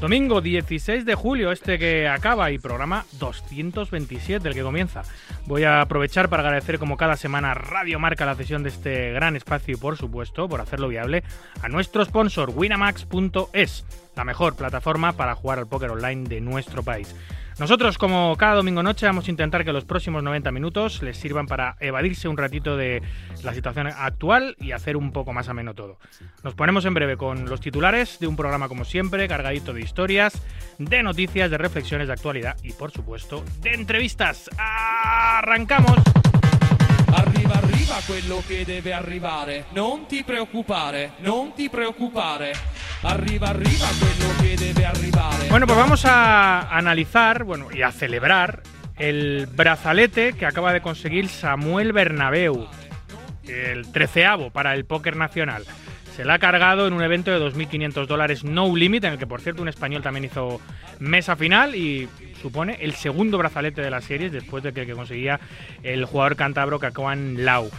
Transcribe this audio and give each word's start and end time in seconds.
Domingo 0.00 0.40
16 0.40 1.04
de 1.04 1.14
julio, 1.14 1.52
este 1.52 1.78
que 1.78 2.08
acaba 2.08 2.50
y 2.50 2.58
programa 2.58 3.06
227, 3.18 4.48
el 4.48 4.54
que 4.54 4.62
comienza. 4.62 5.02
Voy 5.46 5.64
a 5.64 5.80
aprovechar 5.80 6.28
para 6.28 6.42
agradecer 6.42 6.78
como 6.78 6.96
cada 6.96 7.16
semana 7.16 7.54
Radio 7.54 7.98
Marca 7.98 8.26
la 8.26 8.34
cesión 8.34 8.62
de 8.62 8.70
este 8.70 9.12
gran 9.12 9.36
espacio 9.36 9.74
y 9.74 9.78
por 9.78 9.96
supuesto, 9.96 10.48
por 10.48 10.60
hacerlo 10.60 10.88
viable, 10.88 11.22
a 11.62 11.68
nuestro 11.68 12.04
sponsor 12.04 12.50
winamax.es, 12.50 13.84
la 14.16 14.24
mejor 14.24 14.56
plataforma 14.56 15.12
para 15.12 15.34
jugar 15.34 15.58
al 15.58 15.68
póker 15.68 15.90
online 15.90 16.28
de 16.28 16.40
nuestro 16.40 16.82
país. 16.82 17.14
Nosotros, 17.58 17.98
como 17.98 18.36
cada 18.36 18.54
domingo 18.54 18.82
noche, 18.82 19.06
vamos 19.06 19.28
a 19.28 19.30
intentar 19.30 19.64
que 19.64 19.72
los 19.72 19.84
próximos 19.84 20.22
90 20.22 20.50
minutos 20.50 21.02
les 21.02 21.16
sirvan 21.16 21.46
para 21.46 21.76
evadirse 21.80 22.28
un 22.28 22.36
ratito 22.36 22.76
de 22.76 23.02
la 23.44 23.54
situación 23.54 23.86
actual 23.86 24.56
y 24.58 24.72
hacer 24.72 24.96
un 24.96 25.12
poco 25.12 25.32
más 25.32 25.48
ameno 25.48 25.74
todo. 25.74 25.98
Nos 26.42 26.54
ponemos 26.54 26.84
en 26.84 26.94
breve 26.94 27.16
con 27.16 27.48
los 27.48 27.60
titulares 27.60 28.18
de 28.18 28.26
un 28.26 28.36
programa 28.36 28.68
como 28.68 28.84
siempre, 28.84 29.28
cargadito 29.28 29.72
de 29.72 29.82
historias, 29.82 30.42
de 30.78 31.02
noticias, 31.02 31.50
de 31.50 31.58
reflexiones 31.58 32.08
de 32.08 32.14
actualidad 32.14 32.56
y, 32.62 32.72
por 32.72 32.90
supuesto, 32.90 33.44
de 33.62 33.74
entrevistas. 33.74 34.50
¡Arrancamos! 34.58 35.98
Arriva, 37.16 37.54
arriva 37.54 37.94
quello 38.04 38.42
che 38.46 38.64
deve 38.64 38.92
arrivare. 38.92 39.66
Non 39.72 40.06
ti 40.06 40.24
preoccupare, 40.24 41.12
non 41.18 41.52
ti 41.54 41.68
preoccupare. 41.68 42.52
Arriva, 43.02 43.48
arriva 43.48 43.86
quello 44.00 44.34
che 44.40 44.56
debe 44.56 44.84
arrivare. 44.84 45.48
Bueno, 45.48 45.66
pues 45.66 45.78
vamos 45.78 46.04
a 46.06 46.76
analizar 46.76 47.46
y 47.72 47.82
a 47.82 47.92
celebrar 47.92 48.62
el 48.96 49.46
brazalete 49.46 50.32
que 50.32 50.44
acaba 50.44 50.72
de 50.72 50.80
conseguir 50.80 51.28
Samuel 51.28 51.92
Bernabeu, 51.92 52.66
el 53.46 53.92
treceavo 53.92 54.50
para 54.50 54.74
el 54.74 54.84
póker 54.84 55.16
nacional. 55.16 55.64
Se 56.16 56.24
la 56.24 56.34
ha 56.34 56.38
cargado 56.40 56.88
en 56.88 56.94
un 56.94 57.02
evento 57.02 57.30
de 57.30 57.38
2.500 57.38 58.06
dólares 58.06 58.42
no 58.42 58.74
limit, 58.74 59.04
en 59.04 59.12
el 59.12 59.18
que 59.18 59.26
por 59.26 59.40
cierto 59.40 59.62
un 59.62 59.68
español 59.68 60.02
también 60.02 60.24
hizo 60.24 60.60
mesa 60.98 61.36
final 61.36 61.76
y 61.76 62.08
supone 62.44 62.76
el 62.82 62.92
segundo 62.92 63.38
brazalete 63.38 63.80
de 63.80 63.88
las 63.88 64.04
series 64.04 64.30
después 64.30 64.62
de 64.62 64.74
que, 64.74 64.84
que 64.84 64.92
conseguía 64.92 65.40
el 65.82 66.04
jugador 66.04 66.36
cántabro 66.36 66.78
Cacoan 66.78 67.42
Lau. 67.42 67.70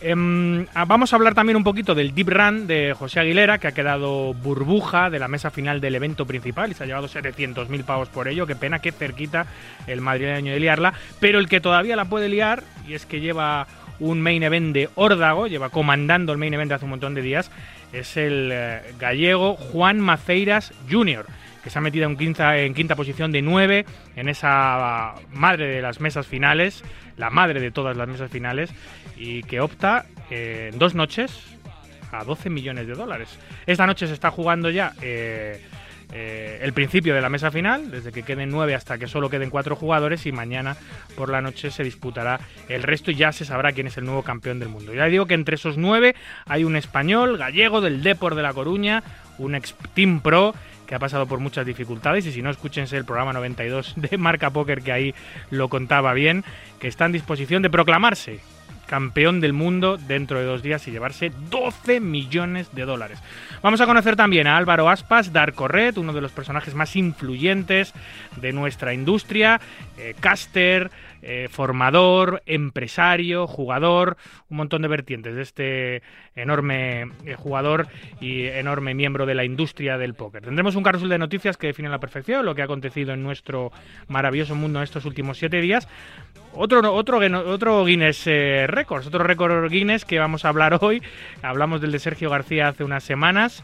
Em, 0.00 0.66
ah, 0.72 0.84
vamos 0.84 1.12
a 1.12 1.16
hablar 1.16 1.34
también 1.34 1.56
un 1.56 1.64
poquito 1.64 1.96
del 1.96 2.14
Deep 2.14 2.28
Run 2.28 2.66
de 2.68 2.94
José 2.96 3.18
Aguilera, 3.18 3.58
que 3.58 3.66
ha 3.66 3.72
quedado 3.72 4.32
burbuja 4.34 5.10
de 5.10 5.18
la 5.18 5.26
mesa 5.26 5.50
final 5.50 5.80
del 5.80 5.96
evento 5.96 6.26
principal 6.26 6.70
y 6.70 6.74
se 6.74 6.84
ha 6.84 6.86
llevado 6.86 7.08
700.000 7.08 7.84
pavos 7.84 8.08
por 8.08 8.28
ello. 8.28 8.46
Qué 8.46 8.54
pena, 8.54 8.78
qué 8.78 8.92
cerquita 8.92 9.46
el 9.88 10.00
madrileño 10.00 10.52
de 10.52 10.60
liarla. 10.60 10.94
Pero 11.18 11.40
el 11.40 11.48
que 11.48 11.60
todavía 11.60 11.96
la 11.96 12.04
puede 12.04 12.28
liar, 12.28 12.62
y 12.86 12.94
es 12.94 13.04
que 13.04 13.18
lleva 13.18 13.66
un 13.98 14.20
main 14.20 14.44
event 14.44 14.72
de 14.72 14.90
órdago, 14.94 15.48
lleva 15.48 15.70
comandando 15.70 16.30
el 16.30 16.38
main 16.38 16.54
event 16.54 16.70
hace 16.70 16.84
un 16.84 16.90
montón 16.90 17.14
de 17.14 17.22
días, 17.22 17.50
es 17.92 18.16
el 18.16 18.50
eh, 18.52 18.82
gallego 19.00 19.56
Juan 19.56 19.98
Maceiras 19.98 20.72
Jr., 20.88 21.26
que 21.64 21.70
se 21.70 21.78
ha 21.78 21.82
metido 21.82 22.06
en 22.06 22.16
quinta, 22.16 22.58
en 22.58 22.74
quinta 22.74 22.94
posición 22.94 23.32
de 23.32 23.40
9 23.40 23.86
en 24.16 24.28
esa 24.28 25.14
madre 25.32 25.66
de 25.66 25.80
las 25.82 25.98
mesas 25.98 26.26
finales, 26.26 26.84
la 27.16 27.30
madre 27.30 27.58
de 27.58 27.70
todas 27.70 27.96
las 27.96 28.06
mesas 28.06 28.30
finales, 28.30 28.70
y 29.16 29.42
que 29.44 29.60
opta 29.60 30.04
eh, 30.30 30.70
en 30.72 30.78
dos 30.78 30.94
noches 30.94 31.32
a 32.12 32.22
12 32.22 32.50
millones 32.50 32.86
de 32.86 32.92
dólares. 32.92 33.38
Esta 33.66 33.86
noche 33.86 34.06
se 34.06 34.12
está 34.12 34.30
jugando 34.30 34.68
ya 34.68 34.92
eh, 35.00 35.60
eh, 36.12 36.60
el 36.62 36.72
principio 36.72 37.14
de 37.14 37.20
la 37.20 37.28
mesa 37.28 37.50
final, 37.50 37.90
desde 37.90 38.12
que 38.12 38.22
queden 38.22 38.50
nueve 38.50 38.74
hasta 38.74 38.98
que 38.98 39.08
solo 39.08 39.30
queden 39.30 39.50
cuatro 39.50 39.74
jugadores 39.74 40.26
y 40.26 40.32
mañana 40.32 40.76
por 41.16 41.28
la 41.28 41.40
noche 41.40 41.70
se 41.70 41.82
disputará 41.82 42.38
el 42.68 42.82
resto 42.82 43.10
y 43.10 43.16
ya 43.16 43.32
se 43.32 43.44
sabrá 43.44 43.72
quién 43.72 43.88
es 43.88 43.96
el 43.96 44.04
nuevo 44.04 44.22
campeón 44.22 44.60
del 44.60 44.68
mundo. 44.68 44.94
Ya 44.94 45.06
digo 45.06 45.26
que 45.26 45.34
entre 45.34 45.56
esos 45.56 45.76
nueve 45.76 46.14
hay 46.46 46.62
un 46.62 46.76
español, 46.76 47.36
gallego 47.36 47.80
del 47.80 48.02
Depor 48.02 48.34
de 48.34 48.42
La 48.42 48.52
Coruña, 48.52 49.02
un 49.38 49.54
ex 49.54 49.74
Team 49.94 50.20
Pro 50.20 50.54
que 50.86 50.94
ha 50.94 50.98
pasado 50.98 51.26
por 51.26 51.40
muchas 51.40 51.64
dificultades 51.64 52.26
y 52.26 52.32
si 52.32 52.42
no 52.42 52.50
escúchense 52.50 52.96
el 52.96 53.04
programa 53.04 53.32
92 53.32 53.94
de 53.96 54.18
Marca 54.18 54.50
Póker 54.50 54.82
que 54.82 54.92
ahí 54.92 55.14
lo 55.50 55.68
contaba 55.68 56.12
bien, 56.12 56.44
que 56.78 56.88
está 56.88 57.06
en 57.06 57.12
disposición 57.12 57.62
de 57.62 57.70
proclamarse 57.70 58.40
campeón 58.84 59.40
del 59.40 59.52
mundo 59.52 59.96
dentro 59.96 60.38
de 60.38 60.44
dos 60.44 60.62
días 60.62 60.86
y 60.86 60.90
llevarse 60.90 61.32
12 61.50 62.00
millones 62.00 62.74
de 62.74 62.84
dólares. 62.84 63.22
Vamos 63.62 63.80
a 63.80 63.86
conocer 63.86 64.16
también 64.16 64.46
a 64.46 64.56
Álvaro 64.56 64.88
Aspas, 64.88 65.32
Darko 65.32 65.68
Red, 65.68 65.96
uno 65.98 66.12
de 66.12 66.20
los 66.20 66.32
personajes 66.32 66.74
más 66.74 66.96
influyentes 66.96 67.94
de 68.36 68.52
nuestra 68.52 68.94
industria, 68.94 69.60
eh, 69.96 70.14
caster, 70.18 70.90
eh, 71.26 71.48
formador, 71.50 72.42
empresario, 72.44 73.46
jugador, 73.46 74.18
un 74.50 74.58
montón 74.58 74.82
de 74.82 74.88
vertientes 74.88 75.34
de 75.34 75.40
este 75.40 76.02
enorme 76.36 77.06
eh, 77.24 77.34
jugador 77.34 77.86
y 78.20 78.42
enorme 78.44 78.92
miembro 78.92 79.24
de 79.24 79.34
la 79.34 79.46
industria 79.46 79.96
del 79.96 80.12
póker. 80.12 80.42
Tendremos 80.42 80.76
un 80.76 80.82
carrusel 80.82 81.08
de 81.08 81.18
noticias 81.18 81.56
que 81.56 81.68
define 81.68 81.88
a 81.88 81.92
la 81.92 81.98
perfección 81.98 82.44
lo 82.44 82.54
que 82.54 82.60
ha 82.60 82.66
acontecido 82.66 83.14
en 83.14 83.22
nuestro 83.22 83.72
maravilloso 84.08 84.54
mundo 84.54 84.80
en 84.80 84.82
estos 84.82 85.06
últimos 85.06 85.38
siete 85.38 85.62
días. 85.62 85.88
Otro, 86.52 86.92
otro, 86.92 87.18
otro 87.48 87.84
Guinness 87.86 88.26
Records, 88.74 89.06
otro 89.06 89.24
récord 89.24 89.70
Guinness 89.70 90.04
que 90.04 90.18
vamos 90.18 90.44
a 90.44 90.48
hablar 90.48 90.78
hoy. 90.80 91.02
Hablamos 91.42 91.80
del 91.80 91.92
de 91.92 91.98
Sergio 91.98 92.30
García 92.30 92.68
hace 92.68 92.84
unas 92.84 93.04
semanas 93.04 93.62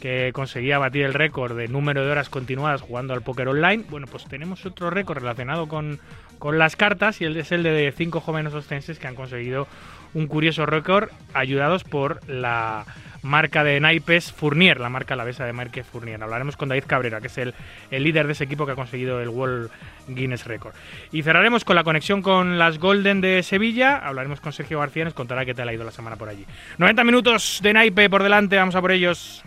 que 0.00 0.32
conseguía 0.32 0.78
batir 0.78 1.04
el 1.04 1.14
récord 1.14 1.56
de 1.56 1.68
número 1.68 2.04
de 2.04 2.10
horas 2.10 2.28
continuadas 2.28 2.80
jugando 2.80 3.14
al 3.14 3.22
póker 3.22 3.48
online. 3.48 3.84
Bueno, 3.90 4.06
pues 4.06 4.24
tenemos 4.24 4.64
otro 4.66 4.90
récord 4.90 5.18
relacionado 5.18 5.68
con, 5.68 6.00
con 6.38 6.58
las 6.58 6.74
cartas 6.74 7.20
y 7.20 7.26
es 7.26 7.52
el 7.52 7.62
de 7.62 7.92
cinco 7.96 8.20
jóvenes 8.20 8.54
ostenses 8.54 8.98
que 8.98 9.06
han 9.06 9.14
conseguido 9.14 9.68
un 10.14 10.26
curioso 10.26 10.66
récord 10.66 11.10
ayudados 11.34 11.84
por 11.84 12.26
la 12.28 12.86
marca 13.22 13.64
de 13.64 13.80
naipes 13.80 14.32
Fournier, 14.32 14.80
la 14.80 14.88
marca 14.88 15.14
alavesa 15.14 15.44
de 15.44 15.52
Marque 15.52 15.84
Fournier. 15.84 16.22
Hablaremos 16.22 16.56
con 16.56 16.68
David 16.68 16.84
Cabrera, 16.86 17.20
que 17.20 17.28
es 17.28 17.38
el, 17.38 17.54
el, 17.90 18.02
líder 18.02 18.26
de 18.26 18.32
ese 18.32 18.44
equipo 18.44 18.66
que 18.66 18.72
ha 18.72 18.76
conseguido 18.76 19.20
el 19.20 19.28
World 19.28 19.70
Guinness 20.08 20.46
Record. 20.46 20.74
Y 21.12 21.22
cerraremos 21.22 21.64
con 21.64 21.76
la 21.76 21.84
conexión 21.84 22.22
con 22.22 22.58
las 22.58 22.78
Golden 22.78 23.20
de 23.20 23.42
Sevilla. 23.42 23.96
Hablaremos 23.96 24.40
con 24.40 24.52
Sergio 24.52 24.80
García, 24.80 25.04
nos 25.04 25.14
contará 25.14 25.44
qué 25.44 25.54
tal 25.54 25.68
ha 25.68 25.72
ido 25.72 25.84
la 25.84 25.90
semana 25.90 26.16
por 26.16 26.28
allí. 26.28 26.44
90 26.78 27.04
minutos 27.04 27.60
de 27.62 27.72
naipe 27.72 28.10
por 28.10 28.22
delante, 28.22 28.56
vamos 28.56 28.74
a 28.74 28.80
por 28.80 28.92
ellos. 28.92 29.42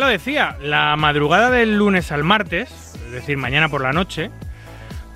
Lo 0.00 0.06
decía, 0.06 0.56
la 0.60 0.96
madrugada 0.96 1.50
del 1.50 1.76
lunes 1.76 2.12
al 2.12 2.24
martes, 2.24 2.94
es 3.06 3.12
decir, 3.12 3.36
mañana 3.36 3.68
por 3.68 3.82
la 3.82 3.92
noche, 3.92 4.30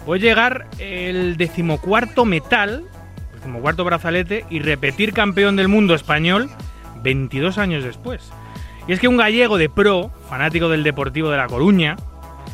puede 0.04 0.20
llegar 0.20 0.66
el 0.78 1.36
decimocuarto 1.36 2.24
metal, 2.24 2.84
decimocuarto 3.34 3.84
brazalete 3.84 4.44
y 4.50 4.60
repetir 4.60 5.12
campeón 5.12 5.56
del 5.56 5.68
mundo 5.68 5.94
español 5.94 6.50
22 7.02 7.58
años 7.58 7.84
después. 7.84 8.32
Y 8.86 8.92
es 8.92 9.00
que 9.00 9.08
un 9.08 9.16
gallego 9.16 9.58
de 9.58 9.70
pro, 9.70 10.10
fanático 10.28 10.68
del 10.68 10.82
Deportivo 10.82 11.30
de 11.30 11.36
La 11.36 11.46
Coruña, 11.46 11.96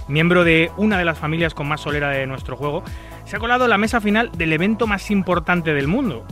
miembro 0.09 0.45
de 0.45 0.71
una 0.77 0.99
de 0.99 1.05
las 1.05 1.19
familias 1.19 1.55
con 1.55 1.69
más 1.69 1.81
solera 1.81 2.11
de 2.11 2.27
nuestro 2.27 2.57
juego, 2.57 2.85
se 3.25 3.37
ha 3.37 3.41
colado 3.41 3.67
la 3.67 3.79
mesa 3.79 4.01
final 4.01 4.31
del 4.37 4.53
evento 4.53 4.87
más 4.87 5.11
importante 5.11 5.75
del 5.75 5.89
mundo. 5.89 6.27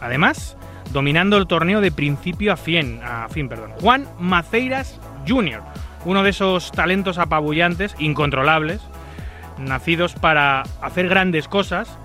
Además, 0.00 0.56
dominando 0.92 1.36
el 1.36 1.46
torneo 1.46 1.80
de 1.80 1.92
principio 1.92 2.52
a 2.52 2.56
fin, 2.56 3.00
a 3.02 3.28
fin 3.28 3.48
perdón. 3.48 3.72
Juan 3.80 4.08
Maceiras 4.18 5.00
Jr., 5.28 5.62
uno 6.04 6.22
de 6.22 6.30
esos 6.30 6.72
talentos 6.72 7.18
apabullantes, 7.18 7.94
incontrolables, 7.98 8.80
nacidos 9.58 10.14
para 10.14 10.62
hacer 10.80 11.08
grandes 11.08 11.48
cosas. 11.48 11.98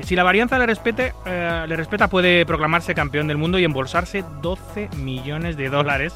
Si 0.00 0.16
la 0.16 0.22
varianza 0.22 0.58
le, 0.58 0.66
respete, 0.66 1.12
eh, 1.26 1.64
le 1.66 1.76
respeta, 1.76 2.08
puede 2.08 2.46
proclamarse 2.46 2.94
campeón 2.94 3.26
del 3.26 3.36
mundo 3.36 3.58
y 3.58 3.64
embolsarse 3.64 4.24
12 4.40 4.90
millones 4.96 5.56
de 5.56 5.68
dólares. 5.68 6.14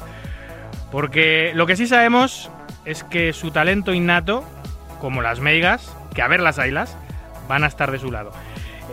Porque 0.91 1.51
lo 1.53 1.67
que 1.67 1.75
sí 1.75 1.85
sabemos 1.85 2.49
es 2.85 3.03
que 3.03 3.33
su 3.33 3.51
talento 3.51 3.93
innato, 3.93 4.43
como 5.01 5.21
las 5.21 5.39
meigas, 5.39 5.93
que 6.15 6.21
a 6.21 6.27
ver 6.27 6.39
las 6.39 6.59
ailas, 6.59 6.97
van 7.49 7.63
a 7.63 7.67
estar 7.67 7.91
de 7.91 7.99
su 7.99 8.11
lado 8.11 8.31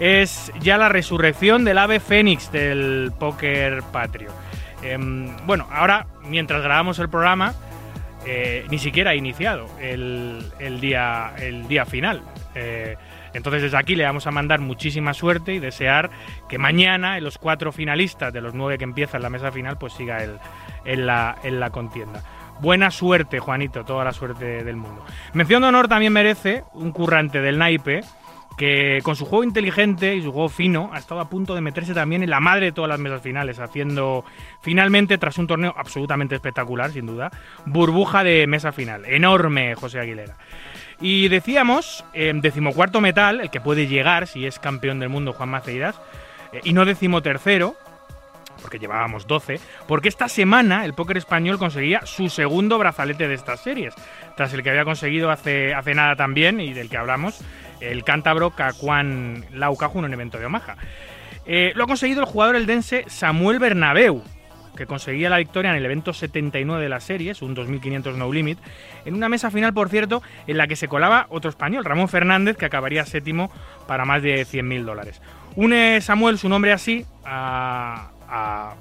es 0.00 0.52
ya 0.60 0.76
la 0.76 0.88
resurrección 0.88 1.64
del 1.64 1.78
ave 1.78 2.00
fénix 2.00 2.50
del 2.50 3.12
póker 3.18 3.82
patrio. 3.92 4.30
Em, 4.82 5.34
bueno, 5.46 5.66
ahora, 5.70 6.06
mientras 6.28 6.62
grabamos 6.62 6.98
el 6.98 7.08
programa, 7.08 7.54
eh, 8.26 8.64
ni 8.70 8.78
siquiera 8.78 9.10
ha 9.10 9.14
iniciado 9.14 9.68
el, 9.80 10.50
día, 10.80 11.34
el 11.38 11.68
día 11.68 11.84
final. 11.84 12.22
Eh, 12.54 12.96
entonces 13.34 13.62
desde 13.62 13.76
aquí 13.76 13.96
le 13.96 14.04
vamos 14.04 14.26
a 14.26 14.30
mandar 14.30 14.60
muchísima 14.60 15.12
suerte 15.12 15.54
y 15.54 15.58
desear 15.58 16.10
que 16.48 16.56
mañana 16.56 17.18
en 17.18 17.24
los 17.24 17.36
cuatro 17.36 17.72
finalistas 17.72 18.32
de 18.32 18.40
los 18.40 18.54
nueve 18.54 18.78
que 18.78 18.84
empiezan 18.84 19.22
la 19.22 19.28
mesa 19.28 19.50
final 19.50 19.76
pues 19.76 19.92
siga 19.92 20.22
el, 20.22 20.38
en, 20.84 21.06
la, 21.06 21.36
en 21.42 21.60
la 21.60 21.70
contienda. 21.70 22.22
Buena 22.60 22.92
suerte, 22.92 23.40
Juanito, 23.40 23.84
toda 23.84 24.04
la 24.04 24.12
suerte 24.12 24.62
del 24.62 24.76
mundo. 24.76 25.04
Mención 25.32 25.62
de 25.62 25.68
honor 25.68 25.88
también 25.88 26.12
merece 26.12 26.62
un 26.72 26.92
currante 26.92 27.40
del 27.40 27.58
naipe, 27.58 28.02
que 28.56 29.00
con 29.02 29.16
su 29.16 29.24
juego 29.24 29.44
inteligente 29.44 30.14
y 30.14 30.22
su 30.22 30.32
juego 30.32 30.48
fino 30.48 30.90
ha 30.92 30.98
estado 30.98 31.20
a 31.20 31.28
punto 31.28 31.54
de 31.54 31.60
meterse 31.60 31.94
también 31.94 32.22
en 32.22 32.30
la 32.30 32.40
madre 32.40 32.66
de 32.66 32.72
todas 32.72 32.88
las 32.88 33.00
mesas 33.00 33.22
finales, 33.22 33.58
haciendo 33.58 34.24
finalmente, 34.60 35.18
tras 35.18 35.38
un 35.38 35.46
torneo 35.46 35.74
absolutamente 35.76 36.34
espectacular, 36.34 36.90
sin 36.92 37.06
duda, 37.06 37.30
burbuja 37.66 38.24
de 38.24 38.46
mesa 38.46 38.72
final. 38.72 39.04
Enorme, 39.06 39.74
José 39.74 40.00
Aguilera. 40.00 40.36
Y 41.00 41.28
decíamos, 41.28 42.04
decimocuarto 42.14 43.00
metal, 43.00 43.40
el 43.40 43.50
que 43.50 43.60
puede 43.60 43.86
llegar 43.86 44.26
si 44.26 44.46
es 44.46 44.58
campeón 44.58 45.00
del 45.00 45.08
mundo 45.08 45.32
Juan 45.32 45.48
Maceiras, 45.48 46.00
eh, 46.52 46.60
y 46.64 46.72
no 46.72 46.84
decimotercero, 46.84 47.74
porque 48.62 48.78
llevábamos 48.78 49.26
12, 49.26 49.60
porque 49.86 50.08
esta 50.08 50.28
semana 50.28 50.84
el 50.84 50.94
póker 50.94 51.16
español 51.16 51.58
conseguía 51.58 52.06
su 52.06 52.28
segundo 52.30 52.78
brazalete 52.78 53.28
de 53.28 53.34
estas 53.34 53.60
series, 53.60 53.94
tras 54.36 54.54
el 54.54 54.62
que 54.62 54.70
había 54.70 54.84
conseguido 54.84 55.30
hace, 55.30 55.74
hace 55.74 55.94
nada 55.94 56.16
también 56.16 56.60
y 56.60 56.72
del 56.72 56.88
que 56.88 56.96
hablamos 56.96 57.42
el 57.90 58.04
cántabro 58.04 58.50
Cacuán 58.50 59.44
Laucaju 59.52 59.98
en 60.00 60.04
un 60.06 60.12
evento 60.12 60.38
de 60.38 60.46
Omaha. 60.46 60.76
Eh, 61.46 61.72
lo 61.74 61.84
ha 61.84 61.86
conseguido 61.86 62.20
el 62.20 62.26
jugador 62.26 62.56
eldense 62.56 63.04
Samuel 63.06 63.58
Bernabeu, 63.58 64.22
que 64.76 64.86
conseguía 64.86 65.30
la 65.30 65.38
victoria 65.38 65.70
en 65.70 65.76
el 65.76 65.84
evento 65.84 66.12
79 66.12 66.82
de 66.82 66.88
la 66.88 67.00
series, 67.00 67.42
un 67.42 67.54
2500 67.54 68.16
no 68.16 68.32
limit, 68.32 68.58
en 69.04 69.14
una 69.14 69.28
mesa 69.28 69.50
final, 69.50 69.72
por 69.72 69.88
cierto, 69.88 70.22
en 70.46 70.56
la 70.56 70.66
que 70.66 70.76
se 70.76 70.88
colaba 70.88 71.26
otro 71.28 71.50
español, 71.50 71.84
Ramón 71.84 72.08
Fernández, 72.08 72.56
que 72.56 72.66
acabaría 72.66 73.04
séptimo 73.04 73.50
para 73.86 74.04
más 74.04 74.22
de 74.22 74.42
100.000 74.42 74.84
dólares. 74.84 75.20
Une 75.56 76.00
Samuel 76.00 76.38
su 76.38 76.48
nombre 76.48 76.72
así 76.72 77.06
a, 77.24 78.10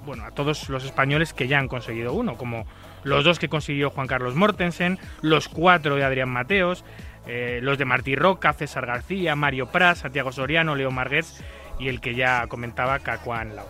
bueno, 0.06 0.26
a 0.26 0.32
todos 0.32 0.70
los 0.70 0.84
españoles 0.84 1.34
que 1.34 1.48
ya 1.48 1.60
han 1.60 1.68
conseguido 1.68 2.14
uno, 2.14 2.36
como 2.36 2.66
los 3.04 3.24
dos 3.24 3.40
que 3.40 3.50
consiguió 3.50 3.90
Juan 3.90 4.08
Carlos 4.08 4.36
Mortensen, 4.36 5.00
los 5.22 5.48
cuatro 5.48 5.96
de 5.96 6.04
Adrián 6.04 6.30
Mateos, 6.30 6.84
eh, 7.26 7.60
los 7.62 7.78
de 7.78 7.86
Martí 7.86 8.16
Roca, 8.16 8.54
César 8.54 8.86
García, 8.86 9.36
Mario 9.36 9.68
Pras, 9.68 10.00
Santiago 10.00 10.32
Soriano, 10.32 10.76
Leo 10.76 10.92
Marguets 10.92 11.44
y 11.80 11.88
el 11.88 12.02
que 12.02 12.16
ya 12.16 12.48
comentaba, 12.48 13.00
Cacuán 13.00 13.56
Lau. 13.56 13.68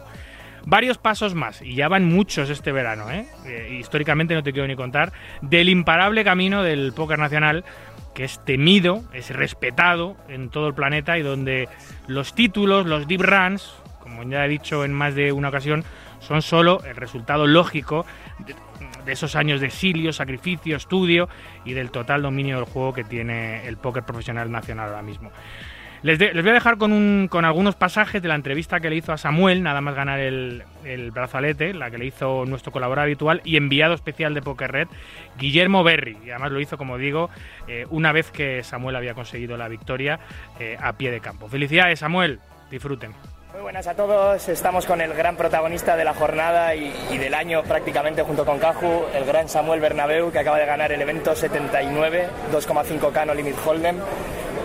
Varios 0.65 0.97
pasos 0.97 1.35
más, 1.35 1.61
y 1.61 1.75
ya 1.75 1.89
van 1.89 2.05
muchos 2.05 2.49
este 2.49 2.71
verano, 2.71 3.11
¿eh? 3.11 3.27
¿eh? 3.45 3.77
históricamente 3.79 4.33
no 4.33 4.43
te 4.43 4.53
quiero 4.53 4.67
ni 4.67 4.77
contar, 4.77 5.11
del 5.41 5.67
imparable 5.67 6.23
camino 6.23 6.63
del 6.63 6.93
póker 6.93 7.19
nacional, 7.19 7.65
que 8.13 8.23
es 8.23 8.43
temido, 8.45 9.03
es 9.13 9.29
respetado 9.29 10.15
en 10.29 10.49
todo 10.49 10.67
el 10.67 10.73
planeta 10.73 11.17
y 11.17 11.21
donde 11.21 11.67
los 12.07 12.33
títulos, 12.33 12.85
los 12.85 13.07
deep 13.07 13.21
runs, 13.21 13.73
como 13.99 14.23
ya 14.23 14.45
he 14.45 14.47
dicho 14.49 14.85
en 14.85 14.93
más 14.93 15.15
de 15.15 15.33
una 15.33 15.49
ocasión, 15.49 15.83
son 16.27 16.41
solo 16.41 16.81
el 16.83 16.95
resultado 16.95 17.47
lógico 17.47 18.05
de 19.05 19.11
esos 19.11 19.35
años 19.35 19.59
de 19.59 19.67
exilio, 19.67 20.13
sacrificio, 20.13 20.75
estudio 20.77 21.29
y 21.65 21.73
del 21.73 21.91
total 21.91 22.21
dominio 22.21 22.57
del 22.57 22.65
juego 22.65 22.93
que 22.93 23.03
tiene 23.03 23.67
el 23.67 23.77
póker 23.77 24.03
profesional 24.03 24.51
nacional 24.51 24.89
ahora 24.89 25.01
mismo. 25.01 25.31
Les, 26.03 26.19
voy 26.19 26.49
a 26.49 26.53
dejar 26.53 26.77
con, 26.77 27.29
con, 27.29 27.45
algunos 27.45 27.75
pasajes 27.75 28.21
de 28.21 28.27
la 28.27 28.35
entrevista 28.35 28.81
que 28.81 28.89
le 28.89 28.97
hizo 28.97 29.13
a 29.13 29.17
Samuel, 29.17 29.63
nada 29.63 29.79
más 29.79 29.95
ganar 29.95 30.19
el, 30.19 30.61
brazalete, 31.13 31.73
la 31.73 31.89
que 31.89 31.97
le 31.97 32.05
hizo 32.05 32.43
nuestro 32.45 32.73
colaborador 32.73 33.05
habitual 33.05 33.41
y 33.45 33.55
enviado 33.55 33.93
especial 33.93 34.33
de 34.33 34.41
Poker 34.41 34.69
Red, 34.69 34.87
Guillermo 35.39 35.81
Berry. 35.81 36.17
Y 36.25 36.31
además 36.31 36.51
lo 36.51 36.59
hizo, 36.59 36.77
como 36.77 36.97
digo, 36.97 37.29
eh, 37.69 37.85
una 37.89 38.11
vez 38.11 38.31
que 38.31 38.63
Samuel 38.63 38.97
había 38.97 39.13
conseguido 39.13 39.55
la 39.55 39.69
victoria 39.69 40.19
eh, 40.59 40.77
a 40.81 40.91
pie 40.91 41.09
de 41.09 41.21
campo. 41.21 41.47
Felicidades, 41.47 41.99
Samuel. 41.99 42.41
Disfruten. 42.69 43.13
Muy 43.53 43.61
buenas 43.61 43.85
a 43.85 43.93
todos, 43.93 44.49
estamos 44.49 44.87
con 44.87 44.99
el 44.99 45.13
gran 45.13 45.37
protagonista 45.37 45.95
de 45.95 46.03
la 46.03 46.15
jornada 46.15 46.73
y, 46.73 46.91
del 47.19 47.35
año 47.35 47.61
prácticamente 47.61 48.23
junto 48.23 48.43
con 48.43 48.57
Caju, 48.57 49.03
el 49.13 49.25
gran 49.25 49.47
Samuel 49.47 49.79
Bernabeu 49.79 50.31
que 50.31 50.39
acaba 50.39 50.57
de 50.57 50.65
ganar 50.65 50.91
el 50.91 50.99
evento 50.99 51.35
79, 51.35 52.29
2,5K 52.51 53.27
no 53.27 53.35
limit 53.35 53.55
hold'em 53.63 53.97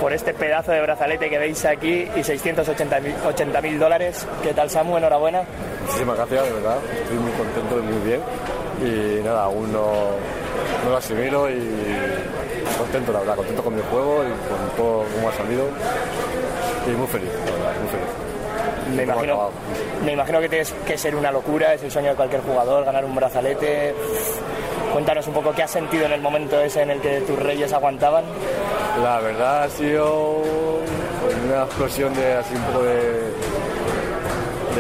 por 0.01 0.15
este 0.15 0.33
pedazo 0.33 0.73
de 0.73 0.81
brazalete 0.81 1.29
que 1.29 1.39
veis 1.39 1.67
aquí 1.67 2.09
y 2.17 2.25
680 2.25 3.61
mil 3.61 3.79
dólares. 3.79 4.27
¿Qué 4.43 4.55
tal 4.55 4.71
Samu? 4.71 4.97
Enhorabuena. 4.97 5.43
Muchísimas 5.83 6.17
gracias, 6.17 6.45
de 6.45 6.53
verdad, 6.53 6.79
estoy 7.03 7.19
muy 7.19 7.33
contento 7.33 7.79
y 7.79 7.83
muy 7.83 8.09
bien 8.09 8.21
y 8.81 9.23
nada, 9.23 9.45
aún 9.45 9.71
no, 9.71 9.93
lo 10.89 10.97
asimilo 10.97 11.51
y 11.51 11.61
contento, 12.79 13.13
la 13.13 13.19
verdad, 13.19 13.37
contento 13.37 13.63
con 13.63 13.77
mi 13.77 13.83
juego 13.83 14.25
y 14.25 14.29
con 14.49 14.77
todo 14.79 15.05
cómo 15.15 15.29
ha 15.29 15.33
salido 15.35 15.69
y 16.87 16.91
muy 16.93 17.07
feliz, 17.07 17.29
la 17.45 17.53
verdad, 17.53 17.81
muy 17.83 17.91
feliz 17.91 18.08
me 18.95 19.03
imagino, 19.03 19.51
me 20.05 20.13
imagino 20.13 20.41
que 20.41 20.49
tienes 20.49 20.73
que 20.87 20.99
ser 20.99 21.15
una 21.15 21.31
locura, 21.31 21.75
es 21.75 21.83
el 21.83 21.91
sueño 21.91 22.11
de 22.11 22.17
cualquier 22.17 22.43
jugador, 22.43 22.85
ganar 22.85 23.05
un 23.05 23.15
brazalete. 23.15 23.95
Cuéntanos 24.93 25.27
un 25.27 25.35
poco 25.35 25.53
qué 25.53 25.63
has 25.63 25.71
sentido 25.71 26.07
en 26.07 26.13
el 26.13 26.21
momento 26.21 26.61
ese 26.61 26.83
en 26.83 26.91
el 26.91 27.01
que 27.01 27.21
tus 27.21 27.39
reyes 27.39 27.73
aguantaban. 27.73 28.25
La 29.03 29.21
verdad 29.21 29.65
ha 29.65 29.69
sido 29.69 30.43
una 31.47 31.65
explosión 31.65 32.15
de 32.15 32.35
así 32.35 32.55
un 32.55 32.63
poco 32.63 32.83
de, 32.85 33.33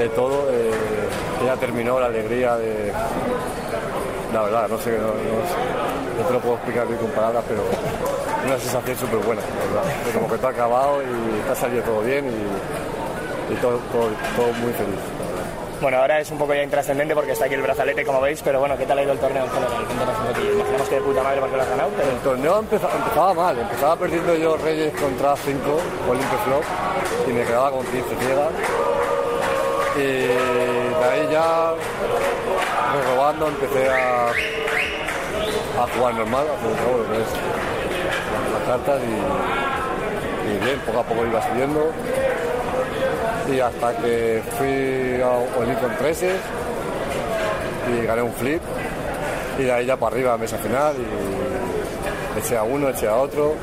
de 0.01 0.09
todo. 0.11 0.49
ya 1.45 1.57
terminó 1.57 2.01
la 2.01 2.07
alegría 2.07 2.57
de. 2.57 2.93
La 4.33 4.43
verdad, 4.43 4.69
no 4.69 4.79
sé, 4.79 4.99
no, 4.99 5.07
no, 5.07 6.27
te 6.27 6.33
lo 6.33 6.41
puedo 6.41 6.57
explicar 6.57 6.87
bien 6.87 6.99
con 6.99 7.11
palabras, 7.11 7.45
pero 7.49 7.63
una 8.45 8.59
sensación 8.59 8.99
súper 8.99 9.19
buena, 9.21 9.41
la 9.41 9.81
verdad. 9.81 9.95
como 10.13 10.29
que 10.29 10.37
te 10.37 10.47
ha 10.47 10.51
acabado 10.51 11.03
y 11.03 11.47
te 11.47 11.53
ha 11.53 11.55
salido 11.55 11.83
todo 11.83 12.03
bien 12.03 12.27
y 12.27 12.98
y 13.51 13.55
todo, 13.57 13.79
todo, 14.37 14.53
muy 14.61 14.73
feliz. 14.73 15.01
Bueno, 15.81 15.99
ahora 15.99 16.19
es 16.19 16.31
un 16.31 16.39
poco 16.39 16.55
ya 16.55 16.63
intrascendente 16.63 17.15
porque 17.15 17.33
está 17.33 17.45
aquí 17.45 17.55
el 17.55 17.63
brazalete, 17.63 18.05
como 18.05 18.21
veis, 18.21 18.43
pero 18.43 18.59
bueno, 18.59 18.77
¿qué 18.77 18.85
tal 18.85 18.99
ha 18.99 19.03
ido 19.03 19.13
el 19.13 19.19
torneo 19.19 19.45
en 19.45 19.51
general? 19.51 19.73
Imaginamos 20.53 20.89
que 20.89 20.95
de 20.97 21.01
puta 21.01 21.23
madre 21.23 21.41
porque 21.41 21.57
lo 21.57 21.63
has 21.63 21.69
ganado. 21.69 21.91
Pero... 21.97 22.11
El 22.11 22.19
torneo 22.19 22.59
empezaba, 22.59 23.35
mal, 23.35 23.59
empezaba 23.59 23.97
perdiendo 23.97 24.35
yo 24.35 24.57
Reyes 24.57 24.93
contra 25.01 25.37
5 25.37 25.61
o 26.09 26.15
Limpio 26.15 26.39
Flop 26.45 26.65
y 27.29 27.33
me 27.33 27.45
quedaba 27.45 27.71
con 27.71 27.87
15 27.87 28.17
ciegas. 28.17 28.51
Y 29.97 30.01
de 30.01 31.05
ahí 31.11 31.29
ya, 31.31 31.75
robando, 33.15 33.49
empecé 33.49 33.89
a, 33.89 34.27
a 34.27 35.87
jugar 35.97 36.15
normal, 36.15 36.47
a 36.49 37.15
es 37.15 37.29
las 38.53 38.63
cartas 38.67 39.01
y, 39.03 40.51
y 40.51 40.59
bien, 40.65 40.81
poco 40.81 40.99
a 41.01 41.05
poco 41.05 41.25
iba 41.25 41.41
subiendo 41.49 41.93
y 43.53 43.61
hasta 43.61 43.97
que 43.97 44.43
fui 44.59 45.23
a 45.23 45.31
Olin 45.59 45.75
con 45.77 45.97
13 45.97 46.31
y 47.91 48.07
gané 48.07 48.23
un 48.23 48.33
flip 48.33 48.61
y 49.59 49.63
de 49.63 49.73
ahí 49.73 49.87
ya 49.87 49.97
para 49.97 50.15
arriba 50.15 50.37
mesa 50.37 50.59
final 50.59 50.95
y 50.97 52.39
eché 52.39 52.57
a 52.57 52.63
uno, 52.63 52.89
eché 52.89 53.09
a 53.09 53.17
otro 53.17 53.55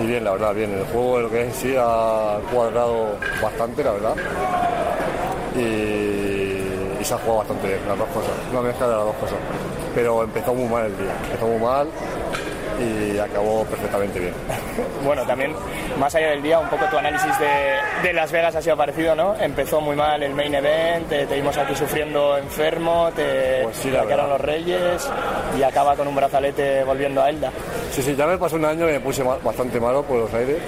y 0.00 0.06
bien, 0.06 0.22
la 0.22 0.32
verdad, 0.32 0.54
bien. 0.54 0.72
El 0.72 0.84
juego 0.84 1.20
lo 1.20 1.30
que 1.30 1.48
es 1.48 1.56
sí 1.56 1.74
ha 1.76 2.38
cuadrado 2.52 3.16
bastante, 3.42 3.82
la 3.82 3.92
verdad. 3.92 4.14
Y, 5.56 7.04
se 7.04 7.14
ha 7.14 7.18
jugado 7.18 7.38
bastante 7.38 7.68
bien, 7.68 7.80
las 7.88 7.96
dos 7.96 8.08
cosas, 8.08 8.32
una 8.52 8.60
mezcla 8.60 8.86
de 8.86 8.96
las 8.96 9.04
dos 9.04 9.16
cosas. 9.16 9.38
Pero 9.94 10.22
empezó 10.22 10.52
muy 10.52 10.68
mal 10.68 10.84
el 10.84 10.96
día, 10.98 11.12
empezó 11.24 11.46
muy 11.46 11.58
mal 11.58 11.88
y 12.78 13.18
acabó 13.18 13.64
perfectamente 13.64 14.18
bien. 14.20 14.34
Bueno, 15.04 15.24
también, 15.26 15.54
más 15.98 16.14
allá 16.14 16.30
del 16.30 16.42
día, 16.42 16.58
un 16.58 16.68
poco 16.68 16.84
tu 16.86 16.98
análisis 16.98 17.30
de, 17.38 18.06
de 18.08 18.12
Las 18.12 18.30
Vegas 18.30 18.54
ha 18.56 18.60
sido 18.62 18.76
parecido, 18.76 19.14
¿no? 19.14 19.34
Empezó 19.40 19.80
muy 19.80 19.96
mal 19.96 20.22
el 20.22 20.34
main 20.34 20.54
event, 20.54 21.08
te, 21.08 21.24
vimos 21.26 21.56
aquí 21.56 21.74
sufriendo 21.74 22.36
enfermo, 22.36 23.10
te 23.14 23.60
Pues 23.62 23.76
sí, 23.76 23.90
sacaron 23.92 24.28
los 24.28 24.40
Reyes 24.40 25.08
y 25.58 25.62
acaba 25.62 25.96
con 25.96 26.08
un 26.08 26.14
brazalete 26.16 26.84
volviendo 26.84 27.22
a 27.22 27.30
Elda. 27.30 27.50
Sí, 27.90 28.02
sí, 28.02 28.14
ya 28.16 28.26
me 28.26 28.36
pasó 28.38 28.56
un 28.56 28.64
año 28.66 28.86
que 28.86 28.92
me 28.92 29.00
puse 29.00 29.22
bastante 29.22 29.80
malo 29.80 30.02
por 30.02 30.18
los 30.18 30.34
aires, 30.34 30.58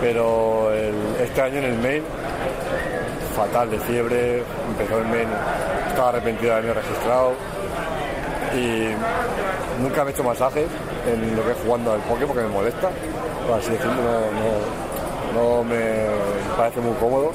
pero 0.00 0.72
el- 0.72 1.16
este 1.22 1.40
año 1.42 1.58
en 1.58 1.64
el 1.64 1.78
main, 1.78 2.02
fatal 3.36 3.70
de 3.70 3.78
fiebre, 3.80 4.42
empezó 4.68 4.98
el 4.98 5.06
main, 5.06 5.28
estaba 5.88 6.08
arrepentido 6.10 6.52
de 6.52 6.58
haberme 6.58 6.74
registrado 6.80 7.32
y 8.54 8.88
nunca 9.80 10.04
me 10.04 10.10
he 10.10 10.12
hecho 10.14 10.24
masajes 10.24 10.66
en 11.06 11.36
lo 11.36 11.44
que 11.44 11.52
es 11.52 11.56
jugando 11.64 11.92
al 11.92 12.00
poke 12.00 12.26
porque 12.26 12.42
me 12.42 12.48
molesta, 12.48 12.88
así 13.56 13.70
decirlo, 13.70 13.94
no, 13.94 14.20
no- 14.40 14.84
no 15.58 15.64
me 15.64 15.80
parece 16.56 16.80
muy 16.80 16.94
cómodo. 16.94 17.32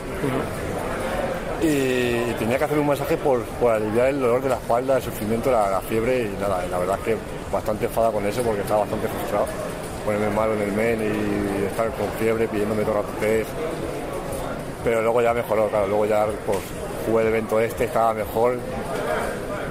Y, 1.61 2.31
tenía 2.39 2.57
que 2.57 2.63
hacer 2.63 2.79
un 2.79 2.87
masaje 2.87 3.17
por, 3.17 3.43
aliviar 3.69 4.07
el 4.07 4.21
dolor 4.21 4.41
de 4.41 4.47
la 4.49 4.55
espalda, 4.55 4.95
el 4.95 5.03
sufrimiento, 5.03 5.51
la, 5.51 5.69
la 5.69 5.81
fiebre 5.81 6.23
y 6.23 6.37
nada, 6.41 6.65
la 6.71 6.77
verdad 6.79 6.97
es 6.99 7.03
que 7.03 7.17
bastante 7.51 7.85
enfada 7.85 8.11
con 8.11 8.25
eso 8.25 8.41
porque 8.43 8.61
estaba 8.61 8.81
bastante 8.81 9.07
frustrado. 9.09 9.45
Ponerme 10.05 10.29
malo 10.29 10.53
en 10.53 10.61
el 10.61 10.71
men 10.71 11.01
y 11.01 11.65
estar 11.65 11.89
con 11.91 12.07
fiebre 12.17 12.47
pidiéndome 12.47 12.83
todo 12.83 13.03
el. 13.21 13.45
Pero 14.85 15.01
luego 15.01 15.21
ya 15.21 15.33
mejoró, 15.33 15.67
claro, 15.67 15.87
luego 15.87 16.05
ya 16.05 16.25
pues, 16.45 16.59
jugué 17.05 17.23
el 17.23 17.27
evento 17.27 17.59
este, 17.59 17.83
estaba 17.83 18.13
mejor, 18.13 18.57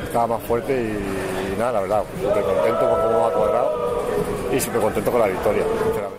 estaba 0.04 0.26
más 0.26 0.42
fuerte 0.42 0.74
y, 0.74 1.37
nada, 1.58 1.72
la 1.72 1.80
verdad, 1.80 2.02
súper 2.22 2.42
contento 2.42 2.88
por 2.88 3.02
cómo 3.02 3.26
ha 3.26 3.32
cuadrado 3.32 3.72
y 4.52 4.60
súper 4.60 4.80
contento 4.80 5.10
con 5.10 5.20
la 5.20 5.26
victoria, 5.26 5.62
sinceramente. 5.82 6.18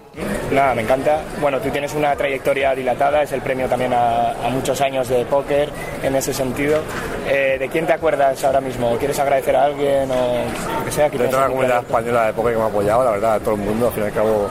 Nada, 0.51 0.73
me 0.75 0.81
encanta. 0.81 1.21
Bueno, 1.39 1.59
tú 1.59 1.69
tienes 1.69 1.93
una 1.93 2.15
trayectoria 2.15 2.73
dilatada, 2.75 3.21
es 3.21 3.31
el 3.31 3.41
premio 3.41 3.67
también 3.67 3.93
a, 3.93 4.31
a 4.31 4.49
muchos 4.49 4.81
años 4.81 5.07
de 5.07 5.23
póker 5.25 5.69
en 6.03 6.15
ese 6.15 6.33
sentido. 6.33 6.79
Eh, 7.27 7.57
¿De 7.59 7.69
quién 7.69 7.85
te 7.85 7.93
acuerdas 7.93 8.43
ahora 8.43 8.59
mismo? 8.59 8.95
¿Quieres 8.97 9.19
agradecer 9.19 9.55
a 9.55 9.65
alguien 9.65 10.09
o 10.11 10.79
lo 10.79 10.85
que 10.85 10.91
sea? 10.91 11.09
de 11.09 11.27
toda 11.27 11.43
la 11.43 11.47
comunidad 11.47 11.79
española 11.79 12.25
de 12.25 12.33
poker 12.33 12.53
que 12.53 12.57
me 12.57 12.63
ha 12.63 12.67
apoyado, 12.67 13.03
la 13.05 13.11
verdad, 13.11 13.41
todo 13.41 13.53
el 13.53 13.61
mundo, 13.61 13.87
al 13.87 13.93
fin 13.93 14.03
y 14.03 14.05
al 14.07 14.13
cabo, 14.13 14.47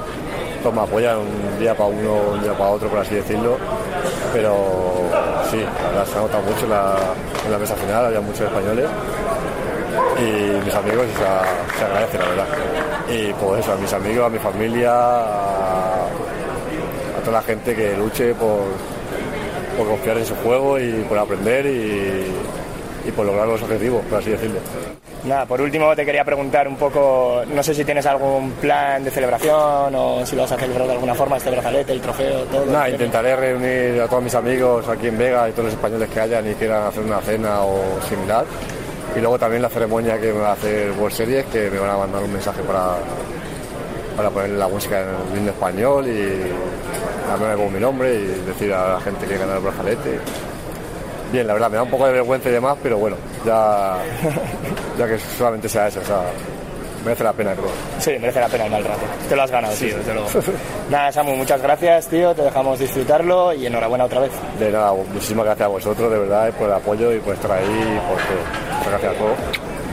todos 0.63 0.75
me 0.75 0.83
apoyan 0.83 1.19
un 1.19 1.59
día 1.59 1.75
para 1.75 1.89
uno, 1.91 2.15
un 2.33 2.43
día 2.43 2.53
para 2.53 2.71
otro, 2.71 2.89
por 2.89 3.01
así 3.01 3.17
decirlo. 3.17 3.57
Pero 4.33 4.55
sí, 5.51 5.59
la 5.59 5.89
verdad, 5.89 6.07
se 6.07 6.19
ha 6.19 6.21
notado 6.21 6.43
mucho 6.45 6.65
en 6.65 6.71
la, 6.71 6.97
en 7.45 7.53
la 7.53 7.59
mesa 7.59 7.75
final, 7.75 8.07
había 8.07 8.21
muchos 8.21 8.43
españoles. 8.43 8.87
Y 10.19 10.65
mis 10.65 10.75
amigos 10.75 11.07
y 11.07 11.13
se, 11.13 11.79
se 11.79 11.85
agradece, 11.85 12.19
la 12.19 12.25
verdad. 12.27 12.47
Y 13.09 13.33
pues 13.35 13.61
eso, 13.61 13.73
a 13.73 13.77
mis 13.77 13.93
amigos, 13.93 14.27
a 14.27 14.29
mi 14.29 14.39
familia, 14.39 14.93
a, 14.93 16.05
a 16.07 17.21
toda 17.25 17.39
la 17.39 17.43
gente 17.43 17.75
que 17.75 17.97
luche 17.97 18.35
por, 18.35 18.61
por 19.77 19.87
confiar 19.89 20.19
en 20.19 20.27
su 20.27 20.35
juego 20.37 20.79
y 20.79 21.05
por 21.09 21.19
aprender 21.19 21.67
y, 21.67 23.09
y 23.09 23.13
por 23.13 23.27
lograr 23.27 23.47
los 23.47 23.63
objetivos, 23.63 24.05
por 24.07 24.19
así 24.19 24.31
decirlo. 24.31 24.59
Nada, 25.25 25.47
por 25.47 25.61
último 25.61 25.95
te 25.97 26.07
quería 26.07 26.25
preguntar 26.25 26.69
un 26.69 26.77
poco, 26.77 27.43
no 27.53 27.61
sé 27.63 27.75
si 27.75 27.85
tienes 27.85 28.07
algún 28.07 28.53
plan 28.53 29.03
de 29.03 29.11
celebración 29.11 29.93
o 29.95 30.25
si 30.25 30.37
lo 30.37 30.43
vas 30.43 30.53
a 30.53 30.57
celebrar 30.57 30.87
de 30.87 30.93
alguna 30.93 31.15
forma, 31.15 31.37
este 31.37 31.51
brazalete, 31.51 31.93
el 31.93 32.01
trofeo, 32.01 32.45
todo. 32.45 32.67
Nada, 32.67 32.89
intentaré 32.89 33.35
reunir 33.35 34.01
a 34.01 34.07
todos 34.07 34.23
mis 34.23 34.35
amigos 34.37 34.89
aquí 34.89 35.09
en 35.09 35.19
Vega 35.19 35.49
y 35.49 35.53
todos 35.53 35.65
los 35.67 35.75
españoles 35.75 36.09
que 36.09 36.21
hayan 36.21 36.49
y 36.49 36.55
quieran 36.55 36.85
hacer 36.85 37.03
una 37.03 37.21
cena 37.21 37.63
o 37.63 37.81
similar. 38.09 38.45
Y 39.19 39.21
luego 39.21 39.37
también 39.37 39.63
la 39.63 39.69
ceremonia 39.69 40.17
que 40.21 40.33
me 40.33 40.39
va 40.39 40.51
a 40.51 40.53
hacer 40.53 40.93
World 40.93 41.13
Series, 41.13 41.45
que 41.47 41.69
me 41.69 41.81
van 41.81 41.91
a 41.91 41.97
mandar 41.97 42.23
un 42.23 42.33
mensaje 42.33 42.63
para, 42.63 42.99
para 44.17 44.31
poner 44.31 44.51
la 44.51 44.69
música 44.69 45.01
en 45.35 45.43
el 45.43 45.49
español 45.49 46.07
y 46.07 47.29
darme 47.29 47.61
con 47.61 47.73
mi 47.73 47.81
nombre 47.81 48.15
y 48.15 48.27
decir 48.47 48.73
a 48.73 48.93
la 48.93 49.01
gente 49.01 49.27
que 49.27 49.37
gana 49.37 49.57
el 49.57 49.61
brazalete. 49.61 50.21
Bien, 51.33 51.49
la 51.49 51.55
verdad, 51.55 51.69
me 51.69 51.77
da 51.79 51.83
un 51.83 51.91
poco 51.91 52.07
de 52.07 52.13
vergüenza 52.13 52.49
y 52.49 52.53
demás, 52.53 52.77
pero 52.81 52.99
bueno, 52.99 53.17
ya, 53.45 53.97
ya 54.97 55.09
que 55.09 55.19
solamente 55.19 55.69
sea 55.69 55.89
eso, 55.89 55.99
o 55.99 56.05
sea, 56.05 56.23
merece 57.05 57.25
la 57.25 57.33
pena, 57.33 57.53
creo. 57.55 57.71
Sí, 57.99 58.11
merece 58.21 58.41
la 58.41 58.49
pena 58.49 58.65
el 58.67 58.71
mal 58.71 58.85
rato. 58.85 59.01
Te 59.29 59.37
lo 59.37 59.43
has 59.43 59.51
ganado, 59.51 59.75
tío, 59.75 59.97
desde 59.97 60.15
luego. 60.15 60.29
Nada, 60.91 61.13
Samu, 61.13 61.37
muchas 61.37 61.63
gracias, 61.63 62.09
tío, 62.09 62.35
te 62.35 62.43
dejamos 62.43 62.79
disfrutarlo 62.79 63.53
y 63.53 63.67
enhorabuena 63.67 64.05
otra 64.05 64.21
vez. 64.21 64.33
De 64.59 64.71
nada, 64.71 64.93
muchísimas 64.93 65.45
gracias 65.45 65.67
a 65.67 65.69
vosotros, 65.69 66.11
de 66.11 66.19
verdad, 66.19 66.53
por 66.53 66.69
el 66.69 66.75
apoyo 66.75 67.13
y 67.13 67.19
por 67.21 67.35
estar 67.35 67.53
ahí, 67.53 67.65
y 67.65 68.09
por 68.09 68.19
todo. 68.19 68.79
Muchas 68.79 68.91
gracias 68.91 69.15
a 69.15 69.19
todos. 69.19 69.39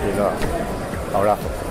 Y 0.05 0.17
nada, 0.17 0.31
abrazo. 1.13 1.64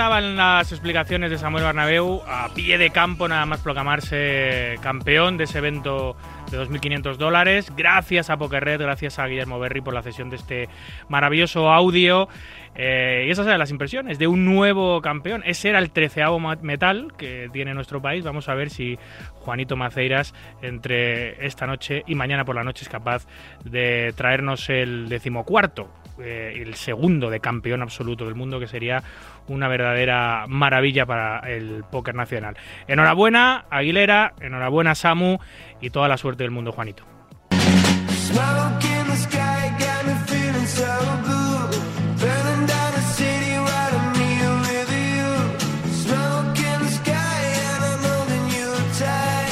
Estaban 0.00 0.34
las 0.34 0.72
explicaciones 0.72 1.30
de 1.30 1.36
Samuel 1.36 1.62
Bernabéu 1.62 2.22
a 2.26 2.48
pie 2.54 2.78
de 2.78 2.88
campo, 2.88 3.28
nada 3.28 3.44
más 3.44 3.60
proclamarse 3.60 4.76
campeón 4.80 5.36
de 5.36 5.44
ese 5.44 5.58
evento 5.58 6.16
de 6.50 6.58
2.500 6.58 7.16
dólares. 7.16 7.70
Gracias 7.76 8.30
a 8.30 8.38
Pokerred, 8.38 8.80
gracias 8.80 9.18
a 9.18 9.26
Guillermo 9.26 9.58
Berry 9.58 9.82
por 9.82 9.92
la 9.92 10.00
cesión 10.00 10.30
de 10.30 10.36
este 10.36 10.70
maravilloso 11.10 11.70
audio. 11.70 12.30
Eh, 12.76 13.24
y 13.26 13.30
esas 13.30 13.46
eran 13.46 13.58
las 13.58 13.70
impresiones 13.70 14.18
de 14.18 14.26
un 14.26 14.46
nuevo 14.46 15.02
campeón. 15.02 15.42
Ese 15.44 15.68
era 15.68 15.78
el 15.78 15.90
treceavo 15.90 16.38
metal 16.38 17.12
que 17.18 17.50
tiene 17.52 17.74
nuestro 17.74 18.00
país. 18.00 18.24
Vamos 18.24 18.48
a 18.48 18.54
ver 18.54 18.70
si 18.70 18.98
Juanito 19.34 19.76
Maceiras 19.76 20.34
entre 20.62 21.44
esta 21.44 21.66
noche 21.66 22.04
y 22.06 22.14
mañana 22.14 22.46
por 22.46 22.54
la 22.54 22.64
noche 22.64 22.84
es 22.84 22.88
capaz 22.88 23.26
de 23.64 24.14
traernos 24.16 24.70
el 24.70 25.10
decimocuarto, 25.10 25.90
eh, 26.22 26.54
el 26.56 26.74
segundo 26.74 27.30
de 27.30 27.40
campeón 27.40 27.82
absoluto 27.82 28.24
del 28.24 28.34
mundo, 28.34 28.60
que 28.60 28.66
sería 28.66 29.02
una 29.48 29.68
verdadera 29.68 30.46
maravilla 30.48 31.06
para 31.06 31.40
el 31.40 31.84
póker 31.90 32.14
nacional. 32.14 32.56
Enhorabuena, 32.86 33.64
Aguilera, 33.70 34.34
enhorabuena, 34.40 34.94
Samu, 34.94 35.38
y 35.80 35.90
toda 35.90 36.08
la 36.08 36.16
suerte 36.16 36.44
del 36.44 36.50
mundo, 36.50 36.72
Juanito. 36.72 37.04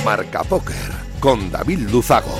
Marca 0.09 0.43
Póker 0.43 0.75
con 1.21 1.51
David 1.51 1.91
Luzago. 1.91 2.35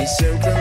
E 0.00 0.06
se 0.06 0.59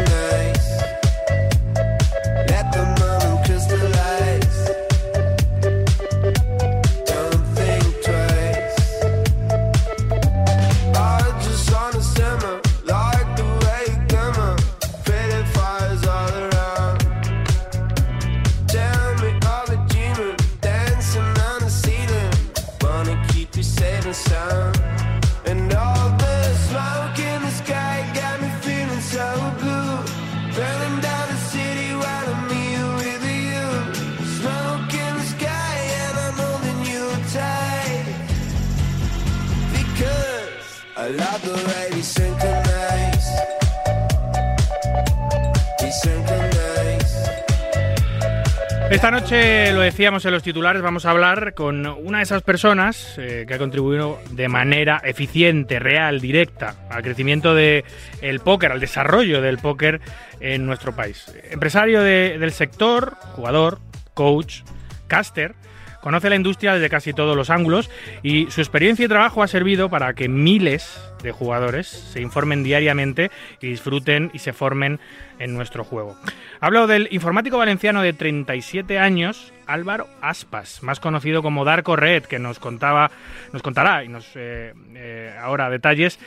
Esta 48.90 49.12
noche, 49.12 49.72
lo 49.72 49.82
decíamos 49.82 50.26
en 50.26 50.32
los 50.32 50.42
titulares, 50.42 50.82
vamos 50.82 51.06
a 51.06 51.12
hablar 51.12 51.54
con 51.54 51.86
una 51.86 52.18
de 52.18 52.24
esas 52.24 52.42
personas 52.42 53.16
eh, 53.20 53.46
que 53.48 53.54
ha 53.54 53.58
contribuido 53.60 54.20
de 54.32 54.48
manera 54.50 55.00
eficiente, 55.06 55.78
real, 55.78 56.20
directa 56.20 56.76
al 56.90 57.04
crecimiento 57.04 57.54
del 57.54 57.84
el 58.22 58.40
póker, 58.40 58.72
al 58.72 58.80
desarrollo 58.80 59.42
del 59.42 59.60
póker 59.60 60.02
en 60.40 60.66
nuestro 60.66 60.96
país. 60.96 61.32
Empresario 61.52 62.02
de- 62.02 62.38
del 62.40 62.52
sector, 62.52 63.14
jugador, 63.36 63.80
coach, 64.16 64.62
caster, 65.08 65.54
Conoce 66.02 66.30
la 66.30 66.36
industria 66.36 66.74
desde 66.74 66.90
casi 66.90 67.14
todos 67.14 67.36
los 67.36 67.50
ángulos 67.50 67.90
y 68.24 68.50
su 68.52 68.62
experiencia 68.62 69.06
y 69.06 69.08
trabajo 69.08 69.44
ha 69.44 69.48
servido 69.48 69.90
para 69.90 70.14
que 70.14 70.30
miles 70.30 71.00
de 71.22 71.32
jugadores 71.32 71.88
se 71.88 72.22
informen 72.22 72.64
diariamente 72.64 73.32
y 73.62 73.68
disfruten 73.68 74.32
y 74.34 74.40
se 74.40 74.54
formen 74.54 75.00
en 75.40 75.54
nuestro 75.54 75.84
juego. 75.84 76.16
Hablo 76.62 76.88
del 76.88 77.08
informático 77.12 77.58
valenciano 77.58 78.02
de 78.02 78.14
37 78.14 79.00
años, 79.00 79.54
Álvaro 79.68 80.08
Aspas, 80.22 80.84
más 80.84 81.00
conocido 81.00 81.44
como 81.44 81.66
Darko 81.66 81.96
Red, 81.96 82.24
que 82.24 82.40
nos 82.40 82.60
contaba, 82.60 83.12
nos 83.52 83.62
contará 83.62 84.04
y 84.04 84.08
nos 84.08 84.26
eh, 84.36 84.74
eh, 84.96 85.36
ahora 85.40 85.70
detalles 85.70 86.20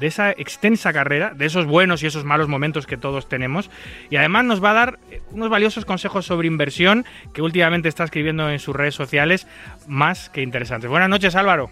de 0.00 0.06
esa 0.06 0.30
extensa 0.30 0.92
carrera, 0.92 1.32
de 1.34 1.46
esos 1.46 1.66
buenos 1.66 2.02
y 2.02 2.06
esos 2.06 2.24
malos 2.24 2.48
momentos 2.48 2.86
que 2.86 2.96
todos 2.96 3.28
tenemos. 3.28 3.70
Y 4.10 4.16
además 4.16 4.44
nos 4.44 4.62
va 4.62 4.70
a 4.70 4.74
dar 4.74 4.98
unos 5.32 5.48
valiosos 5.48 5.84
consejos 5.84 6.26
sobre 6.26 6.48
inversión 6.48 7.04
que 7.32 7.42
últimamente 7.42 7.88
está 7.88 8.04
escribiendo 8.04 8.50
en 8.50 8.58
sus 8.58 8.74
redes 8.74 8.94
sociales, 8.94 9.46
más 9.86 10.30
que 10.30 10.42
interesantes. 10.42 10.90
Buenas 10.90 11.08
noches, 11.08 11.36
Álvaro. 11.36 11.70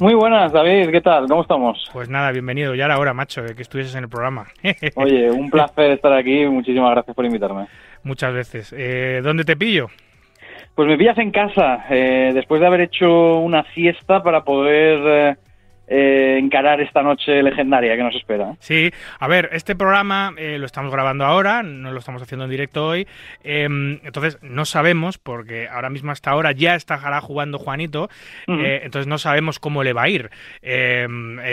Muy 0.00 0.14
buenas, 0.14 0.50
David, 0.50 0.90
¿qué 0.90 1.02
tal? 1.02 1.26
¿Cómo 1.28 1.42
estamos? 1.42 1.90
Pues 1.92 2.08
nada, 2.08 2.32
bienvenido. 2.32 2.74
Ya 2.74 2.86
era 2.86 2.98
hora, 2.98 3.12
macho, 3.12 3.42
de 3.42 3.54
que 3.54 3.60
estuvieses 3.60 3.94
en 3.94 4.04
el 4.04 4.08
programa. 4.08 4.46
Oye, 4.94 5.30
un 5.30 5.50
placer 5.50 5.90
estar 5.90 6.12
aquí. 6.14 6.46
Muchísimas 6.46 6.92
gracias 6.92 7.14
por 7.14 7.26
invitarme. 7.26 7.66
Muchas 8.02 8.32
veces. 8.32 8.74
Eh, 8.74 9.20
¿Dónde 9.22 9.44
te 9.44 9.56
pillo? 9.56 9.88
Pues 10.74 10.88
me 10.88 10.96
pillas 10.96 11.18
en 11.18 11.30
casa, 11.30 11.84
eh, 11.90 12.30
después 12.32 12.62
de 12.62 12.66
haber 12.66 12.80
hecho 12.80 13.40
una 13.40 13.64
siesta 13.74 14.22
para 14.22 14.42
poder 14.42 15.00
eh, 15.04 15.36
eh, 15.90 16.38
encarar 16.40 16.80
esta 16.80 17.02
noche 17.02 17.42
legendaria 17.42 17.96
que 17.96 18.02
nos 18.02 18.14
espera. 18.14 18.54
Sí, 18.60 18.90
a 19.18 19.28
ver, 19.28 19.50
este 19.52 19.74
programa 19.76 20.32
eh, 20.38 20.56
lo 20.58 20.64
estamos 20.64 20.90
grabando 20.92 21.24
ahora, 21.26 21.62
no 21.62 21.90
lo 21.92 21.98
estamos 21.98 22.22
haciendo 22.22 22.44
en 22.46 22.50
directo 22.50 22.86
hoy, 22.86 23.06
eh, 23.44 23.64
entonces 24.04 24.38
no 24.40 24.64
sabemos, 24.64 25.18
porque 25.18 25.68
ahora 25.68 25.90
mismo 25.90 26.12
hasta 26.12 26.30
ahora 26.30 26.52
ya 26.52 26.76
estará 26.76 27.20
jugando 27.20 27.58
Juanito, 27.58 28.08
eh, 28.46 28.80
entonces 28.84 29.08
no 29.08 29.18
sabemos 29.18 29.58
cómo 29.58 29.82
le 29.82 29.92
va 29.92 30.04
a 30.04 30.08
ir. 30.08 30.30
Eh, 30.62 31.06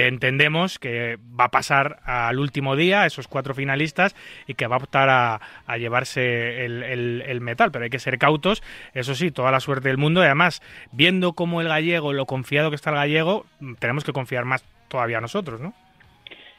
entendemos 0.08 0.78
que 0.80 1.18
va 1.40 1.46
a 1.46 1.50
pasar 1.52 1.98
al 2.06 2.38
último 2.40 2.76
día, 2.76 3.02
a 3.02 3.06
esos 3.08 3.28
cuatro 3.28 3.54
finalistas, 3.56 4.16
y 4.48 4.54
que 4.54 4.68
va 4.68 4.76
a 4.76 4.80
optar 4.80 5.10
a, 5.10 5.42
a 5.66 5.78
llevarse 5.78 6.66
el, 6.66 6.84
el- 6.84 7.24
el 7.26 7.42
metal, 7.42 7.72
pero 7.72 7.84
hay 7.86 7.90
que 7.90 8.00
ser 8.00 8.18
cautos, 8.20 8.62
eso 8.94 9.16
sí, 9.16 9.32
toda 9.32 9.52
la 9.52 9.60
suerte 9.60 9.88
del 9.88 9.98
mundo, 9.98 10.22
y 10.22 10.26
además, 10.26 10.62
viendo 10.92 11.34
cómo 11.34 11.60
el 11.62 11.68
gallego, 11.68 12.14
lo 12.14 12.26
confiado 12.28 12.70
que 12.70 12.76
está 12.76 12.92
el 12.92 12.98
gallego, 12.98 13.46
tenemos 13.80 14.04
que 14.04 14.12
confiar 14.14 14.27
más 14.46 14.64
todavía 14.88 15.22
nosotros, 15.22 15.62
¿no? 15.62 15.74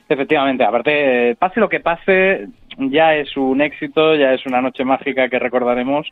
Efectivamente, 0.09 0.65
aparte, 0.65 1.37
pase 1.39 1.61
lo 1.61 1.69
que 1.69 1.81
pase, 1.81 2.49
ya 2.79 3.15
es 3.15 3.37
un 3.37 3.61
éxito, 3.61 4.15
ya 4.15 4.33
es 4.33 4.47
una 4.47 4.63
noche 4.63 4.85
mágica 4.85 5.29
que 5.29 5.39
recordaremos 5.39 6.09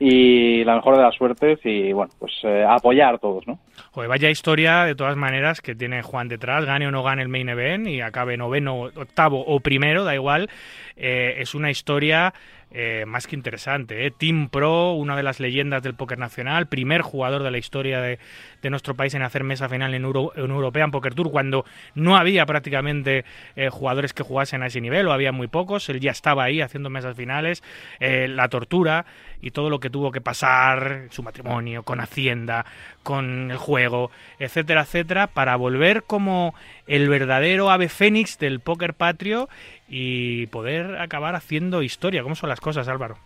y 0.00 0.62
la 0.64 0.76
mejor 0.76 0.96
de 0.96 1.02
las 1.02 1.14
suertes 1.14 1.58
y 1.64 1.92
bueno, 1.92 2.12
pues 2.18 2.32
eh, 2.44 2.62
a 2.62 2.74
apoyar 2.74 3.18
todos, 3.18 3.46
¿no? 3.48 3.58
Joder, 3.90 4.08
vaya 4.08 4.30
historia 4.30 4.84
de 4.84 4.94
todas 4.94 5.16
maneras 5.16 5.60
que 5.60 5.74
tiene 5.74 6.02
Juan 6.02 6.28
detrás, 6.28 6.64
gane 6.64 6.86
o 6.86 6.90
no 6.90 7.02
gane 7.02 7.22
el 7.22 7.28
main 7.28 7.48
event 7.48 7.88
y 7.88 8.00
acabe 8.00 8.36
noveno, 8.36 8.82
octavo 8.82 9.44
o 9.44 9.58
primero, 9.60 10.04
da 10.04 10.14
igual. 10.14 10.50
Eh, 10.96 11.36
es 11.38 11.54
una 11.54 11.70
historia 11.70 12.32
eh, 12.70 13.04
más 13.06 13.26
que 13.26 13.36
interesante. 13.36 14.06
¿eh? 14.06 14.10
Team 14.10 14.48
Pro, 14.50 14.92
una 14.92 15.16
de 15.16 15.22
las 15.22 15.40
leyendas 15.40 15.82
del 15.82 15.94
póker 15.94 16.18
nacional, 16.18 16.66
primer 16.66 17.02
jugador 17.02 17.42
de 17.42 17.50
la 17.50 17.58
historia 17.58 18.00
de, 18.00 18.18
de 18.62 18.70
nuestro 18.70 18.94
país 18.94 19.14
en 19.14 19.22
hacer 19.22 19.44
mesa 19.44 19.68
final 19.68 19.94
en, 19.94 20.04
Euro, 20.04 20.32
en 20.36 20.90
Poker 20.90 21.14
Tour, 21.14 21.30
cuando 21.30 21.64
no 21.94 22.16
había 22.16 22.44
prácticamente 22.46 23.24
eh, 23.56 23.70
jugadores 23.70 24.12
que 24.12 24.22
jugasen 24.22 24.62
a 24.62 24.66
ese 24.66 24.80
nivel, 24.80 25.06
o 25.06 25.12
había 25.12 25.32
muy 25.32 25.46
pocos. 25.46 25.88
Él 25.88 26.00
ya 26.00 26.10
estaba 26.10 26.44
ahí 26.44 26.60
haciendo 26.60 26.90
mesas 26.90 27.16
finales, 27.16 27.62
eh, 28.00 28.28
la 28.28 28.48
tortura 28.48 29.06
y 29.40 29.52
todo 29.52 29.70
lo 29.70 29.80
que 29.80 29.90
tuvo 29.90 30.10
que 30.10 30.20
pasar, 30.20 31.06
su 31.10 31.22
matrimonio, 31.22 31.84
con 31.84 32.00
Hacienda, 32.00 32.66
con 33.02 33.50
el 33.50 33.56
juego, 33.56 34.10
etcétera, 34.38 34.82
etcétera, 34.82 35.28
para 35.28 35.56
volver 35.56 36.02
como 36.02 36.54
el 36.86 37.08
verdadero 37.08 37.70
ave 37.70 37.88
fénix 37.88 38.38
del 38.38 38.60
póker 38.60 38.94
patrio 38.94 39.48
y 39.88 40.46
poder 40.48 40.96
acabar 41.00 41.34
haciendo 41.34 41.82
historia. 41.82 42.22
¿Cómo 42.22 42.34
son 42.34 42.48
las 42.48 42.60
cosas, 42.60 42.88
Álvaro? 42.88 43.16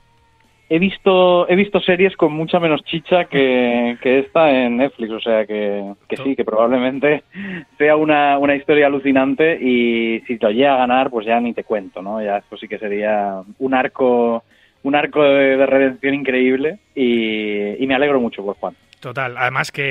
He 0.68 0.78
visto, 0.78 1.46
he 1.50 1.56
visto 1.56 1.80
series 1.80 2.16
con 2.16 2.32
mucha 2.32 2.58
menos 2.58 2.82
chicha 2.84 3.26
que, 3.26 3.98
que 4.00 4.20
esta 4.20 4.50
en 4.50 4.78
Netflix, 4.78 5.10
o 5.10 5.20
sea 5.20 5.44
que, 5.44 5.92
que 6.08 6.16
sí, 6.16 6.34
que 6.34 6.44
probablemente 6.44 7.24
sea 7.78 7.96
una, 7.96 8.38
una 8.38 8.56
historia 8.56 8.86
alucinante 8.86 9.58
y 9.60 10.20
si 10.26 10.38
lo 10.38 10.50
llega 10.50 10.74
a 10.74 10.78
ganar, 10.78 11.10
pues 11.10 11.26
ya 11.26 11.38
ni 11.40 11.52
te 11.52 11.64
cuento, 11.64 12.00
¿no? 12.00 12.22
Ya 12.22 12.38
esto 12.38 12.56
sí 12.56 12.68
que 12.68 12.78
sería 12.78 13.42
un 13.58 13.74
arco, 13.74 14.44
un 14.82 14.94
arco 14.94 15.22
de, 15.22 15.58
de 15.58 15.66
redención 15.66 16.14
increíble 16.14 16.78
y, 16.94 17.82
y 17.82 17.86
me 17.86 17.94
alegro 17.94 18.18
mucho 18.18 18.42
por 18.42 18.56
Juan. 18.56 18.74
Total, 19.02 19.36
además 19.36 19.72
que 19.72 19.82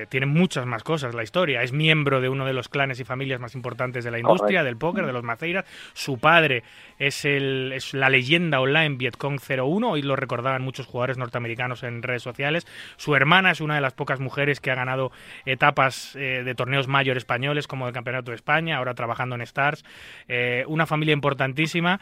eh, 0.00 0.06
tiene 0.08 0.24
muchas 0.24 0.64
más 0.64 0.82
cosas 0.82 1.14
la 1.14 1.22
historia. 1.22 1.62
Es 1.62 1.74
miembro 1.74 2.22
de 2.22 2.30
uno 2.30 2.46
de 2.46 2.54
los 2.54 2.70
clanes 2.70 2.98
y 2.98 3.04
familias 3.04 3.40
más 3.40 3.54
importantes 3.54 4.04
de 4.04 4.10
la 4.10 4.18
industria, 4.18 4.60
Correcto. 4.60 4.64
del 4.64 4.76
póker, 4.78 5.04
de 5.04 5.12
los 5.12 5.22
Maceiras. 5.22 5.66
Su 5.92 6.16
padre 6.16 6.62
es, 6.98 7.26
el, 7.26 7.72
es 7.74 7.92
la 7.92 8.08
leyenda 8.08 8.58
online 8.62 8.96
Vietcong 8.96 9.38
01, 9.38 9.90
hoy 9.90 10.00
lo 10.00 10.16
recordaban 10.16 10.62
muchos 10.62 10.86
jugadores 10.86 11.18
norteamericanos 11.18 11.82
en 11.82 12.02
redes 12.02 12.22
sociales. 12.22 12.66
Su 12.96 13.14
hermana 13.14 13.50
es 13.50 13.60
una 13.60 13.74
de 13.74 13.82
las 13.82 13.92
pocas 13.92 14.18
mujeres 14.18 14.60
que 14.60 14.70
ha 14.70 14.74
ganado 14.74 15.12
etapas 15.44 16.16
eh, 16.16 16.42
de 16.42 16.54
torneos 16.54 16.88
mayor 16.88 17.18
españoles, 17.18 17.66
como 17.66 17.86
el 17.86 17.92
Campeonato 17.92 18.30
de 18.30 18.36
España, 18.36 18.78
ahora 18.78 18.94
trabajando 18.94 19.34
en 19.34 19.42
Stars. 19.42 19.84
Eh, 20.26 20.64
una 20.68 20.86
familia 20.86 21.12
importantísima. 21.12 22.00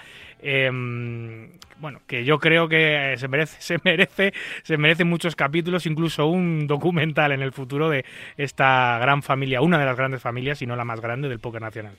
Eh, 1.77 1.81
bueno, 1.81 2.01
que 2.07 2.25
yo 2.25 2.39
creo 2.39 2.69
que 2.69 3.15
se 3.17 3.29
merece, 3.29 3.57
se 3.61 3.79
merece, 3.85 4.33
se 4.63 4.77
merece 4.77 5.05
muchos 5.05 5.37
capítulos, 5.37 5.87
incluso 5.87 6.27
un 6.27 6.67
documental 6.67 7.33
en 7.33 7.43
el 7.43 7.53
futuro 7.53 7.89
de 7.89 8.05
esta 8.37 8.99
gran 8.99 9.23
familia, 9.23 9.61
una 9.61 9.79
de 9.79 9.87
las 9.87 9.97
grandes 9.97 10.23
familias, 10.23 10.63
y 10.63 10.67
no 10.67 10.77
la 10.77 10.85
más 10.85 11.01
grande 11.01 11.29
del 11.29 11.41
póker 11.41 11.63
nacional. 11.63 11.93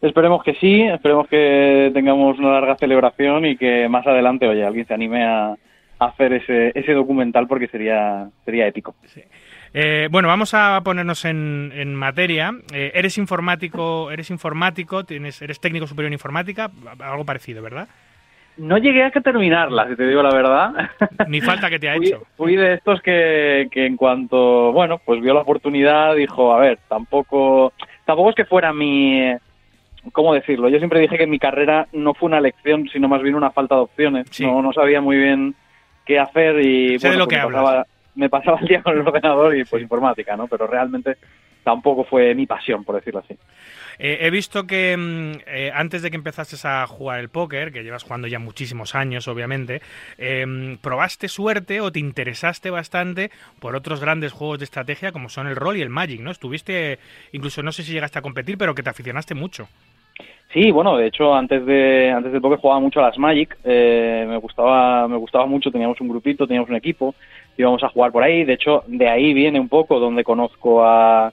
Esperemos 0.00 0.42
que 0.42 0.54
sí, 0.54 0.82
esperemos 0.82 1.26
que 1.28 1.90
tengamos 1.94 2.38
una 2.38 2.52
larga 2.52 2.76
celebración 2.76 3.46
y 3.46 3.56
que 3.56 3.88
más 3.88 4.06
adelante, 4.06 4.46
oye, 4.46 4.62
alguien 4.62 4.86
se 4.86 4.92
anime 4.92 5.24
a, 5.24 5.56
a 5.98 6.04
hacer 6.06 6.34
ese, 6.34 6.72
ese 6.74 6.92
documental 6.92 7.46
porque 7.46 7.68
sería, 7.68 8.28
sería 8.44 8.66
épico. 8.66 8.94
Eh, 9.72 10.08
bueno, 10.10 10.28
vamos 10.28 10.54
a 10.54 10.80
ponernos 10.84 11.24
en, 11.24 11.72
en 11.74 11.94
materia. 11.94 12.52
Eh, 12.72 12.92
eres 12.94 13.18
informático, 13.18 14.10
eres 14.10 14.30
informático, 14.30 15.04
tienes, 15.04 15.40
eres 15.42 15.58
técnico 15.58 15.86
superior 15.86 16.08
en 16.08 16.14
informática, 16.14 16.70
algo 17.00 17.24
parecido, 17.24 17.62
¿verdad? 17.62 17.88
No 18.56 18.78
llegué 18.78 19.02
a 19.04 19.10
que 19.10 19.20
terminarla, 19.20 19.88
si 19.88 19.96
te 19.96 20.06
digo 20.06 20.22
la 20.22 20.32
verdad. 20.32 20.72
Ni 21.28 21.40
falta 21.40 21.68
que 21.68 21.78
te 21.78 21.88
ha 21.88 21.96
hecho. 21.96 22.22
fui 22.36 22.54
de 22.56 22.74
estos 22.74 23.00
que, 23.02 23.68
que 23.70 23.86
en 23.86 23.96
cuanto, 23.96 24.72
bueno, 24.72 25.00
pues 25.04 25.20
vio 25.20 25.34
la 25.34 25.40
oportunidad, 25.40 26.14
dijo, 26.14 26.54
a 26.54 26.58
ver, 26.60 26.78
tampoco, 26.88 27.72
tampoco 28.04 28.30
es 28.30 28.36
que 28.36 28.44
fuera 28.44 28.72
mi, 28.72 29.32
¿cómo 30.12 30.34
decirlo? 30.34 30.68
Yo 30.68 30.78
siempre 30.78 31.00
dije 31.00 31.18
que 31.18 31.26
mi 31.26 31.38
carrera 31.40 31.88
no 31.92 32.14
fue 32.14 32.28
una 32.28 32.38
elección, 32.38 32.88
sino 32.92 33.08
más 33.08 33.22
bien 33.22 33.34
una 33.34 33.50
falta 33.50 33.74
de 33.74 33.80
opciones. 33.82 34.26
Sí. 34.30 34.46
No, 34.46 34.62
no 34.62 34.72
sabía 34.72 35.00
muy 35.00 35.16
bien 35.16 35.54
qué 36.04 36.18
hacer 36.20 36.60
y 36.60 36.98
Sé 36.98 37.08
de 37.08 37.16
bueno, 37.16 37.24
lo 37.24 37.28
que 37.28 37.36
pues 37.38 37.52
me, 37.52 37.58
hablas. 37.58 37.62
pasaba, 37.64 37.86
me 38.14 38.28
pasaba 38.28 38.60
el 38.60 38.68
día 38.68 38.82
con 38.82 38.92
el 38.94 39.00
ordenador 39.06 39.56
y 39.56 39.64
pues 39.64 39.80
Sí. 39.80 39.82
informática, 39.84 40.36
¿no? 40.36 40.46
Pero 40.46 40.66
realmente 40.68 41.16
tampoco 41.64 42.04
fue 42.04 42.34
mi 42.34 42.46
pasión, 42.46 42.84
por 42.84 42.96
decirlo 42.96 43.20
así. 43.20 43.36
Eh, 43.98 44.18
he 44.22 44.30
visto 44.30 44.66
que 44.66 44.96
mm, 44.96 45.32
eh, 45.46 45.70
antes 45.74 46.02
de 46.02 46.10
que 46.10 46.16
empezases 46.16 46.64
a 46.64 46.86
jugar 46.86 47.20
el 47.20 47.28
póker, 47.28 47.72
que 47.72 47.82
llevas 47.82 48.02
jugando 48.02 48.26
ya 48.28 48.38
muchísimos 48.38 48.94
años, 48.94 49.28
obviamente, 49.28 49.80
eh, 50.18 50.76
probaste 50.80 51.28
suerte 51.28 51.80
o 51.80 51.90
te 51.90 52.00
interesaste 52.00 52.70
bastante 52.70 53.30
por 53.60 53.76
otros 53.76 54.00
grandes 54.00 54.32
juegos 54.32 54.58
de 54.58 54.64
estrategia 54.64 55.12
como 55.12 55.28
son 55.28 55.46
el 55.46 55.56
rol 55.56 55.76
y 55.76 55.82
el 55.82 55.90
Magic, 55.90 56.20
¿no? 56.20 56.30
Estuviste, 56.30 56.98
incluso 57.32 57.62
no 57.62 57.72
sé 57.72 57.82
si 57.82 57.92
llegaste 57.92 58.18
a 58.18 58.22
competir, 58.22 58.58
pero 58.58 58.74
que 58.74 58.82
te 58.82 58.90
aficionaste 58.90 59.34
mucho. 59.34 59.68
Sí, 60.52 60.70
bueno, 60.70 60.96
de 60.96 61.08
hecho 61.08 61.34
antes 61.34 61.66
de 61.66 62.12
antes 62.12 62.30
del 62.30 62.40
póker 62.40 62.60
jugaba 62.60 62.80
mucho 62.80 63.00
a 63.00 63.08
las 63.08 63.18
Magic, 63.18 63.56
eh, 63.64 64.24
me 64.28 64.36
gustaba 64.36 65.08
me 65.08 65.16
gustaba 65.16 65.46
mucho, 65.46 65.72
teníamos 65.72 66.00
un 66.00 66.08
grupito, 66.08 66.46
teníamos 66.46 66.70
un 66.70 66.76
equipo, 66.76 67.14
íbamos 67.56 67.82
a 67.82 67.88
jugar 67.88 68.12
por 68.12 68.22
ahí, 68.22 68.44
de 68.44 68.52
hecho 68.52 68.84
de 68.86 69.08
ahí 69.08 69.34
viene 69.34 69.58
un 69.58 69.68
poco 69.68 69.98
donde 69.98 70.22
conozco 70.22 70.84
a, 70.84 71.32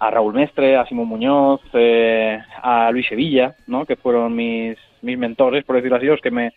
a 0.00 0.10
Raúl 0.10 0.34
Mestre, 0.34 0.76
a 0.76 0.86
Simón 0.86 1.08
Muñoz, 1.08 1.60
eh, 1.72 2.38
a 2.62 2.90
Luis 2.90 3.06
Sevilla, 3.08 3.54
¿no? 3.66 3.84
que 3.86 3.96
fueron 3.96 4.34
mis 4.36 4.76
mis 5.02 5.16
mentores, 5.18 5.64
por 5.64 5.76
decirlo 5.76 5.96
así, 5.96 6.06
los 6.06 6.20
que 6.20 6.30
me 6.32 6.52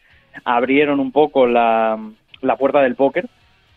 abrieron 0.45 0.99
un 0.99 1.11
poco 1.11 1.45
la, 1.45 1.97
la 2.41 2.55
puerta 2.55 2.81
del 2.81 2.95
póker 2.95 3.27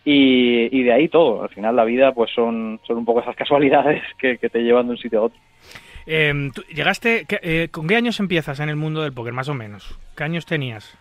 y, 0.03 0.75
y 0.75 0.83
de 0.83 0.91
ahí 0.93 1.07
todo. 1.07 1.43
Al 1.43 1.49
final 1.49 1.75
la 1.75 1.83
vida 1.83 2.11
pues 2.13 2.31
son, 2.33 2.79
son 2.87 2.97
un 2.97 3.05
poco 3.05 3.21
esas 3.21 3.35
casualidades 3.35 4.01
que, 4.19 4.37
que 4.37 4.49
te 4.49 4.63
llevan 4.63 4.85
de 4.87 4.91
un 4.91 4.97
sitio 4.97 5.19
a 5.19 5.23
otro. 5.23 5.39
Eh, 6.07 6.49
tú 6.53 6.61
llegaste, 6.73 7.25
¿qué- 7.27 7.39
eh, 7.41 7.67
¿Con 7.71 7.87
qué 7.87 7.95
años 7.95 8.19
empiezas 8.19 8.59
en 8.59 8.69
el 8.69 8.75
mundo 8.75 9.01
del 9.03 9.13
póker, 9.13 9.33
más 9.33 9.49
o 9.49 9.53
menos? 9.55 9.99
¿Qué 10.15 10.23
años 10.23 10.45
tenías? 10.45 10.97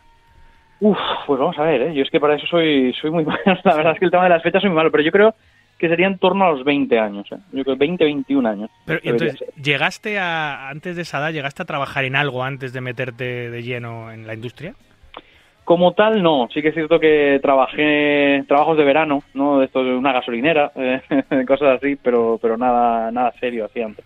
Uf, 0.80 0.98
pues 1.26 1.38
vamos 1.38 1.58
a 1.58 1.62
ver, 1.62 1.82
¿eh? 1.82 1.94
yo 1.94 2.02
es 2.02 2.10
que 2.10 2.20
para 2.20 2.34
eso 2.36 2.46
soy, 2.46 2.92
soy 3.00 3.10
muy 3.10 3.24
malo. 3.26 3.38
La 3.64 3.74
verdad 3.76 3.92
es 3.94 3.98
que 3.98 4.04
el 4.06 4.10
tema 4.10 4.24
de 4.24 4.30
las 4.30 4.42
fechas 4.42 4.60
soy 4.60 4.70
muy 4.70 4.76
malo, 4.76 4.90
pero 4.90 5.02
yo 5.02 5.12
creo 5.12 5.34
que 5.78 5.88
sería 5.88 6.06
en 6.06 6.18
torno 6.18 6.44
a 6.44 6.52
los 6.52 6.64
20 6.64 6.98
años. 6.98 7.30
¿eh? 7.32 7.36
Yo 7.52 7.64
creo 7.64 7.76
20, 7.76 8.04
21 8.04 8.48
años. 8.48 8.70
Pero, 8.86 9.00
entonces, 9.02 9.38
ser. 9.38 9.48
¿llegaste 9.62 10.18
a, 10.18 10.68
antes 10.68 10.96
de 10.96 11.02
esa 11.02 11.18
edad, 11.18 11.32
llegaste 11.32 11.62
a 11.62 11.66
trabajar 11.66 12.04
en 12.04 12.16
algo 12.16 12.44
antes 12.44 12.72
de 12.72 12.80
meterte 12.80 13.50
de 13.50 13.62
lleno 13.62 14.12
en 14.12 14.26
la 14.26 14.34
industria? 14.34 14.74
Como 15.64 15.92
tal, 15.92 16.22
no. 16.22 16.48
Sí 16.52 16.60
que 16.60 16.68
es 16.68 16.74
cierto 16.74 17.00
que 17.00 17.38
trabajé 17.42 18.44
trabajos 18.46 18.76
de 18.76 18.84
verano, 18.84 19.22
¿no? 19.32 19.62
Esto 19.62 19.82
de 19.82 19.94
una 19.94 20.12
gasolinera, 20.12 20.72
eh, 20.74 21.00
cosas 21.46 21.78
así, 21.78 21.96
pero, 21.96 22.38
pero 22.40 22.56
nada, 22.56 23.10
nada 23.10 23.32
serio 23.40 23.64
así 23.64 23.80
antes. 23.80 24.04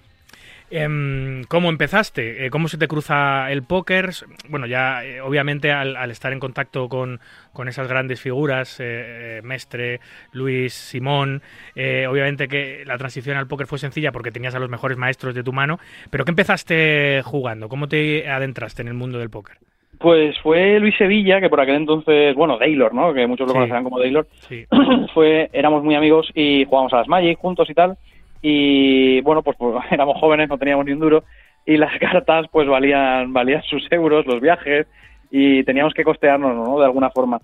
Em, 0.70 1.44
¿Cómo 1.44 1.70
empezaste? 1.70 2.44
Eh, 2.44 2.50
¿Cómo 2.50 2.68
se 2.68 2.76
te 2.76 2.88
cruza 2.88 3.50
el 3.50 3.62
póker? 3.62 4.11
Bueno, 4.50 4.66
ya 4.66 5.02
eh, 5.04 5.20
obviamente 5.22 5.72
al, 5.72 5.96
al 5.96 6.11
estar 6.11 6.33
en 6.33 6.40
contacto 6.40 6.88
con, 6.90 7.20
con 7.54 7.68
esas 7.68 7.88
grandes 7.88 8.20
figuras, 8.20 8.78
eh, 8.81 9.38
eh, 9.38 9.40
Mestre, 9.42 10.00
Luis, 10.33 10.74
Simón, 10.74 11.40
eh, 11.74 12.07
obviamente 12.07 12.48
que 12.48 12.85
la 12.87 12.98
transición 12.98 13.38
al 13.38 13.46
póker 13.48 13.66
fue 13.66 13.78
sencilla 13.78 14.12
porque 14.12 14.31
tenías 14.31 14.54
a 14.54 14.59
los 14.59 14.68
mejores 14.68 14.98
maestros 14.98 15.35
de 15.35 15.42
tu 15.42 15.52
mano, 15.54 15.78
pero 16.11 16.24
¿qué 16.26 16.33
empezaste 16.33 17.22
jugando? 17.24 17.68
¿Cómo 17.70 17.88
te 17.88 18.28
adentraste 18.28 18.83
en 18.83 18.88
el 18.88 18.94
mundo 18.94 19.18
del 19.18 19.31
póker? 19.31 19.57
Pues 19.98 20.38
fue 20.42 20.78
Luis 20.78 20.94
Sevilla, 20.96 21.40
que 21.40 21.48
por 21.48 21.61
aquel 21.61 21.74
entonces, 21.76 22.33
bueno, 22.37 22.57
Daylor, 22.59 22.94
¿no? 22.94 23.12
Que 23.14 23.26
muchos 23.26 23.46
lo 23.48 23.52
Sí. 23.52 23.57
conocerán 23.57 23.83
como 23.85 23.98
Daylor. 23.98 24.28
Sí. 24.48 24.64
fue, 25.14 25.48
éramos 25.52 25.83
muy 25.83 25.94
amigos 25.96 26.31
y 26.35 26.64
jugábamos 26.66 26.92
a 26.92 26.98
las 26.98 27.09
Magic 27.09 27.38
juntos 27.38 27.68
y 27.70 27.74
tal. 27.74 27.96
Y 28.42 29.20
bueno, 29.22 29.42
pues, 29.42 29.57
pues, 29.59 29.85
éramos 29.90 30.18
jóvenes, 30.18 30.48
no 30.48 30.59
teníamos 30.59 30.87
ni 30.87 30.92
un 30.92 31.01
duro. 31.01 31.24
Y 31.66 31.77
las 31.77 31.96
cartas, 32.01 32.46
pues 32.51 32.68
valían, 32.68 33.33
valían 33.33 33.62
sus 33.62 33.90
euros, 33.90 34.27
los 34.27 34.40
viajes, 34.40 34.87
y 35.31 35.62
teníamos 35.64 35.94
que 35.94 36.05
costearnos, 36.05 36.55
¿no? 36.55 36.79
De 36.79 36.85
alguna 36.85 37.11
forma. 37.11 37.40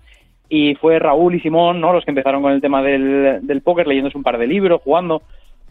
Y 0.48 0.74
fue 0.76 0.98
Raúl 0.98 1.34
y 1.34 1.40
Simón, 1.40 1.80
¿no? 1.80 1.92
Los 1.92 2.04
que 2.04 2.10
empezaron 2.10 2.42
con 2.42 2.52
el 2.52 2.60
tema 2.60 2.82
del, 2.82 3.46
del 3.46 3.62
póker, 3.62 3.86
leyéndose 3.86 4.16
un 4.16 4.24
par 4.24 4.38
de 4.38 4.46
libros, 4.46 4.82
jugando. 4.82 5.22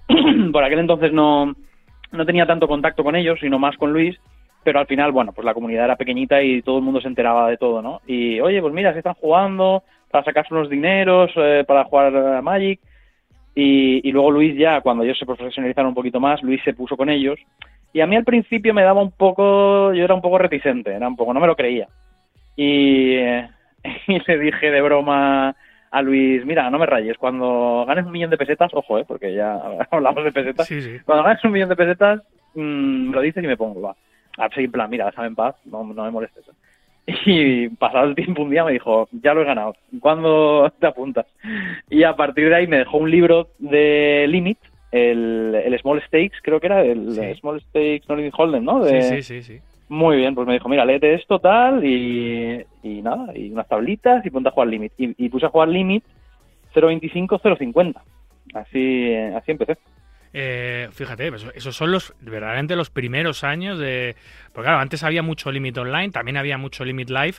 por 0.52 0.64
aquel 0.64 0.80
entonces 0.80 1.14
no, 1.14 1.54
no 2.12 2.26
tenía 2.26 2.46
tanto 2.46 2.68
contacto 2.68 3.04
con 3.04 3.16
ellos, 3.16 3.40
sino 3.40 3.58
más 3.60 3.78
con 3.78 3.94
Luis 3.94 4.20
pero 4.64 4.80
al 4.80 4.88
final, 4.88 5.12
bueno, 5.12 5.34
pues 5.34 5.46
la 5.46 5.54
comunidad 5.54 5.86
era 5.86 5.96
pequeñita 5.96 6.42
y 6.42 6.62
todo 6.62 6.78
el 6.78 6.84
mundo 6.84 7.02
se 7.02 7.08
enteraba 7.08 7.50
de 7.50 7.58
todo, 7.58 7.82
¿no? 7.82 8.02
Y, 8.08 8.40
oye, 8.40 8.62
pues 8.62 8.74
mira, 8.74 8.94
se 8.94 9.00
están 9.00 9.14
jugando 9.16 9.84
para 10.10 10.24
sacarse 10.24 10.54
unos 10.54 10.70
dineros, 10.70 11.32
eh, 11.36 11.64
para 11.68 11.84
jugar 11.84 12.16
a 12.16 12.42
Magic. 12.42 12.80
Y, 13.56 14.08
y 14.08 14.12
luego 14.12 14.32
Luis 14.32 14.58
ya, 14.58 14.82
cuando 14.82 15.04
ellos 15.04 15.18
se 15.18 15.26
profesionalizaron 15.26 15.90
un 15.90 15.96
poquito 15.96 16.20
más, 16.20 16.42
Luis 16.42 16.62
se 16.64 16.74
puso 16.74 16.98
con 16.98 17.10
ellos. 17.10 17.40
Y 17.94 18.02
a 18.02 18.08
mí 18.08 18.16
al 18.16 18.24
principio 18.24 18.74
me 18.74 18.82
daba 18.84 19.02
un 19.02 19.12
poco, 19.12 19.94
yo 19.94 20.04
era 20.04 20.16
un 20.16 20.22
poco 20.22 20.40
reticente, 20.40 20.92
era 20.92 21.08
un 21.08 21.16
poco, 21.16 21.34
no 21.34 21.40
me 21.40 21.48
lo 21.48 21.56
creía. 21.56 21.88
Y, 22.56 23.16
y 24.08 24.20
le 24.28 24.40
dije 24.40 24.72
de 24.72 24.82
broma 24.82 25.56
a 25.92 26.02
Luis, 26.02 26.44
mira, 26.44 26.70
no 26.72 26.80
me 26.80 26.88
rayes, 26.88 27.18
cuando 27.20 27.86
ganes 27.88 28.06
un 28.06 28.12
millón 28.12 28.32
de 28.32 28.38
pesetas, 28.38 28.72
ojo, 28.74 28.98
eh, 28.98 29.06
porque 29.08 29.34
ya 29.36 29.62
hablamos 29.92 30.24
de 30.24 30.32
pesetas, 30.32 30.68
Sí, 30.68 30.82
sí. 30.82 30.98
cuando 31.06 31.24
ganes 31.24 31.44
un 31.44 31.52
millón 31.52 31.70
de 31.70 31.76
pesetas, 31.76 32.22
mm, 32.56 33.10
me 33.10 33.16
lo 33.16 33.22
dices 33.22 33.44
y 33.44 33.48
me 33.48 33.58
pongo, 33.58 33.82
va. 33.82 33.96
Así 34.40 34.62
en 34.64 34.72
plan, 34.72 34.90
mira, 34.90 35.06
déjame 35.06 35.28
en 35.28 35.36
paz, 35.36 35.56
no, 35.66 35.84
no 35.84 36.04
me 36.06 36.10
molestes. 36.10 36.46
Y 37.26 37.70
pasado 37.70 38.06
el 38.08 38.16
tiempo 38.16 38.44
un 38.44 38.50
día 38.50 38.64
me 38.64 38.72
dijo, 38.74 39.08
ya 39.12 39.34
lo 39.34 39.42
he 39.42 39.46
ganado, 39.46 39.76
¿cuándo 40.00 40.72
te 40.80 40.88
apuntas? 40.88 41.26
Y 41.90 42.04
a 42.04 42.16
partir 42.16 42.50
de 42.50 42.56
ahí 42.56 42.68
me 42.68 42.78
dejó 42.78 42.98
un 42.98 43.12
libro 43.12 43.50
de 43.60 44.26
Limit, 44.30 44.58
el, 44.92 45.54
el 45.66 45.80
Small 45.80 46.02
Stakes, 46.04 46.38
creo 46.42 46.60
que 46.60 46.68
era, 46.68 46.82
el 46.84 47.12
Sí. 47.14 47.40
Small 47.40 47.60
Stakes 47.62 48.04
No 48.08 48.16
Limit 48.16 48.34
Hold'em, 48.38 48.64
¿no? 48.64 48.84
De- 48.84 49.02
Sí, 49.02 49.22
sí, 49.22 49.42
sí, 49.42 49.54
sí. 49.58 49.62
Muy 49.90 50.18
bien, 50.18 50.34
pues 50.34 50.48
me 50.48 50.54
dijo, 50.54 50.70
mira, 50.70 50.86
léete 50.86 51.14
esto, 51.14 51.40
tal, 51.40 51.84
y, 51.86 52.64
y 52.84 53.02
nada, 53.02 53.36
y 53.38 53.52
unas 53.52 53.68
tablitas 53.68 54.26
y 54.26 54.30
ponte 54.30 54.50
a 54.50 54.52
jugar 54.52 54.70
Limit. 54.70 54.94
Y, 54.98 55.26
y 55.26 55.30
puse 55.30 55.46
a 55.46 55.50
jugar 55.50 55.68
Limit 55.68 56.04
0.25, 56.74 57.40
0.50. 57.42 58.02
Así, 58.54 59.14
así 59.36 59.52
empecé. 59.52 59.78
Eh, 60.34 60.90
fíjate, 60.92 61.28
eso- 61.28 61.52
esos 61.54 61.76
son 61.76 61.92
los 61.92 62.14
verdaderamente 62.22 62.76
los 62.76 62.90
primeros 62.90 63.44
años 63.44 63.78
de. 63.78 64.16
Porque 64.52 64.66
claro, 64.68 64.80
antes 64.80 65.04
había 65.04 65.22
mucho 65.22 65.52
Limit 65.52 65.78
Online, 65.78 66.10
también 66.12 66.38
había 66.38 66.58
mucho 66.58 66.84
Limit 66.84 67.10
Live. 67.10 67.36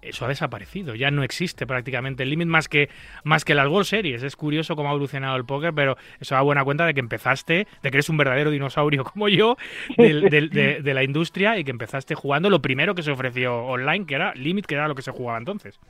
Eso 0.00 0.24
ha 0.26 0.28
desaparecido, 0.28 0.94
ya 0.94 1.10
no 1.10 1.24
existe 1.24 1.66
prácticamente 1.66 2.22
el 2.22 2.30
Limit 2.30 2.46
más 2.46 2.68
que, 2.68 2.88
más 3.24 3.44
que 3.44 3.56
las 3.56 3.66
World 3.66 3.84
Series. 3.84 4.22
Es 4.22 4.36
curioso 4.36 4.76
cómo 4.76 4.88
ha 4.88 4.92
evolucionado 4.92 5.36
el 5.36 5.44
póker, 5.44 5.72
pero 5.74 5.96
eso 6.20 6.36
da 6.36 6.40
buena 6.42 6.62
cuenta 6.62 6.86
de 6.86 6.94
que 6.94 7.00
empezaste, 7.00 7.66
de 7.82 7.90
que 7.90 7.96
eres 7.96 8.08
un 8.08 8.16
verdadero 8.16 8.52
dinosaurio 8.52 9.02
como 9.02 9.28
yo 9.28 9.56
del- 9.96 10.30
del- 10.30 10.50
de, 10.50 10.82
de 10.82 10.94
la 10.94 11.02
industria 11.02 11.58
y 11.58 11.64
que 11.64 11.72
empezaste 11.72 12.14
jugando 12.14 12.48
lo 12.48 12.62
primero 12.62 12.94
que 12.94 13.02
se 13.02 13.10
ofreció 13.10 13.56
online, 13.64 14.06
que 14.06 14.14
era 14.14 14.32
Limit, 14.36 14.66
que 14.66 14.76
era 14.76 14.86
lo 14.86 14.94
que 14.94 15.02
se 15.02 15.10
jugaba 15.10 15.36
entonces. 15.36 15.80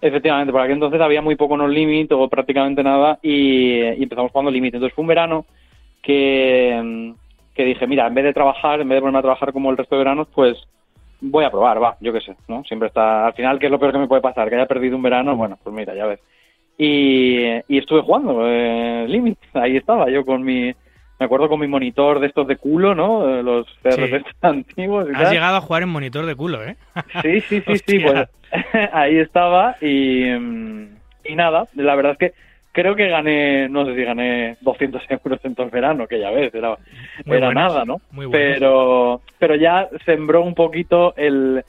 Efectivamente, 0.00 0.50
por 0.50 0.62
aquel 0.62 0.74
entonces 0.74 1.00
había 1.02 1.20
muy 1.20 1.36
poco 1.36 1.54
no 1.58 1.68
limit 1.68 2.10
o 2.12 2.26
prácticamente 2.30 2.82
nada 2.82 3.18
y 3.20 3.80
empezamos 3.80 4.32
jugando 4.32 4.50
limit. 4.50 4.72
Entonces 4.74 4.94
fue 4.94 5.02
un 5.02 5.08
verano 5.08 5.44
que, 6.02 7.12
que 7.54 7.64
dije, 7.64 7.86
mira, 7.86 8.06
en 8.06 8.14
vez 8.14 8.24
de 8.24 8.32
trabajar, 8.34 8.80
en 8.80 8.88
vez 8.88 8.96
de 8.96 9.00
ponerme 9.00 9.18
a 9.18 9.22
trabajar 9.22 9.52
como 9.52 9.70
el 9.70 9.76
resto 9.76 9.94
de 9.94 10.00
veranos, 10.00 10.28
pues 10.34 10.56
voy 11.20 11.44
a 11.44 11.50
probar, 11.50 11.82
va, 11.82 11.96
yo 12.00 12.12
qué 12.12 12.20
sé, 12.20 12.36
¿no? 12.46 12.62
Siempre 12.64 12.88
está, 12.88 13.26
al 13.26 13.32
final, 13.34 13.58
¿qué 13.58 13.66
es 13.66 13.72
lo 13.72 13.78
peor 13.78 13.92
que 13.92 13.98
me 13.98 14.06
puede 14.08 14.22
pasar? 14.22 14.48
Que 14.48 14.54
haya 14.56 14.66
perdido 14.66 14.96
un 14.96 15.02
verano, 15.02 15.36
bueno, 15.36 15.58
pues 15.62 15.74
mira, 15.74 15.94
ya 15.94 16.06
ves. 16.06 16.20
Y, 16.76 17.40
y 17.66 17.78
estuve 17.78 18.02
jugando, 18.02 18.42
eh, 18.46 19.04
limit, 19.08 19.38
ahí 19.54 19.76
estaba 19.76 20.08
yo 20.10 20.24
con 20.24 20.42
mi, 20.44 20.72
me 21.18 21.26
acuerdo 21.26 21.48
con 21.48 21.58
mi 21.58 21.66
monitor 21.66 22.20
de 22.20 22.28
estos 22.28 22.46
de 22.46 22.56
culo, 22.56 22.94
¿no? 22.94 23.28
Eh, 23.28 23.42
Los 23.42 23.66
CRPs 23.82 24.32
antiguos 24.42 25.08
y 25.08 25.14
Has 25.14 25.22
tal. 25.24 25.32
llegado 25.32 25.56
a 25.56 25.60
jugar 25.60 25.82
en 25.82 25.88
monitor 25.88 26.24
de 26.24 26.36
culo, 26.36 26.62
¿eh? 26.64 26.76
Sí, 27.22 27.40
sí, 27.40 27.62
sí, 27.66 27.78
sí, 27.84 27.98
pues 27.98 28.28
ahí 28.92 29.18
estaba 29.18 29.74
y, 29.80 30.24
mm, 30.24 30.86
y 31.24 31.34
nada, 31.34 31.66
la 31.74 31.94
verdad 31.96 32.12
es 32.12 32.18
que 32.18 32.47
creo 32.78 32.94
que 32.94 33.08
gané, 33.08 33.68
no 33.68 33.84
sé 33.84 33.96
si 33.96 34.04
gané 34.04 34.56
200 34.60 35.02
euros 35.10 35.40
en 35.42 35.56
todo 35.56 35.66
el 35.66 35.72
verano, 35.72 36.06
que 36.06 36.20
ya 36.20 36.30
ves, 36.30 36.54
era, 36.54 36.76
Muy 37.24 37.36
era 37.36 37.48
buenos, 37.48 37.54
nada, 37.54 37.84
¿no? 37.84 38.00
muy. 38.12 38.30
Pero, 38.30 39.20
pero 39.36 39.56
ya 39.56 39.88
sembró 40.04 40.42
un 40.42 40.54
poquito 40.54 41.12
el, 41.16 41.64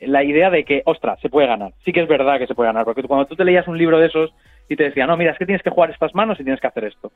la 0.00 0.24
idea 0.24 0.48
de 0.48 0.64
que, 0.64 0.80
ostras, 0.86 1.20
se 1.20 1.28
puede 1.28 1.46
ganar. 1.46 1.72
Sí 1.84 1.92
que 1.92 2.00
es 2.00 2.08
verdad 2.08 2.38
que 2.38 2.46
se 2.46 2.54
puede 2.54 2.68
ganar, 2.68 2.86
porque 2.86 3.02
cuando 3.02 3.26
tú 3.26 3.36
te 3.36 3.44
leías 3.44 3.68
un 3.68 3.76
libro 3.76 3.98
de 3.98 4.06
esos 4.06 4.32
y 4.66 4.76
te 4.76 4.84
decía, 4.84 5.06
no, 5.06 5.18
mira, 5.18 5.32
es 5.32 5.38
que 5.38 5.44
tienes 5.44 5.62
que 5.62 5.68
jugar 5.68 5.90
estas 5.90 6.14
manos 6.14 6.40
y 6.40 6.44
tienes 6.44 6.60
que 6.60 6.68
hacer 6.68 6.84
esto. 6.84 7.12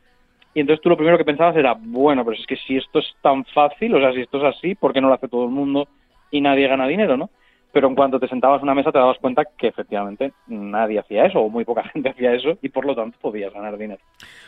Y 0.53 0.61
entonces 0.61 0.83
tú 0.83 0.91
lo 0.91 0.97
primero 0.99 1.17
que 1.17 1.25
pensabas 1.25 1.57
era, 1.57 1.75
bueno, 1.79 2.23
pero 2.27 2.37
es 2.37 2.47
que 2.47 2.57
si 2.57 2.77
esto 2.77 2.99
es 2.99 3.07
tan 3.23 3.47
fácil, 3.47 3.95
o 3.95 4.01
sea, 4.01 4.13
si 4.13 4.21
esto 4.21 4.37
es 4.37 4.55
así, 4.55 4.75
¿por 4.75 4.93
qué 4.93 5.01
no 5.01 5.09
lo 5.09 5.15
hace 5.15 5.29
todo 5.29 5.45
el 5.45 5.51
mundo 5.51 5.89
y 6.31 6.43
nadie 6.43 6.69
gana 6.69 6.87
dinero, 6.87 7.17
no? 7.17 7.31
Pero 7.73 7.89
en 7.89 7.95
cuanto 7.95 8.19
te 8.19 8.29
sentabas 8.29 8.59
en 8.59 8.65
una 8.65 8.75
mesa 8.75 8.91
te 8.93 8.99
dabas 8.99 9.19
cuenta 9.19 9.45
que 9.59 9.69
efectivamente 9.69 10.33
nadie 10.49 10.99
hacía 10.99 11.27
eso, 11.27 11.39
o 11.41 11.49
muy 11.49 11.65
poca 11.65 11.85
gente 11.93 12.11
hacía 12.11 12.33
eso, 12.35 12.59
y 12.63 12.69
por 12.69 12.85
lo 12.85 12.95
tanto 12.95 13.19
podías 13.21 13.53
ganar 13.53 13.77
dinero. 13.79 14.01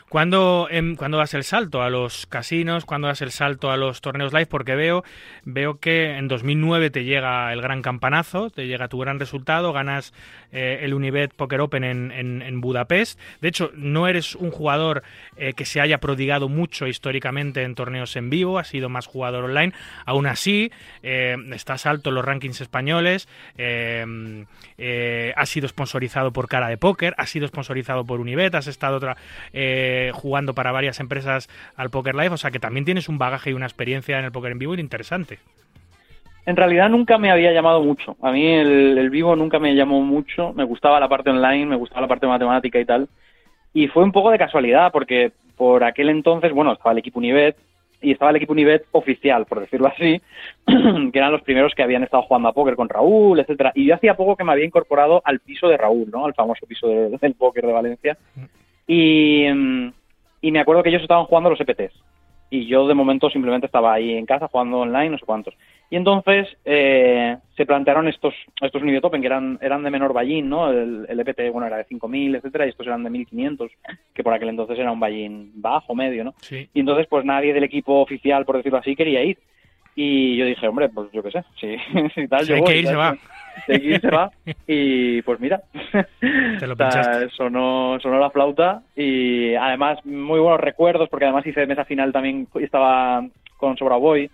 ¿Cuándo, 0.08 0.68
em, 0.70 0.96
cuándo 0.96 1.18
das 1.18 1.34
el 1.34 1.44
salto 1.44 1.82
a 1.82 1.88
los 1.90 2.26
casinos? 2.26 2.84
¿Cuándo 2.84 3.06
das 3.08 3.22
el 3.22 3.30
salto 3.30 3.70
a 3.70 3.76
los 3.76 4.00
torneos 4.00 4.32
live? 4.32 4.46
Porque 4.46 4.74
veo, 4.74 5.04
veo 5.44 5.78
que 5.78 6.16
en 6.18 6.28
2009 6.28 6.90
te 6.90 7.04
llega 7.04 7.52
el 7.52 7.62
gran 7.62 7.80
campanazo, 7.82 8.50
te 8.50 8.66
llega 8.66 8.88
tu 8.88 8.98
gran 8.98 9.18
resultado, 9.18 9.72
ganas 9.72 10.12
eh, 10.52 10.80
el 10.82 10.92
Unibet 10.92 11.32
Poker 11.34 11.60
Open 11.60 11.84
en, 11.84 12.10
en- 12.12 12.42
en 12.42 12.60
Budapest. 12.60 13.18
De 13.40 13.48
hecho, 13.48 13.70
no 13.74 14.06
eres 14.08 14.34
un 14.34 14.50
jugador 14.50 15.02
eh, 15.36 15.52
que 15.54 15.64
se 15.64 15.80
haya 15.80 15.98
prodigado 15.98 16.48
mucho 16.48 16.86
históricamente 16.86 17.62
en 17.62 17.74
torneos 17.74 18.16
en 18.16 18.28
vivo, 18.30 18.58
has 18.58 18.68
sido 18.68 18.88
más 18.88 19.06
jugador 19.06 19.44
online. 19.44 19.72
Aún 20.04 20.26
así, 20.26 20.70
eh, 21.02 21.36
estás 21.54 21.86
alto 21.86 22.10
en 22.10 22.16
los 22.16 22.24
rankings 22.24 22.60
españoles, 22.60 23.11
eh, 23.56 24.04
eh, 24.78 25.32
has 25.36 25.48
sido 25.48 25.68
sponsorizado 25.68 26.32
por 26.32 26.48
Cara 26.48 26.68
de 26.68 26.76
Póker, 26.76 27.14
has 27.16 27.30
sido 27.30 27.46
sponsorizado 27.48 28.04
por 28.04 28.20
Unibet, 28.20 28.54
has 28.54 28.66
estado 28.66 28.96
otra, 28.96 29.16
eh, 29.52 30.10
jugando 30.14 30.54
para 30.54 30.72
varias 30.72 31.00
empresas 31.00 31.48
al 31.76 31.90
Poker 31.90 32.14
Live, 32.14 32.30
o 32.30 32.36
sea 32.36 32.50
que 32.50 32.58
también 32.58 32.84
tienes 32.84 33.08
un 33.08 33.18
bagaje 33.18 33.50
y 33.50 33.52
una 33.54 33.66
experiencia 33.66 34.18
en 34.18 34.24
el 34.24 34.32
póker 34.32 34.52
en 34.52 34.58
vivo 34.58 34.74
interesante. 34.74 35.38
En 36.44 36.56
realidad 36.56 36.88
nunca 36.88 37.18
me 37.18 37.30
había 37.30 37.52
llamado 37.52 37.82
mucho. 37.82 38.16
A 38.20 38.32
mí 38.32 38.46
el, 38.46 38.98
el 38.98 39.10
vivo 39.10 39.36
nunca 39.36 39.60
me 39.60 39.74
llamó 39.76 40.00
mucho. 40.00 40.52
Me 40.54 40.64
gustaba 40.64 40.98
la 40.98 41.08
parte 41.08 41.30
online, 41.30 41.66
me 41.66 41.76
gustaba 41.76 42.02
la 42.02 42.08
parte 42.08 42.26
matemática 42.26 42.80
y 42.80 42.84
tal. 42.84 43.08
Y 43.72 43.86
fue 43.86 44.02
un 44.02 44.10
poco 44.10 44.30
de 44.30 44.38
casualidad, 44.38 44.90
porque 44.90 45.32
por 45.56 45.84
aquel 45.84 46.08
entonces, 46.08 46.52
bueno, 46.52 46.72
estaba 46.72 46.92
el 46.92 46.98
equipo 46.98 47.20
Unibet 47.20 47.56
y 48.02 48.12
estaba 48.12 48.30
el 48.30 48.36
equipo 48.36 48.52
Unibet 48.52 48.84
oficial, 48.92 49.46
por 49.46 49.60
decirlo 49.60 49.86
así, 49.88 50.20
que 50.66 51.18
eran 51.18 51.32
los 51.32 51.42
primeros 51.42 51.74
que 51.74 51.82
habían 51.82 52.02
estado 52.02 52.24
jugando 52.24 52.48
a 52.48 52.52
póker 52.52 52.76
con 52.76 52.88
Raúl, 52.88 53.38
etcétera. 53.40 53.72
Y 53.74 53.86
yo 53.86 53.94
hacía 53.94 54.16
poco 54.16 54.36
que 54.36 54.44
me 54.44 54.52
había 54.52 54.64
incorporado 54.64 55.22
al 55.24 55.40
piso 55.40 55.68
de 55.68 55.76
Raúl, 55.76 56.10
¿no? 56.10 56.26
Al 56.26 56.34
famoso 56.34 56.66
piso 56.66 56.88
de- 56.88 57.16
del 57.20 57.34
póker 57.34 57.66
de 57.66 57.72
Valencia. 57.72 58.18
Y, 58.86 59.46
y 60.40 60.50
me 60.50 60.60
acuerdo 60.60 60.82
que 60.82 60.88
ellos 60.90 61.02
estaban 61.02 61.24
jugando 61.26 61.50
los 61.50 61.60
EPTs. 61.60 61.94
Y 62.50 62.66
yo 62.66 62.86
de 62.86 62.94
momento 62.94 63.30
simplemente 63.30 63.66
estaba 63.66 63.94
ahí 63.94 64.12
en 64.12 64.26
casa 64.26 64.48
jugando 64.48 64.80
online, 64.80 65.10
no 65.10 65.18
sé 65.18 65.24
cuántos. 65.24 65.54
Y 65.92 65.96
entonces 65.96 66.48
eh, 66.64 67.36
se 67.54 67.66
plantearon 67.66 68.08
estos 68.08 68.32
estos 68.62 68.80
Unibet 68.80 69.04
Open, 69.04 69.20
que 69.20 69.26
eran, 69.26 69.58
eran 69.60 69.82
de 69.82 69.90
menor 69.90 70.14
ballín, 70.14 70.48
¿no? 70.48 70.70
El, 70.70 71.04
el 71.06 71.20
EPT, 71.20 71.52
bueno, 71.52 71.66
era 71.66 71.76
de 71.76 71.84
5.000, 71.86 72.36
etcétera, 72.36 72.64
y 72.64 72.70
estos 72.70 72.86
eran 72.86 73.04
de 73.04 73.10
1.500, 73.10 73.70
que 74.14 74.22
por 74.22 74.32
aquel 74.32 74.48
entonces 74.48 74.78
era 74.78 74.90
un 74.90 75.00
ballín 75.00 75.52
bajo, 75.56 75.94
medio, 75.94 76.24
¿no? 76.24 76.32
Sí. 76.40 76.66
Y 76.72 76.80
entonces, 76.80 77.06
pues 77.10 77.26
nadie 77.26 77.52
del 77.52 77.64
equipo 77.64 78.00
oficial, 78.00 78.46
por 78.46 78.56
decirlo 78.56 78.78
así, 78.78 78.96
quería 78.96 79.22
ir. 79.22 79.36
Y 79.94 80.38
yo 80.38 80.46
dije, 80.46 80.66
hombre, 80.66 80.88
pues 80.88 81.10
yo 81.12 81.22
qué 81.22 81.30
sé, 81.30 81.44
si, 81.60 81.76
si 82.14 82.26
tal, 82.26 82.40
Si 82.40 82.46
yo 82.48 82.54
hay 82.54 82.60
voy, 82.62 82.72
que 82.72 82.78
ir, 82.78 82.86
se 82.86 82.96
va. 82.96 83.14
Si 83.66 83.72
hay 83.72 83.80
que 83.80 83.86
ir, 83.88 84.00
se 84.00 84.10
va. 84.10 84.30
Y 84.66 85.20
pues 85.20 85.40
mira, 85.40 85.60
Te 86.58 86.66
lo 86.66 86.74
pinchaste. 86.74 87.28
sonó, 87.36 87.98
sonó 88.00 88.18
la 88.18 88.30
flauta 88.30 88.80
y 88.96 89.54
además 89.56 89.98
muy 90.06 90.40
buenos 90.40 90.58
recuerdos, 90.58 91.10
porque 91.10 91.26
además 91.26 91.46
hice 91.46 91.66
mesa 91.66 91.84
final 91.84 92.12
también 92.12 92.48
y 92.54 92.64
estaba 92.64 93.26
con 93.58 93.76
Sobra 93.76 93.96
Boy, 93.96 94.30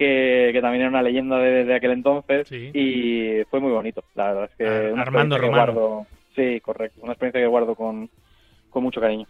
que, 0.00 0.48
que 0.54 0.60
también 0.62 0.80
era 0.80 0.88
una 0.90 1.02
leyenda 1.02 1.38
de, 1.38 1.64
de 1.66 1.74
aquel 1.74 1.90
entonces 1.92 2.48
Sí. 2.48 2.70
y 2.72 3.44
fue 3.50 3.60
muy 3.60 3.70
bonito. 3.70 4.02
La 4.14 4.28
verdad 4.32 4.44
es 4.50 4.56
que 4.56 4.66
Ar- 4.66 4.92
una 4.94 5.02
Armando 5.02 5.36
que 5.36 5.42
Romano. 5.42 5.72
guardo- 5.74 6.06
sí, 6.34 6.58
correcto, 6.60 7.00
una 7.02 7.12
experiencia 7.12 7.40
que 7.42 7.46
guardo 7.46 7.74
con, 7.74 8.08
con 8.70 8.82
mucho 8.82 9.00
cariño. 9.00 9.26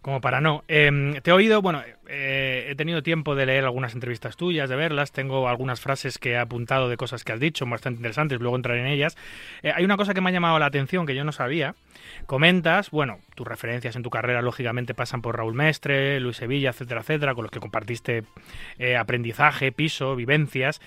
Como 0.00 0.20
para 0.20 0.40
no. 0.40 0.62
Eh, 0.68 1.20
te 1.22 1.30
he 1.30 1.34
oído, 1.34 1.60
bueno, 1.60 1.82
eh, 2.08 2.66
he 2.68 2.74
tenido 2.74 3.02
tiempo 3.02 3.34
de 3.34 3.46
leer 3.46 3.64
algunas 3.64 3.94
entrevistas 3.94 4.36
tuyas, 4.36 4.68
de 4.68 4.76
verlas, 4.76 5.12
tengo 5.12 5.48
algunas 5.48 5.80
frases 5.80 6.18
que 6.18 6.32
he 6.32 6.38
apuntado 6.38 6.88
de 6.88 6.96
cosas 6.96 7.24
que 7.24 7.32
has 7.32 7.40
dicho, 7.40 7.66
bastante 7.66 7.98
interesantes, 7.98 8.40
luego 8.40 8.56
entraré 8.56 8.80
en 8.80 8.86
ellas. 8.86 9.16
Eh, 9.62 9.72
hay 9.74 9.84
una 9.84 9.96
cosa 9.96 10.14
que 10.14 10.20
me 10.20 10.30
ha 10.30 10.32
llamado 10.32 10.58
la 10.58 10.66
atención 10.66 11.06
que 11.06 11.14
yo 11.14 11.24
no 11.24 11.32
sabía. 11.32 11.74
Comentas, 12.26 12.90
bueno, 12.90 13.18
tus 13.34 13.46
referencias 13.46 13.96
en 13.96 14.02
tu 14.02 14.10
carrera 14.10 14.42
lógicamente 14.42 14.94
pasan 14.94 15.22
por 15.22 15.36
Raúl 15.36 15.54
Mestre, 15.54 16.20
Luis 16.20 16.36
Sevilla, 16.36 16.70
etcétera, 16.70 17.00
etcétera, 17.00 17.34
con 17.34 17.44
los 17.44 17.50
que 17.50 17.60
compartiste 17.60 18.24
eh, 18.78 18.96
aprendizaje, 18.96 19.72
piso, 19.72 20.16
vivencias, 20.16 20.80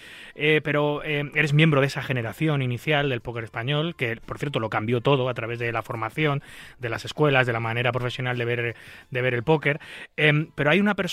pero 0.64 1.04
eres 1.04 1.54
miembro 1.54 1.82
de 1.82 1.88
esa 1.88 2.02
generación 2.02 2.62
inicial 2.62 3.10
del 3.10 3.22
póker 3.22 3.44
español, 3.44 3.96
que 3.96 4.16
por 4.18 4.40
cierto 4.40 4.60
lo 4.60 4.70
cambió 4.70 5.02
todo 5.02 5.28
a 5.28 5.34
través 5.34 5.60
de 5.60 5.72
la 5.72 5.82
formación, 5.82 6.42
de 6.80 6.90
las 6.90 7.06
escuelas, 7.06 7.46
de 7.46 7.54
la 7.54 7.60
manera 7.60 7.92
profesional 7.92 8.38
de 8.38 8.46
ver, 8.46 8.76
de 9.10 9.22
ver 9.22 9.34
el 9.34 9.44
póker. 9.44 9.80
Em, 10.16 10.48
pero 10.56 10.72
hay 10.72 10.80
una 10.80 10.96
persona 10.96 11.09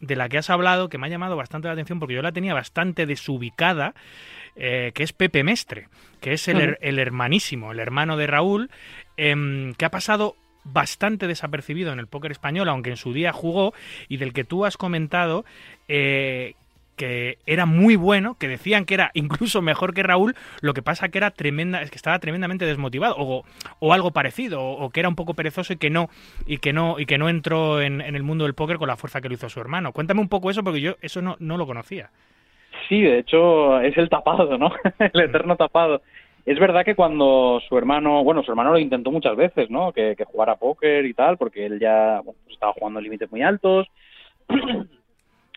de 0.00 0.16
la 0.16 0.28
que 0.28 0.38
has 0.38 0.48
hablado 0.50 0.88
que 0.88 0.96
me 0.98 1.06
ha 1.06 1.10
llamado 1.10 1.36
bastante 1.36 1.66
la 1.68 1.72
atención 1.72 1.98
porque 1.98 2.14
yo 2.14 2.22
la 2.22 2.32
tenía 2.32 2.54
bastante 2.54 3.04
desubicada, 3.06 3.94
eh, 4.56 4.92
que 4.94 5.02
es 5.02 5.12
Pepe 5.12 5.42
Mestre, 5.44 5.88
que 6.20 6.32
es 6.32 6.46
el, 6.48 6.56
her- 6.60 6.78
el 6.80 6.98
hermanísimo, 6.98 7.72
el 7.72 7.80
hermano 7.80 8.16
de 8.16 8.26
Raúl, 8.28 8.70
em, 9.16 9.74
que 9.74 9.84
ha 9.84 9.90
pasado 9.90 10.36
bastante 10.64 11.26
desapercibido 11.26 11.92
en 11.92 11.98
el 11.98 12.06
póker 12.06 12.30
español, 12.30 12.68
aunque 12.68 12.90
en 12.90 12.96
su 12.96 13.12
día 13.12 13.32
jugó, 13.32 13.72
y 14.08 14.18
del 14.18 14.32
que 14.32 14.44
tú 14.44 14.64
has 14.66 14.76
comentado 14.76 15.44
eh, 15.88 16.54
que 16.98 17.38
era 17.46 17.64
muy 17.64 17.96
bueno, 17.96 18.36
que 18.38 18.48
decían 18.48 18.84
que 18.84 18.92
era 18.92 19.10
incluso 19.14 19.62
mejor 19.62 19.94
que 19.94 20.02
Raúl, 20.02 20.34
lo 20.60 20.74
que 20.74 20.82
pasa 20.82 21.08
que 21.08 21.16
era 21.16 21.30
tremenda, 21.30 21.80
es 21.80 21.90
que 21.90 21.96
estaba 21.96 22.18
tremendamente 22.18 22.66
desmotivado, 22.66 23.14
o, 23.16 23.44
o 23.78 23.92
algo 23.94 24.10
parecido, 24.10 24.60
o, 24.60 24.84
o 24.84 24.90
que 24.90 25.00
era 25.00 25.08
un 25.08 25.16
poco 25.16 25.32
perezoso 25.32 25.72
y 25.72 25.76
que 25.76 25.88
no, 25.88 26.10
y 26.46 26.58
que 26.58 26.74
no, 26.74 26.98
y 26.98 27.06
que 27.06 27.16
no 27.16 27.30
entró 27.30 27.80
en, 27.80 28.02
en 28.02 28.14
el 28.14 28.22
mundo 28.22 28.44
del 28.44 28.54
póker 28.54 28.76
con 28.76 28.88
la 28.88 28.96
fuerza 28.96 29.22
que 29.22 29.28
lo 29.28 29.34
hizo 29.34 29.48
su 29.48 29.60
hermano. 29.60 29.92
Cuéntame 29.92 30.20
un 30.20 30.28
poco 30.28 30.50
eso, 30.50 30.62
porque 30.62 30.82
yo 30.82 30.96
eso 31.00 31.22
no, 31.22 31.36
no 31.38 31.56
lo 31.56 31.66
conocía. 31.66 32.10
Sí, 32.88 33.00
de 33.00 33.20
hecho 33.20 33.80
es 33.80 33.96
el 33.96 34.08
tapado, 34.08 34.58
¿no? 34.58 34.72
el 34.98 35.20
eterno 35.20 35.56
tapado. 35.56 36.02
Es 36.44 36.58
verdad 36.58 36.84
que 36.84 36.94
cuando 36.94 37.60
su 37.68 37.76
hermano, 37.76 38.24
bueno, 38.24 38.42
su 38.42 38.50
hermano 38.50 38.72
lo 38.72 38.78
intentó 38.78 39.10
muchas 39.10 39.36
veces, 39.36 39.70
¿no? 39.70 39.92
Que, 39.92 40.16
que 40.16 40.24
jugara 40.24 40.56
póker 40.56 41.04
y 41.04 41.12
tal, 41.12 41.36
porque 41.36 41.66
él 41.66 41.78
ya 41.78 42.20
bueno, 42.24 42.38
pues 42.44 42.54
estaba 42.54 42.72
jugando 42.72 43.00
límites 43.00 43.30
muy 43.30 43.42
altos. 43.42 43.86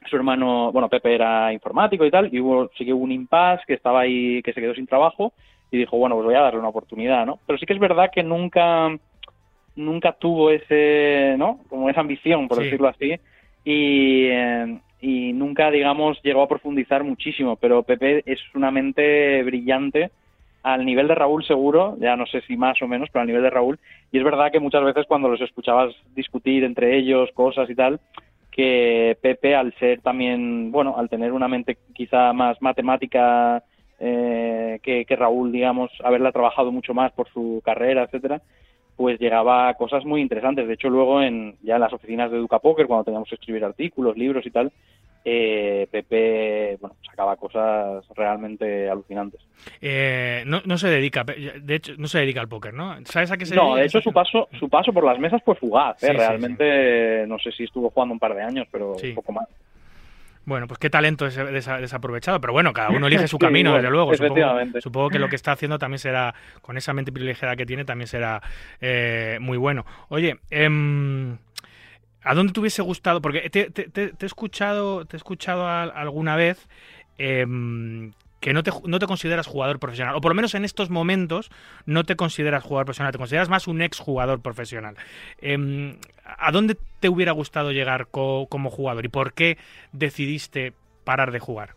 su 0.05 0.15
hermano, 0.15 0.71
bueno, 0.71 0.89
Pepe 0.89 1.13
era 1.15 1.53
informático 1.53 2.05
y 2.05 2.11
tal, 2.11 2.29
y 2.33 2.39
hubo, 2.39 2.69
sí 2.77 2.85
que 2.85 2.93
hubo 2.93 3.03
un 3.03 3.11
impasse 3.11 3.63
que 3.67 3.73
estaba 3.73 4.01
ahí, 4.01 4.41
que 4.41 4.53
se 4.53 4.61
quedó 4.61 4.73
sin 4.73 4.87
trabajo, 4.87 5.33
y 5.69 5.77
dijo, 5.77 5.97
bueno, 5.97 6.15
pues 6.15 6.25
voy 6.25 6.35
a 6.35 6.41
darle 6.41 6.59
una 6.59 6.69
oportunidad, 6.69 7.25
¿no? 7.25 7.39
Pero 7.45 7.57
sí 7.57 7.65
que 7.65 7.73
es 7.73 7.79
verdad 7.79 8.11
que 8.13 8.23
nunca, 8.23 8.89
nunca 9.75 10.11
tuvo 10.13 10.49
ese, 10.49 11.35
¿no? 11.37 11.59
Como 11.69 11.89
esa 11.89 12.01
ambición, 12.01 12.47
por 12.47 12.57
Sí. 12.57 12.65
decirlo 12.65 12.87
así, 12.87 13.13
y, 13.63 14.25
eh, 14.25 14.79
y 15.01 15.33
nunca, 15.33 15.71
digamos, 15.71 16.21
llegó 16.23 16.41
a 16.41 16.47
profundizar 16.49 17.03
muchísimo, 17.03 17.55
pero 17.55 17.83
Pepe 17.83 18.23
es 18.25 18.39
una 18.53 18.71
mente 18.71 19.41
brillante 19.43 20.11
al 20.63 20.85
nivel 20.85 21.07
de 21.07 21.15
Raúl 21.15 21.43
seguro, 21.43 21.95
ya 21.99 22.15
no 22.15 22.25
sé 22.27 22.41
si 22.41 22.55
más 22.55 22.79
o 22.81 22.87
menos, 22.87 23.09
pero 23.11 23.21
al 23.21 23.27
nivel 23.27 23.41
de 23.43 23.49
Raúl, 23.49 23.79
y 24.11 24.17
es 24.17 24.23
verdad 24.23 24.51
que 24.51 24.59
muchas 24.59 24.83
veces 24.83 25.05
cuando 25.07 25.27
los 25.29 25.41
escuchabas 25.41 25.95
discutir 26.13 26.63
entre 26.63 26.97
ellos 26.97 27.29
cosas 27.33 27.67
y 27.69 27.75
tal, 27.75 27.99
que 28.51 29.17
Pepe 29.21 29.55
al 29.55 29.73
ser 29.75 30.01
también, 30.01 30.71
bueno, 30.71 30.95
al 30.97 31.09
tener 31.09 31.31
una 31.31 31.47
mente 31.47 31.77
quizá 31.93 32.33
más 32.33 32.61
matemática 32.61 33.63
eh, 33.99 34.79
que, 34.83 35.05
que 35.05 35.15
Raúl, 35.15 35.51
digamos, 35.51 35.89
haberla 36.03 36.31
trabajado 36.31 36.71
mucho 36.71 36.93
más 36.93 37.11
por 37.13 37.29
su 37.29 37.61
carrera, 37.63 38.03
etcétera, 38.03 38.41
pues 38.97 39.19
llegaba 39.19 39.69
a 39.69 39.73
cosas 39.75 40.05
muy 40.05 40.21
interesantes. 40.21 40.67
De 40.67 40.73
hecho, 40.73 40.89
luego 40.89 41.21
en 41.21 41.55
ya 41.63 41.75
en 41.75 41.81
las 41.81 41.93
oficinas 41.93 42.29
de 42.29 42.37
Educa 42.37 42.59
Poker, 42.59 42.87
cuando 42.87 43.05
teníamos 43.05 43.29
que 43.29 43.35
escribir 43.35 43.63
artículos, 43.63 44.17
libros 44.17 44.45
y 44.45 44.51
tal, 44.51 44.71
eh, 45.23 45.87
Pepe, 45.91 46.77
bueno, 46.79 46.95
sacaba 47.05 47.35
cosas 47.37 48.03
realmente 48.15 48.89
alucinantes. 48.89 49.41
Eh, 49.81 50.43
no, 50.47 50.61
no 50.65 50.77
se 50.77 50.87
dedica, 50.89 51.23
de 51.23 51.75
hecho, 51.75 51.93
no 51.97 52.07
se 52.07 52.19
dedica 52.19 52.41
al 52.41 52.47
póker, 52.49 52.73
¿no? 52.73 52.95
¿Sabes 53.05 53.31
a 53.31 53.37
qué 53.37 53.45
se 53.45 53.55
No, 53.55 53.63
dedica? 53.75 53.79
de 53.81 53.85
hecho 53.87 54.01
su 54.01 54.11
paso, 54.13 54.49
su 54.59 54.69
paso 54.69 54.91
por 54.91 55.03
las 55.05 55.19
mesas 55.19 55.41
fue 55.45 55.55
fugaz, 55.55 55.97
¿eh? 56.03 56.07
Sí, 56.07 56.11
sí, 56.11 56.17
realmente 56.17 57.25
no 57.27 57.37
sé 57.39 57.51
si 57.51 57.63
estuvo 57.65 57.89
jugando 57.91 58.13
un 58.13 58.19
par 58.19 58.33
de 58.35 58.41
años, 58.43 58.67
pero 58.71 58.95
un 58.95 59.15
poco 59.15 59.31
más. 59.33 59.47
Bueno, 60.43 60.65
pues 60.67 60.79
qué 60.79 60.89
talento 60.89 61.27
desa- 61.27 61.79
desaprovechado, 61.79 62.41
pero 62.41 62.51
bueno, 62.51 62.73
cada 62.73 62.89
uno 62.89 63.05
elige 63.07 63.27
su 63.27 63.37
camino, 63.37 63.75
desde 63.75 63.91
luego. 63.91 64.11
Supongo, 64.15 64.57
supongo 64.79 65.09
que 65.11 65.19
lo 65.19 65.29
que 65.29 65.35
está 65.35 65.51
haciendo 65.51 65.77
también 65.77 65.99
será, 65.99 66.33
con 66.63 66.77
esa 66.77 66.93
mente 66.93 67.11
privilegiada 67.11 67.55
que 67.55 67.67
tiene, 67.67 67.85
también 67.85 68.07
será 68.07 68.41
muy 69.39 69.57
bueno. 69.57 69.85
Oye, 70.09 70.39
em, 70.49 71.37
¿a 72.23 72.33
dónde 72.35 72.53
te 72.53 72.59
hubiese 72.59 72.81
gustado? 72.81 73.21
Porque 73.21 73.49
te, 73.49 73.69
te- 73.69 74.13
he 74.19 74.25
escuchado, 74.25 75.05
te 75.05 75.15
he 75.15 75.19
escuchado 75.19 75.67
al- 75.67 75.91
alguna 75.95 76.35
vez 76.35 76.67
em, 77.17 78.11
que 78.39 78.53
no 78.53 78.63
te, 78.63 78.71
no 78.85 78.97
te 78.99 79.05
consideras 79.05 79.45
jugador 79.47 79.79
profesional, 79.79 80.15
o 80.15 80.21
por 80.21 80.31
lo 80.31 80.35
menos 80.35 80.55
en 80.55 80.65
estos 80.65 80.89
momentos 80.89 81.51
no 81.85 82.03
te 82.03 82.15
consideras 82.15 82.63
jugador 82.63 82.85
profesional, 82.85 83.11
te 83.11 83.17
consideras 83.19 83.49
más 83.49 83.67
un 83.67 83.81
ex 83.81 83.99
jugador 83.99 84.41
profesional. 84.41 84.95
Em, 85.41 85.97
¿A 86.25 86.51
dónde 86.51 86.77
te 86.99 87.09
hubiera 87.09 87.33
gustado 87.33 87.71
llegar 87.71 88.07
co- 88.07 88.47
como 88.49 88.69
jugador 88.69 89.05
y 89.05 89.09
por 89.09 89.33
qué 89.33 89.57
decidiste 89.91 90.73
parar 91.03 91.31
de 91.31 91.39
jugar? 91.39 91.71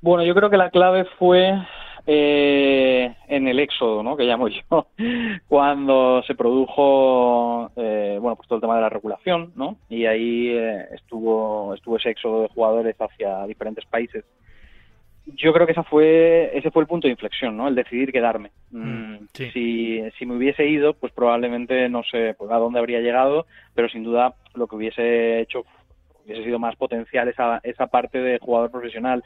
Bueno, 0.00 0.22
yo 0.24 0.34
creo 0.34 0.50
que 0.50 0.56
la 0.58 0.70
clave 0.70 1.06
fue 1.18 1.54
eh, 2.06 3.14
en 3.28 3.48
el 3.48 3.60
éxodo, 3.60 4.02
¿no? 4.02 4.16
Que 4.16 4.24
llamo 4.24 4.48
yo, 4.70 4.88
cuando 5.48 6.22
se 6.26 6.34
produjo, 6.34 7.70
eh, 7.76 8.18
bueno, 8.20 8.36
pues 8.36 8.48
todo 8.48 8.56
el 8.56 8.62
tema 8.62 8.76
de 8.76 8.82
la 8.82 8.90
regulación, 8.90 9.52
¿no? 9.56 9.78
Y 9.88 10.06
ahí 10.06 10.48
eh, 10.48 10.86
estuvo, 10.92 11.74
estuvo 11.74 11.96
ese 11.96 12.10
éxodo 12.10 12.42
de 12.42 12.48
jugadores 12.48 12.96
hacia 12.98 13.46
diferentes 13.46 13.84
países. 13.86 14.24
Yo 15.26 15.54
creo 15.54 15.64
que 15.64 15.72
esa 15.72 15.84
fue, 15.84 16.50
ese 16.52 16.70
fue 16.70 16.82
el 16.82 16.88
punto 16.88 17.08
de 17.08 17.12
inflexión, 17.12 17.56
¿no? 17.56 17.66
El 17.66 17.74
decidir 17.74 18.12
quedarme. 18.12 18.50
Mm, 18.70 19.26
sí. 19.32 19.50
si, 19.52 20.02
si 20.18 20.26
me 20.26 20.36
hubiese 20.36 20.66
ido, 20.68 20.92
pues 20.92 21.12
probablemente 21.14 21.88
no 21.88 22.02
sé 22.02 22.34
pues, 22.36 22.50
a 22.50 22.58
dónde 22.58 22.78
habría 22.78 23.00
llegado, 23.00 23.46
pero 23.74 23.88
sin 23.88 24.04
duda 24.04 24.34
lo 24.54 24.66
que 24.66 24.76
hubiese 24.76 25.40
hecho 25.40 25.64
hubiese 26.24 26.44
sido 26.44 26.58
más 26.58 26.76
potencial 26.76 27.28
esa, 27.28 27.60
esa 27.62 27.86
parte 27.86 28.18
de 28.18 28.38
jugador 28.38 28.70
profesional. 28.70 29.24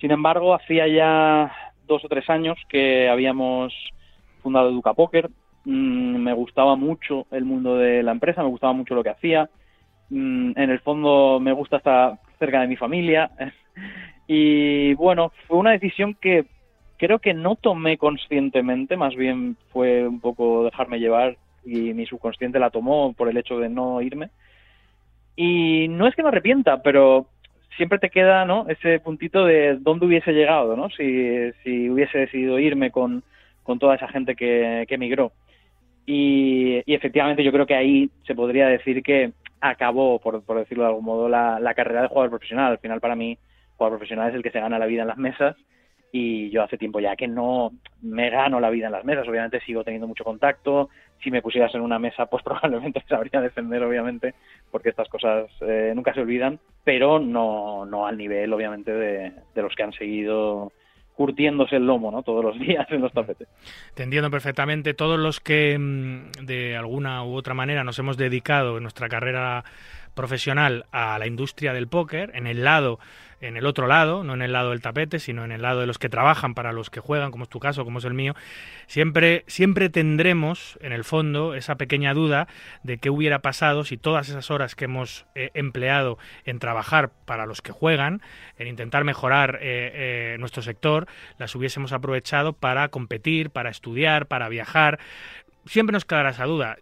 Sin 0.00 0.10
embargo, 0.10 0.54
hacía 0.54 0.88
ya 0.88 1.52
dos 1.90 2.04
o 2.04 2.08
tres 2.08 2.30
años 2.30 2.56
que 2.68 3.08
habíamos 3.08 3.74
fundado 4.42 4.70
Educa 4.70 4.94
Poker. 4.94 5.28
Mm, 5.64 6.16
me 6.16 6.32
gustaba 6.32 6.76
mucho 6.76 7.26
el 7.32 7.44
mundo 7.44 7.76
de 7.76 8.02
la 8.02 8.12
empresa, 8.12 8.42
me 8.42 8.48
gustaba 8.48 8.72
mucho 8.72 8.94
lo 8.94 9.02
que 9.02 9.10
hacía. 9.10 9.50
Mm, 10.08 10.52
en 10.56 10.70
el 10.70 10.80
fondo 10.80 11.38
me 11.40 11.52
gusta 11.52 11.78
estar 11.78 12.18
cerca 12.38 12.60
de 12.60 12.68
mi 12.68 12.76
familia. 12.76 13.30
y 14.28 14.94
bueno, 14.94 15.32
fue 15.46 15.58
una 15.58 15.72
decisión 15.72 16.14
que 16.14 16.46
creo 16.96 17.18
que 17.18 17.34
no 17.34 17.56
tomé 17.56 17.98
conscientemente, 17.98 18.96
más 18.96 19.14
bien 19.16 19.56
fue 19.72 20.06
un 20.06 20.20
poco 20.20 20.64
dejarme 20.64 21.00
llevar 21.00 21.36
y 21.64 21.92
mi 21.92 22.06
subconsciente 22.06 22.58
la 22.58 22.70
tomó 22.70 23.12
por 23.14 23.28
el 23.28 23.36
hecho 23.36 23.58
de 23.58 23.68
no 23.68 24.00
irme. 24.00 24.30
Y 25.34 25.88
no 25.88 26.06
es 26.06 26.14
que 26.14 26.22
me 26.22 26.28
arrepienta, 26.28 26.82
pero 26.82 27.26
siempre 27.76 27.98
te 27.98 28.10
queda 28.10 28.44
¿no? 28.44 28.66
ese 28.68 29.00
puntito 29.00 29.44
de 29.44 29.76
dónde 29.80 30.06
hubiese 30.06 30.32
llegado, 30.32 30.76
¿no? 30.76 30.90
Si, 30.90 31.52
si 31.62 31.88
hubiese 31.90 32.18
decidido 32.18 32.58
irme 32.58 32.90
con, 32.90 33.22
con 33.62 33.78
toda 33.78 33.94
esa 33.94 34.08
gente 34.08 34.34
que, 34.34 34.84
que 34.88 34.94
emigró. 34.94 35.32
Y, 36.06 36.82
y 36.86 36.94
efectivamente 36.94 37.44
yo 37.44 37.52
creo 37.52 37.66
que 37.66 37.76
ahí 37.76 38.10
se 38.26 38.34
podría 38.34 38.66
decir 38.68 39.02
que 39.02 39.32
acabó, 39.60 40.18
por, 40.18 40.42
por 40.42 40.58
decirlo 40.58 40.84
de 40.84 40.88
algún 40.90 41.04
modo, 41.04 41.28
la, 41.28 41.60
la 41.60 41.74
carrera 41.74 42.02
de 42.02 42.08
jugador 42.08 42.30
profesional. 42.30 42.72
Al 42.72 42.78
final 42.78 43.00
para 43.00 43.14
mí, 43.14 43.38
jugador 43.76 43.98
profesional 43.98 44.30
es 44.30 44.34
el 44.34 44.42
que 44.42 44.50
se 44.50 44.60
gana 44.60 44.78
la 44.78 44.86
vida 44.86 45.02
en 45.02 45.08
las 45.08 45.18
mesas 45.18 45.56
y 46.12 46.50
yo 46.50 46.62
hace 46.62 46.78
tiempo 46.78 47.00
ya 47.00 47.16
que 47.16 47.28
no 47.28 47.72
me 48.02 48.30
gano 48.30 48.60
la 48.60 48.70
vida 48.70 48.86
en 48.86 48.92
las 48.92 49.04
mesas. 49.04 49.28
Obviamente 49.28 49.60
sigo 49.60 49.84
teniendo 49.84 50.08
mucho 50.08 50.24
contacto. 50.24 50.90
Si 51.22 51.30
me 51.30 51.42
pusieras 51.42 51.74
en 51.74 51.82
una 51.82 51.98
mesa, 51.98 52.26
pues 52.26 52.42
probablemente 52.44 53.02
sabría 53.08 53.40
defender, 53.40 53.82
obviamente, 53.82 54.34
porque 54.70 54.90
estas 54.90 55.08
cosas 55.08 55.50
eh, 55.60 55.92
nunca 55.94 56.12
se 56.14 56.20
olvidan, 56.20 56.58
pero 56.84 57.18
no, 57.18 57.84
no 57.84 58.06
al 58.06 58.16
nivel, 58.16 58.52
obviamente, 58.52 58.92
de, 58.92 59.32
de 59.54 59.62
los 59.62 59.74
que 59.74 59.82
han 59.82 59.92
seguido 59.92 60.72
curtiéndose 61.20 61.76
el 61.76 61.86
lomo, 61.86 62.10
¿no? 62.10 62.22
Todos 62.22 62.42
los 62.42 62.58
días 62.66 62.86
en 62.90 63.02
los 63.02 63.12
tapetes. 63.12 63.46
Te 63.92 64.04
entiendo 64.04 64.30
perfectamente. 64.30 64.94
Todos 64.94 65.18
los 65.18 65.38
que 65.38 65.76
mm, 65.78 66.46
de 66.46 66.78
alguna 66.78 67.22
u 67.24 67.34
otra 67.34 67.52
manera 67.52 67.84
nos 67.84 67.98
hemos 67.98 68.16
dedicado 68.16 68.78
en 68.78 68.84
nuestra 68.84 69.10
carrera 69.10 69.64
profesional 70.14 70.86
a 70.92 71.18
la 71.18 71.26
industria 71.26 71.72
del 71.72 71.88
póker, 71.88 72.30
en 72.34 72.46
el 72.46 72.64
lado 72.64 72.98
en 73.40 73.56
el 73.56 73.66
otro 73.66 73.86
lado, 73.86 74.22
no 74.22 74.34
en 74.34 74.42
el 74.42 74.52
lado 74.52 74.70
del 74.70 74.82
tapete, 74.82 75.18
sino 75.18 75.44
en 75.44 75.52
el 75.52 75.62
lado 75.62 75.80
de 75.80 75.86
los 75.86 75.98
que 75.98 76.08
trabajan 76.08 76.54
para 76.54 76.72
los 76.72 76.90
que 76.90 77.00
juegan, 77.00 77.30
como 77.30 77.44
es 77.44 77.50
tu 77.50 77.58
caso, 77.58 77.84
como 77.84 77.98
es 77.98 78.04
el 78.04 78.14
mío, 78.14 78.34
siempre, 78.86 79.44
siempre 79.46 79.88
tendremos 79.88 80.78
en 80.82 80.92
el 80.92 81.04
fondo 81.04 81.54
esa 81.54 81.76
pequeña 81.76 82.12
duda 82.12 82.48
de 82.82 82.98
qué 82.98 83.08
hubiera 83.08 83.40
pasado 83.40 83.84
si 83.84 83.96
todas 83.96 84.28
esas 84.28 84.50
horas 84.50 84.74
que 84.74 84.84
hemos 84.84 85.26
eh, 85.34 85.50
empleado 85.54 86.18
en 86.44 86.58
trabajar 86.58 87.10
para 87.24 87.46
los 87.46 87.62
que 87.62 87.72
juegan, 87.72 88.20
en 88.58 88.68
intentar 88.68 89.04
mejorar 89.04 89.58
eh, 89.62 90.34
eh, 90.34 90.36
nuestro 90.38 90.62
sector, 90.62 91.06
las 91.38 91.54
hubiésemos 91.54 91.92
aprovechado 91.92 92.52
para 92.52 92.88
competir, 92.88 93.50
para 93.50 93.70
estudiar, 93.70 94.26
para 94.26 94.48
viajar. 94.48 94.98
Siempre 95.64 95.94
nos 95.94 96.04
quedará 96.04 96.30
esa 96.30 96.44
duda 96.44 96.76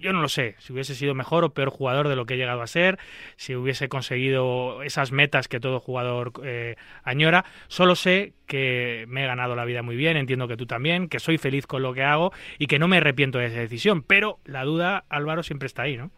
yo 0.00 0.12
no 0.12 0.20
lo 0.20 0.28
sé, 0.28 0.54
si 0.58 0.72
hubiese 0.72 0.94
sido 0.94 1.14
mejor 1.14 1.44
o 1.44 1.50
peor 1.50 1.70
jugador 1.70 2.08
de 2.08 2.16
lo 2.16 2.26
que 2.26 2.34
he 2.34 2.36
llegado 2.36 2.62
a 2.62 2.66
ser, 2.66 2.98
si 3.36 3.54
hubiese 3.54 3.88
conseguido 3.88 4.82
esas 4.82 5.12
metas 5.12 5.48
que 5.48 5.60
todo 5.60 5.80
jugador 5.80 6.32
eh, 6.44 6.76
añora. 7.02 7.44
Solo 7.68 7.94
sé 7.94 8.32
que 8.46 9.04
me 9.08 9.24
he 9.24 9.26
ganado 9.26 9.56
la 9.56 9.64
vida 9.64 9.82
muy 9.82 9.96
bien, 9.96 10.16
entiendo 10.16 10.48
que 10.48 10.56
tú 10.56 10.66
también, 10.66 11.08
que 11.08 11.20
soy 11.20 11.38
feliz 11.38 11.66
con 11.66 11.82
lo 11.82 11.94
que 11.94 12.02
hago 12.02 12.32
y 12.58 12.66
que 12.66 12.78
no 12.78 12.88
me 12.88 12.98
arrepiento 12.98 13.38
de 13.38 13.46
esa 13.46 13.60
decisión, 13.60 14.02
pero 14.02 14.38
la 14.44 14.64
duda, 14.64 15.04
Álvaro, 15.08 15.42
siempre 15.42 15.66
está 15.66 15.82
ahí, 15.82 15.96
¿no? 15.96 16.10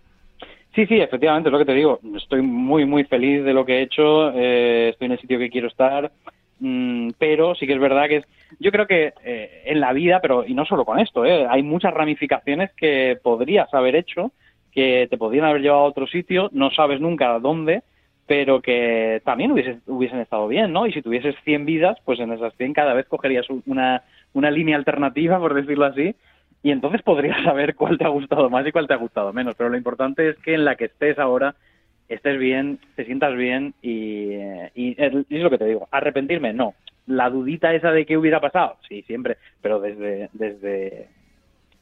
Sí, 0.75 0.87
sí, 0.87 1.01
efectivamente, 1.01 1.51
es 1.51 1.53
lo 1.53 1.59
que 1.59 1.67
te 1.67 1.75
digo. 1.75 2.01
Estoy 2.17 2.41
muy, 2.41 2.87
muy 2.87 3.05
feliz 3.05 3.45
de 3.45 3.53
lo 3.53 3.67
que 3.67 3.79
he 3.79 3.83
hecho, 3.83 4.31
eh, 4.33 4.89
estoy 4.91 5.07
en 5.07 5.13
el 5.13 5.21
sitio 5.21 5.39
que 5.39 5.51
quiero 5.51 5.69
estar, 5.69 6.11
pero 7.19 7.55
sí 7.55 7.67
que 7.67 7.73
es 7.73 7.81
verdad 7.81 8.09
que 8.09 8.17
es 8.19 8.25
yo 8.61 8.71
creo 8.71 8.87
que 8.87 9.15
eh, 9.25 9.63
en 9.67 9.81
la 9.81 9.93
vida, 9.93 10.21
pero 10.21 10.45
y 10.47 10.55
no 10.55 10.65
solo 10.65 10.85
con 10.85 10.99
esto, 10.99 11.25
eh, 11.25 11.47
hay 11.49 11.63
muchas 11.63 11.93
ramificaciones 11.95 12.73
que 12.73 13.19
podrías 13.23 13.73
haber 13.75 13.97
hecho, 13.97 14.33
que 14.71 15.07
te 15.11 15.19
podrían 15.19 15.47
haber 15.47 15.63
llevado 15.63 15.83
a 15.83 15.89
otro 15.89 16.07
sitio, 16.07 16.49
no 16.53 16.71
sabes 16.71 17.01
nunca 17.01 17.39
dónde, 17.39 17.83
pero 18.27 18.63
que 18.63 19.21
también 19.25 19.53
hubiesen, 19.53 19.83
hubiesen 19.87 20.21
estado 20.21 20.49
bien, 20.49 20.73
¿no? 20.73 20.87
Y 20.87 20.93
si 20.93 21.03
tuvieses 21.03 21.35
100 21.45 21.67
vidas, 21.67 21.99
pues 22.05 22.21
en 22.21 22.33
esas 22.33 22.55
100 22.57 22.73
cada 22.73 22.95
vez 22.95 23.07
cogerías 23.07 23.47
una, 23.67 24.03
una 24.33 24.51
línea 24.51 24.77
alternativa, 24.77 25.39
por 25.39 25.55
decirlo 25.55 25.87
así, 25.87 26.15
y 26.63 26.71
entonces 26.71 27.03
podrías 27.03 27.43
saber 27.45 27.75
cuál 27.75 27.99
te 27.99 28.05
ha 28.05 28.09
gustado 28.09 28.49
más 28.49 28.67
y 28.67 28.73
cuál 28.73 28.87
te 28.87 28.95
ha 28.95 28.99
gustado 28.99 29.33
menos. 29.33 29.55
Pero 29.57 29.71
lo 29.71 29.77
importante 29.77 30.29
es 30.29 30.39
que 30.39 30.55
en 30.55 30.65
la 30.65 30.77
que 30.77 30.87
estés 30.87 31.19
ahora 31.19 31.55
estés 32.15 32.39
bien, 32.39 32.79
te 32.97 33.05
sientas 33.05 33.37
bien 33.37 33.75
y, 33.83 34.35
y, 34.75 34.97
es 34.99 35.43
lo 35.43 35.51
que 35.51 35.59
te 35.59 35.67
digo. 35.67 35.89
Arrepentirme, 35.91 36.53
no 36.53 36.75
la 37.07 37.31
dudita 37.31 37.75
esa 37.75 37.91
de 37.91 38.07
qué 38.07 38.17
hubiera 38.17 38.41
pasado, 38.41 38.77
sí, 38.89 39.03
siempre, 39.03 39.37
pero 39.61 39.81
desde, 39.81 40.29
desde, 40.33 41.09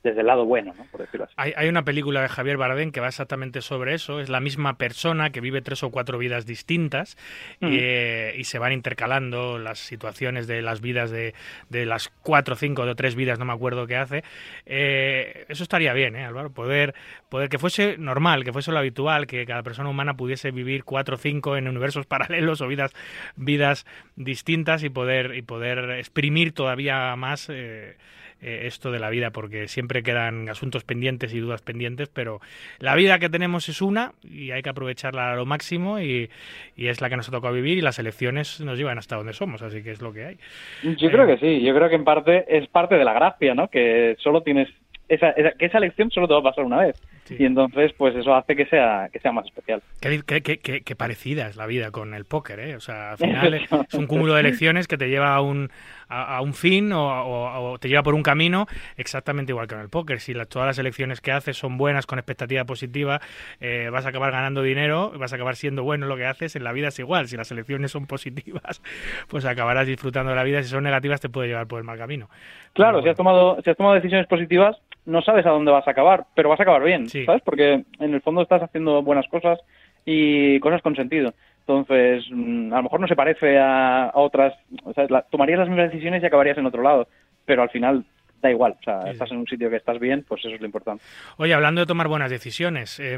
desde 0.02 0.20
el 0.20 0.26
lado 0.26 0.44
bueno, 0.44 0.72
¿no? 0.76 0.84
por 0.86 1.00
decirlo 1.00 1.24
así. 1.24 1.34
Hay, 1.36 1.52
hay, 1.56 1.68
una 1.68 1.84
película 1.84 2.22
de 2.22 2.28
Javier 2.28 2.56
Bardem 2.56 2.90
que 2.90 3.00
va 3.00 3.08
exactamente 3.08 3.60
sobre 3.60 3.94
eso. 3.94 4.20
Es 4.20 4.28
la 4.28 4.40
misma 4.40 4.78
persona 4.78 5.30
que 5.30 5.40
vive 5.40 5.60
tres 5.60 5.82
o 5.82 5.90
cuatro 5.90 6.18
vidas 6.18 6.46
distintas 6.46 7.16
mm. 7.60 7.68
eh, 7.70 8.34
y 8.38 8.44
se 8.44 8.58
van 8.58 8.72
intercalando 8.72 9.58
las 9.58 9.78
situaciones 9.78 10.46
de 10.46 10.62
las 10.62 10.80
vidas 10.80 11.10
de, 11.10 11.34
de 11.68 11.86
las 11.86 12.08
cuatro, 12.22 12.56
cinco 12.56 12.82
o 12.82 12.94
tres 12.94 13.14
vidas, 13.14 13.38
no 13.38 13.44
me 13.44 13.52
acuerdo 13.52 13.86
qué 13.86 13.96
hace. 13.96 14.24
Eh, 14.66 15.44
eso 15.48 15.62
estaría 15.62 15.92
bien, 15.92 16.16
¿eh, 16.16 16.24
Álvaro? 16.24 16.50
Poder, 16.50 16.94
poder 17.28 17.48
que 17.48 17.58
fuese 17.58 17.96
normal, 17.98 18.44
que 18.44 18.52
fuese 18.52 18.72
lo 18.72 18.78
habitual, 18.78 19.26
que 19.26 19.44
cada 19.46 19.62
persona 19.62 19.88
humana 19.88 20.16
pudiese 20.16 20.50
vivir 20.50 20.84
cuatro 20.84 21.16
o 21.16 21.18
cinco 21.18 21.56
en 21.56 21.68
universos 21.68 22.06
paralelos 22.06 22.60
o 22.60 22.68
vidas, 22.68 22.92
vidas 23.36 23.86
distintas 24.16 24.82
y 24.82 24.88
poder, 24.88 25.34
y 25.34 25.42
poder 25.42 25.90
exprimir 25.90 26.52
todavía 26.52 27.14
más. 27.16 27.48
Eh, 27.50 27.96
eh, 28.42 28.62
esto 28.64 28.90
de 28.90 28.98
la 28.98 29.10
vida, 29.10 29.30
porque 29.30 29.68
siempre 29.68 30.02
quedan 30.02 30.48
asuntos 30.48 30.84
pendientes 30.84 31.34
y 31.34 31.40
dudas 31.40 31.62
pendientes, 31.62 32.08
pero 32.08 32.40
la 32.78 32.94
vida 32.94 33.18
que 33.18 33.28
tenemos 33.28 33.68
es 33.68 33.82
una 33.82 34.12
y 34.22 34.50
hay 34.50 34.62
que 34.62 34.70
aprovecharla 34.70 35.32
a 35.32 35.36
lo 35.36 35.46
máximo 35.46 36.00
y, 36.00 36.30
y 36.76 36.88
es 36.88 37.00
la 37.00 37.10
que 37.10 37.16
nos 37.16 37.28
ha 37.28 37.32
tocado 37.32 37.54
vivir 37.54 37.78
y 37.78 37.82
las 37.82 37.98
elecciones 37.98 38.60
nos 38.60 38.78
llevan 38.78 38.98
hasta 38.98 39.16
donde 39.16 39.32
somos, 39.32 39.62
así 39.62 39.82
que 39.82 39.90
es 39.90 40.00
lo 40.00 40.12
que 40.12 40.24
hay. 40.24 40.38
Yo 40.82 41.10
creo 41.10 41.26
que 41.26 41.38
sí, 41.38 41.62
yo 41.62 41.74
creo 41.74 41.88
que 41.88 41.96
en 41.96 42.04
parte 42.04 42.44
es 42.48 42.68
parte 42.68 42.96
de 42.96 43.04
la 43.04 43.12
gracia, 43.12 43.54
¿no? 43.54 43.68
Que 43.68 44.16
solo 44.20 44.42
tienes 44.42 44.68
esa, 45.10 45.30
esa, 45.30 45.50
que 45.52 45.66
esa 45.66 45.78
elección 45.78 46.10
solo 46.10 46.28
te 46.28 46.34
va 46.34 46.40
a 46.40 46.44
pasar 46.44 46.64
una 46.64 46.78
vez. 46.78 46.96
Sí. 47.24 47.36
Y 47.38 47.44
entonces, 47.44 47.92
pues 47.98 48.14
eso 48.14 48.34
hace 48.34 48.56
que 48.56 48.66
sea, 48.66 49.08
que 49.12 49.18
sea 49.18 49.32
más 49.32 49.44
especial. 49.44 49.82
Qué, 50.00 50.22
qué, 50.24 50.58
qué, 50.58 50.80
qué 50.80 50.96
parecida 50.96 51.48
es 51.48 51.56
la 51.56 51.66
vida 51.66 51.90
con 51.90 52.14
el 52.14 52.24
póker, 52.24 52.60
¿eh? 52.60 52.76
O 52.76 52.80
sea, 52.80 53.12
al 53.12 53.18
final 53.18 53.54
es 53.54 53.70
un 53.94 54.06
cúmulo 54.06 54.34
de 54.34 54.40
elecciones 54.40 54.86
que 54.86 54.96
te 54.96 55.08
lleva 55.08 55.34
a 55.34 55.40
un, 55.40 55.70
a, 56.10 56.36
a 56.36 56.40
un 56.42 56.52
fin 56.52 56.92
o, 56.92 57.06
o, 57.06 57.72
o, 57.72 57.78
te 57.78 57.88
lleva 57.88 58.02
por 58.02 58.14
un 58.14 58.22
camino 58.22 58.66
exactamente 58.96 59.52
igual 59.52 59.66
que 59.66 59.74
en 59.74 59.80
el 59.80 59.88
póker. 59.88 60.20
Si 60.20 60.34
la, 60.34 60.44
todas 60.44 60.66
las 60.66 60.78
elecciones 60.78 61.20
que 61.20 61.32
haces 61.32 61.56
son 61.56 61.78
buenas, 61.78 62.06
con 62.06 62.18
expectativa 62.18 62.64
positiva, 62.64 63.20
eh, 63.60 63.88
vas 63.90 64.04
a 64.06 64.10
acabar 64.10 64.32
ganando 64.32 64.62
dinero, 64.62 65.12
vas 65.16 65.32
a 65.32 65.36
acabar 65.36 65.56
siendo 65.56 65.84
bueno 65.84 66.04
en 66.04 66.08
lo 66.08 66.16
que 66.16 66.26
haces. 66.26 66.56
En 66.56 66.64
la 66.64 66.72
vida 66.72 66.88
es 66.88 66.98
igual. 66.98 67.28
Si 67.28 67.36
las 67.36 67.50
elecciones 67.50 67.92
son 67.92 68.06
positivas, 68.06 68.82
pues 69.28 69.44
acabarás 69.44 69.86
disfrutando 69.86 70.30
de 70.30 70.36
la 70.36 70.44
vida. 70.44 70.62
Si 70.62 70.68
son 70.68 70.84
negativas, 70.84 71.20
te 71.20 71.28
puede 71.28 71.48
llevar 71.48 71.66
por 71.66 71.78
el 71.78 71.84
mal 71.84 71.98
camino. 71.98 72.28
Claro, 72.72 73.02
si, 73.02 73.08
has 73.08 73.16
tomado, 73.16 73.60
si 73.62 73.70
has 73.70 73.76
tomado 73.76 73.94
decisiones 73.94 74.26
positivas, 74.26 74.76
no 75.06 75.22
sabes 75.22 75.46
a 75.46 75.50
dónde 75.50 75.70
vas 75.70 75.86
a 75.86 75.92
acabar, 75.92 76.26
pero 76.34 76.48
vas 76.48 76.60
a 76.60 76.62
acabar 76.62 76.82
bien, 76.82 77.08
sí. 77.08 77.24
¿sabes? 77.24 77.42
Porque 77.42 77.84
en 77.98 78.14
el 78.14 78.20
fondo 78.20 78.42
estás 78.42 78.62
haciendo 78.62 79.02
buenas 79.02 79.26
cosas 79.28 79.58
y 80.04 80.58
cosas 80.60 80.82
con 80.82 80.96
sentido. 80.96 81.34
Entonces, 81.70 82.24
mm, 82.30 82.72
a 82.72 82.76
lo 82.78 82.82
mejor 82.82 83.00
no 83.00 83.06
se 83.06 83.14
parece 83.14 83.58
a, 83.58 84.06
a 84.06 84.18
otras, 84.18 84.54
o 84.84 84.92
sea, 84.92 85.06
la, 85.08 85.22
tomarías 85.22 85.60
las 85.60 85.68
mismas 85.68 85.90
decisiones 85.90 86.22
y 86.22 86.26
acabarías 86.26 86.58
en 86.58 86.66
otro 86.66 86.82
lado, 86.82 87.06
pero 87.44 87.62
al 87.62 87.70
final 87.70 88.04
da 88.42 88.50
igual, 88.50 88.76
o 88.80 88.82
sea, 88.82 89.02
sí, 89.02 89.10
estás 89.10 89.30
en 89.30 89.38
un 89.38 89.46
sitio 89.46 89.70
que 89.70 89.76
estás 89.76 90.00
bien, 90.00 90.24
pues 90.26 90.44
eso 90.44 90.54
es 90.54 90.60
lo 90.60 90.66
importante. 90.66 91.04
Oye, 91.36 91.54
hablando 91.54 91.80
de 91.82 91.86
tomar 91.86 92.08
buenas 92.08 92.30
decisiones, 92.30 92.98
eh, 92.98 93.16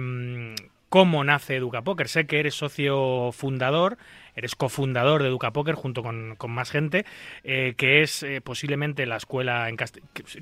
¿cómo 0.89 1.25
nace 1.25 1.57
Educa 1.57 1.83
Poker? 1.83 2.09
Sé 2.09 2.27
que 2.27 2.41
eres 2.41 2.55
socio 2.55 3.33
fundador, 3.33 3.97
eres 4.35 4.55
cofundador 4.55 5.23
de 5.23 5.29
Educa 5.29 5.53
Poker 5.53 5.75
junto 5.75 6.03
con, 6.03 6.37
con 6.37 6.51
más 6.51 6.71
gente, 6.71 7.05
eh, 7.45 7.75
que 7.77 8.03
es 8.03 8.23
eh, 8.23 8.41
posiblemente 8.41 9.07
la 9.07 9.17
escuela, 9.17 9.69
en 9.69 9.77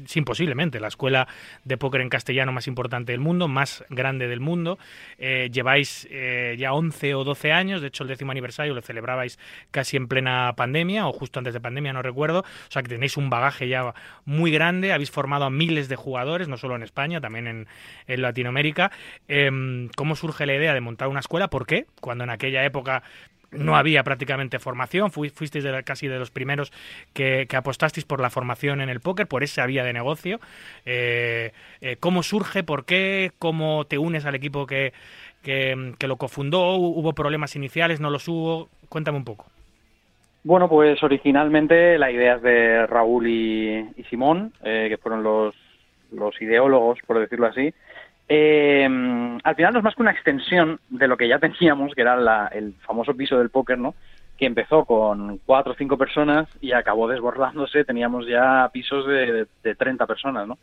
sin 0.07 0.24
posiblemente, 0.24 0.81
la 0.81 0.88
escuela 0.88 1.29
de 1.64 1.76
póker 1.76 2.00
en 2.00 2.09
castellano 2.09 2.53
más 2.53 2.66
importante 2.66 3.12
del 3.12 3.20
mundo, 3.20 3.49
más 3.49 3.84
grande 3.88 4.28
del 4.28 4.41
mundo. 4.41 4.78
Eh, 5.18 5.49
lleváis 5.53 6.09
ya 6.57 6.72
11 6.72 7.14
o 7.14 7.24
12 7.24 7.53
años, 7.53 7.80
de 7.80 7.88
hecho 7.88 8.05
el 8.05 8.09
décimo 8.09 8.32
aniversario 8.32 8.74
lo 8.74 8.82
celebrabais 8.82 9.38
casi 9.70 9.97
en 9.97 10.09
plena 10.09 10.53
pandemia 10.57 11.07
o 11.07 11.12
justo 11.12 11.38
antes 11.38 11.55
de 11.55 11.61
pandemia, 11.61 11.93
no 11.93 12.03
recuerdo. 12.03 12.41
O 12.41 12.70
sea 12.70 12.82
que 12.82 12.88
tenéis 12.88 13.16
un 13.16 13.30
bagaje 13.30 13.68
ya 13.68 13.95
muy 14.24 14.51
grande, 14.51 14.93
habéis 14.93 15.11
formado 15.11 15.45
a 15.45 15.51
miles 15.51 15.88
de 15.88 15.97
jugadores, 15.97 16.49
no 16.49 16.57
solo 16.57 16.76
en 16.76 16.82
España, 16.82 17.20
también 17.20 17.47
en, 17.47 17.66
en 18.07 18.22
Latinoamérica. 18.22 18.91
Em, 19.28 19.88
¿Cómo 19.97 20.16
surge 20.16 20.47
la 20.47 20.55
idea 20.55 20.74
de 20.74 20.80
montar 20.80 21.09
una 21.09 21.20
escuela? 21.20 21.49
¿Por 21.49 21.66
qué? 21.66 21.86
Cuando 22.01 22.24
en 22.24 22.30
aquella 22.30 22.64
época 22.64 23.03
no 23.53 23.76
había 23.76 24.03
prácticamente 24.03 24.59
formación, 24.59 25.11
fuisteis 25.11 25.64
de, 25.64 25.82
casi 25.82 26.09
de 26.09 26.18
los 26.18 26.30
primeros 26.30 26.72
que, 27.12 27.46
que, 27.48 27.57
apostasteis 27.57 28.05
por 28.05 28.20
la 28.20 28.30
formación 28.30 28.80
en 28.80 28.88
el 28.88 29.01
póker, 29.01 29.26
por 29.26 29.42
esa 29.42 29.66
vía 29.66 29.84
de 29.84 29.92
negocio. 29.92 30.40
Eh, 30.86 31.53
eh, 31.80 31.96
¿Cómo 31.98 32.22
surge? 32.22 32.62
¿Por 32.62 32.84
qué? 32.84 33.32
¿Cómo 33.38 33.84
te 33.86 33.98
unes 33.98 34.24
al 34.26 34.34
equipo 34.34 34.66
que, 34.66 34.92
lo 36.01 36.16
cofundó? 36.16 36.76
¿Hubo 36.76 37.12
problemas 37.12 37.57
iniciales? 37.57 38.01
¿No 38.01 38.11
los 38.11 38.28
hubo? 38.28 38.68
Cuéntame 38.88 39.18
un 39.18 39.24
poco. 39.24 39.46
Bueno, 40.42 40.68
pues 40.68 41.03
originalmente 41.03 41.98
la 41.98 42.11
idea 42.11 42.36
es 42.36 42.42
de 42.42 42.86
Raúl 42.86 43.26
y, 43.26 43.78
y 43.96 44.05
Simón, 44.05 44.55
eh, 44.64 44.86
que 44.88 44.96
fueron 44.96 45.22
los, 45.22 45.55
los 46.12 46.40
ideólogos, 46.40 46.98
por 47.07 47.18
decirlo 47.18 47.46
así. 47.46 47.74
Eh, 48.33 48.85
al 49.43 49.57
final 49.57 49.72
no 49.72 49.81
es 49.81 49.85
más 49.85 49.97
que 49.97 50.03
una 50.03 50.12
extensión 50.12 50.78
de 50.89 51.09
lo 51.09 51.16
que 51.16 51.26
ya 51.26 51.39
teníamos, 51.41 51.95
que 51.95 52.03
era 52.03 52.16
la, 52.16 52.47
el 52.47 52.74
famoso 52.87 53.12
piso 53.14 53.37
del 53.37 53.51
póker, 53.51 53.76
¿no? 53.76 53.97
Que 54.39 54.47
empezó 54.47 54.85
con 54.85 55.39
cuatro 55.45 55.72
o 55.72 55.76
cinco 55.76 55.99
personas 55.99 56.49
y 56.61 56.70
acabó 56.70 57.09
desbordándose, 57.09 57.85
teníamos 57.85 58.28
ya 58.28 58.70
pisos 58.72 59.05
de, 59.09 59.33
de, 59.33 59.47
de 59.64 59.74
30 59.74 60.07
personas, 60.07 60.47
¿no? 60.47 60.59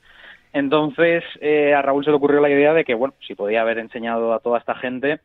Entonces 0.53 1.26
eh, 1.41 1.74
a 1.74 1.82
Raúl 1.82 2.05
se 2.05 2.09
le 2.09 2.15
ocurrió 2.15 2.39
la 2.39 2.49
idea 2.49 2.74
de 2.74 2.86
que, 2.86 2.95
bueno, 2.95 3.13
si 3.20 3.36
podía 3.36 3.61
haber 3.61 3.80
enseñado 3.80 4.34
a 4.34 4.39
toda 4.39 4.59
esta 4.59 4.76
gente, 4.76 5.20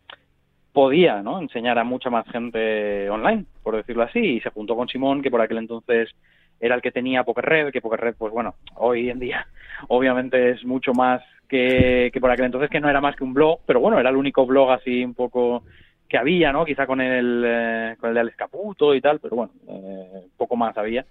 podía, 0.73 1.23
¿no? 1.23 1.41
Enseñar 1.41 1.79
a 1.79 1.85
mucha 1.85 2.11
más 2.11 2.27
gente 2.27 3.09
online, 3.09 3.45
por 3.63 3.77
decirlo 3.77 4.03
así, 4.03 4.19
y 4.19 4.41
se 4.41 4.51
juntó 4.51 4.75
con 4.75 4.89
Simón, 4.89 5.23
que 5.23 5.31
por 5.31 5.41
aquel 5.41 5.59
entonces 5.59 6.11
era 6.59 6.75
el 6.75 6.83
que 6.83 6.91
tenía 6.91 7.23
Poker 7.23 7.45
Red, 7.45 7.73
que 7.73 7.81
Poker 7.81 8.01
Red, 8.01 8.15
pues 8.19 8.33
bueno, 8.33 8.57
hoy 8.75 9.11
en 9.11 9.21
día 9.21 9.47
obviamente 9.89 10.51
es 10.51 10.65
mucho 10.65 10.93
más 10.93 11.23
que, 11.53 12.19
por 12.19 12.31
aquel 12.31 12.47
entonces 12.47 12.71
que 12.71 12.81
no 12.81 12.89
era 12.89 13.01
más 13.01 13.15
que 13.15 13.25
un 13.25 13.35
blog, 13.35 13.61
pero 13.67 13.79
bueno, 13.79 13.99
era 13.99 14.09
el 14.09 14.17
único 14.17 14.47
blog 14.47 14.71
así 14.71 15.05
un 15.05 15.13
poco 15.13 15.65
que 16.09 16.17
había, 16.17 16.51
¿no? 16.51 16.65
Quizá 16.65 16.87
con 16.87 17.01
el, 17.01 17.43
eh, 17.47 17.97
con 18.01 18.09
el 18.09 18.15
de 18.15 18.21
Alex 18.21 18.37
Caputo 18.37 18.95
y 18.95 19.01
tal, 19.03 19.21
pero 19.21 19.37
bueno, 19.37 19.53
eh, 19.69 20.29
poco 20.37 20.57
más 20.57 20.77
había. 20.79 21.05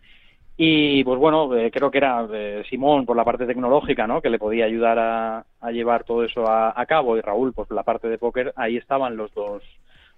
Y 0.58 1.04
pues 1.04 1.20
bueno, 1.20 1.56
eh, 1.56 1.70
creo 1.72 1.92
que 1.92 2.00
era 2.00 2.28
eh, 2.34 2.64
Simón 2.70 3.06
por 3.06 3.16
la 3.16 3.24
parte 3.24 3.46
tecnológica, 3.46 4.08
¿no? 4.08 4.22
Que 4.22 4.30
le 4.32 4.40
podía 4.40 4.66
ayudar 4.66 4.98
a, 5.00 5.72
llevar 5.72 6.04
todo 6.04 6.24
eso 6.24 6.50
a, 6.50 6.86
cabo 6.88 7.18
y 7.18 7.22
Raúl, 7.22 7.54
pues 7.54 7.70
la 7.70 7.84
parte 7.84 8.08
de 8.10 8.18
póker, 8.18 8.52
ahí 8.56 8.78
estaban 8.78 9.16
los 9.18 9.32
dos, 9.36 9.64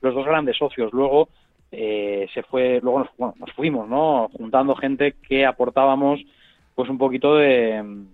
los 0.01 0.15
dos 0.15 0.25
grandes 0.25 0.57
socios. 0.57 0.93
Luego 0.93 1.27
se 1.69 2.43
fue, 2.49 2.79
luego 2.81 2.99
nos, 2.99 3.09
bueno, 3.17 3.33
nos 3.39 3.51
fuimos, 3.53 3.89
¿no? 3.89 4.29
Juntando 4.37 4.75
gente 4.75 5.15
que 5.27 5.45
aportábamos 5.45 6.21
pues 6.75 6.89
un 6.89 6.97
poquito 6.97 7.35
de 7.35 8.05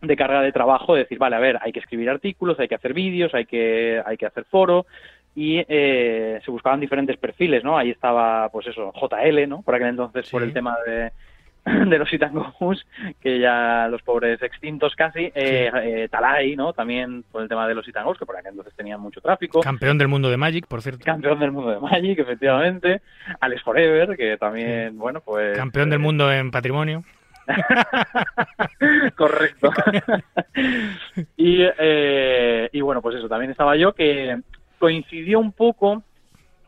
de 0.00 0.16
carga 0.16 0.40
de 0.42 0.52
trabajo, 0.52 0.94
de 0.94 1.02
decir, 1.02 1.18
vale, 1.18 1.36
a 1.36 1.40
ver, 1.40 1.58
hay 1.60 1.72
que 1.72 1.80
escribir 1.80 2.08
artículos, 2.08 2.58
hay 2.58 2.68
que 2.68 2.74
hacer 2.74 2.94
vídeos, 2.94 3.34
hay 3.34 3.44
que, 3.44 4.02
hay 4.04 4.16
que 4.16 4.26
hacer 4.26 4.44
foro, 4.44 4.86
y 5.34 5.62
eh, 5.68 6.40
se 6.44 6.50
buscaban 6.50 6.80
diferentes 6.80 7.16
perfiles, 7.16 7.62
¿no? 7.62 7.78
Ahí 7.78 7.90
estaba, 7.90 8.48
pues 8.48 8.66
eso, 8.66 8.92
JL, 8.92 9.48
¿no? 9.48 9.62
Por 9.62 9.74
aquel 9.74 9.88
entonces, 9.88 10.28
por 10.30 10.42
Sí. 10.42 10.48
el 10.48 10.54
tema 10.54 10.76
de, 10.86 11.12
de 11.90 11.98
los 11.98 12.12
Itangos, 12.12 12.86
que 13.20 13.38
ya 13.38 13.86
los 13.88 14.02
pobres 14.02 14.42
extintos 14.42 14.94
casi, 14.96 15.30
eh, 15.34 15.70
eh, 15.74 16.08
Talai, 16.10 16.56
¿no? 16.56 16.72
También 16.72 17.22
por 17.30 17.42
el 17.42 17.48
tema 17.48 17.68
de 17.68 17.74
los 17.74 17.86
Itangos, 17.86 18.18
que 18.18 18.26
por 18.26 18.36
aquel 18.36 18.52
entonces 18.52 18.74
tenían 18.74 19.00
mucho 19.00 19.20
tráfico. 19.20 19.60
Campeón 19.60 19.98
del 19.98 20.08
mundo 20.08 20.30
de 20.30 20.36
Magic, 20.36 20.66
por 20.66 20.82
cierto. 20.82 21.04
Campeón 21.04 21.38
del 21.38 21.52
mundo 21.52 21.70
de 21.70 21.78
Magic, 21.80 22.18
efectivamente. 22.18 23.02
Alex 23.40 23.62
Forever, 23.62 24.16
que 24.16 24.36
también, 24.38 24.98
bueno, 24.98 25.20
pues... 25.20 25.56
Campeón 25.56 25.90
del 25.90 26.00
eh, 26.00 26.02
mundo 26.02 26.32
en 26.32 26.50
patrimonio. 26.50 27.04
Correcto. 29.16 29.70
y, 31.36 31.58
eh, 31.78 32.68
y 32.72 32.80
bueno, 32.80 33.02
pues 33.02 33.16
eso, 33.16 33.28
también 33.28 33.50
estaba 33.50 33.76
yo 33.76 33.92
que 33.92 34.40
coincidió 34.78 35.38
un 35.38 35.52
poco 35.52 36.02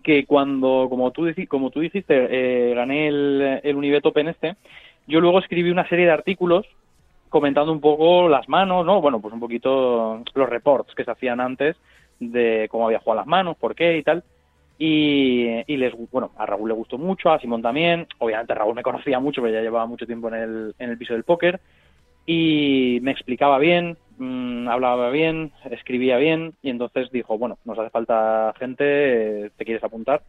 que 0.03 0.27
cuando, 0.27 0.87
como 0.91 1.11
tú, 1.13 1.27
como 1.49 1.71
tú 1.71 1.81
dijiste, 1.81 2.27
eh, 2.31 2.75
gané 2.75 3.09
el, 3.09 3.61
el 3.63 3.77
Univet 3.77 4.05
Open 4.05 4.29
este, 4.29 4.57
yo 5.07 5.21
luego 5.21 5.39
escribí 5.39 5.71
una 5.71 5.89
serie 5.89 6.07
de 6.07 6.13
artículos 6.13 6.67
comentando 7.29 7.73
un 7.73 7.81
poco 7.81 8.29
las 8.29 8.49
manos, 8.49 8.85
¿no? 8.85 9.01
Bueno, 9.01 9.21
pues 9.21 9.33
un 9.33 9.41
poquito 9.41 10.23
los 10.35 10.49
reports 10.49 10.95
que 10.95 11.05
se 11.05 11.11
hacían 11.11 11.41
antes 11.41 11.77
de 12.21 12.69
cómo 12.71 12.87
había 12.87 12.99
jugado 12.99 13.21
las 13.21 13.27
manos, 13.27 13.57
por 13.57 13.75
qué 13.75 13.97
y 13.97 14.03
tal. 14.03 14.23
Y, 14.85 15.63
y 15.69 15.77
les, 15.77 15.95
bueno, 16.11 16.33
a 16.37 16.45
Raúl 16.45 16.69
le 16.69 16.75
gustó 16.75 16.99
mucho, 16.99 17.31
a 17.31 17.39
Simón 17.39 17.63
también. 17.63 18.09
Obviamente 18.19 18.53
Raúl 18.53 18.75
me 18.75 18.83
conocía 18.83 19.21
mucho, 19.21 19.41
pero 19.41 19.55
ya 19.55 19.61
llevaba 19.61 19.87
mucho 19.87 20.07
tiempo 20.07 20.27
en 20.27 20.35
el, 20.35 20.75
en 20.77 20.91
el 20.91 20.99
piso 20.99 21.13
del 21.13 21.23
póker. 21.23 21.61
Y 22.27 22.99
me 23.03 23.13
explicaba 23.13 23.61
bien, 23.61 23.97
mm, 24.19 24.67
hablaba 24.67 25.11
bien, 25.11 25.53
escribía 25.71 26.17
bien. 26.17 26.55
Y 26.63 26.71
entonces 26.71 27.13
dijo, 27.13 27.39
bueno, 27.39 27.59
nos 27.65 27.79
hace 27.79 27.91
falta 27.91 28.53
gente, 28.59 29.45
eh, 29.45 29.51
¿te 29.57 29.65
quieres 29.65 29.85
apuntar? 29.85 30.23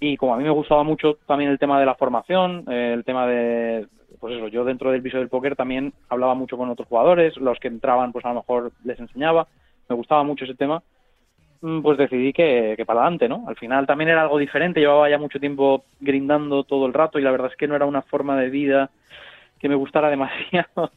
Y 0.00 0.16
como 0.16 0.32
a 0.32 0.38
mí 0.38 0.44
me 0.44 0.50
gustaba 0.50 0.82
mucho 0.82 1.18
también 1.26 1.50
el 1.50 1.58
tema 1.58 1.78
de 1.78 1.84
la 1.84 1.96
formación, 1.96 2.64
eh, 2.70 2.94
el 2.94 3.04
tema 3.04 3.26
de, 3.26 3.88
pues 4.20 4.36
eso, 4.36 4.48
yo 4.48 4.64
dentro 4.64 4.90
del 4.90 5.02
piso 5.02 5.18
del 5.18 5.28
póker 5.28 5.54
también 5.54 5.92
hablaba 6.08 6.34
mucho 6.34 6.56
con 6.56 6.70
otros 6.70 6.88
jugadores, 6.88 7.36
los 7.36 7.58
que 7.58 7.68
entraban 7.68 8.12
pues 8.12 8.24
a 8.24 8.28
lo 8.30 8.36
mejor 8.36 8.72
les 8.84 8.98
enseñaba, 8.98 9.48
me 9.86 9.96
gustaba 9.96 10.22
mucho 10.22 10.46
ese 10.46 10.54
tema, 10.54 10.82
pues 11.82 11.98
decidí 11.98 12.32
que, 12.32 12.76
para 12.86 13.00
adelante, 13.00 13.28
¿no? 13.28 13.44
Al 13.48 13.56
final 13.56 13.86
también 13.86 14.10
era 14.10 14.22
algo 14.22 14.38
diferente, 14.38 14.80
llevaba 14.80 15.08
ya 15.10 15.18
mucho 15.18 15.40
tiempo 15.40 15.84
grindando 16.00 16.64
todo 16.64 16.86
el 16.86 16.94
rato 16.94 17.18
y 17.18 17.22
la 17.22 17.30
verdad 17.30 17.50
es 17.50 17.56
que 17.56 17.68
no 17.68 17.76
era 17.76 17.86
una 17.86 18.02
forma 18.02 18.36
de 18.40 18.50
vida 18.50 18.90
que 19.58 19.68
me 19.68 19.74
gustara 19.74 20.10
demasiado. 20.10 20.92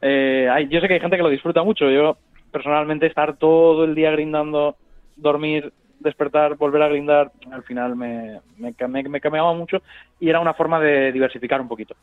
Eh, 0.00 0.48
hay- 0.50 0.68
yo 0.68 0.80
sé 0.80 0.88
que 0.88 0.94
hay 0.94 1.00
gente 1.00 1.16
que 1.16 1.22
lo 1.22 1.28
disfruta 1.30 1.62
mucho, 1.62 1.90
yo 1.90 2.18
personalmente 2.50 3.06
estar 3.06 3.36
todo 3.36 3.84
el 3.84 3.94
día 3.94 4.10
grindando, 4.12 4.76
dormir, 5.16 5.72
despertar, 6.00 6.56
volver 6.56 6.82
a 6.82 6.88
grindar, 6.88 7.32
al 7.50 7.62
final 7.64 7.96
me, 7.96 8.40
me, 8.58 8.74
me, 8.88 9.02
me 9.04 9.20
cambiaba 9.20 9.52
mucho 9.54 9.82
y 10.20 10.28
era 10.28 10.40
una 10.40 10.54
forma 10.54 10.80
de 10.80 11.12
diversificar 11.12 11.60
un 11.60 11.68
poquito. 11.68 11.96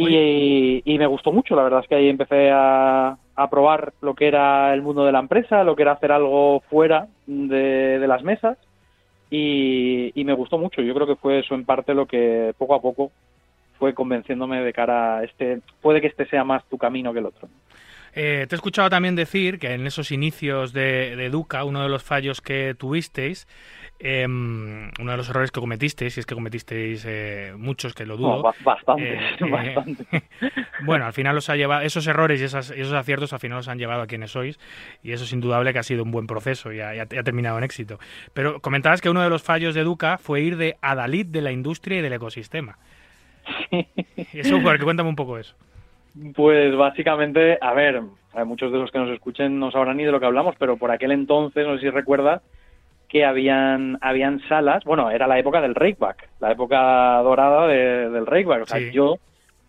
Y, 0.00 0.80
y 0.84 0.96
me 0.96 1.08
gustó 1.08 1.32
mucho, 1.32 1.56
la 1.56 1.64
verdad 1.64 1.80
es 1.82 1.88
que 1.88 1.96
ahí 1.96 2.08
empecé 2.08 2.52
a, 2.52 3.18
a 3.34 3.50
probar 3.50 3.92
lo 4.00 4.14
que 4.14 4.28
era 4.28 4.72
el 4.72 4.80
mundo 4.80 5.04
de 5.04 5.10
la 5.10 5.18
empresa, 5.18 5.64
lo 5.64 5.74
que 5.74 5.82
era 5.82 5.92
hacer 5.92 6.12
algo 6.12 6.60
fuera 6.70 7.08
de, 7.26 7.98
de 7.98 8.06
las 8.06 8.22
mesas 8.22 8.56
y, 9.28 10.12
y 10.14 10.24
me 10.24 10.34
gustó 10.34 10.56
mucho. 10.56 10.82
Yo 10.82 10.94
creo 10.94 11.06
que 11.08 11.16
fue 11.16 11.40
eso 11.40 11.56
en 11.56 11.64
parte 11.64 11.94
lo 11.94 12.06
que 12.06 12.54
poco 12.56 12.76
a 12.76 12.80
poco 12.80 13.10
fue 13.80 13.92
convenciéndome 13.92 14.60
de 14.62 14.72
cara 14.72 15.18
a 15.18 15.24
este, 15.24 15.62
puede 15.82 16.00
que 16.00 16.06
este 16.06 16.26
sea 16.26 16.44
más 16.44 16.64
tu 16.66 16.78
camino 16.78 17.12
que 17.12 17.18
el 17.18 17.26
otro. 17.26 17.48
Eh, 18.14 18.46
te 18.48 18.54
he 18.54 18.56
escuchado 18.56 18.90
también 18.90 19.14
decir 19.14 19.58
que 19.58 19.72
en 19.74 19.86
esos 19.86 20.10
inicios 20.12 20.72
de, 20.72 21.14
de 21.16 21.30
Duca, 21.30 21.64
uno 21.64 21.82
de 21.82 21.88
los 21.88 22.02
fallos 22.02 22.40
que 22.40 22.74
tuvisteis, 22.76 23.46
em, 24.00 24.90
uno 25.00 25.10
de 25.10 25.16
los 25.16 25.28
errores 25.28 25.50
que 25.50 25.60
cometisteis, 25.60 26.14
si 26.14 26.20
es 26.20 26.26
que 26.26 26.34
cometisteis 26.34 27.04
eh, 27.06 27.52
muchos, 27.56 27.94
que 27.94 28.06
lo 28.06 28.16
dudo. 28.16 28.36
No, 28.36 28.42
ba- 28.42 28.54
bastantes, 28.60 29.20
eh, 29.20 29.36
eh, 29.40 29.50
bastantes. 29.50 30.06
bueno, 30.84 31.04
al 31.06 31.12
final 31.12 31.36
os 31.36 31.48
ha 31.50 31.56
llevado, 31.56 31.82
esos 31.82 32.06
errores 32.06 32.40
y 32.40 32.44
esas- 32.44 32.70
esos 32.70 32.92
aciertos 32.92 33.32
al 33.32 33.40
final 33.40 33.58
os 33.58 33.68
han 33.68 33.78
llevado 33.78 34.02
a 34.02 34.06
quienes 34.06 34.30
sois 34.30 34.58
y 35.02 35.12
eso 35.12 35.24
es 35.24 35.32
indudable 35.32 35.72
que 35.72 35.78
ha 35.80 35.82
sido 35.82 36.02
un 36.04 36.10
buen 36.10 36.26
proceso 36.26 36.72
y 36.72 36.80
ha, 36.80 36.94
y 36.94 36.98
ha- 37.00 37.08
y 37.10 37.16
ha 37.18 37.22
terminado 37.22 37.58
en 37.58 37.64
éxito. 37.64 37.98
Pero 38.34 38.60
comentabas 38.60 39.00
que 39.00 39.10
uno 39.10 39.22
de 39.22 39.30
los 39.30 39.42
fallos 39.42 39.74
de 39.74 39.82
Duca 39.84 40.18
fue 40.18 40.40
ir 40.42 40.56
de 40.56 40.76
adalid 40.80 41.26
de 41.26 41.42
la 41.42 41.52
industria 41.52 41.98
y 41.98 42.02
del 42.02 42.12
ecosistema. 42.12 42.78
Eso, 44.32 44.60
porque 44.62 44.84
cuéntame 44.84 45.08
un 45.08 45.16
poco 45.16 45.38
eso. 45.38 45.54
Pues 46.34 46.74
básicamente, 46.76 47.58
a 47.60 47.72
ver, 47.74 48.02
muchos 48.44 48.72
de 48.72 48.78
los 48.78 48.90
que 48.90 48.98
nos 48.98 49.10
escuchen 49.10 49.58
no 49.58 49.70
sabrán 49.70 49.96
ni 49.96 50.04
de 50.04 50.12
lo 50.12 50.20
que 50.20 50.26
hablamos, 50.26 50.54
pero 50.58 50.76
por 50.76 50.90
aquel 50.90 51.12
entonces, 51.12 51.66
no 51.66 51.74
sé 51.74 51.80
si 51.82 51.90
recuerdas, 51.90 52.42
que 53.08 53.24
habían, 53.24 53.98
habían 54.02 54.40
salas, 54.48 54.84
bueno, 54.84 55.10
era 55.10 55.26
la 55.26 55.38
época 55.38 55.60
del 55.60 55.74
rakeback, 55.74 56.28
la 56.40 56.52
época 56.52 57.18
dorada 57.22 57.66
de- 57.66 58.10
del 58.10 58.26
rakeback. 58.26 58.62
O 58.62 58.66
sea, 58.66 58.78
Sí. 58.78 58.90
yo 58.92 59.16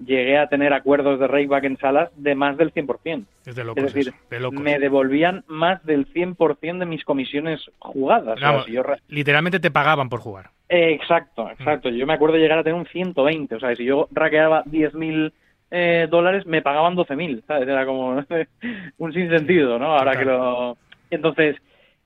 llegué 0.06 0.38
a 0.38 0.48
tener 0.48 0.74
acuerdos 0.74 1.20
de 1.20 1.28
rakeback 1.28 1.64
en 1.66 1.78
salas 1.78 2.10
de 2.18 2.36
más 2.36 2.58
del 2.58 2.72
100%. 2.74 3.26
Es 3.46 3.56
de 3.56 3.64
locos 3.64 3.84
es 3.84 3.94
decir, 3.94 4.14
eso, 4.14 4.18
de 4.30 4.40
locos. 4.42 4.60
me 4.60 4.78
devolvían 4.80 5.44
más 5.48 5.84
del 5.86 6.06
100% 6.08 6.80
de 6.80 6.86
mis 6.86 7.04
comisiones 7.06 7.62
jugadas. 7.80 8.36
O 8.36 8.40
sea, 8.40 8.50
Vamos, 8.52 8.66
si 8.66 8.74
yo 8.74 8.84
re- 8.84 9.00
literalmente 9.08 9.60
te 9.60 9.72
pagaban 9.72 10.10
por 10.10 10.20
jugar. 10.20 10.50
Eh, 10.68 10.92
exacto, 10.94 11.50
exacto. 11.50 11.90
Yo 11.90 12.06
me 12.06 12.14
acuerdo 12.14 12.36
de 12.36 12.42
llegar 12.42 12.60
a 12.60 12.64
tener 12.64 12.78
un 12.80 12.86
120. 12.88 13.56
O 13.56 13.60
sea, 13.60 13.74
si 13.76 13.86
yo 13.86 14.08
raqueaba 14.12 14.64
10.000 14.66 15.32
eh, 15.72 16.08
dólares, 16.10 16.46
me 16.46 16.62
pagaban 16.62 16.96
12.000. 16.96 17.44
¿sabes? 17.46 17.68
Era 17.68 17.86
como 17.86 18.24
un 18.98 19.14
sinsentido, 19.14 19.80
¿no? 19.80 19.98
Ahora 19.98 20.18
que 20.18 20.26
lo... 20.26 20.78
Entonces, 21.10 21.58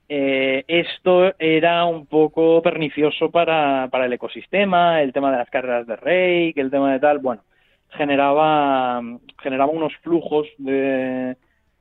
eh, 0.09 0.63
esto 0.67 1.33
era 1.39 1.85
un 1.85 2.05
poco 2.05 2.61
pernicioso 2.61 3.31
para, 3.31 3.87
para 3.89 4.05
el 4.05 4.13
ecosistema, 4.13 5.01
el 5.01 5.13
tema 5.13 5.31
de 5.31 5.37
las 5.37 5.49
carreras 5.49 5.87
de 5.87 5.95
rake, 5.95 6.53
el 6.57 6.71
tema 6.71 6.93
de 6.93 6.99
tal. 6.99 7.19
Bueno, 7.19 7.41
generaba, 7.89 9.01
generaba 9.41 9.71
unos 9.71 9.95
flujos 9.97 10.47
de, 10.57 11.35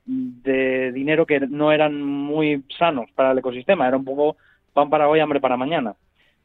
de 0.05 0.91
dinero 0.91 1.25
que 1.25 1.39
no 1.41 1.71
eran 1.71 2.01
muy 2.01 2.63
sanos 2.77 3.09
para 3.15 3.31
el 3.31 3.37
ecosistema. 3.37 3.87
Era 3.87 3.97
un 3.97 4.05
poco 4.05 4.37
pan 4.73 4.89
para 4.89 5.07
hoy, 5.07 5.19
hambre 5.19 5.39
para 5.39 5.57
mañana. 5.57 5.95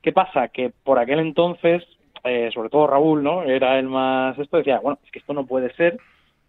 ¿Qué 0.02 0.12
pasa? 0.12 0.48
Que 0.48 0.70
por 0.70 0.98
aquel 0.98 1.20
entonces, 1.20 1.84
eh, 2.24 2.50
sobre 2.54 2.70
todo 2.70 2.86
Raúl, 2.86 3.22
¿no? 3.22 3.42
Era 3.44 3.78
el 3.78 3.88
más 3.88 4.38
esto, 4.38 4.58
decía, 4.58 4.80
bueno, 4.80 4.98
es 5.04 5.10
que 5.10 5.18
esto 5.20 5.34
no 5.34 5.46
puede 5.46 5.72
ser 5.74 5.98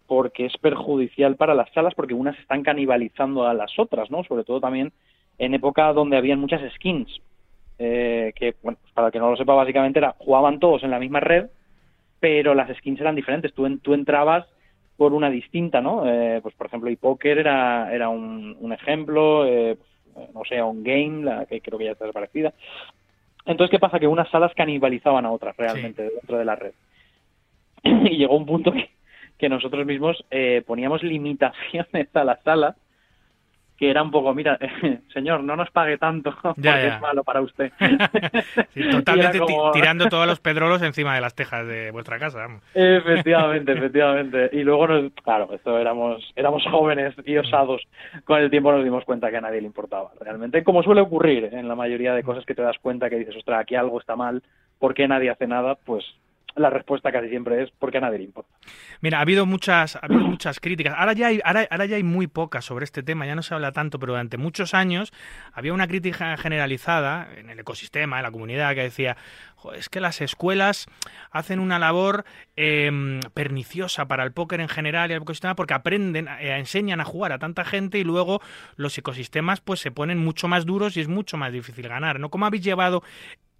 porque 0.06 0.46
es 0.46 0.56
perjudicial 0.58 1.36
para 1.36 1.54
las 1.54 1.72
salas 1.72 1.94
porque 1.94 2.14
unas 2.14 2.38
están 2.38 2.62
canibalizando 2.62 3.46
a 3.46 3.54
las 3.54 3.78
otras, 3.78 4.10
¿no? 4.10 4.24
Sobre 4.24 4.44
todo 4.44 4.60
también 4.60 4.92
en 5.38 5.54
época 5.54 5.92
donde 5.92 6.16
habían 6.16 6.40
muchas 6.40 6.62
skins. 6.74 7.10
eh, 7.78 8.32
que, 8.36 8.56
bueno, 8.62 8.78
pues 8.82 8.92
para 8.94 9.08
el 9.08 9.12
que 9.12 9.18
no 9.20 9.30
lo 9.30 9.36
sepa, 9.36 9.54
básicamente 9.54 9.98
era, 10.00 10.14
jugaban 10.18 10.60
todos 10.60 10.82
en 10.84 10.90
la 10.92 10.98
misma 11.00 11.20
red, 11.20 11.48
pero 12.20 12.54
las 12.54 12.74
skins 12.78 13.00
eran 13.00 13.16
diferentes. 13.16 13.54
Tú, 13.54 13.66
en- 13.66 13.80
tú 13.80 13.94
entrabas 13.94 14.46
por 14.96 15.12
una 15.14 15.30
distinta, 15.30 15.80
¿no? 15.80 16.04
Eh, 16.06 16.40
pues 16.42 16.54
por 16.54 16.66
ejemplo, 16.66 16.90
iPoker 16.90 17.38
era, 17.38 17.92
era 17.94 18.08
un, 18.10 18.56
ejemplo, 18.72 19.46
eh, 19.46 19.78
no 20.34 20.42
sé, 20.48 20.62
un 20.62 20.82
game, 20.84 21.24
la 21.24 21.46
que 21.46 21.60
creo 21.62 21.78
que 21.78 21.86
ya 21.86 21.92
está 21.92 22.04
desaparecida. 22.04 22.52
Entonces, 23.50 23.72
¿qué 23.72 23.80
pasa? 23.80 23.98
Que 23.98 24.06
unas 24.06 24.30
salas 24.30 24.54
canibalizaban 24.54 25.26
a 25.26 25.32
otras 25.32 25.56
realmente 25.56 26.04
dentro 26.04 26.38
de 26.38 26.44
la 26.44 26.54
red. 26.54 26.72
y 27.82 28.16
llegó 28.16 28.36
un 28.36 28.46
punto 28.46 28.70
que, 28.70 28.90
que 29.38 29.48
nosotros 29.48 29.84
mismos 29.84 30.24
eh, 30.30 30.62
poníamos 30.64 31.02
limitaciones 31.02 32.14
a 32.14 32.22
las 32.22 32.40
salas 32.44 32.76
que 33.80 33.90
era 33.90 34.02
un 34.02 34.10
poco, 34.10 34.34
mira, 34.34 34.58
señor, 35.14 35.42
no 35.42 35.56
nos 35.56 35.70
pague 35.70 35.96
tanto 35.96 36.36
porque 36.42 36.60
Ya, 36.60 36.76
ya. 36.80 36.94
es 36.96 37.00
malo 37.00 37.24
para 37.24 37.40
usted. 37.40 37.72
Sí, 38.74 38.88
totalmente 38.90 39.38
como- 39.38 39.72
tirando 39.72 40.06
todos 40.10 40.26
los 40.26 40.38
pedrolos 40.38 40.82
encima 40.82 41.14
de 41.14 41.20
las 41.22 41.34
tejas 41.34 41.66
de 41.66 41.90
vuestra 41.90 42.18
casa. 42.18 42.46
Efectivamente, 42.74 43.72
efectivamente. 43.72 44.50
Y 44.52 44.62
luego, 44.64 44.86
nos, 44.86 45.12
claro, 45.24 45.48
esto 45.54 45.78
éramos, 45.78 46.30
éramos 46.36 46.62
jóvenes 46.70 47.14
y 47.24 47.36
osados. 47.38 47.82
Con 48.24 48.38
el 48.40 48.50
tiempo 48.50 48.70
nos 48.70 48.84
dimos 48.84 49.04
cuenta 49.06 49.30
que 49.30 49.38
a 49.38 49.40
nadie 49.40 49.60
le 49.62 49.66
importaba. 49.66 50.10
Realmente, 50.20 50.62
como 50.62 50.82
suele 50.82 51.00
ocurrir 51.00 51.48
en 51.52 51.66
la 51.66 51.74
mayoría 51.74 52.14
de 52.14 52.22
cosas 52.22 52.44
que 52.44 52.54
te 52.54 52.62
das 52.62 52.78
cuenta 52.80 53.08
que 53.08 53.16
dices, 53.16 53.36
ostras, 53.36 53.60
aquí 53.60 53.74
algo 53.76 53.98
está 53.98 54.14
mal, 54.14 54.42
¿por 54.78 54.92
qué 54.94 55.08
nadie 55.08 55.30
hace 55.30 55.46
nada? 55.46 55.74
Pues 55.74 56.04
la 56.56 56.70
respuesta 56.70 57.12
casi 57.12 57.28
siempre 57.28 57.62
es 57.62 57.70
porque 57.78 57.98
a 57.98 58.00
nadie 58.00 58.18
le 58.18 58.24
importa. 58.24 58.54
Mira, 59.00 59.18
ha 59.18 59.22
habido 59.22 59.46
muchas, 59.46 59.96
ha 59.96 60.00
habido 60.00 60.20
muchas 60.22 60.60
críticas. 60.60 60.94
Ahora 60.96 61.12
ya, 61.12 61.28
hay, 61.28 61.40
ahora, 61.44 61.66
ahora 61.70 61.86
ya 61.86 61.96
hay 61.96 62.02
muy 62.02 62.26
pocas 62.26 62.64
sobre 62.64 62.84
este 62.84 63.02
tema, 63.02 63.26
ya 63.26 63.34
no 63.34 63.42
se 63.42 63.54
habla 63.54 63.72
tanto, 63.72 63.98
pero 63.98 64.12
durante 64.12 64.36
muchos 64.36 64.74
años 64.74 65.12
había 65.52 65.72
una 65.72 65.86
crítica 65.86 66.36
generalizada 66.36 67.28
en 67.36 67.50
el 67.50 67.58
ecosistema, 67.58 68.18
en 68.18 68.22
la 68.24 68.30
comunidad, 68.30 68.74
que 68.74 68.82
decía, 68.82 69.16
"Jo, 69.56 69.72
es 69.72 69.88
que 69.88 70.00
las 70.00 70.20
escuelas 70.20 70.86
hacen 71.30 71.60
una 71.60 71.78
labor 71.78 72.24
eh, 72.56 73.20
perniciosa 73.34 74.06
para 74.06 74.24
el 74.24 74.32
póker 74.32 74.60
en 74.60 74.68
general 74.68 75.10
y 75.10 75.14
el 75.14 75.22
ecosistema 75.22 75.54
porque 75.54 75.74
aprenden, 75.74 76.28
eh, 76.28 76.56
enseñan 76.58 77.00
a 77.00 77.04
jugar 77.04 77.32
a 77.32 77.38
tanta 77.38 77.64
gente 77.64 77.98
y 77.98 78.04
luego 78.04 78.40
los 78.76 78.96
ecosistemas 78.98 79.60
pues 79.60 79.80
se 79.80 79.90
ponen 79.90 80.18
mucho 80.18 80.48
más 80.48 80.66
duros 80.66 80.96
y 80.96 81.00
es 81.00 81.08
mucho 81.08 81.36
más 81.36 81.52
difícil 81.52 81.88
ganar, 81.88 82.20
¿no? 82.20 82.30
¿Cómo 82.30 82.46
habéis 82.46 82.64
llevado 82.64 83.02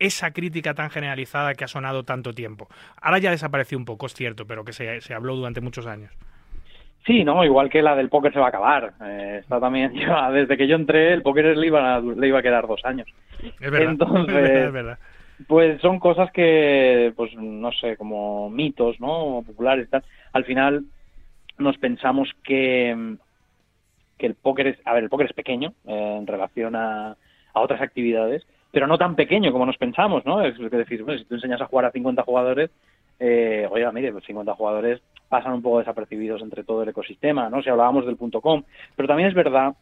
esa 0.00 0.32
crítica 0.32 0.74
tan 0.74 0.90
generalizada 0.90 1.54
que 1.54 1.64
ha 1.64 1.68
sonado 1.68 2.02
tanto 2.02 2.32
tiempo? 2.32 2.68
Ahora 3.00 3.18
ya 3.18 3.30
desapareció 3.30 3.78
un 3.78 3.84
poco, 3.84 4.06
es 4.06 4.14
cierto, 4.14 4.46
pero 4.46 4.64
que 4.64 4.72
se, 4.72 5.00
se 5.00 5.14
habló 5.14 5.36
durante 5.36 5.60
muchos 5.60 5.86
años. 5.86 6.10
Sí, 7.06 7.24
no, 7.24 7.44
igual 7.44 7.70
que 7.70 7.82
la 7.82 7.96
del 7.96 8.10
póker 8.10 8.32
se 8.32 8.38
va 8.38 8.46
a 8.46 8.48
acabar. 8.50 8.92
Eh, 9.02 9.38
está 9.40 9.58
también, 9.60 9.92
ya, 9.94 10.30
desde 10.30 10.56
que 10.56 10.66
yo 10.66 10.76
entré, 10.76 11.12
el 11.12 11.22
póker 11.22 11.56
le 11.56 11.66
iba, 11.66 11.96
a, 11.96 12.00
le 12.00 12.28
iba 12.28 12.38
a 12.38 12.42
quedar 12.42 12.66
dos 12.66 12.84
años. 12.84 13.08
Es 13.60 13.70
verdad, 13.70 13.92
Entonces, 13.92 14.34
es 14.34 14.42
verdad, 14.42 14.66
es 14.66 14.72
verdad. 14.72 14.98
Pues 15.46 15.80
son 15.80 15.98
cosas 15.98 16.30
que, 16.32 17.14
pues 17.16 17.34
no 17.34 17.72
sé, 17.72 17.96
como 17.96 18.50
mitos, 18.50 19.00
¿no? 19.00 19.42
Populares 19.46 19.86
y 19.86 19.90
tal. 19.90 20.04
Al 20.32 20.44
final 20.44 20.84
nos 21.56 21.78
pensamos 21.78 22.28
que, 22.44 23.16
que 24.18 24.26
el 24.26 24.34
póker 24.34 24.66
es, 24.66 24.78
a 24.84 24.92
ver, 24.92 25.04
el 25.04 25.08
póker 25.08 25.28
es 25.28 25.32
pequeño 25.32 25.72
eh, 25.86 26.16
en 26.18 26.26
relación 26.26 26.76
a, 26.76 27.16
a 27.54 27.60
otras 27.60 27.80
actividades, 27.80 28.46
pero 28.70 28.86
no 28.86 28.98
tan 28.98 29.16
pequeño 29.16 29.52
como 29.52 29.66
nos 29.66 29.76
pensamos, 29.76 30.24
¿no? 30.24 30.42
Es 30.42 30.58
decir, 30.58 31.02
bueno, 31.02 31.18
si 31.18 31.24
tú 31.24 31.34
enseñas 31.34 31.60
a 31.60 31.66
jugar 31.66 31.86
a 31.86 31.90
50 31.90 32.22
jugadores, 32.22 32.70
eh, 33.18 33.68
oiga, 33.70 33.92
mire, 33.92 34.12
pues 34.12 34.24
50 34.24 34.54
jugadores 34.54 35.00
pasan 35.28 35.52
un 35.52 35.62
poco 35.62 35.80
desapercibidos 35.80 36.42
entre 36.42 36.64
todo 36.64 36.82
el 36.82 36.88
ecosistema, 36.88 37.50
¿no? 37.50 37.62
Si 37.62 37.68
hablábamos 37.68 38.06
del 38.06 38.16
punto 38.16 38.40
.com, 38.40 38.62
pero 38.96 39.08
también 39.08 39.28
es 39.28 39.34
verdad 39.34 39.74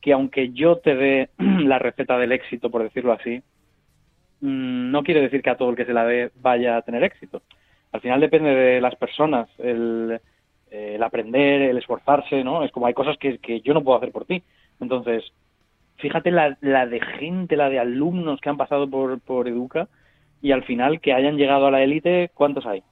que 0.00 0.12
aunque 0.12 0.50
yo 0.52 0.76
te 0.76 0.94
dé 0.94 1.28
la 1.38 1.78
receta 1.78 2.18
del 2.18 2.32
éxito, 2.32 2.70
por 2.70 2.82
decirlo 2.82 3.12
así, 3.12 3.42
mm, 4.40 4.90
no 4.90 5.02
quiere 5.02 5.20
decir 5.20 5.42
que 5.42 5.50
a 5.50 5.56
todo 5.56 5.70
el 5.70 5.76
que 5.76 5.84
se 5.84 5.92
la 5.92 6.04
dé 6.04 6.30
vaya 6.40 6.76
a 6.76 6.82
tener 6.82 7.04
éxito. 7.04 7.42
Al 7.92 8.00
final 8.00 8.20
depende 8.20 8.54
de 8.54 8.80
las 8.80 8.94
personas, 8.96 9.48
el, 9.58 10.20
eh, 10.70 10.98
aprender, 11.02 11.62
el 11.62 11.78
esforzarse, 11.78 12.42
¿no? 12.44 12.64
Es 12.64 12.72
como 12.72 12.86
hay 12.86 12.94
cosas 12.94 13.18
que, 13.18 13.38
que 13.38 13.60
yo 13.60 13.74
no 13.74 13.82
puedo 13.82 13.98
hacer 13.98 14.12
por 14.12 14.24
ti. 14.24 14.42
Entonces, 14.80 15.24
fíjate 16.00 16.30
la, 16.30 16.56
la 16.60 16.86
de 16.86 17.00
gente, 17.00 17.56
la 17.56 17.68
de 17.68 17.78
alumnos 17.78 18.40
que 18.40 18.48
han 18.48 18.56
pasado 18.56 18.88
por, 18.88 19.20
por 19.20 19.48
Educa 19.48 19.88
y 20.42 20.52
al 20.52 20.64
final 20.64 21.00
que 21.00 21.12
hayan 21.12 21.36
llegado 21.36 21.66
a 21.66 21.70
la 21.70 21.82
élite, 21.82 22.30
¿cuántos 22.34 22.66
hay? 22.66 22.82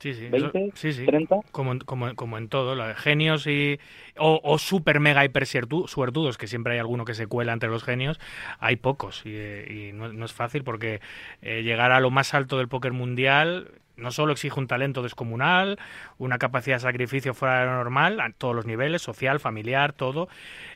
Sí, 0.00 0.12
sí, 0.14 0.28
¿20? 0.28 0.36
eso- 0.68 0.76
sí, 0.76 0.92
sí. 0.92 1.06
¿30? 1.06 1.40
Como, 1.50 1.72
en- 1.72 1.78
como, 1.80 2.14
como 2.14 2.36
en 2.36 2.48
todo, 2.48 2.74
de 2.76 2.94
genios 2.94 3.46
y 3.46 3.78
o, 4.18 4.40
o 4.44 4.58
super 4.58 5.00
mega 5.00 5.24
hiper 5.24 5.44
suertu- 5.44 5.86
suertudos, 5.88 6.36
que 6.36 6.46
siempre 6.46 6.74
hay 6.74 6.78
alguno 6.78 7.04
que 7.04 7.14
se 7.14 7.26
cuela 7.26 7.52
entre 7.52 7.70
los 7.70 7.84
genios, 7.84 8.20
hay 8.58 8.76
pocos 8.76 9.22
y, 9.24 9.30
eh, 9.32 9.88
y 9.90 9.92
no, 9.92 10.12
no 10.12 10.24
es 10.26 10.32
fácil 10.32 10.62
porque 10.64 11.00
eh, 11.42 11.62
llegar 11.62 11.92
a 11.92 12.00
lo 12.00 12.10
más 12.10 12.34
alto 12.34 12.58
del 12.58 12.68
póker 12.68 12.92
mundial 12.92 13.70
no 13.96 14.10
solo 14.10 14.32
exige 14.32 14.58
un 14.58 14.66
talento 14.66 15.02
descomunal, 15.02 15.78
una 16.18 16.38
capacidad 16.38 16.76
de 16.76 16.80
sacrificio 16.80 17.32
fuera 17.32 17.60
de 17.60 17.66
lo 17.66 17.72
normal, 17.76 18.20
a 18.20 18.30
todos 18.32 18.52
los 18.54 18.66
niveles, 18.66 19.00
social, 19.02 19.38
familiar, 19.38 19.92
todo, 19.92 20.28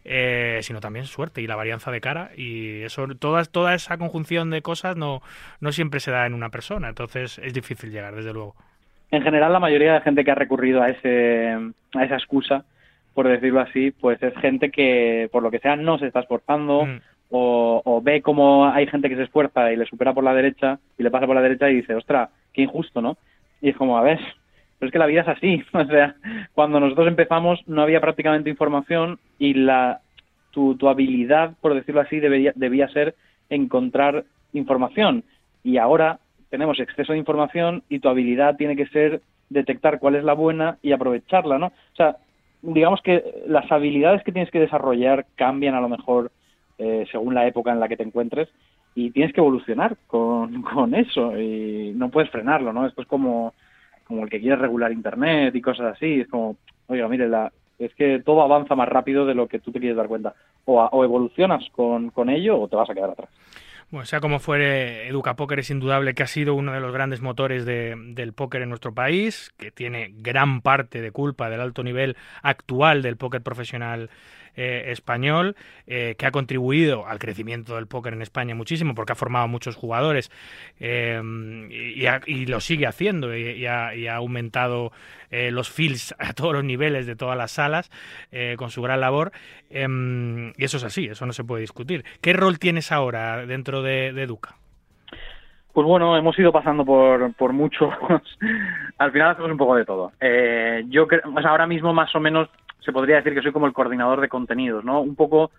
eh, 0.05 0.61
sino 0.63 0.79
también 0.81 1.05
suerte 1.07 1.43
y 1.43 1.49
la 1.49 1.57
varianza 1.57 1.91
de 1.91 2.01
cara. 2.01 2.31
Y 2.37 2.83
eso, 2.83 3.09
toda, 3.19 3.45
toda 3.45 3.75
esa 3.75 3.99
conjunción 3.99 4.51
de 4.51 4.63
cosas 4.63 4.97
no, 4.97 5.21
no 5.61 5.73
siempre 5.73 5.99
se 5.99 6.13
da 6.13 6.27
en 6.27 6.35
una 6.35 6.51
persona, 6.51 6.89
entonces 6.89 7.39
es 7.43 7.53
difícil 7.53 7.91
llegar, 7.91 8.15
desde 8.15 8.33
luego. 8.33 8.55
En 9.11 9.23
general 9.23 9.53
la 9.53 9.61
mayoría 9.61 9.95
de 9.95 10.01
gente 10.01 10.25
que 10.25 10.31
ha 10.31 10.37
recurrido 10.37 10.83
a 10.83 10.89
ese 10.89 11.57
a 11.95 12.05
esa 12.05 12.17
excusa 12.17 12.65
por 13.15 13.29
decirlo 13.29 13.61
así 13.61 13.91
pues 13.91 14.23
es 14.23 14.35
gente 14.37 14.71
que 14.71 15.29
por 15.33 15.43
lo 15.43 15.51
que 15.51 15.59
sea 15.59 15.77
no 15.77 15.99
se 15.99 16.07
está 16.07 16.21
esforzando 16.21 16.87
Mm. 16.87 17.01
o, 17.31 17.83
o 17.85 18.01
ve 18.01 18.23
como 18.23 18.67
hay 18.67 18.87
gente 18.87 19.09
que 19.09 19.17
se 19.17 19.25
esfuerza 19.25 19.73
y 19.73 19.77
le 19.77 19.87
supera 19.87 20.15
por 20.15 20.25
la 20.25 20.35
derecha 20.35 20.79
y 20.97 21.03
le 21.03 21.11
pasa 21.11 21.27
por 21.27 21.35
la 21.35 21.43
derecha 21.43 21.69
y 21.69 21.77
dice 21.77 21.95
ostra 21.95 22.31
qué 22.53 22.63
injusto 22.63 23.03
no 23.03 23.17
y 23.61 23.71
es 23.71 23.77
como 23.77 23.99
a 23.99 24.03
ver 24.03 24.19
pero 24.79 24.89
es 24.89 24.93
que 24.93 24.99
la 24.99 25.07
vida 25.07 25.23
es 25.23 25.29
así 25.29 25.63
o 25.73 25.85
sea 25.85 26.15
cuando 26.55 26.81
nosotros 26.81 27.09
empezamos 27.09 27.61
no 27.67 27.83
había 27.83 28.01
prácticamente 28.01 28.51
información 28.51 29.19
y 29.39 29.55
la 29.55 30.01
tu, 30.51 30.77
tu 30.77 30.89
habilidad 30.89 31.53
por 31.61 31.75
decirlo 31.75 32.01
así 32.01 32.21
debería 32.21 32.53
debía 32.55 32.89
ser 32.89 33.15
encontrar 33.51 34.25
información. 34.53 35.25
Y 35.63 35.79
ahora 35.79 36.19
tenemos 36.51 36.79
exceso 36.81 37.13
de 37.13 37.19
información 37.19 37.83
y 37.89 37.99
tu 38.01 38.09
habilidad 38.09 38.57
tiene 38.57 38.77
que 38.77 38.87
ser 38.87 39.21
detectar 39.51 39.99
cuál 39.99 40.17
es 40.17 40.25
la 40.25 40.35
buena 40.35 40.79
y 40.83 40.93
aprovecharla, 40.93 41.59
¿no? 41.59 41.67
O 41.67 41.97
sea, 41.97 42.17
digamos 42.63 43.01
que 43.03 43.23
las 43.47 43.71
habilidades 43.71 44.23
que 44.23 44.33
tienes 44.33 44.51
que 44.51 44.61
desarrollar 44.61 45.27
cambian 45.37 45.75
a 45.75 45.81
lo 45.81 45.89
mejor 45.89 46.31
eh, 46.79 47.07
según 47.11 47.35
la 47.35 47.47
época 47.47 47.73
en 47.73 47.81
la 47.81 47.89
que 47.89 47.97
te 47.97 48.03
encuentres 48.03 48.49
y 48.95 49.11
tienes 49.11 49.33
que 49.33 49.41
evolucionar 49.41 49.97
con, 50.07 50.63
con 50.75 50.95
eso 50.95 51.39
y 51.39 51.93
no 51.95 52.11
puedes 52.11 52.31
frenarlo, 52.31 52.73
¿no? 52.73 52.87
Esto 52.87 53.03
es 53.03 53.09
como, 53.09 53.55
como 54.05 54.25
el 54.25 54.31
que 54.31 54.41
quiere 54.41 54.57
regular 54.57 54.93
Internet 54.93 55.55
y 55.55 55.61
cosas 55.61 55.95
así, 55.95 56.21
es 56.21 56.29
como, 56.29 56.57
oiga, 56.89 57.09
mire, 57.09 57.29
la, 57.29 57.53
es 57.79 57.95
que 57.95 58.21
todo 58.21 58.43
avanza 58.43 58.75
más 58.75 58.89
rápido 58.89 59.25
de 59.25 59.35
lo 59.35 59.47
que 59.47 59.61
tú 59.61 59.71
te 59.71 59.79
quieres 59.79 59.97
dar 59.97 60.09
cuenta. 60.09 60.35
O, 60.65 60.81
o 60.81 61.05
evolucionas 61.05 61.65
con, 61.73 62.11
con 62.11 62.29
ello 62.29 62.61
o 62.61 62.69
te 62.69 62.77
vas 62.77 62.91
a 62.91 62.95
quedar 62.95 63.11
atrás. 63.11 63.31
Bueno, 63.91 64.05
sea 64.05 64.21
como 64.21 64.39
fuere, 64.39 65.09
Educa 65.09 65.35
Póker 65.35 65.61
es 65.61 65.71
indudable 65.71 66.15
que 66.15 66.23
ha 66.23 66.27
sido 66.27 66.55
uno 66.55 66.73
de 66.75 66.81
los 66.81 66.93
grandes 66.93 67.23
motores 67.23 67.65
de- 67.65 67.95
del 67.99 68.35
póker 68.35 68.61
en 68.61 68.69
nuestro 68.69 68.93
país, 68.93 69.51
que 69.57 69.71
tiene 69.71 70.13
gran 70.19 70.61
parte 70.61 71.01
de 71.01 71.11
culpa 71.11 71.49
del 71.49 71.63
alto 71.63 71.83
nivel 71.83 72.15
actual 72.43 73.01
del 73.01 73.17
póker 73.17 73.43
profesional 73.43 74.11
eh, 74.61 74.91
español, 74.91 75.55
eh, 75.87 76.17
que 76.19 76.27
ha 76.27 76.33
contribuido 76.33 77.07
al 77.07 77.21
crecimiento 77.21 77.77
del 77.77 77.87
póker 77.87 78.13
en 78.13 78.23
España 78.23 78.57
muchísimo, 78.57 78.93
porque 78.93 79.13
ha 79.13 79.15
formado 79.15 79.47
muchos 79.47 79.77
jugadores 79.77 80.33
eh, 80.81 81.23
y, 82.27 82.47
lo 82.47 82.59
sigue 82.59 82.89
haciendo 82.89 83.37
y, 83.37 83.65
ha, 83.67 84.17
aumentado 84.17 84.91
los 85.31 85.71
fields 85.71 86.13
a 86.19 86.33
todos 86.33 86.55
los 86.55 86.65
niveles 86.65 87.07
de 87.07 87.15
todas 87.15 87.39
las 87.39 87.53
salas 87.53 87.89
con 88.57 88.71
su 88.71 88.83
gran 88.83 89.01
labor. 89.01 89.31
Em, 89.71 90.49
y 90.57 90.65
eso 90.65 90.79
es 90.79 90.85
así, 90.85 91.07
eso 91.07 91.25
no 91.25 91.33
se 91.33 91.45
puede 91.45 91.61
discutir. 91.61 92.05
¿Qué 92.21 92.33
rol 92.33 92.59
tienes 92.59 92.91
ahora 92.91 93.47
dentro 93.47 93.83
de, 93.83 94.13
de? 94.13 94.27
Pues 95.73 95.87
bueno, 95.87 96.17
hemos 96.17 96.37
ido 96.37 96.51
pasando 96.51 96.85
por, 96.85 97.33
por 97.35 97.53
muchos. 97.53 97.95
Al 98.99 99.13
final 99.13 99.31
hacemos 99.31 99.53
un 99.53 99.57
poco 99.57 99.77
de 99.77 99.85
todo. 99.85 100.11
Yo 100.89 101.07
creo, 101.07 101.23
sea, 101.41 101.51
ahora 101.51 101.69
mismo 101.69 101.95
más 101.95 102.13
o 102.17 102.19
menos 102.19 102.49
se 102.81 102.93
podría 102.93 103.17
decir 103.17 103.35
que 103.35 103.43
soy 103.43 103.53
como 103.53 103.67
el 103.67 103.73
coordinador 103.73 104.21
de 104.21 104.29
contenidos, 104.29 104.85
¿no? 104.85 105.01
Un 105.01 105.17
poco 105.17 105.51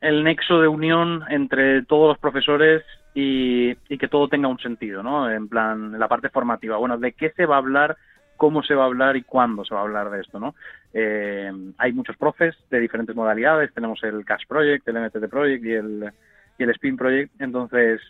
el 0.00 0.24
nexo 0.24 0.60
de 0.60 0.68
unión 0.68 1.24
entre 1.28 1.82
todos 1.82 2.08
los 2.08 2.18
profesores 2.18 2.82
y, 3.14 3.74
que 3.74 4.08
todo 4.08 4.28
tenga 4.28 4.48
un 4.48 4.58
sentido, 4.58 5.02
¿no? 5.02 5.30
En 5.30 5.48
plan, 5.48 5.98
la 5.98 6.08
parte 6.08 6.28
formativa. 6.28 6.76
Bueno, 6.76 6.98
¿de 6.98 7.12
qué 7.12 7.30
se 7.30 7.46
va 7.46 7.56
a 7.56 7.58
hablar? 7.58 7.96
¿Cómo 8.36 8.62
se 8.62 8.74
va 8.74 8.82
a 8.82 8.86
hablar 8.86 9.16
y 9.16 9.22
cuándo 9.22 9.64
se 9.64 9.74
va 9.74 9.80
a 9.80 9.84
hablar 9.84 10.10
de 10.10 10.20
esto, 10.20 10.40
no? 10.40 10.54
Eh, 10.92 11.50
hay 11.78 11.92
muchos 11.92 12.16
profes 12.16 12.56
de 12.70 12.80
diferentes 12.80 13.14
modalidades. 13.14 13.72
Tenemos 13.72 14.02
el 14.02 14.24
Cash 14.24 14.44
Project, 14.48 14.86
el 14.88 15.00
MTT 15.00 15.30
Project 15.30 15.64
y 15.64 15.72
el 15.72 16.70
Spin 16.70 16.96
Project. 16.96 17.40
Entonces, 17.40 18.00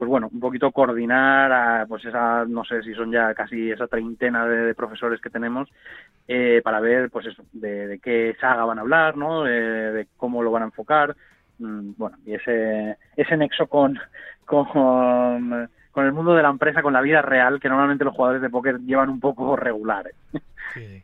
pues 0.00 0.08
bueno, 0.08 0.30
un 0.32 0.40
poquito 0.40 0.72
coordinar 0.72 1.52
a, 1.52 1.84
pues 1.86 2.02
esa, 2.06 2.46
no 2.46 2.64
sé 2.64 2.82
si 2.82 2.94
son 2.94 3.12
ya 3.12 3.34
casi 3.34 3.70
esa 3.70 3.86
treintena 3.86 4.46
de, 4.46 4.74
profesores 4.74 5.20
que 5.20 5.28
tenemos, 5.28 5.68
eh, 6.26 6.62
para 6.64 6.80
ver, 6.80 7.10
pues 7.10 7.26
eso, 7.26 7.42
de, 7.52 8.00
qué 8.02 8.34
saga 8.40 8.64
van 8.64 8.78
a 8.78 8.80
hablar, 8.80 9.18
¿no? 9.18 9.46
Eh, 9.46 9.50
de 9.50 10.06
cómo 10.16 10.42
lo 10.42 10.50
van 10.52 10.62
a 10.62 10.66
enfocar, 10.66 11.14
mm, 11.58 11.90
bueno, 11.98 12.16
y 12.24 12.32
ese, 12.32 12.96
ese 13.14 13.36
nexo 13.36 13.66
con, 13.66 14.00
con, 14.46 15.68
el 16.06 16.12
mundo 16.14 16.34
de 16.34 16.44
la 16.44 16.48
empresa, 16.48 16.80
con 16.80 16.94
la 16.94 17.02
vida 17.02 17.20
real, 17.20 17.60
que 17.60 17.68
normalmente 17.68 18.06
los 18.06 18.14
jugadores 18.14 18.40
de 18.40 18.48
póker 18.48 18.78
llevan 18.78 19.10
un 19.10 19.20
poco 19.20 19.54
regulares. 19.54 20.14
Sí. 20.72 21.02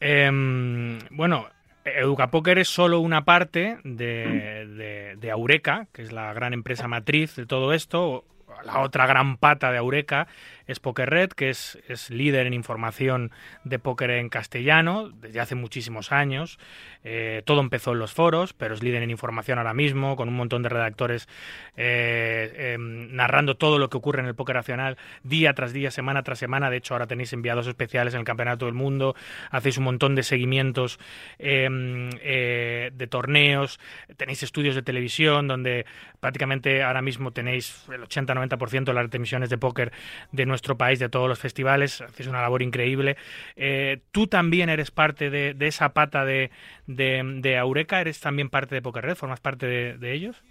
Em, 0.00 0.98
bueno, 1.10 1.46
Educa 1.86 2.30
Póker 2.30 2.58
es 2.58 2.68
solo 2.68 3.00
una 3.00 3.24
parte 3.24 3.78
de, 3.84 4.66
de- 4.76 5.16
de 5.16 5.30
Aureca, 5.30 5.86
que 5.92 6.02
es 6.02 6.12
la 6.12 6.32
gran 6.32 6.52
empresa 6.52 6.88
matriz 6.88 7.36
de 7.36 7.46
todo 7.46 7.72
esto. 7.72 8.24
La 8.64 8.80
otra 8.80 9.06
gran 9.06 9.36
pata 9.36 9.70
de 9.70 9.78
Aureca 9.78 10.26
es 10.66 10.80
Poker 10.80 11.08
Red, 11.08 11.30
que 11.30 11.50
es, 11.50 11.78
es 11.88 12.10
líder 12.10 12.46
en 12.46 12.54
información 12.54 13.30
de 13.64 13.78
póker 13.78 14.10
en 14.10 14.28
castellano 14.28 15.10
desde 15.10 15.40
hace 15.40 15.54
muchísimos 15.54 16.12
años. 16.12 16.58
Eh, 17.04 17.42
todo 17.44 17.60
empezó 17.60 17.92
en 17.92 18.00
los 18.00 18.12
foros, 18.12 18.52
pero 18.52 18.74
es 18.74 18.82
líder 18.82 19.02
en 19.02 19.10
información 19.10 19.58
ahora 19.58 19.74
mismo, 19.74 20.16
con 20.16 20.28
un 20.28 20.34
montón 20.34 20.62
de 20.62 20.68
redactores 20.68 21.28
eh, 21.76 22.72
em, 22.74 23.14
narrando 23.14 23.56
todo 23.56 23.78
lo 23.78 23.88
que 23.88 23.96
ocurre 23.96 24.20
en 24.20 24.26
el 24.26 24.34
póker 24.34 24.56
nacional 24.56 24.96
día 25.22 25.54
tras 25.54 25.72
día, 25.72 25.92
semana 25.92 26.24
tras 26.24 26.40
semana. 26.40 26.68
De 26.68 26.78
hecho, 26.78 26.94
ahora 26.94 27.06
tenéis 27.06 27.32
enviados 27.32 27.68
especiales 27.68 28.14
en 28.14 28.20
el 28.20 28.26
Campeonato 28.26 28.66
del 28.66 28.74
Mundo, 28.74 29.14
hacéis 29.50 29.78
un 29.78 29.84
montón 29.84 30.16
de 30.16 30.24
seguimientos 30.24 30.98
em, 31.38 32.10
eh, 32.22 32.90
de 32.92 33.06
torneos, 33.06 33.78
tenéis 34.16 34.42
estudios 34.42 34.74
de 34.74 34.82
televisión 34.82 35.46
donde 35.46 35.86
prácticamente 36.18 36.82
ahora 36.82 37.02
mismo 37.02 37.30
tenéis 37.30 37.84
el 37.92 38.02
80-90% 38.02 38.84
de 38.84 38.94
las 38.94 39.14
emisiones 39.14 39.48
de 39.48 39.58
póker 39.58 39.92
de 40.32 40.46
nuestro 40.46 40.55
país, 40.76 40.98
de 40.98 41.08
todos 41.08 41.28
los 41.28 41.38
festivales, 41.38 42.00
hacéis 42.00 42.28
una 42.28 42.42
labor 42.42 42.62
increíble. 42.62 43.16
Eh, 43.56 44.00
Tú 44.12 44.26
también 44.26 44.68
eres 44.68 44.90
parte 44.90 45.30
de, 45.30 45.54
esa 45.66 45.90
pata 45.90 46.24
de, 46.24 46.50
de, 46.86 47.22
de 47.42 47.58
Aureca, 47.58 48.00
eres 48.00 48.20
también 48.20 48.48
parte 48.50 48.74
de 48.74 48.82
Poker 48.82 49.04
Red, 49.04 49.16
formas 49.16 49.40
parte 49.40 49.66
de, 49.66 49.98
de 49.98 50.12
ellos. 50.12 50.42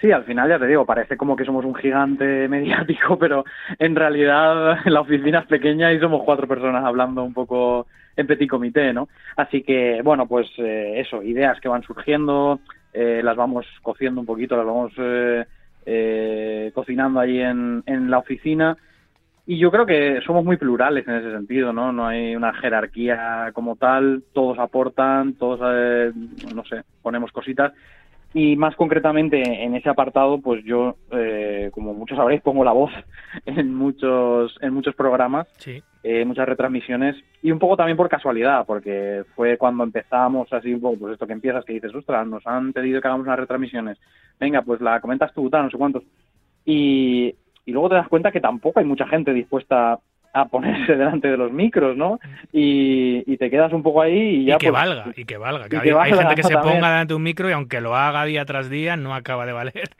Sí, 0.00 0.12
al 0.12 0.24
final 0.24 0.48
ya 0.48 0.58
te 0.58 0.66
digo, 0.66 0.84
parece 0.84 1.16
como 1.16 1.36
que 1.36 1.44
somos 1.44 1.64
un 1.64 1.74
gigante 1.74 2.48
mediático, 2.48 3.18
pero 3.18 3.44
en 3.78 3.96
realidad 3.96 4.78
la 4.84 5.00
oficina 5.00 5.40
es 5.40 5.46
pequeña 5.46 5.92
y 5.92 6.00
somos 6.00 6.22
cuatro 6.24 6.46
personas 6.46 6.84
hablando 6.84 7.22
un 7.24 7.32
poco 7.34 7.86
en 8.16 8.26
petit 8.26 8.48
comité, 8.48 8.92
¿no? 8.92 9.08
Así 9.36 9.62
que, 9.62 10.00
bueno, 10.02 10.26
pues 10.26 10.46
eh, 10.58 11.00
eso, 11.00 11.22
ideas 11.22 11.60
que 11.60 11.68
van 11.68 11.82
surgiendo, 11.82 12.60
eh, 12.92 13.20
las 13.22 13.36
vamos 13.36 13.66
cociendo 13.82 14.20
un 14.20 14.26
poquito, 14.26 14.56
las 14.56 14.66
vamos 14.66 14.92
eh, 14.96 15.44
eh, 15.84 16.70
cocinando 16.74 17.20
ahí 17.20 17.40
en, 17.40 17.82
en 17.86 18.10
la 18.10 18.18
oficina 18.18 18.76
Y 19.46 19.58
yo 19.58 19.70
creo 19.70 19.86
que 19.86 20.20
somos 20.26 20.44
muy 20.44 20.56
plurales 20.56 21.06
en 21.06 21.14
ese 21.14 21.30
sentido, 21.30 21.72
¿no? 21.72 21.92
No 21.92 22.06
hay 22.08 22.34
una 22.34 22.52
jerarquía 22.54 23.50
como 23.52 23.76
tal, 23.76 24.24
todos 24.32 24.58
aportan, 24.58 25.34
todos, 25.34 25.60
eh, 25.72 26.12
no 26.54 26.64
sé, 26.64 26.82
ponemos 27.00 27.30
cositas. 27.30 27.72
Y 28.34 28.56
más 28.56 28.74
concretamente 28.74 29.40
en 29.40 29.76
ese 29.76 29.88
apartado, 29.88 30.40
pues 30.40 30.64
yo, 30.64 30.96
eh, 31.12 31.70
como 31.72 31.94
muchos 31.94 32.18
sabréis, 32.18 32.42
pongo 32.42 32.64
la 32.64 32.72
voz 32.72 32.90
en 33.46 33.72
muchos, 33.72 34.54
en 34.60 34.74
muchos 34.74 34.94
programas, 34.96 35.46
Sí. 35.58 35.80
eh, 36.02 36.24
muchas 36.24 36.46
retransmisiones, 36.48 37.14
y 37.40 37.52
un 37.52 37.60
poco 37.60 37.76
también 37.76 37.96
por 37.96 38.08
casualidad, 38.08 38.66
porque 38.66 39.22
fue 39.36 39.56
cuando 39.56 39.84
empezamos 39.84 40.52
así 40.52 40.74
un 40.74 40.80
poco, 40.80 40.98
pues 40.98 41.12
esto 41.12 41.26
que 41.26 41.32
empiezas, 41.34 41.64
que 41.64 41.74
dices, 41.74 41.94
ostras, 41.94 42.26
nos 42.26 42.44
han 42.48 42.72
pedido 42.72 43.00
que 43.00 43.06
hagamos 43.06 43.26
unas 43.26 43.38
retransmisiones, 43.38 43.96
venga, 44.40 44.60
pues 44.62 44.80
la 44.80 45.00
comentas 45.00 45.32
tú, 45.32 45.48
tal, 45.48 45.62
no 45.62 45.70
sé 45.70 45.78
cuántos. 45.78 46.02
Y, 46.64 47.32
y 47.66 47.72
luego 47.72 47.90
te 47.90 47.96
das 47.96 48.08
cuenta 48.08 48.32
que 48.32 48.40
tampoco 48.40 48.78
hay 48.80 48.86
mucha 48.86 49.06
gente 49.06 49.34
dispuesta 49.34 49.98
a 50.32 50.44
ponerse 50.48 50.96
delante 50.96 51.28
de 51.28 51.36
los 51.36 51.52
micros, 51.52 51.96
¿no? 51.96 52.20
Y, 52.52 53.24
y 53.26 53.36
te 53.36 53.50
quedas 53.50 53.72
un 53.72 53.82
poco 53.82 54.02
ahí 54.02 54.16
y 54.18 54.44
ya 54.46 54.54
y 54.54 54.58
que 54.58 54.70
pues, 54.70 54.80
valga, 54.80 55.12
y 55.16 55.24
que 55.24 55.36
valga. 55.36 55.68
Que 55.68 55.76
y 55.76 55.78
hay, 55.78 55.82
que 55.84 55.88
hay 55.90 55.94
valga 55.94 56.16
gente 56.16 56.34
que 56.36 56.42
se 56.44 56.54
también. 56.54 56.76
ponga 56.76 56.90
delante 56.90 57.12
de 57.12 57.16
un 57.16 57.22
micro 57.22 57.48
y 57.50 57.52
aunque 57.52 57.80
lo 57.80 57.96
haga 57.96 58.24
día 58.24 58.44
tras 58.44 58.70
día, 58.70 58.96
no 58.96 59.14
acaba 59.14 59.44
de 59.46 59.52
valer. 59.52 59.90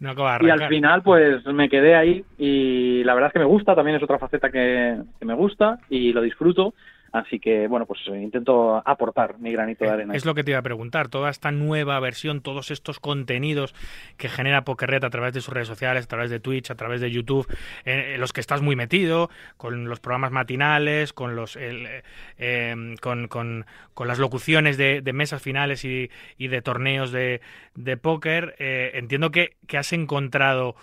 No 0.00 0.10
acaba 0.10 0.36
de 0.36 0.48
Y 0.48 0.50
al 0.50 0.66
final, 0.66 1.02
pues 1.02 1.46
me 1.46 1.68
quedé 1.68 1.94
ahí 1.94 2.24
y 2.36 3.04
la 3.04 3.14
verdad 3.14 3.28
es 3.28 3.34
que 3.34 3.38
me 3.38 3.44
gusta, 3.44 3.76
también 3.76 3.96
es 3.98 4.02
otra 4.02 4.18
faceta 4.18 4.50
que, 4.50 4.96
que 5.16 5.24
me 5.24 5.34
gusta 5.34 5.78
y 5.88 6.12
lo 6.12 6.20
disfruto. 6.22 6.74
Así 7.12 7.38
que, 7.38 7.68
bueno, 7.68 7.84
pues 7.86 8.00
intento 8.06 8.82
aportar 8.86 9.38
mi 9.38 9.52
granito 9.52 9.84
de 9.84 9.90
arena. 9.90 10.14
Es 10.14 10.24
lo 10.24 10.34
que 10.34 10.44
te 10.44 10.50
iba 10.52 10.58
a 10.60 10.62
preguntar, 10.62 11.08
toda 11.08 11.28
esta 11.30 11.50
nueva 11.52 12.00
versión, 12.00 12.40
todos 12.40 12.70
estos 12.70 13.00
contenidos 13.00 13.74
que 14.16 14.28
genera 14.30 14.64
Pokerred 14.64 15.04
a 15.04 15.10
través 15.10 15.34
de 15.34 15.40
sus 15.42 15.52
redes 15.52 15.68
sociales, 15.68 16.04
a 16.04 16.08
través 16.08 16.30
de 16.30 16.40
Twitch, 16.40 16.70
a 16.70 16.74
través 16.74 17.00
de 17.02 17.10
YouTube, 17.10 17.46
eh, 17.84 18.12
en 18.14 18.20
los 18.20 18.32
que 18.32 18.40
estás 18.40 18.62
muy 18.62 18.76
metido, 18.76 19.28
con 19.58 19.88
los 19.88 20.00
programas 20.00 20.32
matinales, 20.32 21.12
con 21.12 21.36
los 21.36 21.56
el, 21.56 21.86
eh, 21.86 22.02
eh, 22.38 22.94
con, 23.00 23.28
con- 23.28 23.66
con 23.94 24.08
las 24.08 24.18
locuciones 24.18 24.78
de, 24.78 25.02
de 25.02 25.12
mesas 25.12 25.42
finales 25.42 25.84
y, 25.84 26.10
y 26.38 26.48
de 26.48 26.62
torneos 26.62 27.12
de, 27.12 27.42
de 27.74 27.96
póker, 27.98 28.54
eh, 28.58 28.92
entiendo 28.94 29.30
que, 29.30 29.56
que 29.66 29.76
has 29.76 29.92
encontrado 29.92 30.74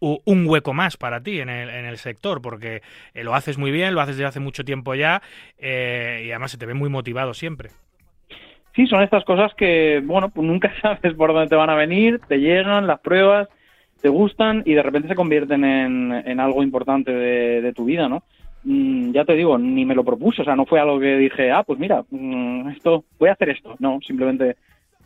un 0.00 0.46
hueco 0.46 0.72
más 0.72 0.96
para 0.96 1.22
ti 1.22 1.40
en 1.40 1.48
el, 1.48 1.70
en 1.70 1.86
el 1.86 1.96
sector, 1.98 2.42
porque 2.42 2.82
eh, 3.14 3.24
lo 3.24 3.34
haces 3.34 3.58
muy 3.58 3.70
bien, 3.70 3.94
lo 3.94 4.00
haces 4.00 4.16
desde 4.16 4.28
hace 4.28 4.40
mucho 4.40 4.64
tiempo 4.64 4.94
ya, 4.94 5.22
eh, 5.58 6.24
y 6.26 6.30
además 6.30 6.50
se 6.50 6.58
te 6.58 6.66
ve 6.66 6.74
muy 6.74 6.88
motivado 6.88 7.34
siempre. 7.34 7.70
Sí, 8.74 8.86
son 8.86 9.02
estas 9.02 9.24
cosas 9.24 9.54
que, 9.54 10.02
bueno, 10.04 10.28
pues 10.28 10.46
nunca 10.46 10.72
sabes 10.82 11.14
por 11.14 11.32
dónde 11.32 11.48
te 11.48 11.56
van 11.56 11.70
a 11.70 11.74
venir, 11.74 12.20
te 12.28 12.38
llegan, 12.38 12.86
las 12.86 13.00
pruebas, 13.00 13.48
te 14.02 14.08
gustan 14.08 14.62
y 14.66 14.74
de 14.74 14.82
repente 14.82 15.08
se 15.08 15.14
convierten 15.14 15.64
en, 15.64 16.12
en 16.12 16.40
algo 16.40 16.62
importante 16.62 17.10
de, 17.12 17.62
de 17.62 17.72
tu 17.72 17.86
vida, 17.86 18.08
¿no? 18.08 18.22
Mm, 18.68 19.12
ya 19.12 19.24
te 19.24 19.34
digo, 19.34 19.56
ni 19.58 19.84
me 19.84 19.94
lo 19.94 20.02
propuse, 20.02 20.42
o 20.42 20.44
sea, 20.44 20.56
no 20.56 20.66
fue 20.66 20.80
algo 20.80 20.98
que 20.98 21.16
dije, 21.16 21.52
ah, 21.52 21.62
pues 21.62 21.78
mira, 21.78 22.04
mm, 22.10 22.68
esto, 22.70 23.04
voy 23.16 23.28
a 23.28 23.34
hacer 23.34 23.50
esto. 23.50 23.76
No, 23.78 24.00
simplemente, 24.04 24.56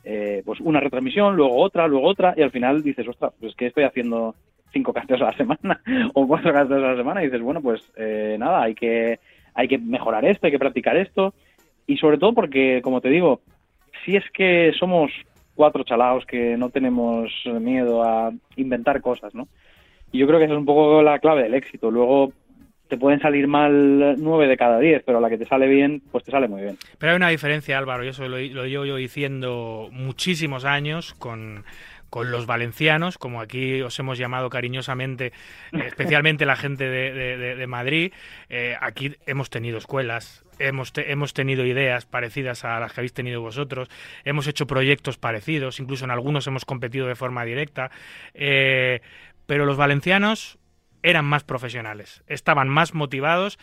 eh, 0.02 0.42
pues 0.46 0.60
una 0.60 0.80
retransmisión, 0.80 1.36
luego 1.36 1.56
otra, 1.56 1.86
luego 1.86 2.06
otra, 2.06 2.32
y 2.38 2.42
al 2.42 2.50
final 2.50 2.82
dices, 2.82 3.06
ostras, 3.06 3.34
pues 3.38 3.50
es 3.50 3.56
que 3.56 3.66
estoy 3.66 3.84
haciendo 3.84 4.34
cinco 4.72 4.92
casteos 4.92 5.20
a 5.22 5.26
la 5.26 5.36
semana 5.36 5.80
o 6.14 6.26
cuatro 6.26 6.52
casteos 6.52 6.82
a 6.82 6.92
la 6.92 6.96
semana, 6.96 7.22
y 7.22 7.26
dices, 7.26 7.42
bueno, 7.42 7.60
pues 7.60 7.82
eh, 7.96 8.36
nada, 8.38 8.62
hay 8.62 8.74
que, 8.74 9.18
hay 9.54 9.68
que 9.68 9.78
mejorar 9.78 10.24
esto, 10.24 10.46
hay 10.46 10.52
que 10.52 10.58
practicar 10.58 10.96
esto, 10.96 11.34
y 11.86 11.96
sobre 11.96 12.18
todo 12.18 12.34
porque, 12.34 12.80
como 12.82 13.00
te 13.00 13.08
digo, 13.08 13.40
si 14.04 14.16
es 14.16 14.24
que 14.32 14.72
somos 14.78 15.10
cuatro 15.54 15.84
chalaos 15.84 16.24
que 16.24 16.56
no 16.56 16.70
tenemos 16.70 17.30
miedo 17.60 18.02
a 18.02 18.32
inventar 18.56 19.00
cosas, 19.00 19.34
¿no? 19.34 19.48
Y 20.12 20.18
yo 20.18 20.26
creo 20.26 20.38
que 20.38 20.46
esa 20.46 20.54
es 20.54 20.58
un 20.58 20.66
poco 20.66 21.02
la 21.02 21.18
clave 21.18 21.42
del 21.42 21.54
éxito. 21.54 21.90
Luego 21.90 22.32
te 22.88 22.96
pueden 22.96 23.20
salir 23.20 23.46
mal 23.46 24.16
nueve 24.18 24.48
de 24.48 24.56
cada 24.56 24.78
diez, 24.78 25.02
pero 25.04 25.20
la 25.20 25.30
que 25.30 25.38
te 25.38 25.46
sale 25.46 25.68
bien, 25.68 26.02
pues 26.10 26.24
te 26.24 26.30
sale 26.30 26.48
muy 26.48 26.62
bien. 26.62 26.76
Pero 26.98 27.12
hay 27.12 27.16
una 27.16 27.28
diferencia, 27.28 27.78
Álvaro, 27.78 28.04
y 28.04 28.08
eso 28.08 28.28
lo, 28.28 28.38
lo 28.38 28.66
yo 28.66 28.96
diciendo 28.96 29.88
muchísimos 29.92 30.64
años 30.64 31.14
con, 31.14 31.64
con 32.10 32.30
los 32.30 32.46
valencianos, 32.46 33.16
como 33.18 33.40
aquí 33.40 33.80
os 33.82 33.98
hemos 33.98 34.18
llamado 34.18 34.50
cariñosamente, 34.50 35.32
especialmente 35.72 36.44
la 36.44 36.56
gente 36.56 36.84
de, 36.88 37.12
de- 37.12 37.36
de- 37.38 37.56
de 37.56 37.66
Madrid. 37.66 38.12
Eh, 38.48 38.76
aquí 38.80 39.16
hemos 39.26 39.48
tenido 39.48 39.78
escuelas, 39.78 40.44
hemos, 40.58 40.92
te- 40.92 41.10
hemos 41.12 41.32
tenido 41.32 41.64
ideas 41.64 42.04
parecidas 42.06 42.64
a 42.64 42.78
las 42.80 42.92
que 42.92 43.00
habéis 43.00 43.14
tenido 43.14 43.40
vosotros, 43.40 43.88
hemos 44.24 44.46
hecho 44.46 44.66
proyectos 44.66 45.16
parecidos, 45.16 45.80
incluso 45.80 46.04
en 46.04 46.10
algunos 46.10 46.46
hemos 46.46 46.64
competido 46.64 47.06
de 47.06 47.14
forma 47.14 47.44
directa. 47.44 47.90
Eh, 48.34 49.00
pero 49.46 49.64
los 49.64 49.76
valencianos 49.76 50.58
eran 51.02 51.24
más 51.24 51.44
profesionales, 51.44 52.22
estaban 52.26 52.68
más 52.68 52.92
motivados 52.94 53.58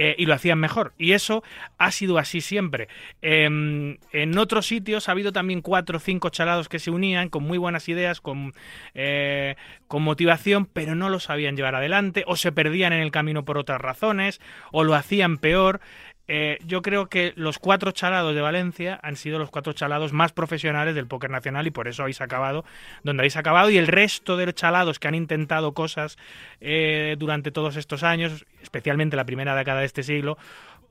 eh, 0.00 0.14
y 0.16 0.26
lo 0.26 0.34
hacían 0.34 0.60
mejor. 0.60 0.92
Y 0.96 1.10
eso 1.10 1.42
ha 1.76 1.90
sido 1.90 2.18
así 2.18 2.40
siempre. 2.40 2.86
Em, 3.20 3.98
en 4.12 4.38
otros 4.38 4.68
sitios 4.68 5.08
ha 5.08 5.12
habido 5.12 5.32
también 5.32 5.60
cuatro 5.60 5.96
o 5.96 6.00
cinco 6.00 6.30
chalados 6.30 6.68
que 6.68 6.78
se 6.78 6.92
unían 6.92 7.28
con 7.30 7.42
muy 7.42 7.58
buenas 7.58 7.88
ideas, 7.88 8.20
con, 8.20 8.54
eh, 8.94 9.56
con 9.88 10.04
motivación, 10.04 10.66
pero 10.66 10.94
no 10.94 11.08
lo 11.08 11.18
sabían 11.18 11.56
llevar 11.56 11.74
adelante, 11.74 12.22
o 12.28 12.36
se 12.36 12.52
perdían 12.52 12.92
en 12.92 13.00
el 13.00 13.10
camino 13.10 13.44
por 13.44 13.58
otras 13.58 13.80
razones, 13.80 14.40
o 14.70 14.84
lo 14.84 14.94
hacían 14.94 15.36
peor. 15.38 15.80
Eh, 16.28 16.58
yo 16.66 16.82
creo 16.82 17.06
que 17.06 17.32
los 17.36 17.58
cuatro 17.58 17.90
chalados 17.90 18.34
de 18.34 18.40
Valencia 18.40 19.00
han 19.02 19.16
sido 19.16 19.38
los 19.38 19.50
cuatro 19.50 19.72
chalados 19.72 20.12
más 20.12 20.32
profesionales 20.32 20.94
del 20.94 21.06
póker 21.06 21.30
nacional 21.30 21.66
y 21.66 21.70
por 21.70 21.88
eso 21.88 22.02
habéis 22.02 22.20
acabado 22.20 22.64
donde 23.02 23.22
habéis 23.22 23.36
acabado 23.36 23.70
y 23.70 23.78
el 23.78 23.86
resto 23.86 24.36
de 24.36 24.52
chalados 24.52 24.98
que 24.98 25.08
han 25.08 25.14
intentado 25.14 25.72
cosas 25.72 26.18
eh, 26.60 27.16
durante 27.18 27.50
todos 27.50 27.76
estos 27.76 28.02
años, 28.02 28.46
especialmente 28.62 29.16
la 29.16 29.24
primera 29.24 29.56
década 29.56 29.80
de 29.80 29.86
este 29.86 30.02
siglo, 30.02 30.38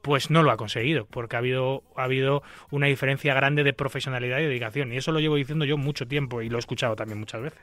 pues 0.01 0.29
no 0.29 0.43
lo 0.43 0.51
ha 0.51 0.57
conseguido, 0.57 1.05
porque 1.05 1.35
ha 1.35 1.39
habido, 1.39 1.83
ha 1.95 2.03
habido 2.03 2.43
una 2.71 2.87
diferencia 2.87 3.33
grande 3.33 3.63
de 3.63 3.73
profesionalidad 3.73 4.39
y 4.39 4.43
dedicación. 4.43 4.93
Y 4.93 4.97
eso 4.97 5.11
lo 5.11 5.19
llevo 5.19 5.35
diciendo 5.35 5.65
yo 5.65 5.77
mucho 5.77 6.07
tiempo 6.07 6.41
y 6.41 6.49
lo 6.49 6.57
he 6.57 6.59
escuchado 6.59 6.95
también 6.95 7.19
muchas 7.19 7.41
veces. 7.41 7.59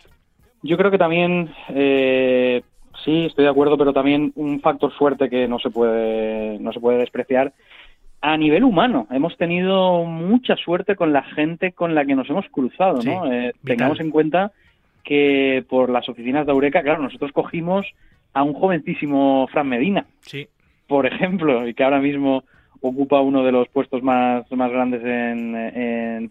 Yo 0.62 0.76
creo 0.76 0.90
que 0.90 0.98
también, 0.98 1.54
eh, 1.68 2.62
sí, 3.04 3.26
estoy 3.26 3.44
de 3.44 3.50
acuerdo, 3.50 3.76
pero 3.76 3.92
también 3.92 4.32
un 4.36 4.60
factor 4.60 4.92
fuerte 4.92 5.28
que 5.28 5.46
no 5.46 5.58
se 5.58 5.70
puede, 5.70 6.58
no 6.58 6.72
se 6.72 6.80
puede 6.80 6.98
despreciar. 6.98 7.52
A 8.20 8.36
nivel 8.36 8.64
humano, 8.64 9.06
hemos 9.10 9.36
tenido 9.36 10.04
mucha 10.04 10.56
suerte 10.56 10.96
con 10.96 11.12
la 11.12 11.22
gente 11.22 11.72
con 11.72 11.94
la 11.94 12.04
que 12.04 12.14
nos 12.14 12.28
hemos 12.30 12.48
cruzado, 12.48 13.02
Sí, 13.02 13.08
¿no? 13.08 13.30
Eh, 13.30 13.52
tengamos 13.64 14.00
en 14.00 14.10
cuenta 14.10 14.52
que 15.02 15.64
por 15.68 15.90
las 15.90 16.08
oficinas 16.08 16.46
de 16.46 16.52
Eureka, 16.52 16.82
claro, 16.82 17.02
nosotros 17.02 17.32
cogimos 17.32 17.86
a 18.32 18.42
un 18.42 18.54
jovencísimo 18.54 19.46
Fran 19.52 19.68
Medina, 19.68 20.06
Sí, 20.20 20.48
por 20.86 21.06
ejemplo, 21.06 21.68
y 21.68 21.74
que 21.74 21.84
ahora 21.84 22.00
mismo 22.00 22.44
ocupa 22.80 23.20
uno 23.20 23.44
de 23.44 23.52
los 23.52 23.68
puestos 23.68 24.02
más, 24.02 24.50
más 24.52 24.70
grandes 24.70 25.02
en, 25.02 25.54
en 25.56 26.28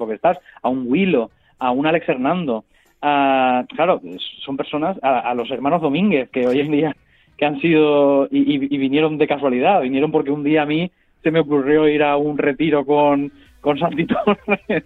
a 0.62 0.70
un 0.70 0.86
Willow, 0.88 1.30
a 1.60 1.72
un 1.72 1.88
Alex 1.88 2.10
Hernando, 2.10 2.66
a, 3.04 3.66
claro, 3.76 4.02
son 4.46 4.56
personas, 4.58 4.98
a, 5.04 5.20
a 5.20 5.36
los 5.36 5.52
hermanos 5.52 5.82
Domínguez, 5.82 6.30
que 6.30 6.48
hoy 6.48 6.62
en 6.62 6.72
día 6.72 6.96
que 7.38 7.46
han 7.46 7.60
sido 7.60 8.28
y, 8.32 8.40
y- 8.56 8.68
y 8.74 8.78
vinieron 8.78 9.18
de 9.18 9.28
casualidad, 9.28 9.82
vinieron 9.82 10.12
porque 10.12 10.32
un 10.32 10.44
día 10.44 10.62
a 10.64 10.66
mí 10.66 10.90
se 11.22 11.32
me 11.32 11.40
ocurrió 11.42 11.88
ir 11.88 12.02
a 12.04 12.16
un 12.18 12.38
retiro 12.38 12.86
con, 12.86 13.32
con 13.60 13.78
Santi 13.78 14.06
Torres 14.08 14.86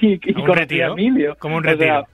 y, 0.00 0.14
y 0.14 0.34
¿A 0.34 0.38
un 0.38 0.44
conocí 0.46 0.60
retiro? 0.60 0.92
Emilio. 0.92 1.36
Como 1.38 1.56
un 1.56 1.66
O 1.66 1.76
sea, 1.76 1.76
retiro. 2.00 2.06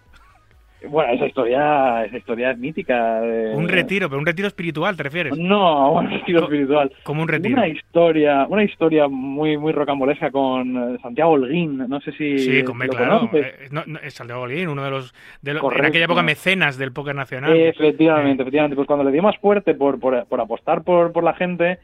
Bueno, 0.88 1.12
esa 1.12 1.26
historia, 1.26 2.04
esa 2.04 2.16
historia 2.18 2.50
es 2.52 2.58
mítica. 2.58 3.20
de- 3.20 3.54
un 3.56 3.68
retiro, 3.68 4.08
pero 4.08 4.18
un 4.20 4.26
retiro 4.26 4.46
espiritual, 4.48 4.96
¿te 4.96 5.02
refieres? 5.02 5.36
No, 5.36 5.92
un 5.92 6.10
retiro 6.10 6.44
espiritual. 6.44 6.92
Como 7.02 7.22
un 7.22 7.28
retiro. 7.28 7.54
Una 7.56 7.66
historia, 7.68 8.46
una 8.48 8.62
historia 8.62 9.08
muy 9.08 9.56
muy 9.58 9.72
rocambolesca 9.72 10.30
con 10.30 10.94
eh, 10.94 10.98
Santiago 11.02 11.32
Holguín, 11.32 11.78
no 11.88 12.00
sé 12.00 12.12
si 12.12 12.38
Sí, 12.38 12.62
con, 12.64 12.78
lo 12.78 12.86
claro. 12.88 13.30
eh, 13.32 13.68
no, 13.70 13.82
no, 13.86 13.98
es 13.98 14.14
Santiago 14.14 14.42
Holguín, 14.42 14.68
uno 14.68 14.84
de 14.84 14.90
los, 14.90 15.14
de 15.42 15.54
los 15.54 15.62
en 15.76 15.84
aquella 15.84 16.04
época 16.04 16.22
mecenas 16.22 16.78
del 16.78 16.92
póker 16.92 17.14
nacional. 17.16 17.56
efectivamente, 17.56 18.42
efectivamente. 18.42 18.76
Pues 18.76 18.86
cuando 18.86 19.04
le 19.04 19.12
dio 19.12 19.22
más 19.22 19.36
fuerte 19.38 19.74
por, 19.74 19.98
por, 19.98 20.26
por 20.26 20.40
apostar 20.40 20.82
por, 20.84 21.12
por 21.12 21.24
la 21.24 21.34
gente, 21.34 21.78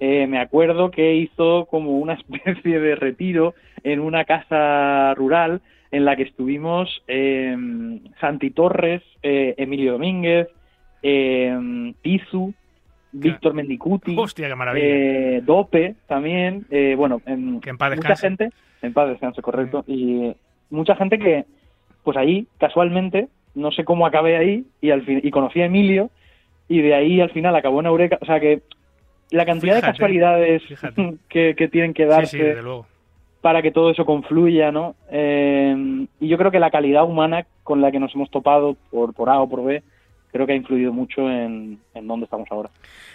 eh, 0.00 0.26
me 0.26 0.38
acuerdo 0.40 0.90
que 0.90 1.14
hizo 1.14 1.66
como 1.70 1.98
una 1.98 2.14
especie 2.28 2.80
de 2.80 2.94
retiro 2.96 3.54
en 3.84 4.00
una 4.00 4.24
casa 4.24 5.14
rural 5.14 5.60
en 5.90 6.04
la 6.04 6.16
que 6.16 6.22
estuvimos 6.24 7.02
eh, 7.08 7.56
Santi 8.20 8.50
Torres, 8.50 9.02
eh, 9.22 9.54
Emilio 9.58 9.92
Domínguez, 9.92 10.48
eh, 11.02 11.92
Tizu, 12.02 12.52
Víctor 13.12 13.54
Mendicuti, 13.54 14.14
Hostia, 14.16 14.48
qué 14.48 14.54
maravilla. 14.54 14.86
eh, 14.86 15.42
Dope 15.44 15.96
también, 16.06 16.66
eh, 16.70 16.94
bueno, 16.96 17.20
en, 17.26 17.60
Que 17.60 17.70
en 17.70 17.78
paz 17.78 17.96
mucha 17.96 18.14
gente, 18.16 18.50
en 18.82 18.92
paz 18.92 19.08
descanse, 19.08 19.42
correcto, 19.42 19.84
y 19.86 20.32
mucha 20.70 20.94
gente 20.94 21.18
que, 21.18 21.44
pues 22.04 22.16
ahí, 22.16 22.46
casualmente, 22.58 23.28
no 23.56 23.72
sé 23.72 23.84
cómo 23.84 24.06
acabé 24.06 24.36
ahí, 24.36 24.64
y 24.80 24.90
al 24.90 25.02
fin, 25.02 25.20
y 25.24 25.30
conocí 25.32 25.60
a 25.60 25.66
Emilio, 25.66 26.10
y 26.68 26.82
de 26.82 26.94
ahí 26.94 27.20
al 27.20 27.30
final 27.30 27.56
acabó 27.56 27.80
en 27.80 27.86
Eureka, 27.86 28.18
o 28.20 28.26
sea 28.26 28.38
que 28.38 28.62
la 29.32 29.44
cantidad 29.44 29.74
de 29.74 29.80
casualidades 29.82 30.62
que, 31.28 31.56
que 31.56 31.68
tienen 31.68 31.94
que 31.94 32.04
sí, 32.04 32.08
darse 32.08 32.36
sí, 32.36 32.42
desde 32.42 32.62
luego. 32.62 32.86
Para 33.40 33.62
que 33.62 33.70
todo 33.70 33.90
eso 33.90 34.04
confluya, 34.04 34.70
¿no? 34.70 34.96
Eh, 35.10 36.06
y 36.20 36.28
yo 36.28 36.36
creo 36.38 36.50
que 36.50 36.58
la 36.60 36.70
calidad 36.70 37.04
humana 37.04 37.46
con 37.62 37.80
la 37.80 37.90
que 37.90 37.98
nos 38.00 38.14
hemos 38.14 38.30
topado 38.30 38.76
por, 38.90 39.14
por 39.14 39.30
A 39.30 39.40
o 39.40 39.48
por 39.48 39.64
B 39.64 39.82
creo 40.32 40.46
que 40.46 40.52
ha 40.52 40.56
influido 40.56 40.92
mucho 40.92 41.28
en, 41.28 41.80
en 41.92 42.06
dónde 42.06 42.24
estamos 42.24 42.46
ahora. 42.52 42.70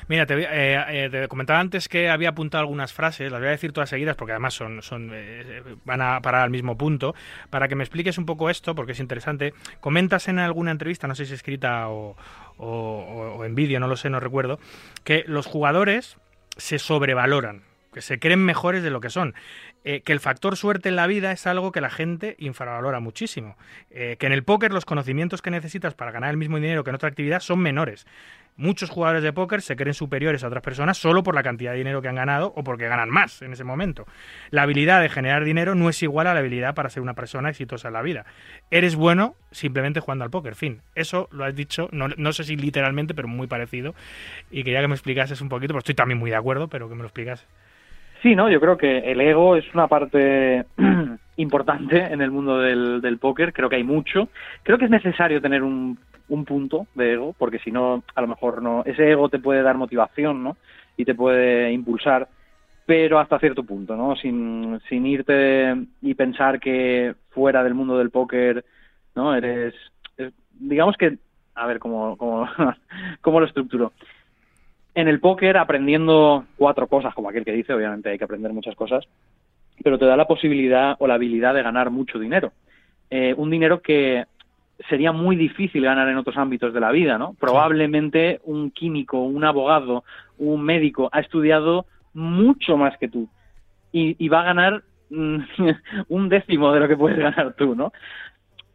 Mira, 0.09 0.25
te, 0.25 0.33
eh, 0.41 1.05
eh, 1.05 1.09
te 1.09 1.27
comentaba 1.29 1.59
antes 1.61 1.87
que 1.87 2.09
había 2.09 2.29
apuntado 2.29 2.61
algunas 2.61 2.91
frases, 2.91 3.31
las 3.31 3.39
voy 3.39 3.47
a 3.47 3.51
decir 3.51 3.71
todas 3.71 3.89
seguidas 3.89 4.17
porque 4.17 4.33
además 4.33 4.53
son, 4.53 4.81
son 4.81 5.11
eh, 5.13 5.61
van 5.85 6.01
a 6.01 6.19
parar 6.21 6.41
al 6.41 6.49
mismo 6.49 6.77
punto. 6.77 7.15
Para 7.49 7.69
que 7.69 7.75
me 7.75 7.83
expliques 7.85 8.17
un 8.17 8.25
poco 8.25 8.49
esto, 8.49 8.75
porque 8.75 8.91
es 8.91 8.99
interesante. 8.99 9.53
Comentas 9.79 10.27
en 10.27 10.39
alguna 10.39 10.71
entrevista, 10.71 11.07
no 11.07 11.15
sé 11.15 11.25
si 11.25 11.33
escrita 11.35 11.87
o- 11.87 12.15
o 12.57 13.45
en 13.45 13.55
vídeo, 13.55 13.79
no 13.79 13.87
lo 13.87 13.95
sé, 13.95 14.09
no 14.09 14.19
recuerdo, 14.19 14.59
que 15.05 15.23
los 15.27 15.45
jugadores 15.45 16.17
se 16.57 16.79
sobrevaloran, 16.79 17.61
que 17.93 18.01
se 18.01 18.19
creen 18.19 18.43
mejores 18.43 18.83
de 18.83 18.89
lo 18.89 18.99
que 18.99 19.09
son. 19.09 19.35
Eh, 19.87 20.01
que 20.01 20.13
el 20.13 20.19
factor 20.19 20.57
suerte 20.57 20.89
en 20.89 20.95
la 20.95 21.05
vida 21.05 21.31
es 21.31 21.45
algo 21.45 21.71
que 21.71 21.79
la 21.79 21.91
gente 21.91 22.35
infravalora 22.39 22.99
muchísimo. 22.99 23.55
Eh, 23.91 24.17
que 24.19 24.25
en 24.25 24.33
el 24.33 24.43
póker 24.43 24.73
los 24.73 24.83
conocimientos 24.83 25.43
que 25.43 25.51
necesitas 25.51 25.93
para 25.93 26.11
ganar 26.11 26.31
el 26.31 26.37
mismo 26.37 26.57
dinero 26.57 26.83
que 26.83 26.89
en 26.89 26.95
otra 26.95 27.07
actividad 27.07 27.39
son 27.39 27.59
menores. 27.59 28.07
Muchos 28.57 28.89
jugadores 28.89 29.21
de 29.21 29.31
póker 29.31 29.61
se 29.61 29.75
creen 29.75 29.93
superiores 29.93 30.43
a 30.43 30.47
otras 30.47 30.63
personas 30.63 30.97
solo 30.97 31.21
por 31.21 31.35
la 31.35 31.43
cantidad 31.43 31.73
de 31.73 31.77
dinero 31.77 32.01
que 32.01 32.07
han 32.07 32.15
ganado 32.15 32.51
o 32.55 32.63
porque 32.63 32.87
ganan 32.87 33.11
más 33.11 33.43
en 33.43 33.53
ese 33.53 33.63
momento. 33.63 34.07
La 34.49 34.63
habilidad 34.63 35.01
de 35.01 35.09
generar 35.09 35.43
dinero 35.43 35.75
no 35.75 35.87
es 35.87 36.01
igual 36.01 36.25
a 36.25 36.33
la 36.33 36.39
habilidad 36.39 36.73
para 36.73 36.89
ser 36.89 37.03
una 37.03 37.13
persona 37.13 37.49
exitosa 37.49 37.89
en 37.89 37.93
la 37.93 38.01
vida. 38.01 38.25
Eres 38.71 38.95
bueno 38.95 39.35
simplemente 39.51 39.99
jugando 39.99 40.23
al 40.23 40.31
póker, 40.31 40.55
fin. 40.55 40.81
Eso 40.95 41.27
lo 41.31 41.43
has 41.43 41.53
dicho, 41.53 41.89
no, 41.91 42.07
no 42.07 42.33
sé 42.33 42.43
si 42.43 42.55
literalmente, 42.55 43.13
pero 43.13 43.27
muy 43.27 43.45
parecido. 43.45 43.93
Y 44.49 44.63
quería 44.63 44.81
que 44.81 44.87
me 44.87 44.95
explicases 44.95 45.41
un 45.41 45.49
poquito, 45.49 45.73
porque 45.73 45.91
estoy 45.91 45.95
también 45.95 46.17
muy 46.17 46.31
de 46.31 46.37
acuerdo, 46.37 46.69
pero 46.69 46.89
que 46.89 46.95
me 46.95 47.01
lo 47.01 47.07
explicas. 47.07 47.45
Sí, 48.25 48.35
no, 48.35 48.49
yo 48.49 48.59
creo 48.59 48.75
que 48.75 48.97
el 49.11 49.21
ego 49.21 49.55
es 49.55 49.71
una 49.75 49.87
parte 49.87 50.65
importante 51.37 51.97
en 51.99 52.21
el 52.23 52.31
mundo 52.31 52.57
del, 52.57 52.99
del 52.99 53.19
póker. 53.19 53.53
Creo 53.53 53.69
que 53.69 53.75
hay 53.75 53.83
mucho. 53.83 54.29
Creo 54.63 54.79
que 54.79 54.85
es 54.85 54.89
necesario 54.89 55.39
tener 55.39 55.61
un, 55.61 55.99
un 56.29 56.43
punto 56.43 56.87
de 56.95 57.13
ego, 57.13 57.35
porque 57.37 57.59
si 57.59 57.71
no, 57.71 58.01
a 58.15 58.21
lo 58.21 58.27
mejor 58.27 58.63
no. 58.63 58.81
Ese 58.83 59.11
ego 59.11 59.29
te 59.29 59.37
puede 59.37 59.61
dar 59.61 59.77
motivación, 59.77 60.43
¿no? 60.43 60.57
Y 60.97 61.05
te 61.05 61.13
puede 61.13 61.71
impulsar, 61.71 62.27
pero 62.87 63.19
hasta 63.19 63.37
cierto 63.37 63.63
punto, 63.63 63.95
¿no? 63.95 64.15
Sin, 64.15 64.79
irte 64.89 65.75
y 66.01 66.15
pensar 66.15 66.59
que 66.59 67.13
fuera 67.29 67.63
del 67.63 67.75
mundo 67.75 67.95
del 67.99 68.09
póker, 68.09 68.65
¿no? 69.13 69.35
Eres. 69.35 69.75
es- 70.17 70.33
digamos 70.51 70.97
que. 70.97 71.19
A 71.53 71.67
ver, 71.67 71.77
¿cómo, 71.77 72.17
cómo, 72.17 72.49
cómo 73.21 73.39
lo 73.39 73.45
estructuro? 73.45 73.93
En 74.95 75.09
el 75.09 75.19
póker 75.19 75.57
aprendiendo 75.57 76.45
cuatro 76.57 76.87
cosas, 76.87 77.13
como 77.13 77.29
aquel 77.29 77.45
que 77.45 77.51
dice, 77.51 77.73
obviamente 77.73 78.09
hay 78.09 78.17
que 78.17 78.23
aprender 78.23 78.53
muchas 78.53 78.75
cosas, 78.75 79.05
pero 79.83 79.99
te 79.99 80.05
da 80.05 80.15
la 80.15 80.25
posibilidad 80.25 80.95
o 80.99 81.07
la 81.07 81.15
habilidad 81.15 81.53
de 81.53 81.63
ganar 81.63 81.91
mucho 81.91 82.17
dinero. 82.17 82.53
Eh, 83.09 83.33
un 83.37 83.49
dinero 83.49 83.81
que 83.81 84.25
sería 84.89 85.11
muy 85.11 85.35
difícil 85.35 85.83
ganar 85.83 86.07
en 86.07 86.17
otros 86.17 86.37
ámbitos 86.37 86.73
de 86.73 86.79
la 86.79 86.91
vida, 86.91 87.17
¿no? 87.17 87.35
Probablemente 87.39 88.39
un 88.45 88.71
químico, 88.71 89.21
un 89.21 89.43
abogado, 89.43 90.03
un 90.37 90.63
médico 90.63 91.09
ha 91.11 91.19
estudiado 91.19 91.85
mucho 92.13 92.77
más 92.77 92.97
que 92.97 93.09
tú 93.09 93.27
y, 93.91 94.15
y 94.17 94.29
va 94.29 94.41
a 94.41 94.45
ganar 94.45 94.83
mm, 95.09 95.39
un 96.07 96.29
décimo 96.29 96.71
de 96.71 96.79
lo 96.79 96.87
que 96.87 96.97
puedes 96.97 97.17
ganar 97.17 97.53
tú, 97.53 97.75
¿no? 97.75 97.91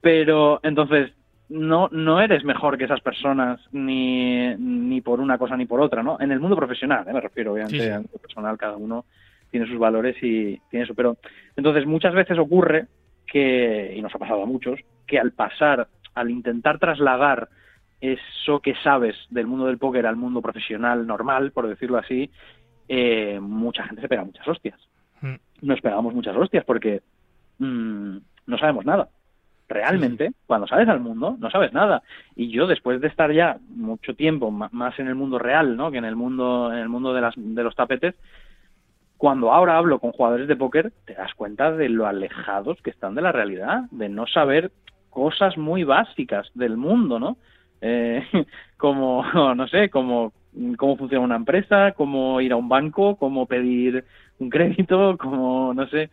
Pero 0.00 0.60
entonces 0.62 1.12
no, 1.50 1.88
no 1.90 2.20
eres 2.20 2.44
mejor 2.44 2.78
que 2.78 2.84
esas 2.84 3.00
personas 3.00 3.60
ni, 3.72 4.54
ni 4.56 5.00
por 5.00 5.20
una 5.20 5.36
cosa 5.36 5.56
ni 5.56 5.66
por 5.66 5.80
otra, 5.80 6.02
¿no? 6.02 6.16
En 6.20 6.30
el 6.30 6.40
mundo 6.40 6.56
profesional, 6.56 7.06
¿eh? 7.08 7.12
me 7.12 7.20
refiero, 7.20 7.52
obviamente, 7.52 7.78
Sí, 7.78 7.84
sí. 7.84 7.90
al 7.90 8.02
mundo 8.02 8.18
personal, 8.18 8.56
cada 8.56 8.76
uno 8.76 9.04
tiene 9.50 9.66
sus 9.66 9.78
valores 9.78 10.16
y 10.22 10.58
tiene 10.70 10.84
eso. 10.84 10.94
Pero 10.94 11.16
entonces 11.56 11.86
muchas 11.86 12.14
veces 12.14 12.38
ocurre 12.38 12.86
que, 13.26 13.94
y 13.96 14.00
nos 14.00 14.14
ha 14.14 14.18
pasado 14.18 14.44
a 14.44 14.46
muchos, 14.46 14.78
que 15.06 15.18
al 15.18 15.32
pasar, 15.32 15.88
al 16.14 16.30
intentar 16.30 16.78
trasladar 16.78 17.48
eso 18.00 18.60
que 18.60 18.74
sabes 18.82 19.16
del 19.28 19.48
mundo 19.48 19.66
del 19.66 19.78
póker 19.78 20.06
al 20.06 20.16
mundo 20.16 20.40
profesional 20.40 21.04
normal, 21.06 21.50
por 21.50 21.68
decirlo 21.68 21.98
así, 21.98 22.30
eh, 22.88 23.38
mucha 23.40 23.84
gente 23.84 24.02
se 24.02 24.08
pega 24.08 24.24
muchas 24.24 24.46
hostias. 24.46 24.78
Mm. 25.20 25.34
Nos 25.62 25.80
pegamos 25.80 26.14
muchas 26.14 26.36
hostias 26.36 26.64
porque 26.64 27.02
mm, 27.58 28.16
no 28.46 28.58
sabemos 28.58 28.86
nada. 28.86 29.08
Realmente, 29.70 30.32
cuando 30.48 30.66
sales 30.66 30.88
al 30.88 30.98
mundo, 30.98 31.36
no 31.38 31.48
sabes 31.48 31.72
nada. 31.72 32.02
Y 32.34 32.50
yo, 32.50 32.66
después 32.66 33.00
de 33.00 33.06
estar 33.06 33.32
ya 33.32 33.56
mucho 33.68 34.16
tiempo 34.16 34.50
más 34.50 34.98
en 34.98 35.06
el 35.06 35.14
mundo 35.14 35.38
real, 35.38 35.76
¿no? 35.76 35.92
Que 35.92 35.98
en 35.98 36.04
el 36.04 36.16
mundo, 36.16 36.72
en 36.72 36.78
el 36.80 36.88
mundo 36.88 37.14
de, 37.14 37.20
las, 37.20 37.34
de 37.36 37.62
los 37.62 37.76
tapetes, 37.76 38.16
cuando 39.16 39.52
ahora 39.52 39.78
hablo 39.78 40.00
con 40.00 40.10
jugadores 40.10 40.48
de 40.48 40.56
póker, 40.56 40.92
te 41.04 41.14
das 41.14 41.32
cuenta 41.34 41.70
de 41.70 41.88
lo 41.88 42.08
alejados 42.08 42.82
que 42.82 42.90
están 42.90 43.14
de 43.14 43.22
la 43.22 43.30
realidad, 43.30 43.82
de 43.92 44.08
no 44.08 44.26
saber 44.26 44.72
cosas 45.08 45.56
muy 45.56 45.84
básicas 45.84 46.50
del 46.54 46.76
mundo, 46.76 47.20
¿no? 47.20 47.36
Eh, 47.80 48.24
como, 48.76 49.24
no 49.54 49.68
sé, 49.68 49.88
como 49.88 50.32
cómo 50.78 50.96
funciona 50.96 51.24
una 51.24 51.36
empresa, 51.36 51.92
cómo 51.92 52.40
ir 52.40 52.52
a 52.52 52.56
un 52.56 52.68
banco, 52.68 53.14
cómo 53.14 53.46
pedir 53.46 54.04
un 54.40 54.50
crédito, 54.50 55.16
como, 55.20 55.72
no 55.74 55.86
sé, 55.86 56.10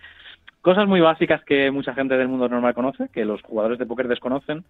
cosas 0.68 0.86
muy 0.86 1.00
básicas 1.00 1.42
que 1.46 1.72
mucha 1.72 1.94
gente 1.94 2.18
del 2.18 2.28
mundo 2.28 2.50
normal 2.50 2.74
conoce, 2.74 3.08
que 3.14 3.24
los 3.24 3.42
jugadores 3.42 3.80
de 3.80 3.86
póker 3.86 4.10
desconocen, 4.10 4.66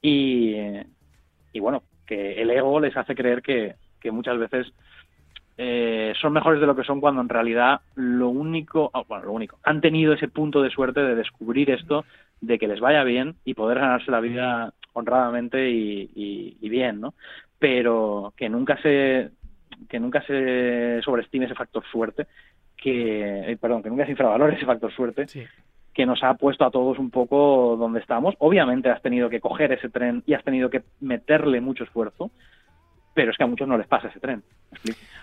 y, 0.00 0.54
bueno, 1.58 1.82
que 2.06 2.40
el 2.40 2.50
ego 2.50 2.78
les 2.78 2.96
hace 2.96 3.16
creer 3.16 3.42
que, 3.42 3.74
que 3.98 4.12
muchas 4.12 4.38
veces 4.38 4.72
eh, 5.56 6.12
son 6.20 6.34
mejores 6.34 6.60
de 6.60 6.68
lo 6.68 6.76
que 6.76 6.84
son 6.84 7.00
cuando 7.00 7.20
en 7.20 7.28
realidad 7.28 7.80
lo 7.96 8.28
único, 8.28 8.92
ah, 8.94 9.02
bueno, 9.08 9.24
lo 9.24 9.32
único, 9.32 9.58
han 9.64 9.80
tenido 9.80 10.12
ese 10.12 10.28
punto 10.28 10.62
de 10.62 10.70
suerte 10.70 11.00
de 11.00 11.16
descubrir 11.16 11.68
esto, 11.70 12.04
de 12.40 12.56
que 12.56 12.68
les 12.68 12.78
vaya 12.78 13.02
bien 13.02 13.34
y 13.44 13.54
poder 13.54 13.80
ganarse 13.80 14.12
la 14.12 14.20
vida 14.20 14.72
honradamente 14.92 15.68
y, 15.68 16.10
y- 16.14 16.58
y 16.60 16.68
bien, 16.68 17.00
¿no? 17.00 17.14
Pero 17.58 18.32
que 18.36 18.48
nunca 18.48 18.80
se 18.82 19.30
que 19.88 19.98
nunca 19.98 20.22
se 20.22 21.00
sobreestime 21.02 21.46
ese 21.46 21.56
factor 21.56 21.82
suerte, 21.90 22.28
que 22.84 23.50
eh, 23.52 23.56
perdón, 23.56 23.82
que 23.82 23.88
nunca 23.88 24.04
se 24.04 24.10
infravalore 24.10 24.54
ese 24.56 24.66
factor 24.66 24.92
suerte 24.92 25.26
Sí. 25.26 25.42
que 25.94 26.04
nos 26.04 26.22
ha 26.22 26.34
puesto 26.34 26.66
a 26.66 26.70
todos 26.70 26.98
un 26.98 27.10
poco 27.10 27.76
donde 27.78 28.00
estamos. 28.00 28.34
Obviamente 28.38 28.90
has 28.90 29.00
tenido 29.00 29.30
que 29.30 29.40
coger 29.40 29.72
ese 29.72 29.88
tren 29.88 30.22
y 30.26 30.34
has 30.34 30.44
tenido 30.44 30.68
que 30.68 30.82
meterle 31.00 31.60
mucho 31.62 31.84
esfuerzo, 31.84 32.30
pero 33.14 33.30
es 33.30 33.36
que 33.38 33.44
a 33.44 33.46
muchos 33.46 33.66
no 33.66 33.78
les 33.78 33.86
pasa 33.86 34.08
ese 34.08 34.20
tren. 34.20 34.42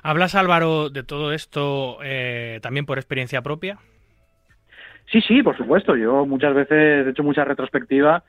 ¿Hablas, 0.01 0.33
Álvaro, 0.33 0.89
de 0.89 1.03
todo 1.03 1.33
esto 1.33 1.99
eh, 2.03 2.59
también 2.63 2.85
por 2.87 2.97
experiencia 2.97 3.41
propia? 3.41 3.77
Sí, 5.11 5.21
sí, 5.21 5.43
por 5.43 5.55
supuesto. 5.57 5.95
Yo 5.95 6.25
muchas 6.25 6.53
veces 6.55 7.05
he 7.05 7.09
hecho 7.09 7.21
mucha 7.23 7.43
retrospectiva. 7.43 8.23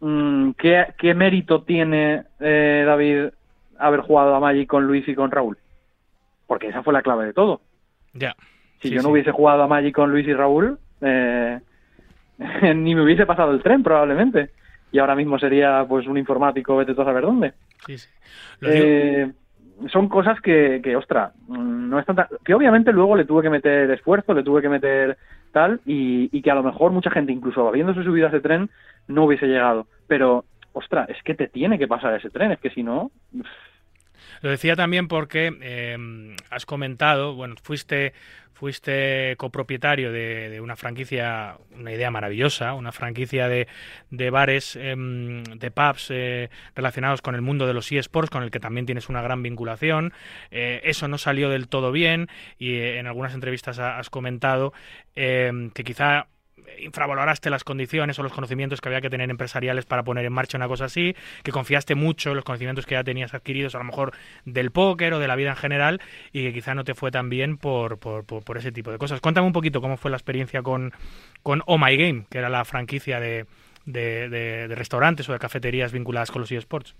Mm, 0.00 0.50
¿Qué, 0.52 0.84
qué 0.98 1.14
mérito 1.14 1.62
tiene 1.62 2.24
eh, 2.40 2.84
David 2.86 3.30
haber 3.78 4.00
jugado 4.00 4.34
a 4.34 4.40
Magic 4.40 4.68
con 4.68 4.86
Luis 4.86 5.08
y 5.08 5.14
con 5.14 5.30
Raúl? 5.30 5.56
Porque 6.46 6.68
esa 6.68 6.82
fue 6.82 6.92
la 6.92 7.00
clave 7.02 7.24
de 7.24 7.32
todo. 7.32 7.62
Ya. 8.12 8.34
Si 8.80 8.88
Sí, 8.88 8.94
yo 8.94 8.96
no 9.02 9.08
sí. 9.08 9.12
hubiese 9.12 9.32
jugado 9.32 9.62
a 9.62 9.68
Magic 9.68 9.94
con 9.94 10.10
Luis 10.10 10.26
y 10.26 10.34
Raúl, 10.34 10.78
eh, 11.00 11.60
ni 12.74 12.94
me 12.94 13.02
hubiese 13.02 13.26
pasado 13.26 13.52
el 13.52 13.62
tren 13.62 13.82
probablemente. 13.82 14.50
Y 14.92 14.98
ahora 14.98 15.14
mismo 15.16 15.38
sería 15.38 15.84
pues 15.88 16.06
un 16.06 16.16
informático, 16.18 16.76
vete 16.76 16.94
tú 16.94 17.02
a 17.02 17.06
saber 17.06 17.24
dónde. 17.24 17.54
Sí, 17.86 17.98
sí. 17.98 18.08
Eh, 18.62 19.32
son 19.88 20.08
cosas 20.08 20.40
que, 20.40 20.80
que 20.82 20.96
ostra, 20.96 21.32
mm, 21.48 21.88
no 21.90 21.98
es 21.98 22.06
tanta, 22.06 22.28
que 22.44 22.54
obviamente 22.54 22.92
luego 22.92 23.14
le 23.16 23.24
tuve 23.26 23.42
que 23.42 23.50
meter 23.50 23.90
esfuerzo, 23.90 24.32
le 24.32 24.42
tuve 24.42 24.62
que 24.62 24.70
meter 24.70 25.18
tal, 25.52 25.80
y, 25.84 26.30
y 26.36 26.40
que 26.42 26.50
a 26.50 26.54
lo 26.54 26.62
mejor 26.62 26.92
mucha 26.92 27.10
gente, 27.10 27.32
incluso 27.32 27.68
habiéndose 27.68 28.02
subido 28.02 28.26
a 28.26 28.30
ese 28.30 28.40
tren, 28.40 28.70
no 29.08 29.24
hubiese 29.24 29.46
llegado. 29.46 29.86
Pero, 30.06 30.44
ostra, 30.72 31.04
es 31.08 31.22
que 31.22 31.34
te 31.34 31.48
tiene 31.48 31.78
que 31.78 31.88
pasar 31.88 32.14
ese 32.14 32.30
tren, 32.30 32.52
es 32.52 32.58
que 32.60 32.70
si 32.70 32.82
no, 32.82 33.10
Lo 34.40 34.50
decía 34.50 34.76
también 34.76 35.08
porque 35.08 35.56
eh, 35.60 36.34
has 36.50 36.66
comentado, 36.66 37.34
bueno, 37.34 37.54
fuiste, 37.62 38.12
fuiste 38.52 39.34
copropietario 39.36 40.10
de, 40.12 40.48
de 40.48 40.60
una 40.60 40.76
franquicia, 40.76 41.58
una 41.74 41.92
idea 41.92 42.10
maravillosa, 42.10 42.72
una 42.74 42.90
franquicia 42.90 43.48
de, 43.48 43.68
de 44.10 44.30
bares, 44.30 44.76
em, 44.76 45.42
de 45.44 45.70
pubs 45.70 46.06
eh, 46.10 46.48
relacionados 46.74 47.20
con 47.20 47.34
el 47.34 47.42
mundo 47.42 47.66
de 47.66 47.74
los 47.74 47.92
eSports, 47.92 48.30
con 48.30 48.42
el 48.42 48.50
que 48.50 48.60
también 48.60 48.86
tienes 48.86 49.08
una 49.10 49.20
gran 49.20 49.42
vinculación. 49.42 50.12
Eh, 50.50 50.80
eso 50.84 51.06
no 51.06 51.18
salió 51.18 51.50
del 51.50 51.68
todo 51.68 51.92
bien 51.92 52.28
y 52.58 52.74
eh, 52.76 52.98
en 52.98 53.06
algunas 53.06 53.34
entrevistas 53.34 53.78
ha- 53.78 53.98
has 53.98 54.08
comentado 54.10 54.72
em, 55.14 55.70
que 55.70 55.84
quizá 55.84 56.28
infravaloraste 56.78 57.50
las 57.50 57.64
condiciones 57.64 58.18
o 58.18 58.22
los 58.22 58.32
conocimientos 58.32 58.80
que 58.80 58.88
había 58.88 59.00
que 59.00 59.10
tener 59.10 59.30
empresariales 59.30 59.86
para 59.86 60.02
poner 60.02 60.24
en 60.24 60.32
marcha 60.32 60.58
una 60.58 60.68
cosa 60.68 60.86
así, 60.86 61.14
que 61.42 61.52
confiaste 61.52 61.94
mucho 61.94 62.30
en 62.30 62.36
los 62.36 62.44
conocimientos 62.44 62.86
que 62.86 62.94
ya 62.94 63.04
tenías 63.04 63.34
adquiridos, 63.34 63.74
a 63.74 63.78
lo 63.78 63.84
mejor 63.84 64.12
del 64.44 64.70
póker 64.70 65.14
o 65.14 65.18
de 65.18 65.28
la 65.28 65.36
vida 65.36 65.50
en 65.50 65.56
general, 65.56 66.00
y 66.32 66.42
que 66.42 66.52
quizá 66.52 66.74
no 66.74 66.84
te 66.84 66.94
fue 66.94 67.10
tan 67.10 67.28
bien 67.30 67.56
por, 67.56 67.98
por, 67.98 68.24
por- 68.24 68.44
por 68.44 68.56
ese 68.56 68.72
tipo 68.72 68.90
de 68.90 68.98
cosas. 68.98 69.20
Cuéntame 69.20 69.46
un 69.46 69.52
poquito 69.52 69.80
cómo 69.80 69.96
fue 69.96 70.10
la 70.10 70.16
experiencia 70.16 70.62
con, 70.62 70.92
con 71.42 71.62
Oh 71.66 71.78
My 71.78 71.96
Game, 71.96 72.24
que 72.30 72.38
era 72.38 72.48
la 72.48 72.64
franquicia 72.64 73.20
de, 73.20 73.46
de, 73.84 74.68
restaurantes 74.74 75.28
o 75.28 75.32
de 75.32 75.38
cafeterías 75.38 75.92
vinculadas 75.92 76.30
con 76.30 76.40
los 76.40 76.52
eSports. 76.52 76.94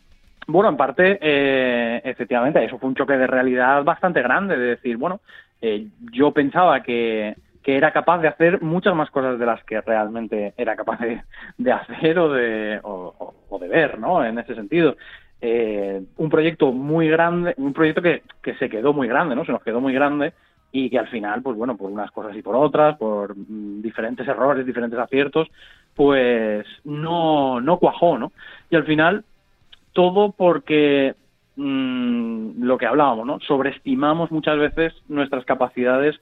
Bueno, 0.49 0.69
en 0.69 0.77
parte, 0.77 1.19
eh, 1.21 2.01
efectivamente, 2.05 2.65
eso 2.65 2.79
fue 2.79 2.89
un 2.89 2.95
choque 2.95 3.15
de 3.15 3.27
realidad 3.27 3.83
bastante 3.83 4.23
grande, 4.23 4.57
de 4.57 4.67
decir, 4.77 4.97
bueno, 4.97 5.21
eh, 5.61 5.87
yo 6.13 6.31
pensaba 6.31 6.83
que, 6.83 7.35
que 7.67 7.77
era 7.77 7.91
capaz 7.91 8.19
de 8.19 8.29
hacer 8.29 8.63
muchas 8.63 8.95
más 8.95 9.11
cosas 9.11 9.41
de 9.41 9.45
las 9.45 9.61
que 9.65 9.81
realmente 9.81 10.55
era 10.57 10.77
capaz 10.77 11.01
de, 11.59 11.73
hacer 11.73 12.17
o 12.17 12.33
de, 12.33 12.79
o 12.81 13.59
de 13.61 13.67
ver, 13.67 13.99
¿no? 13.99 14.25
En 14.25 14.39
ese 14.39 14.55
sentido. 14.55 14.97
eh, 15.41 16.01
un 16.17 16.31
proyecto 16.31 16.71
muy 16.71 17.09
grande, 17.09 17.55
un 17.57 17.73
proyecto 17.73 18.03
que, 18.03 18.23
que 18.41 18.55
se 18.55 18.69
quedó 18.69 18.93
muy 18.93 19.09
grande, 19.09 19.35
¿no? 19.35 19.45
Se 19.45 19.51
nos 19.51 19.65
quedó 19.65 19.81
muy 19.81 19.93
grande 19.93 20.33
y 20.71 20.89
que 20.89 21.01
al 21.01 21.09
final, 21.09 21.43
pues 21.43 21.57
bueno, 21.57 21.77
por 21.77 21.91
unas 21.91 22.13
cosas 22.13 22.37
y 22.37 22.43
por 22.43 22.55
otras, 22.55 22.97
por 22.99 23.37
mm, 23.37 23.83
diferentes 23.83 24.29
errores, 24.29 24.65
diferentes 24.65 25.01
aciertos, 25.01 25.49
pues 25.97 26.65
no, 26.85 27.61
no 27.61 27.79
cuajó, 27.81 28.17
¿no? 28.17 28.31
Y 28.71 28.77
al 28.77 28.85
final, 28.85 29.25
todo 29.93 30.31
porque 30.31 31.17
mm, 31.57 32.63
lo 32.63 32.79
que 32.79 32.87
hablábamos, 32.87 33.27
¿no? 33.27 33.41
Sobreestimamos 33.41 34.31
muchas 34.31 34.57
veces 34.57 34.95
nuestras 35.09 35.45
capacidades 35.45 36.21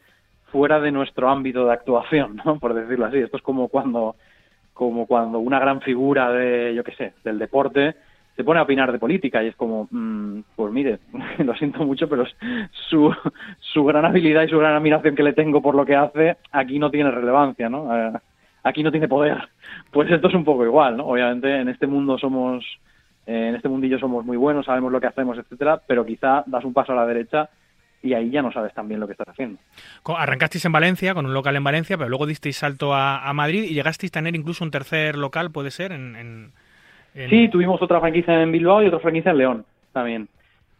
fuera 0.55 0.79
de 0.79 0.93
nuestro 0.93 1.29
ámbito 1.29 1.67
de 1.67 1.73
actuación, 1.73 2.41
¿no? 2.45 2.59
Por 2.61 2.75
decirlo 2.75 3.07
así. 3.07 3.19
Esto 3.19 3.39
es 3.39 3.43
como 3.43 3.67
cuando, 3.67 4.15
como 4.73 5.05
cuando 5.05 5.41
una 5.41 5.59
gran 5.59 5.81
figura 5.81 6.31
de, 6.31 6.73
yo 6.77 6.85
qué 6.85 6.93
sé, 6.93 7.13
del 7.25 7.41
deporte 7.41 7.97
se 8.37 8.45
pone 8.45 8.61
a 8.61 8.63
opinar 8.63 8.93
de 8.93 9.01
política 9.01 9.43
y 9.43 9.49
es 9.49 9.57
como, 9.57 9.89
mm, 9.91 10.43
pues 10.55 10.73
mire, 10.73 11.01
lo 11.39 11.57
siento 11.57 11.85
mucho, 11.85 12.09
pero 12.09 12.25
su, 12.89 13.13
su 13.59 13.85
gran 13.85 14.05
habilidad 14.05 14.45
y 14.45 14.49
su 14.49 14.59
gran 14.61 14.77
admiración 14.77 15.17
que 15.17 15.25
le 15.25 15.33
tengo 15.33 15.61
por 15.61 15.75
lo 15.75 15.85
que 15.85 15.97
hace 15.97 16.37
aquí 16.53 16.79
no 16.79 16.89
tiene 16.89 17.11
relevancia, 17.11 17.69
¿no? 17.69 17.93
Eh, 17.97 18.13
aquí 18.63 18.85
no 18.85 18.93
tiene 18.93 19.09
poder. 19.09 19.49
Pues 19.91 20.09
esto 20.09 20.29
es 20.29 20.35
un 20.35 20.45
poco 20.45 20.65
igual, 20.65 20.97
¿no? 20.97 21.07
Obviamente 21.07 21.53
en 21.53 21.69
este 21.69 21.89
mundo 21.89 22.17
somos, 22.17 22.65
eh, 23.27 23.49
en 23.49 23.57
este 23.57 23.69
mundillo 23.69 23.99
somos 23.99 24.25
muy 24.25 24.37
buenos, 24.37 24.67
sabemos 24.67 24.93
lo 24.93 25.01
que 25.01 25.09
hacemos, 25.09 25.37
etcétera, 25.37 25.81
pero 25.85 26.07
quizá 26.07 26.45
das 26.47 26.65
un 26.65 26.73
paso 26.73 26.93
a 26.93 26.97
la 26.97 27.07
derecha 27.07 27.51
y 28.05 28.13
ahí 28.15 28.31
ya 28.31 28.43
no 28.43 28.53
sabes 28.53 28.73
tan 28.75 28.87
bien 28.87 29.01
lo 29.01 29.07
que 29.07 29.13
estás 29.13 29.29
haciendo. 29.29 29.59
Arrancasteis 30.17 30.65
en 30.67 30.73
Valencia, 30.73 31.15
con 31.15 31.25
un 31.27 31.35
local 31.35 31.57
en 31.57 31.65
Valencia, 31.65 31.97
pero 31.97 32.09
luego 32.11 32.27
disteis 32.27 32.57
salto 32.57 32.95
a, 32.95 33.27
a 33.29 33.33
Madrid 33.33 33.65
y 33.65 33.75
llegasteis 33.75 34.13
a 34.13 34.21
tener 34.21 34.37
incluso 34.37 34.63
un 34.65 34.71
tercer 34.71 35.17
local, 35.17 35.51
puede 35.51 35.71
ser, 35.71 35.93
en... 35.93 36.15
en- 36.17 36.53
en- 37.15 37.31
Sí, 37.31 37.49
tuvimos 37.49 37.81
otra 37.81 38.01
franquicia 38.01 38.43
en 38.43 38.53
Bilbao 38.53 38.83
y 38.83 38.87
otra 38.89 38.99
franquicia 39.01 39.31
en 39.31 39.39
León 39.39 39.65
también. 39.93 40.29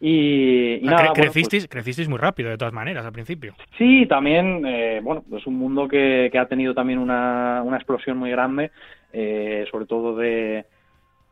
Y, 0.01 0.73
y 0.75 0.87
Ah, 0.87 0.91
nada, 0.91 0.97
cre- 0.97 1.05
bueno, 1.07 1.13
pues- 1.15 1.31
crecisteis, 1.31 1.67
crecisteis 1.67 2.09
muy 2.09 2.17
rápido, 2.19 2.49
de 2.49 2.57
todas 2.57 2.73
maneras, 2.73 3.05
al 3.05 3.13
principio. 3.13 3.55
Sí, 3.77 4.05
también, 4.07 4.63
eh, 4.65 4.99
bueno, 5.01 5.23
es 5.35 5.47
un 5.47 5.55
mundo 5.55 5.87
que, 5.87 6.29
que 6.31 6.37
ha 6.37 6.45
tenido 6.47 6.73
también 6.73 6.99
una, 6.99 7.61
una 7.63 7.77
explosión 7.77 8.17
muy 8.17 8.29
grande, 8.29 8.71
eh, 9.13 9.65
sobre 9.71 9.85
todo 9.85 10.15
de, 10.17 10.65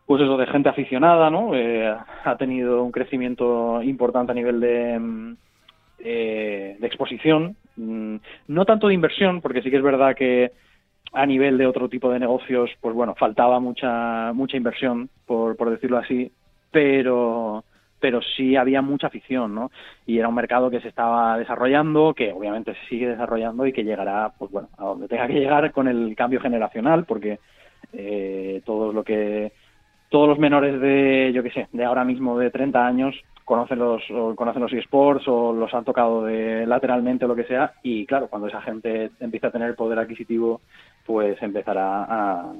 pues 0.05 0.21
eso, 0.21 0.37
de 0.37 0.47
gente 0.47 0.69
aficionada, 0.69 1.29
¿no? 1.29 1.53
Eh, 1.53 1.93
ha 2.23 2.37
tenido 2.37 2.81
un 2.83 2.91
crecimiento 2.93 3.81
importante 3.83 4.31
a 4.31 4.35
nivel 4.35 4.61
de, 4.61 4.97
mm, 4.97 5.35
eh, 6.03 6.77
de 6.79 6.87
exposición, 6.87 7.55
Mm, 7.75 8.17
no 8.47 8.65
tanto 8.65 8.87
de 8.87 8.93
inversión, 8.93 9.41
porque 9.41 9.61
sí 9.61 9.71
que 9.71 9.77
es 9.77 9.83
verdad 9.83 10.15
que 10.15 10.51
a 11.13 11.25
nivel 11.25 11.57
de 11.57 11.67
otro 11.67 11.89
tipo 11.89 12.11
de 12.11 12.19
negocios, 12.19 12.71
pues 12.81 12.95
bueno, 12.95 13.15
faltaba 13.15 13.59
mucha 13.59 14.31
mucha 14.33 14.57
inversión, 14.57 15.09
por, 15.25 15.55
por 15.57 15.69
decirlo 15.69 15.97
así, 15.97 16.31
pero 16.71 17.63
pero 17.99 18.21
sí 18.21 18.55
había 18.57 18.81
mucha 18.81 19.07
afición, 19.07 19.55
¿no? 19.55 19.71
Y 20.05 20.19
era 20.19 20.27
un 20.27 20.35
mercado 20.35 20.69
que 20.69 20.81
se 20.81 20.89
estaba 20.89 21.37
desarrollando, 21.37 22.13
que 22.13 22.33
obviamente 22.33 22.73
se 22.75 22.87
sigue 22.89 23.07
desarrollando 23.07 23.65
y 23.65 23.71
que 23.71 23.85
llegará, 23.85 24.33
pues 24.37 24.51
bueno, 24.51 24.67
a 24.77 24.83
donde 24.85 25.07
tenga 25.07 25.27
que 25.27 25.39
llegar 25.39 25.71
con 25.71 25.87
el 25.87 26.13
cambio 26.15 26.41
generacional, 26.41 27.05
porque 27.05 27.39
eh, 27.93 28.61
todo 28.65 28.91
lo 28.91 29.03
que 29.03 29.53
todos 30.09 30.27
los 30.27 30.37
menores 30.37 30.79
de, 30.81 31.31
yo 31.33 31.41
qué 31.43 31.51
sé, 31.51 31.67
de 31.71 31.85
ahora 31.85 32.03
mismo 32.03 32.37
de 32.37 32.51
30 32.51 32.85
años 32.85 33.15
conocen 33.45 33.79
los 33.79 34.01
o 34.11 34.35
conocen 34.35 34.61
los 34.61 34.73
eSports 34.73 35.27
o 35.27 35.53
los 35.53 35.73
han 35.73 35.83
tocado 35.83 36.23
de 36.23 36.65
lateralmente 36.65 37.25
o 37.25 37.27
lo 37.27 37.35
que 37.35 37.45
sea 37.45 37.73
y 37.83 38.05
claro, 38.05 38.27
cuando 38.27 38.47
esa 38.47 38.61
gente 38.61 39.11
empieza 39.19 39.47
a 39.47 39.51
tener 39.51 39.75
poder 39.75 39.99
adquisitivo, 39.99 40.61
pues 41.05 41.41
empezará 41.41 42.03
a, 42.03 42.53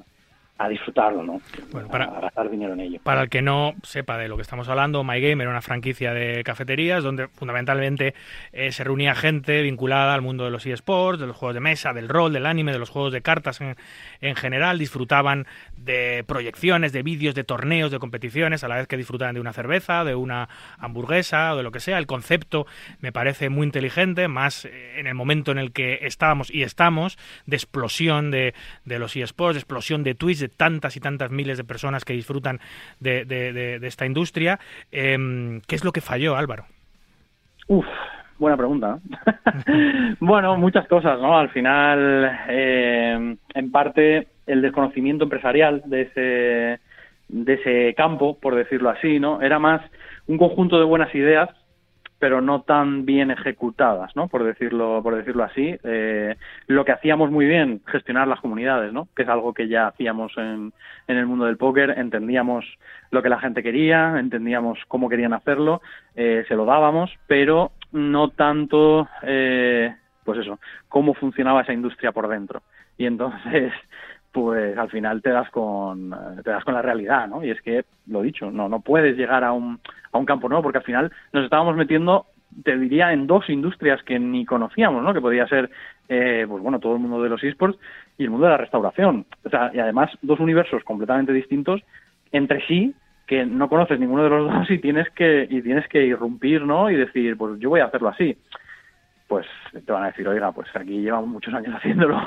a 0.58 0.70
disfrutarlo, 0.70 1.24
¿no? 1.24 1.41
Bueno, 1.72 1.88
para- 1.89 2.06
a 2.06 2.22
gastar 2.22 2.49
dinero 2.49 2.74
en 2.74 2.80
ello. 2.82 2.99
Para 3.04 3.24
el 3.24 3.30
que 3.30 3.41
no 3.41 3.74
sepa 3.84 4.18
de 4.18 4.28
lo 4.28 4.36
que 4.36 4.43
estamos 4.43 4.70
hablando, 4.70 5.04
My 5.04 5.20
Game 5.20 5.41
era 5.43 5.49
una 5.49 5.62
franquicia 5.62 6.14
de 6.14 6.43
cafeterías 6.43 7.04
donde 7.04 7.28
fundamentalmente 7.28 8.14
eh, 8.51 8.72
se 8.72 8.84
reunía 8.84 9.16
gente 9.16 9.62
vinculada 9.64 10.14
al 10.14 10.22
mundo 10.22 10.45
de 10.45 10.51
los 10.51 10.66
eSports, 10.66 11.20
de 11.20 11.28
los 11.28 11.36
juegos 11.36 11.56
de 11.56 11.60
mesa, 11.60 11.91
del 11.91 12.08
rol, 12.08 12.34
del 12.34 12.45
anime, 12.45 12.72
de 12.72 12.80
los 12.80 12.89
juegos 12.91 13.12
de 13.12 13.22
cartas 13.22 13.62
en, 13.62 13.76
en 14.22 14.36
general. 14.36 14.78
Disfrutaban 14.78 15.47
de 15.76 16.24
proyecciones, 16.28 16.93
de 16.93 17.01
vídeos, 17.04 17.34
de 17.36 17.43
torneos, 17.43 17.91
de 17.91 17.99
competiciones, 17.99 18.64
a 18.64 18.68
la 18.68 18.76
vez 18.76 18.88
que 18.88 18.95
disfrutaban 18.95 19.34
de 19.34 19.41
una 19.41 19.54
cerveza, 19.54 20.04
de 20.04 20.14
una 20.16 20.49
hamburguesa 20.78 21.54
o 21.54 21.58
de 21.58 21.64
lo 21.64 21.72
que 21.72 21.80
sea. 21.80 21.97
El 21.97 22.06
concepto 22.06 22.68
me 22.99 23.12
parece 23.12 23.49
muy 23.49 23.66
inteligente, 23.66 24.28
más 24.28 24.66
eh, 24.66 24.99
en 24.99 25.08
el 25.08 25.16
momento 25.16 25.51
en 25.51 25.58
el 25.58 25.72
que 25.72 25.99
estábamos 26.04 26.51
y 26.51 26.62
estamos, 26.64 27.18
de 27.47 27.56
explosión 27.56 28.30
de, 28.32 28.54
de 28.86 28.99
los 28.99 29.16
eSports, 29.16 29.56
de 29.56 29.60
explosión 29.60 30.04
de 30.04 30.14
Twitch, 30.16 30.39
de 30.39 30.49
tantas 30.54 30.95
y 30.97 30.99
tantas 30.99 31.32
miles 31.32 31.58
de 31.58 31.64
personas 31.64 32.06
que 32.06 32.14
disfrutan 32.14 32.60
de, 32.99 33.80
esta 33.84 34.06
industria. 34.06 34.60
Em, 34.91 35.62
¿Qué 35.68 35.76
es 35.76 35.84
lo 35.84 35.91
que 35.91 36.01
falló, 36.01 36.36
Álvaro? 36.36 36.66
Uf, 37.68 37.86
buena 38.38 38.58
pregunta. 38.58 38.99
¿no? 38.99 39.01
bueno, 40.20 40.58
muchas 40.58 40.88
cosas, 40.88 41.20
¿no? 41.20 41.38
Al 41.38 41.49
final, 41.49 42.39
eh, 42.49 43.36
en 43.54 43.72
parte, 43.72 44.28
el 44.47 44.62
desconocimiento 44.62 45.24
empresarial 45.24 45.82
de 45.86 46.01
ese, 46.01 46.80
de 47.30 47.54
ese 47.54 47.93
campo, 47.95 48.38
por 48.39 48.56
decirlo 48.56 48.89
así, 48.89 49.20
¿no? 49.20 49.41
Era 49.41 49.60
más 49.60 49.82
un 50.28 50.38
conjunto 50.38 50.78
de 50.78 50.86
buenas 50.86 51.14
ideas, 51.16 51.49
pero 52.24 52.39
no 52.39 52.61
tan 52.61 53.05
bien 53.05 53.32
ejecutadas, 53.32 54.15
¿no? 54.15 54.30
Por 54.30 54.45
decirlo, 54.45 55.01
por 55.03 55.13
decirlo 55.13 55.43
así. 55.43 55.76
Eh, 55.84 56.38
lo 56.67 56.86
que 56.86 56.93
hacíamos 56.93 57.30
muy 57.32 57.45
bien, 57.45 57.82
gestionar 57.86 58.30
las 58.30 58.39
comunidades, 58.39 58.93
¿no? 58.93 59.09
Que 59.13 59.24
es 59.24 59.28
algo 59.28 59.53
que 59.53 59.67
ya 59.67 59.88
hacíamos 59.88 60.32
en, 60.38 60.71
el 61.09 61.26
mundo 61.26 61.43
del 61.43 61.57
póker, 61.57 61.95
entendíamos 61.97 62.63
lo 63.11 63.21
que 63.21 63.28
la 63.28 63.41
gente 63.41 63.61
quería, 63.61 64.17
entendíamos 64.17 64.80
cómo 64.88 65.09
querían 65.09 65.34
hacerlo, 65.34 65.82
eh, 66.15 66.45
se 66.47 66.55
lo 66.55 66.63
dábamos, 66.63 67.11
pero 67.28 67.74
no 67.91 68.30
tanto, 68.30 69.09
eh, 69.24 69.93
pues 70.24 70.39
eso, 70.39 70.61
cómo 70.88 71.15
funcionaba 71.15 71.63
esa 71.63 71.74
industria 71.74 72.13
por 72.13 72.30
dentro. 72.30 72.63
Y 72.97 73.05
entonces, 73.05 73.74
pues 74.34 74.75
al 74.77 74.89
final 74.89 75.21
te 75.21 75.29
das 75.29 75.49
con 75.51 76.13
te 76.43 76.49
das 76.49 76.63
con 76.65 76.73
la 76.73 76.81
realidad, 76.81 77.27
¿no? 77.27 77.43
Y 77.45 77.51
es 77.51 77.61
que 77.61 77.86
lo 78.07 78.21
dicho, 78.21 78.51
no 78.51 78.67
no 78.67 78.81
puedes 78.81 79.15
llegar 79.15 79.43
a 79.43 79.53
un 79.53 79.79
a 80.11 80.17
un 80.17 80.25
campo 80.25 80.49
nuevo 80.49 80.63
porque 80.63 80.79
al 80.79 80.84
final 80.84 81.11
nos 81.31 81.45
estábamos 81.45 81.77
metiendo 81.77 82.25
te 82.63 82.77
diría 82.77 83.13
en 83.13 83.25
dos 83.27 83.49
industrias 83.49 84.01
que 84.03 84.19
ni 84.19 84.45
conocíamos, 84.45 85.03
¿no? 85.03 85.13
Que 85.13 85.21
podía 85.21 85.47
ser 85.47 85.69
eh, 86.09 86.45
pues 86.49 86.61
bueno, 86.61 86.79
todo 86.79 86.93
el 86.93 86.99
mundo 86.99 87.21
de 87.21 87.29
los 87.29 87.43
esports 87.43 87.77
y 88.17 88.23
el 88.23 88.31
mundo 88.31 88.47
de 88.47 88.51
la 88.51 88.57
restauración. 88.57 89.25
O 89.45 89.49
sea, 89.49 89.71
y 89.73 89.79
además 89.79 90.11
dos 90.21 90.39
universos 90.39 90.84
completamente 90.84 91.31
distintos 91.31 91.81
entre 92.31 92.65
sí 92.67 92.93
que 93.27 93.45
no 93.45 93.69
conoces 93.69 93.99
ninguno 93.99 94.23
de 94.23 94.29
los 94.29 94.51
dos 94.53 94.71
y 94.71 94.79
tienes 94.79 95.09
que 95.11 95.47
y 95.47 95.61
tienes 95.61 95.88
que 95.88 96.03
irrumpir, 96.03 96.63
¿no? 96.63 96.89
Y 96.89 96.95
decir, 96.95 97.38
pues 97.38 97.59
yo 97.59 97.69
voy 97.69 97.81
a 97.81 97.86
hacerlo 97.86 98.09
así 98.09 98.36
pues 99.34 99.47
te 99.84 99.91
van 99.91 100.03
a 100.03 100.07
decir, 100.11 100.27
oiga, 100.27 100.51
pues 100.51 100.67
aquí 100.75 101.01
llevamos 101.01 101.27
muchos 101.27 101.51
años 101.55 101.73
haciéndolo 101.75 102.21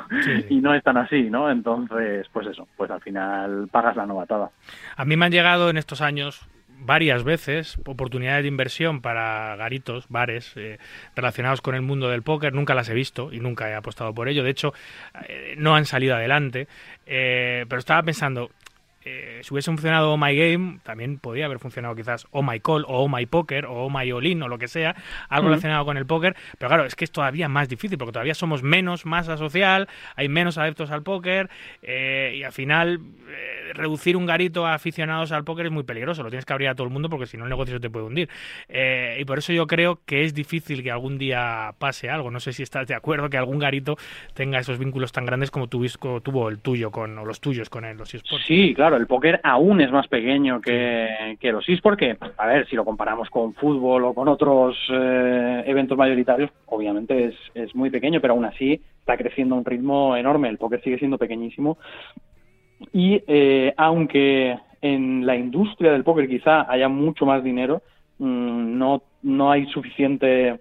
y 0.49 0.57
no 0.57 0.75
es 0.75 0.83
tan 0.83 0.97
así, 0.97 1.31
¿no? 1.31 1.49
Entonces, 1.49 2.27
pues 2.33 2.49
eso, 2.49 2.67
pues 2.77 2.91
al 2.91 3.01
final 3.01 3.69
pagas 3.71 3.95
la 3.95 4.07
novatada. 4.07 4.51
A 4.97 5.05
mí 5.05 5.17
me 5.17 5.27
han 5.27 5.31
llegado 5.31 5.71
en 5.71 5.77
estos 5.77 6.01
años 6.01 6.49
varias 6.81 7.23
veces 7.23 7.79
oportunidades 7.87 8.43
de 8.43 8.49
inversión 8.49 9.03
para 9.03 9.55
garitos, 9.55 10.07
bares 10.09 10.53
eh, 10.57 10.79
relacionados 11.15 11.61
con 11.61 11.77
el 11.77 11.83
mundo 11.83 12.09
del 12.09 12.23
póker. 12.23 12.53
Nunca 12.53 12.75
las 12.75 12.89
he 12.89 12.95
visto 12.95 13.33
y 13.33 13.39
nunca 13.39 13.71
he 13.71 13.75
apostado 13.77 14.13
por 14.13 14.29
ello. 14.29 14.43
De 14.43 14.51
hecho, 14.51 14.75
eh, 15.29 15.55
no 15.59 15.77
han 15.77 15.85
salido 15.85 16.17
adelante. 16.17 16.67
Eh, 17.07 17.67
pero 17.69 17.79
estaba 17.79 18.03
pensando, 18.03 18.51
eh, 19.09 19.41
si 19.43 19.55
hubiese 19.55 19.71
funcionado 19.71 20.13
Oh 20.13 20.17
My 20.17 20.37
Game, 20.37 20.81
también 20.83 21.19
podría 21.19 21.47
haber 21.47 21.59
funcionado 21.61 21.95
quizás 21.95 22.27
Oh 22.33 22.43
My 22.43 22.59
Call 22.61 22.85
o 22.89 23.05
Oh 23.05 23.09
My 23.09 23.25
Poker 23.27 23.67
o 23.67 23.85
Oh 23.87 23.91
My 23.91 24.11
All 24.11 24.27
In 24.27 24.43
o 24.43 24.49
lo 24.49 24.59
que 24.59 24.67
sea, 24.69 24.97
algo 25.29 25.49
relacionado 25.49 25.85
con 25.85 25.97
el 25.97 26.07
póker. 26.07 26.35
Pero 26.59 26.69
claro, 26.69 26.85
es 26.85 26.97
que 26.97 27.05
es 27.05 27.13
todavía 27.13 27.49
más 27.49 27.69
difícil 27.69 27.97
porque 27.99 28.13
todavía 28.13 28.35
somos 28.35 28.63
menos 28.63 29.07
masa 29.07 29.37
social, 29.37 29.89
hay 30.17 30.29
menos 30.29 30.59
adeptos 30.59 30.91
al 30.91 31.03
póker 31.03 31.49
eh, 31.83 32.35
y 32.37 32.43
al 32.43 32.53
final 32.53 33.01
eh, 33.29 33.73
reducir 33.75 34.17
un 34.17 34.27
garito 34.27 34.67
a 34.67 34.75
aficionados 34.75 35.31
al 35.33 35.45
póker 35.45 35.67
es 35.67 35.73
muy 35.73 35.85
peligroso. 35.85 36.23
Lo 36.23 36.29
tienes 36.31 36.45
que 36.45 36.53
abrir 36.53 36.69
a 36.69 36.75
todo 36.75 36.87
el 36.87 36.93
mundo 36.93 37.09
porque 37.09 37.27
si 37.27 37.37
no 37.37 37.45
el 37.45 37.51
negocio 37.51 37.75
se 37.75 37.81
te 37.81 37.91
puede 37.91 38.07
hundir. 38.07 38.29
Eh, 38.69 39.19
y 39.21 39.25
por 39.25 39.39
eso 39.39 39.53
yo 39.53 39.67
creo 39.67 40.01
que 40.05 40.25
es 40.25 40.35
difícil 40.35 40.83
que 40.83 40.91
algún 40.91 41.17
día 41.19 41.75
pase 41.79 42.11
algo. 42.11 42.31
No 42.31 42.41
sé 42.41 42.53
si 42.53 42.63
estás 42.63 42.87
de 42.89 42.95
acuerdo 42.95 43.31
que 43.31 43.39
algún 43.39 43.59
garito 43.61 43.97
tenga 44.35 44.59
esos 44.59 44.79
vínculos 44.79 45.13
tan 45.13 45.27
grandes 45.27 45.51
como 45.51 45.69
tuvis- 45.69 45.99
tuvo 46.23 46.49
el 46.49 46.59
tuyo 46.59 46.91
con 46.91 47.17
o 47.19 47.25
los 47.25 47.41
tuyos 47.41 47.71
con 47.71 47.85
el, 47.85 47.97
los 47.97 48.13
eSports. 48.13 48.47
Sí, 48.47 48.73
claro, 48.75 48.96
el 48.97 49.07
póker 49.07 49.41
aún 49.43 49.81
es 49.81 49.91
más 49.91 50.09
pequeño 50.09 50.61
que, 50.61 51.37
que 51.41 51.53
los 51.53 51.69
esports, 51.69 51.83
porque, 51.83 52.17
a 52.37 52.47
ver, 52.47 52.67
si 52.69 52.77
lo 52.77 52.85
comparamos 52.85 53.31
con 53.31 53.55
fútbol 53.55 54.05
o 54.05 54.15
con 54.15 54.29
otros 54.29 54.77
eh, 54.91 55.63
eventos 55.67 55.97
mayoritarios, 55.97 56.51
obviamente 56.67 57.27
es, 57.27 57.35
es 57.55 57.75
muy 57.75 57.91
pequeño, 57.91 58.21
pero 58.21 58.35
aún 58.35 58.45
así 58.45 58.81
está 58.99 59.17
creciendo 59.17 59.55
a 59.55 59.59
un 59.59 59.65
ritmo 59.65 60.17
enorme. 60.17 60.49
El 60.49 60.59
póker 60.59 60.83
sigue 60.83 60.99
siendo 60.99 61.19
pequeñísimo. 61.19 61.79
Y 62.93 63.23
eh, 63.27 63.73
aunque 63.77 64.59
en 64.83 65.25
la 65.25 65.37
industria 65.37 65.93
del 65.93 66.05
póker 66.05 66.29
quizá 66.29 66.71
haya 66.71 66.89
mucho 66.89 67.25
más 67.25 67.43
dinero, 67.43 67.83
mm, 68.19 68.79
no, 68.79 69.03
no 69.23 69.51
hay 69.51 69.67
suficiente 69.67 70.59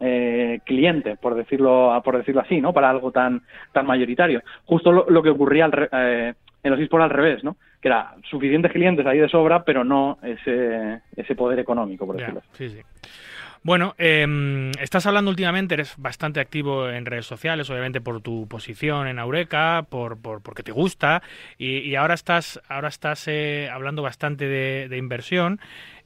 eh, 0.00 0.60
cliente, 0.64 1.16
por 1.16 1.34
decirlo, 1.34 2.00
por 2.04 2.16
decirlo 2.18 2.40
así, 2.42 2.60
¿no? 2.60 2.72
Para 2.72 2.90
algo 2.90 3.10
tan, 3.10 3.42
tan 3.72 3.86
mayoritario. 3.86 4.42
Justo 4.64 4.92
lo, 4.92 5.06
lo 5.08 5.22
que 5.22 5.30
ocurría 5.30 5.64
al 5.64 5.72
re- 5.72 5.88
eh, 5.92 6.34
en 6.62 6.70
los 6.70 6.80
esports 6.80 7.04
al 7.04 7.10
revés, 7.10 7.44
¿no? 7.44 7.56
que 7.80 7.88
era 7.88 8.14
suficientes 8.28 8.72
clientes 8.72 9.06
ahí 9.06 9.18
de 9.18 9.28
sobra, 9.28 9.62
pero 9.64 9.84
no 9.84 10.18
ese, 10.22 11.00
ese 11.16 11.34
poder 11.36 11.58
económico, 11.60 12.06
por 12.06 12.16
decirlo 12.16 12.40
así. 12.40 12.48
sí, 12.68 12.76
sí. 12.76 12.82
Bueno, 13.64 13.94
em, 13.98 14.70
estás 14.80 15.04
hablando 15.06 15.30
últimamente, 15.30 15.74
eres 15.74 15.94
bastante 15.98 16.38
activo 16.40 16.88
en 16.88 17.04
redes 17.04 17.26
sociales, 17.26 17.68
obviamente 17.70 18.00
por 18.00 18.20
tu 18.20 18.46
posición 18.48 19.08
en 19.08 19.18
Eureka, 19.18 19.84
por, 19.88 20.16
por- 20.20 20.42
porque 20.42 20.62
te 20.62 20.70
gusta, 20.72 21.22
y, 21.58 21.78
y 21.78 21.96
ahora 21.96 22.14
estás, 22.14 22.60
ahora 22.68 22.88
estás 22.88 23.26
eh, 23.26 23.68
hablando 23.70 24.00
bastante 24.02 24.46
de, 24.46 24.88
de 24.88 24.96
inversión. 24.96 25.60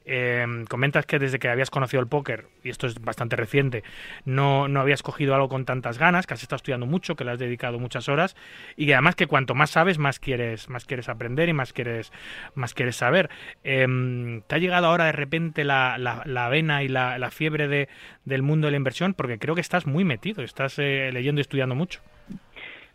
Em, 0.05 0.65
comentas 0.65 1.05
que 1.05 1.19
desde 1.19 1.39
que 1.39 1.47
habías 1.47 1.69
conocido 1.69 2.01
el 2.01 2.07
póker, 2.07 2.45
y 2.63 2.69
esto 2.69 2.87
es 2.87 2.99
bastante 3.01 3.35
reciente, 3.35 3.83
no, 4.25 4.67
no 4.67 4.81
habías 4.81 5.01
cogido 5.01 5.33
algo 5.33 5.49
con 5.49 5.65
tantas 5.65 5.97
ganas, 5.97 6.27
que 6.27 6.33
has 6.33 6.41
estado 6.41 6.57
estudiando 6.57 6.85
mucho, 6.85 7.15
que 7.15 7.23
le 7.23 7.31
has 7.31 7.39
dedicado 7.39 7.79
muchas 7.79 8.09
horas, 8.09 8.35
y 8.75 8.91
además 8.91 9.15
que 9.15 9.27
cuanto 9.27 9.55
más 9.55 9.69
sabes, 9.69 9.97
más 9.99 10.19
quieres, 10.19 10.69
más 10.69 10.85
quieres 10.85 11.09
aprender 11.09 11.47
y 11.49 11.53
más 11.53 11.71
quieres, 11.71 12.11
más 12.55 12.73
quieres 12.73 12.95
saber. 12.95 13.29
Em, 13.63 14.41
¿Te 14.41 14.55
ha 14.55 14.57
llegado 14.57 14.87
ahora 14.87 15.05
de 15.05 15.13
repente 15.13 15.63
la, 15.63 15.97
la, 15.97 16.23
la 16.25 16.49
vena 16.49 16.83
y 16.83 16.87
la, 16.87 17.17
la 17.17 17.31
fiebre 17.31 17.67
de, 17.67 17.87
del 18.25 18.41
mundo 18.41 18.67
de 18.67 18.71
la 18.71 18.77
inversión? 18.77 19.13
Porque 19.13 19.37
creo 19.37 19.55
que 19.55 19.61
estás 19.61 19.87
muy 19.87 20.03
metido, 20.03 20.43
estás 20.43 20.77
eh, 20.79 21.11
leyendo 21.13 21.39
y 21.39 21.43
estudiando 21.43 21.75
mucho. 21.75 22.01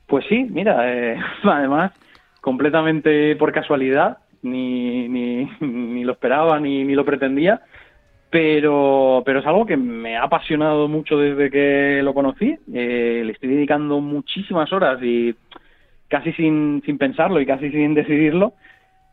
Pues 0.07 0.25
sí, 0.29 0.47
mira, 0.51 0.91
eh, 0.93 1.17
además, 1.45 1.93
completamente 2.41 3.37
por 3.37 3.53
casualidad, 3.53 4.19
ni, 4.43 5.09
ni, 5.09 5.49
ni 5.61 6.05
lo 6.05 6.13
esperaba 6.13 6.59
ni, 6.61 6.85
ni 6.85 6.95
lo 6.95 7.05
pretendía, 7.05 7.61
pero, 8.31 9.23
pero 9.25 9.41
es 9.41 9.47
algo 9.47 9.65
que 9.67 9.77
me 9.77 10.17
ha 10.17 10.25
apasionado 10.25 10.87
mucho 10.89 11.19
desde 11.19 11.51
que 11.51 12.01
lo 12.03 12.13
conocí. 12.15 12.57
Eh, 12.73 13.23
le 13.25 13.33
estoy 13.33 13.49
dedicando 13.51 14.01
muchísimas 14.01 14.73
horas 14.73 15.03
y 15.03 15.35
casi 16.09 16.33
sin, 16.35 16.83
sin 16.85 16.99
pensarlo 16.99 17.41
y 17.41 17.47
casi 17.47 17.71
sin 17.71 17.95
decidirlo. 17.95 18.53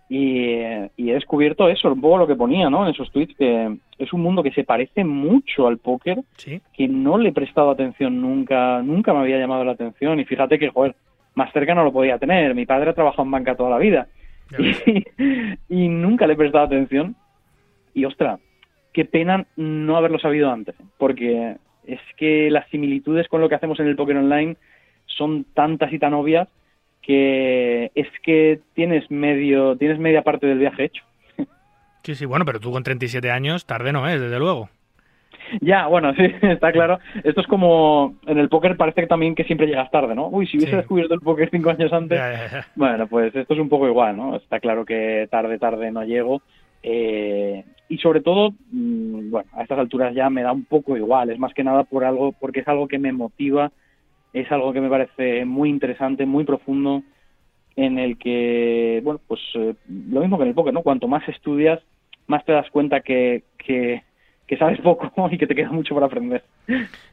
Y, 0.07 0.49
eh, 0.49 0.91
y 0.97 1.09
he 1.09 1.13
descubierto 1.15 1.67
eso, 1.67 1.91
un 1.91 1.99
poco 2.01 2.17
lo 2.19 2.27
que 2.27 2.35
ponía 2.35 2.69
¿no? 2.69 2.85
en 2.85 2.91
esos 2.93 3.11
tweets, 3.11 3.35
que 3.37 3.75
es 3.97 4.13
un 4.13 4.21
mundo 4.21 4.43
que 4.43 4.51
se 4.51 4.63
parece 4.63 5.03
mucho 5.03 5.65
al 5.67 5.79
póker, 5.79 6.19
Sí. 6.37 6.61
que 6.73 6.87
no 6.87 7.17
le 7.17 7.29
he 7.29 7.33
prestado 7.33 7.71
atención 7.71 8.21
nunca, 8.21 8.83
nunca 8.83 9.13
me 9.13 9.21
había 9.21 9.39
llamado 9.39 9.63
la 9.63 9.71
atención. 9.71 10.19
Y 10.19 10.25
fíjate 10.25 10.59
que, 10.59 10.69
joder, 10.69 10.95
más 11.33 11.51
cerca 11.53 11.73
no 11.73 11.83
lo 11.83 11.91
podía 11.91 12.19
tener. 12.19 12.53
Mi 12.53 12.65
padre 12.65 12.91
ha 12.91 12.93
trabajado 12.93 13.23
en 13.23 13.31
banca 13.31 13.55
toda 13.55 13.71
la 13.71 13.77
vida. 13.79 14.07
Y, 14.57 15.05
y 15.69 15.87
nunca 15.89 16.27
le 16.27 16.33
he 16.33 16.37
prestado 16.37 16.65
atención. 16.65 17.15
Y 17.93 18.05
ostras, 18.05 18.39
qué 18.93 19.05
pena 19.05 19.45
no 19.55 19.97
haberlo 19.97 20.19
sabido 20.19 20.51
antes, 20.51 20.75
porque 20.97 21.57
es 21.85 21.99
que 22.17 22.49
las 22.49 22.67
similitudes 22.69 23.27
con 23.27 23.41
lo 23.41 23.49
que 23.49 23.55
hacemos 23.55 23.79
en 23.79 23.87
el 23.87 23.95
póker 23.95 24.17
online 24.17 24.57
son 25.05 25.45
tantas 25.53 25.91
y 25.93 25.99
tan 25.99 26.13
obvias 26.13 26.47
que 27.01 27.91
es 27.93 28.07
que 28.23 28.61
tienes 28.73 29.09
medio 29.11 29.77
tienes 29.77 29.99
media 29.99 30.23
parte 30.23 30.47
del 30.47 30.59
viaje 30.59 30.85
hecho. 30.85 31.03
Sí, 32.03 32.13
sí, 32.13 32.25
bueno, 32.25 32.45
pero 32.45 32.59
tú 32.59 32.71
con 32.71 32.83
37 32.83 33.31
años, 33.31 33.65
tarde 33.65 33.91
no 33.91 34.07
es, 34.07 34.21
desde 34.21 34.37
luego. 34.37 34.69
Ya, 35.61 35.87
bueno, 35.87 36.13
sí, 36.17 36.23
está 36.41 36.71
claro. 36.71 36.99
Esto 37.23 37.41
es 37.41 37.47
como 37.47 38.15
en 38.27 38.37
el 38.37 38.49
póker 38.49 38.77
parece 38.77 39.01
que 39.01 39.07
también 39.07 39.35
que 39.35 39.43
siempre 39.43 39.67
llegas 39.67 39.91
tarde, 39.91 40.15
¿no? 40.15 40.27
Uy, 40.29 40.47
si 40.47 40.57
hubiese 40.57 40.71
Sí. 40.71 40.77
descubierto 40.77 41.13
el 41.13 41.19
póker 41.21 41.49
cinco 41.51 41.69
años 41.69 41.91
antes, 41.93 42.17
Ya, 42.17 42.31
ya, 42.31 42.51
ya. 42.51 42.67
Bueno, 42.75 43.07
pues 43.07 43.35
esto 43.35 43.53
es 43.53 43.59
un 43.59 43.69
poco 43.69 43.87
igual, 43.87 44.15
¿no? 44.17 44.35
Está 44.35 44.59
claro 44.59 44.85
que 44.85 45.27
tarde, 45.31 45.57
tarde 45.59 45.91
no 45.91 46.03
llego. 46.03 46.41
eh, 46.87 47.63
y 47.89 47.97
sobre 47.99 48.21
todo, 48.21 48.51
mm, 48.71 49.29
bueno, 49.31 49.49
a 49.53 49.61
estas 49.63 49.77
alturas 49.79 50.13
ya 50.15 50.29
me 50.29 50.41
da 50.43 50.51
un 50.51 50.65
poco 50.65 50.95
igual. 50.97 51.29
Es 51.29 51.37
más 51.39 51.53
que 51.53 51.63
nada 51.63 51.83
por 51.83 52.03
algo, 52.03 52.31
porque 52.33 52.59
es 52.61 52.67
algo 52.67 52.87
que 52.87 52.97
me 52.99 53.11
motiva, 53.11 53.71
es 54.33 54.51
algo 54.51 54.71
que 54.73 54.81
me 54.81 54.89
parece 54.89 55.45
muy 55.45 55.69
interesante, 55.69 56.25
muy 56.25 56.43
profundo, 56.43 57.03
en 57.75 57.99
el 57.99 58.17
que, 58.17 59.01
bueno, 59.03 59.19
pues 59.27 59.39
eh, 59.55 59.73
lo 60.09 60.21
mismo 60.21 60.37
que 60.37 60.43
en 60.43 60.49
el 60.49 60.55
póker, 60.55 60.73
¿no? 60.73 60.81
Cuanto 60.83 61.07
más 61.07 61.27
estudias, 61.29 61.79
más 62.27 62.43
te 62.45 62.53
das 62.53 62.69
cuenta 62.71 63.01
que, 63.01 63.43
que, 63.57 64.01
que 64.47 64.57
sabes 64.57 64.79
poco 64.81 65.11
y 65.31 65.37
que 65.37 65.47
te 65.47 65.55
queda 65.55 65.71
mucho 65.71 65.93
por 65.93 66.03
aprender. 66.03 66.43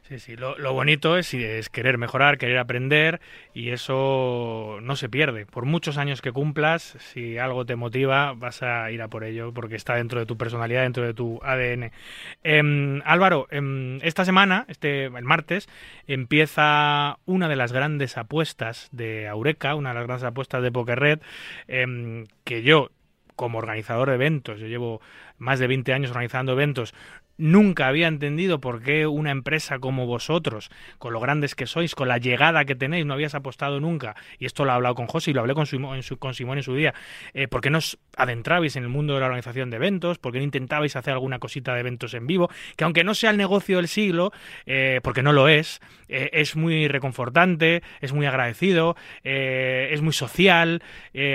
Sí, 0.03 0.19
sí, 0.19 0.35
lo, 0.35 0.73
bonito 0.73 1.17
es, 1.17 1.33
es 1.33 1.69
querer 1.69 1.97
mejorar, 1.97 2.37
querer 2.37 2.57
aprender 2.57 3.21
y 3.53 3.69
eso 3.69 4.79
no 4.81 4.95
se 4.95 5.09
pierde. 5.09 5.45
Por 5.45 5.65
muchos 5.65 5.97
años 5.97 6.21
que 6.21 6.31
cumplas, 6.31 6.95
si 6.99 7.37
algo 7.37 7.65
te 7.65 7.75
motiva, 7.75 8.33
vas 8.33 8.63
a 8.63 8.91
ir 8.91 9.01
a 9.01 9.07
por 9.07 9.23
ello 9.23 9.53
porque 9.53 9.75
está 9.75 9.95
dentro 9.95 10.19
de 10.19 10.25
tu 10.25 10.37
personalidad, 10.37 10.83
dentro 10.83 11.03
de 11.03 11.13
tu 11.13 11.39
ADN. 11.43 11.91
Em, 12.43 13.01
Álvaro, 13.05 13.47
em, 13.49 13.99
esta 14.01 14.25
semana, 14.25 14.65
este 14.67 15.05
el 15.05 15.23
martes, 15.23 15.69
empieza 16.07 17.17
una 17.25 17.47
de 17.47 17.55
las 17.55 17.71
grandes 17.71 18.17
apuestas 18.17 18.89
de 18.91 19.25
Eureka, 19.25 19.75
una 19.75 19.89
de 19.89 19.95
las 19.95 20.05
grandes 20.05 20.25
apuestas 20.25 20.61
de 20.61 20.71
Poker 20.71 20.99
Red, 20.99 21.19
em, 21.67 22.25
que 22.43 22.63
yo 22.63 22.89
como 23.35 23.57
organizador 23.57 24.09
de 24.09 24.15
eventos, 24.15 24.59
yo 24.59 24.67
llevo 24.67 25.01
más 25.37 25.59
de 25.59 25.67
20 25.67 25.93
años 25.93 26.11
organizando 26.11 26.53
eventos, 26.53 26.93
nunca 27.37 27.87
había 27.87 28.07
entendido 28.07 28.59
por 28.59 28.81
qué 28.81 29.07
una 29.07 29.31
empresa 29.31 29.79
como 29.79 30.05
vosotros, 30.05 30.69
con 30.99 31.13
lo 31.13 31.19
grandes 31.19 31.55
que 31.55 31.65
sois, 31.65 31.95
con 31.95 32.07
la 32.07 32.17
llegada 32.17 32.65
que 32.65 32.75
tenéis, 32.75 33.05
no 33.05 33.13
habías 33.13 33.35
apostado 33.35 33.79
nunca, 33.79 34.15
y 34.39 34.45
esto 34.45 34.65
lo 34.65 34.71
he 34.71 34.75
hablado 34.75 34.95
con 34.95 35.07
José 35.07 35.31
y 35.31 35.33
lo 35.33 35.41
hablé 35.41 35.53
con, 35.53 35.65
su, 35.65 35.77
Simón 36.33 36.57
en 36.57 36.63
su 36.63 36.75
día, 36.75 36.93
eh, 37.33 37.47
¿por 37.47 37.61
qué 37.61 37.69
no 37.69 37.79
os 37.79 37.97
adentrabais 38.15 38.75
en 38.75 38.83
el 38.83 38.89
mundo 38.89 39.13
de 39.15 39.19
la 39.19 39.25
organización 39.25 39.69
de 39.69 39.77
eventos? 39.77 40.19
¿Por 40.19 40.31
qué 40.31 40.37
no 40.39 40.43
intentabais 40.43 40.95
hacer 40.95 41.13
alguna 41.13 41.39
cosita 41.39 41.73
de 41.73 41.79
eventos 41.79 42.13
en 42.13 42.27
vivo? 42.27 42.49
Que 42.75 42.83
aunque 42.83 43.03
no 43.03 43.13
sea 43.15 43.31
el 43.31 43.37
negocio 43.37 43.77
del 43.77 43.87
siglo, 43.87 44.31
eh, 44.65 44.99
porque 45.03 45.23
no 45.23 45.33
lo 45.33 45.47
es, 45.47 45.79
eh, 46.09 46.29
es 46.33 46.55
muy 46.55 46.87
reconfortante, 46.87 47.81
es 48.01 48.13
muy 48.13 48.25
agradecido, 48.25 48.95
eh, 49.23 49.89
es 49.91 50.01
muy 50.01 50.13
social 50.13 50.81
y- 51.13 51.29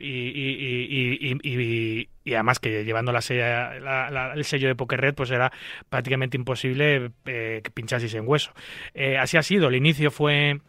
y- 0.00 1.38
y- 1.42 2.08
y- 2.24 2.34
además 2.34 2.58
que 2.58 2.84
llevando 2.84 3.12
la 3.12 3.20
sella- 3.20 3.78
la- 3.80 4.32
el 4.34 4.44
sello 4.44 4.68
de 4.68 4.74
Poker 4.74 5.00
Red 5.00 5.14
pues 5.14 5.30
era 5.30 5.52
prácticamente 5.88 6.36
imposible 6.36 7.10
eh, 7.26 7.60
que 7.62 7.70
pinchaseis 7.70 8.14
en 8.14 8.24
hueso. 8.26 8.52
Eh, 8.94 9.18
así 9.18 9.36
ha 9.36 9.42
sido, 9.42 9.68
el 9.68 9.76
inicio 9.76 10.10
fue 10.10 10.60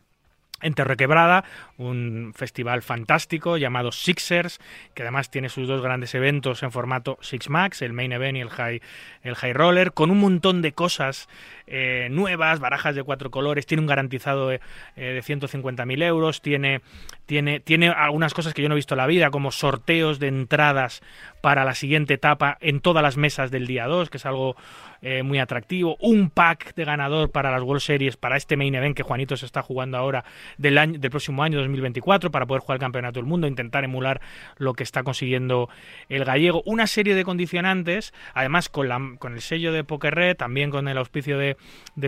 en 0.62 0.74
Terrequebrada, 0.76 1.44
un 1.78 2.32
festival 2.34 2.82
fantástico 2.84 3.58
llamado 3.58 3.92
Sixers, 3.92 4.60
que 4.94 5.02
además 5.02 5.30
tiene 5.30 5.50
sus 5.50 5.68
dos 5.68 5.82
grandes 5.82 6.16
eventos 6.16 6.64
en 6.64 6.72
formato 6.72 7.18
Six 7.22 7.50
Max, 7.50 7.82
el 7.82 7.92
Main 7.92 8.14
Event 8.14 8.38
y 8.38 8.42
el 8.42 8.50
High, 8.50 8.82
el 9.24 9.36
high 9.36 9.52
Roller, 9.52 9.92
con 9.92 10.10
un 10.10 10.20
montón 10.20 10.62
de 10.62 10.72
cosas 10.72 11.28
eh, 11.68 12.08
nuevas, 12.12 12.60
barajas 12.60 12.96
de 12.96 13.04
cuatro 13.04 13.32
colores, 13.32 13.66
tiene 13.66 13.82
un 13.82 13.88
garantizado 13.88 14.50
de, 14.50 14.60
eh, 14.96 15.14
de 15.14 15.22
150.000 15.22 16.04
euros, 16.04 16.42
tiene, 16.42 16.82
tiene, 17.26 17.60
tiene 17.60 17.90
algunas 17.90 18.34
cosas 18.34 18.54
que 18.54 18.62
yo 18.62 18.70
no 18.70 18.76
he 18.76 18.78
visto 18.78 18.96
en 18.96 19.00
la 19.00 19.08
vida, 19.08 19.30
como 19.32 19.52
sorteos 19.52 20.20
de 20.20 20.28
entradas 20.28 21.02
para 21.42 21.66
la 21.66 21.76
siguiente 21.76 22.14
etapa 22.14 22.58
en 22.62 22.80
todas 22.80 23.04
las 23.04 23.18
mesas 23.18 23.52
del 23.52 23.68
día 23.68 23.86
2, 23.88 24.10
que 24.10 24.18
es 24.18 24.26
algo 24.26 24.56
eh, 25.02 25.24
muy 25.24 25.40
atractivo, 25.40 25.98
un 26.00 26.30
pack 26.30 26.76
de 26.76 26.86
ganador 26.86 27.30
para 27.30 27.52
las 27.52 27.62
World 27.62 27.82
Series, 27.82 28.16
para 28.16 28.38
este 28.38 28.56
Main 28.56 28.76
Event 28.76 28.96
que 28.96 29.04
Juanito 29.04 29.36
se 29.36 29.46
está 29.46 29.62
jugando 29.62 29.98
ahora 29.98 30.24
del, 30.58 30.78
año, 30.78 30.98
del 30.98 31.12
próximo 31.12 31.44
año 31.44 31.60
2024, 31.60 32.32
para 32.32 32.46
poder 32.46 32.62
jugar 32.62 32.78
el 32.78 32.80
Campeonato 32.82 33.20
del 33.20 33.28
Mundo, 33.28 33.48
intentar 33.48 33.84
emular 33.84 34.22
lo 34.58 34.74
que 34.74 34.84
está 34.84 35.04
consiguiendo 35.04 35.70
el 36.08 36.24
gallego, 36.24 36.64
una 36.66 36.88
serie 36.88 37.16
de 37.16 37.26
condicionantes, 37.26 38.14
además 38.34 38.70
con, 38.70 38.88
la, 38.88 39.02
con 39.20 39.34
el 39.34 39.42
sello 39.42 39.74
de 39.74 39.84
Poker 39.84 40.16
Red, 40.16 40.38
también 40.38 40.70
con 40.70 40.88
el 40.88 40.98
auspicio 40.98 41.38
de, 41.38 41.53
de 41.96 42.08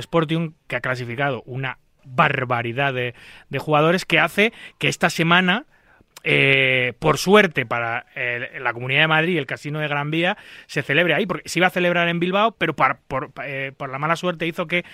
que 0.68 0.76
ha 0.76 0.82
clasificado 0.82 1.42
una 1.46 1.78
barbaridad 2.04 2.94
de, 2.94 3.14
de 3.50 3.60
jugadores 3.60 4.06
que 4.06 4.20
hace 4.20 4.54
que 4.78 4.88
esta 4.88 5.10
semana 5.10 5.66
eh, 6.28 6.94
por 6.98 7.18
suerte 7.20 7.68
para 7.68 8.08
eh, 8.16 8.58
la 8.60 8.74
Comunidad 8.74 9.02
de 9.02 9.08
Madrid 9.08 9.34
y 9.34 9.38
el 9.38 9.46
Casino 9.46 9.80
de 9.80 9.88
Gran 9.88 10.10
Vía 10.10 10.38
se 10.66 10.82
celebre 10.82 11.14
ahí, 11.14 11.28
porque 11.28 11.48
se 11.48 11.60
iba 11.60 11.68
a 11.68 11.72
celebrar 11.72 12.08
en 12.08 12.20
Bilbao, 12.20 12.56
pero 12.58 12.76
par- 12.76 13.00
por, 13.08 13.32
eh, 13.44 13.72
por 13.78 13.92
la 13.92 14.00
mala 14.00 14.16
suerte 14.16 14.48
hizo 14.48 14.66
que 14.66 14.86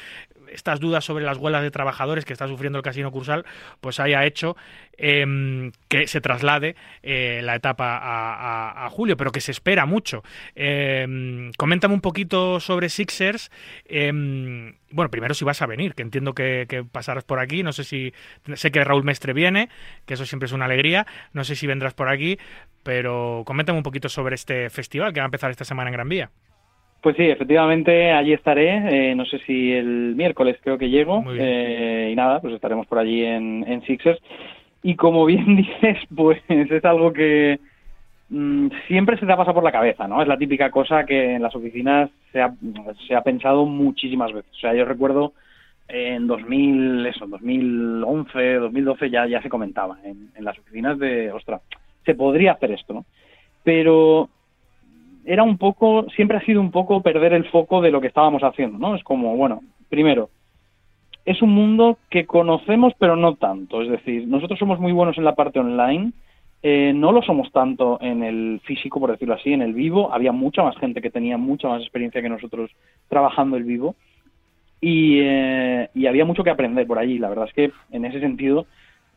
estas 0.53 0.79
dudas 0.79 1.05
sobre 1.05 1.23
las 1.23 1.37
huelgas 1.37 1.63
de 1.63 1.71
trabajadores 1.71 2.25
que 2.25 2.33
está 2.33 2.47
sufriendo 2.47 2.77
el 2.77 2.83
Casino 2.83 3.11
Cursal, 3.11 3.45
pues 3.79 3.99
haya 3.99 4.25
hecho 4.25 4.55
em, 4.97 5.71
que 5.87 6.07
se 6.07 6.21
traslade 6.21 6.75
eh, 7.03 7.41
la 7.43 7.55
etapa 7.55 7.99
a, 8.01 8.89
julio, 8.89 9.17
pero 9.17 9.31
que 9.31 9.41
se 9.41 9.51
espera 9.51 9.85
mucho. 9.85 10.23
Em, 10.55 11.51
coméntame 11.57 11.93
un 11.93 12.01
poquito 12.01 12.59
sobre 12.59 12.89
Sixers. 12.89 13.51
Em, 13.85 14.75
bueno, 14.91 15.09
primero 15.09 15.33
si 15.33 15.45
vas 15.45 15.61
a 15.61 15.65
venir, 15.65 15.95
que 15.95 16.01
entiendo 16.01 16.33
que, 16.33 16.65
que 16.67 16.83
pasarás 16.83 17.23
por 17.23 17.39
aquí. 17.39 17.63
No 17.63 17.73
sé 17.73 17.83
si. 17.83 18.13
Sé 18.55 18.71
que 18.71 18.83
Raúl 18.83 19.03
Mestre 19.03 19.33
viene, 19.33 19.69
que 20.05 20.15
eso 20.15 20.25
siempre 20.25 20.47
es 20.47 20.51
una 20.51 20.65
alegría. 20.65 21.07
No 21.33 21.43
sé 21.43 21.55
si 21.55 21.67
vendrás 21.67 21.93
por 21.93 22.09
aquí, 22.09 22.37
pero 22.83 23.43
coméntame 23.45 23.77
un 23.77 23.83
poquito 23.83 24.09
sobre 24.09 24.35
este 24.35 24.69
festival 24.69 25.13
que 25.13 25.19
va 25.19 25.25
a 25.25 25.31
empezar 25.31 25.51
esta 25.51 25.65
semana 25.65 25.89
en 25.89 25.93
Gran 25.93 26.09
Vía. 26.09 26.31
Pues 27.01 27.17
sí, 27.17 27.23
efectivamente, 27.23 28.11
allí 28.11 28.33
estaré. 28.33 29.09
eh, 29.09 29.15
no 29.15 29.25
sé 29.25 29.39
si 29.39 29.71
el 29.73 30.15
miércoles 30.15 30.57
creo 30.61 30.77
que 30.77 30.89
llego. 30.89 31.23
Eh, 31.35 32.09
y 32.11 32.15
nada, 32.15 32.39
pues 32.39 32.53
estaremos 32.53 32.85
por 32.85 32.99
allí 32.99 33.23
en, 33.25 33.65
en 33.67 33.81
Sixers. 33.83 34.19
Y 34.83 34.95
como 34.95 35.25
bien 35.25 35.55
dices, 35.57 35.97
pues 36.15 36.39
es 36.47 36.85
algo 36.85 37.11
que 37.11 37.59
mm, 38.29 38.67
siempre 38.87 39.17
se 39.17 39.25
te 39.25 39.35
pasa 39.35 39.53
por 39.53 39.63
la 39.63 39.71
cabeza, 39.71 40.07
¿no? 40.07 40.21
Es 40.21 40.27
la 40.27 40.37
típica 40.37 40.69
cosa 40.69 41.03
que 41.05 41.35
en 41.35 41.41
las 41.41 41.55
oficinas 41.55 42.11
se 42.31 42.41
ha, 42.41 42.53
se 43.07 43.15
ha 43.15 43.21
pensado 43.21 43.65
muchísimas 43.65 44.31
veces. 44.31 44.51
O 44.51 44.59
sea, 44.59 44.75
yo 44.75 44.85
recuerdo 44.85 45.33
en 45.87 46.27
2000, 46.27 47.05
eso, 47.07 47.25
2011, 47.25 48.53
2012 48.55 49.09
ya, 49.09 49.25
ya 49.25 49.41
se 49.41 49.49
comentaba 49.49 49.97
en, 50.03 50.29
en 50.35 50.45
las 50.45 50.57
oficinas 50.57 50.99
de, 50.99 51.31
ostras, 51.31 51.61
se 52.05 52.13
podría 52.15 52.53
hacer 52.53 52.71
esto, 52.71 52.93
¿no? 52.93 53.05
Pero 53.63 54.29
era 55.25 55.43
un 55.43 55.57
poco, 55.57 56.07
siempre 56.15 56.37
ha 56.37 56.45
sido 56.45 56.61
un 56.61 56.71
poco 56.71 57.01
perder 57.01 57.33
el 57.33 57.49
foco 57.49 57.81
de 57.81 57.91
lo 57.91 58.01
que 58.01 58.07
estábamos 58.07 58.43
haciendo, 58.43 58.77
¿no? 58.77 58.95
Es 58.95 59.03
como, 59.03 59.35
bueno, 59.35 59.61
primero, 59.89 60.29
es 61.25 61.41
un 61.41 61.51
mundo 61.51 61.99
que 62.09 62.25
conocemos 62.25 62.93
pero 62.97 63.15
no 63.15 63.35
tanto, 63.35 63.81
es 63.81 63.89
decir, 63.89 64.27
nosotros 64.27 64.57
somos 64.57 64.79
muy 64.79 64.91
buenos 64.91 65.17
en 65.17 65.25
la 65.25 65.35
parte 65.35 65.59
online, 65.59 66.11
eh, 66.63 66.93
no 66.93 67.11
lo 67.11 67.23
somos 67.23 67.51
tanto 67.51 67.97
en 68.01 68.23
el 68.23 68.61
físico, 68.63 68.99
por 68.99 69.11
decirlo 69.11 69.33
así, 69.33 69.51
en 69.51 69.61
el 69.61 69.73
vivo, 69.73 70.13
había 70.13 70.31
mucha 70.31 70.63
más 70.63 70.77
gente 70.77 71.01
que 71.01 71.09
tenía 71.09 71.37
mucha 71.37 71.67
más 71.67 71.81
experiencia 71.81 72.21
que 72.21 72.29
nosotros 72.29 72.71
trabajando 73.09 73.57
el 73.57 73.63
vivo. 73.63 73.95
Y, 74.79 75.19
eh, 75.21 75.89
había 76.07 76.25
mucho 76.25 76.43
que 76.43 76.49
aprender 76.49 76.87
por 76.87 76.97
allí, 76.97 77.17
la 77.19 77.29
verdad 77.29 77.47
es 77.47 77.53
que 77.53 77.71
en 77.91 78.05
ese 78.05 78.19
sentido 78.19 78.65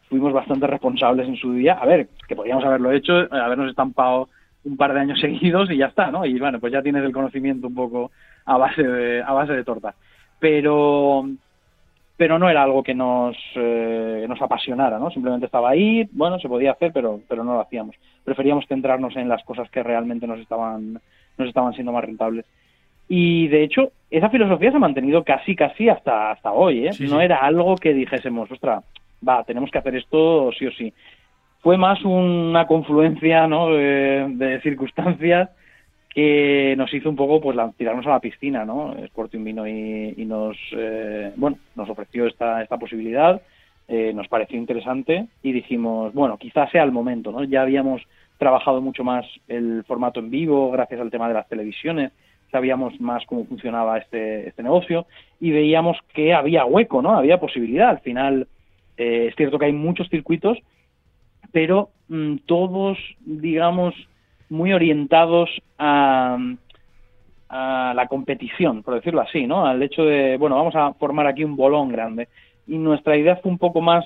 fuimos 0.08 0.32
bastante 0.32 0.66
responsables 0.66 1.26
en 1.26 1.36
su 1.36 1.52
día, 1.54 1.74
a 1.74 1.86
ver, 1.86 2.08
que 2.28 2.36
podíamos 2.36 2.64
haberlo 2.64 2.92
hecho, 2.92 3.22
eh, 3.22 3.28
habernos 3.30 3.70
estampado 3.70 4.28
un 4.64 4.76
par 4.76 4.92
de 4.94 5.00
años 5.00 5.20
seguidos 5.20 5.70
y 5.70 5.76
ya 5.76 5.86
está, 5.86 6.10
¿no? 6.10 6.24
Y 6.24 6.38
bueno, 6.38 6.58
pues 6.60 6.72
ya 6.72 6.82
tienes 6.82 7.04
el 7.04 7.12
conocimiento 7.12 7.68
un 7.68 7.74
poco 7.74 8.10
a 8.44 8.58
base 8.58 8.82
de, 8.82 9.22
a 9.22 9.32
base 9.32 9.52
de 9.52 9.64
torta. 9.64 9.94
Pero, 10.38 11.28
pero 12.16 12.38
no 12.38 12.48
era 12.48 12.62
algo 12.62 12.82
que 12.82 12.94
nos, 12.94 13.36
eh, 13.54 14.26
nos 14.28 14.40
apasionara, 14.42 14.98
¿no? 14.98 15.10
Simplemente 15.10 15.46
estaba 15.46 15.70
ahí, 15.70 16.08
bueno, 16.12 16.38
se 16.38 16.48
podía 16.48 16.72
hacer, 16.72 16.92
pero, 16.92 17.20
pero 17.28 17.44
no 17.44 17.54
lo 17.54 17.60
hacíamos. 17.60 17.96
Preferíamos 18.24 18.66
centrarnos 18.66 19.16
en 19.16 19.28
las 19.28 19.42
cosas 19.44 19.70
que 19.70 19.82
realmente 19.82 20.26
nos 20.26 20.40
estaban, 20.40 21.00
nos 21.38 21.48
estaban 21.48 21.72
siendo 21.74 21.92
más 21.92 22.04
rentables. 22.04 22.44
Y 23.08 23.48
de 23.48 23.62
hecho, 23.62 23.92
esa 24.10 24.30
filosofía 24.30 24.70
se 24.70 24.76
ha 24.76 24.80
mantenido 24.80 25.24
casi, 25.24 25.54
casi 25.54 25.88
hasta, 25.88 26.30
hasta 26.32 26.52
hoy, 26.52 26.86
¿eh? 26.86 26.92
Sí, 26.92 27.04
no 27.04 27.18
sí. 27.18 27.24
era 27.24 27.38
algo 27.38 27.76
que 27.76 27.92
dijésemos, 27.92 28.50
ostra, 28.50 28.82
va, 29.26 29.44
tenemos 29.44 29.70
que 29.70 29.78
hacer 29.78 29.96
esto 29.96 30.50
sí 30.52 30.66
o 30.66 30.72
sí 30.72 30.92
fue 31.64 31.78
más 31.78 32.04
una 32.04 32.66
confluencia 32.66 33.46
¿no? 33.48 33.70
de, 33.70 34.26
de 34.28 34.60
circunstancias 34.60 35.48
que 36.10 36.74
nos 36.76 36.92
hizo 36.92 37.08
un 37.08 37.16
poco 37.16 37.40
pues 37.40 37.56
tirarnos 37.78 38.06
a 38.06 38.10
la 38.10 38.20
piscina, 38.20 38.66
¿no? 38.66 38.94
Sporting 38.98 39.42
vino 39.42 39.66
y, 39.66 40.14
y 40.16 40.26
nos 40.26 40.56
eh, 40.76 41.32
bueno 41.36 41.58
nos 41.74 41.88
ofreció 41.88 42.26
esta, 42.26 42.62
esta 42.62 42.76
posibilidad, 42.76 43.40
eh, 43.88 44.12
nos 44.14 44.28
pareció 44.28 44.58
interesante 44.58 45.26
y 45.42 45.52
dijimos 45.52 46.12
bueno 46.12 46.36
quizás 46.36 46.70
sea 46.70 46.84
el 46.84 46.92
momento, 46.92 47.32
¿no? 47.32 47.42
Ya 47.44 47.62
habíamos 47.62 48.02
trabajado 48.38 48.82
mucho 48.82 49.02
más 49.02 49.24
el 49.48 49.84
formato 49.88 50.20
en 50.20 50.30
vivo 50.30 50.70
gracias 50.70 51.00
al 51.00 51.10
tema 51.10 51.28
de 51.28 51.34
las 51.34 51.48
televisiones, 51.48 52.12
sabíamos 52.52 53.00
más 53.00 53.24
cómo 53.24 53.46
funcionaba 53.46 53.96
este, 53.96 54.48
este 54.48 54.62
negocio 54.62 55.06
y 55.40 55.50
veíamos 55.50 55.96
que 56.12 56.34
había 56.34 56.66
hueco, 56.66 57.00
¿no? 57.00 57.16
Había 57.16 57.40
posibilidad. 57.40 57.88
Al 57.88 58.00
final 58.00 58.46
eh, 58.98 59.28
es 59.30 59.34
cierto 59.34 59.58
que 59.58 59.64
hay 59.64 59.72
muchos 59.72 60.10
circuitos 60.10 60.58
pero 61.54 61.90
mm, 62.08 62.38
todos, 62.46 62.98
digamos, 63.24 63.94
muy 64.50 64.72
orientados 64.72 65.48
a, 65.78 66.36
a 67.48 67.92
la 67.94 68.08
competición, 68.08 68.82
por 68.82 68.96
decirlo 68.96 69.20
así, 69.20 69.46
¿no? 69.46 69.64
Al 69.64 69.80
hecho 69.80 70.04
de, 70.04 70.36
bueno, 70.36 70.56
vamos 70.56 70.74
a 70.74 70.92
formar 70.94 71.28
aquí 71.28 71.44
un 71.44 71.54
bolón 71.54 71.90
grande. 71.90 72.26
Y 72.66 72.76
nuestra 72.76 73.16
idea 73.16 73.36
fue 73.36 73.52
un 73.52 73.58
poco 73.58 73.80
más 73.80 74.04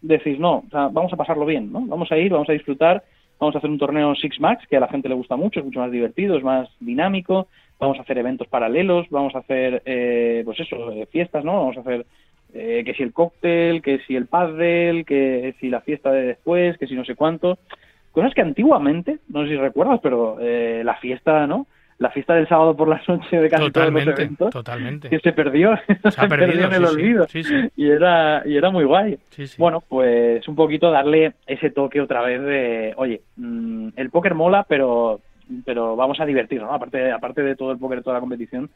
decir, 0.00 0.40
no, 0.40 0.64
o 0.66 0.70
sea, 0.70 0.88
vamos 0.88 1.12
a 1.12 1.16
pasarlo 1.16 1.44
bien, 1.44 1.70
¿no? 1.70 1.82
Vamos 1.82 2.10
a 2.10 2.16
ir, 2.16 2.32
vamos 2.32 2.48
a 2.48 2.54
disfrutar, 2.54 3.04
vamos 3.38 3.54
a 3.54 3.58
hacer 3.58 3.68
un 3.68 3.78
torneo 3.78 4.14
Six 4.14 4.40
Max, 4.40 4.64
que 4.66 4.78
a 4.78 4.80
la 4.80 4.88
gente 4.88 5.10
le 5.10 5.16
gusta 5.16 5.36
mucho, 5.36 5.60
es 5.60 5.66
mucho 5.66 5.80
más 5.80 5.92
divertido, 5.92 6.38
es 6.38 6.44
más 6.44 6.66
dinámico, 6.80 7.48
vamos 7.78 7.98
a 7.98 8.02
hacer 8.02 8.16
eventos 8.16 8.48
paralelos, 8.48 9.06
vamos 9.10 9.34
a 9.34 9.40
hacer, 9.40 9.82
eh, 9.84 10.40
pues 10.46 10.58
eso, 10.60 10.92
eh, 10.92 11.06
fiestas, 11.12 11.44
¿no? 11.44 11.58
Vamos 11.58 11.76
a 11.76 11.80
hacer 11.80 12.06
eh, 12.58 12.82
que 12.84 12.94
si 12.94 13.02
el 13.02 13.12
cóctel, 13.12 13.82
que 13.82 14.00
si 14.06 14.16
el 14.16 14.26
paddle, 14.26 15.04
que 15.04 15.54
si 15.60 15.68
la 15.68 15.80
fiesta 15.80 16.10
de 16.10 16.22
después, 16.22 16.78
que 16.78 16.86
si 16.86 16.94
no 16.94 17.04
sé 17.04 17.14
cuánto. 17.14 17.58
Cosas 18.12 18.32
que 18.34 18.40
antiguamente, 18.40 19.18
no 19.28 19.42
sé 19.42 19.50
si 19.50 19.56
recuerdas, 19.56 20.00
pero 20.02 20.38
eh, 20.40 20.82
la 20.84 20.96
fiesta, 20.96 21.46
¿no? 21.46 21.66
La 21.98 22.10
fiesta 22.10 22.34
del 22.34 22.48
sábado 22.48 22.76
por 22.76 22.88
la 22.88 23.00
noche 23.08 23.38
de 23.38 23.48
casi 23.48 23.70
todos 23.70 23.92
los 23.92 23.94
Totalmente, 23.94 24.22
eventos, 24.22 24.50
totalmente. 24.50 25.08
que 25.08 25.18
se 25.18 25.32
perdió, 25.32 25.76
Se 26.10 26.20
ha 26.20 26.28
perdido, 26.28 26.66
en 26.66 26.74
el 26.74 26.86
sí, 26.86 26.94
olvido. 26.94 27.26
Sí, 27.28 27.42
sí. 27.42 27.54
Y 27.76 27.88
era, 27.88 28.42
y 28.46 28.56
era 28.56 28.70
muy 28.70 28.84
guay. 28.84 29.18
Bueno, 29.58 29.82
pues 29.86 30.46
un 30.48 30.56
poquito 30.56 30.90
darle 30.90 31.34
ese 31.46 31.70
toque 31.70 32.00
otra 32.00 32.22
vez 32.22 32.42
de, 32.42 32.94
oye, 32.96 33.22
mm, 33.36 33.88
el 33.96 34.10
póker 34.10 34.34
mola, 34.34 34.64
pero 34.68 35.20
pero 35.64 35.96
vamos 35.96 36.18
a 36.20 36.26
divertirnos, 36.26 36.68
¿no? 36.68 36.74
Aparte, 36.74 37.12
aparte 37.12 37.42
de 37.42 37.54
todo 37.54 37.72
el 37.72 37.78
póker, 37.78 38.02
toda 38.02 38.14
la 38.14 38.20
competición, 38.20 38.70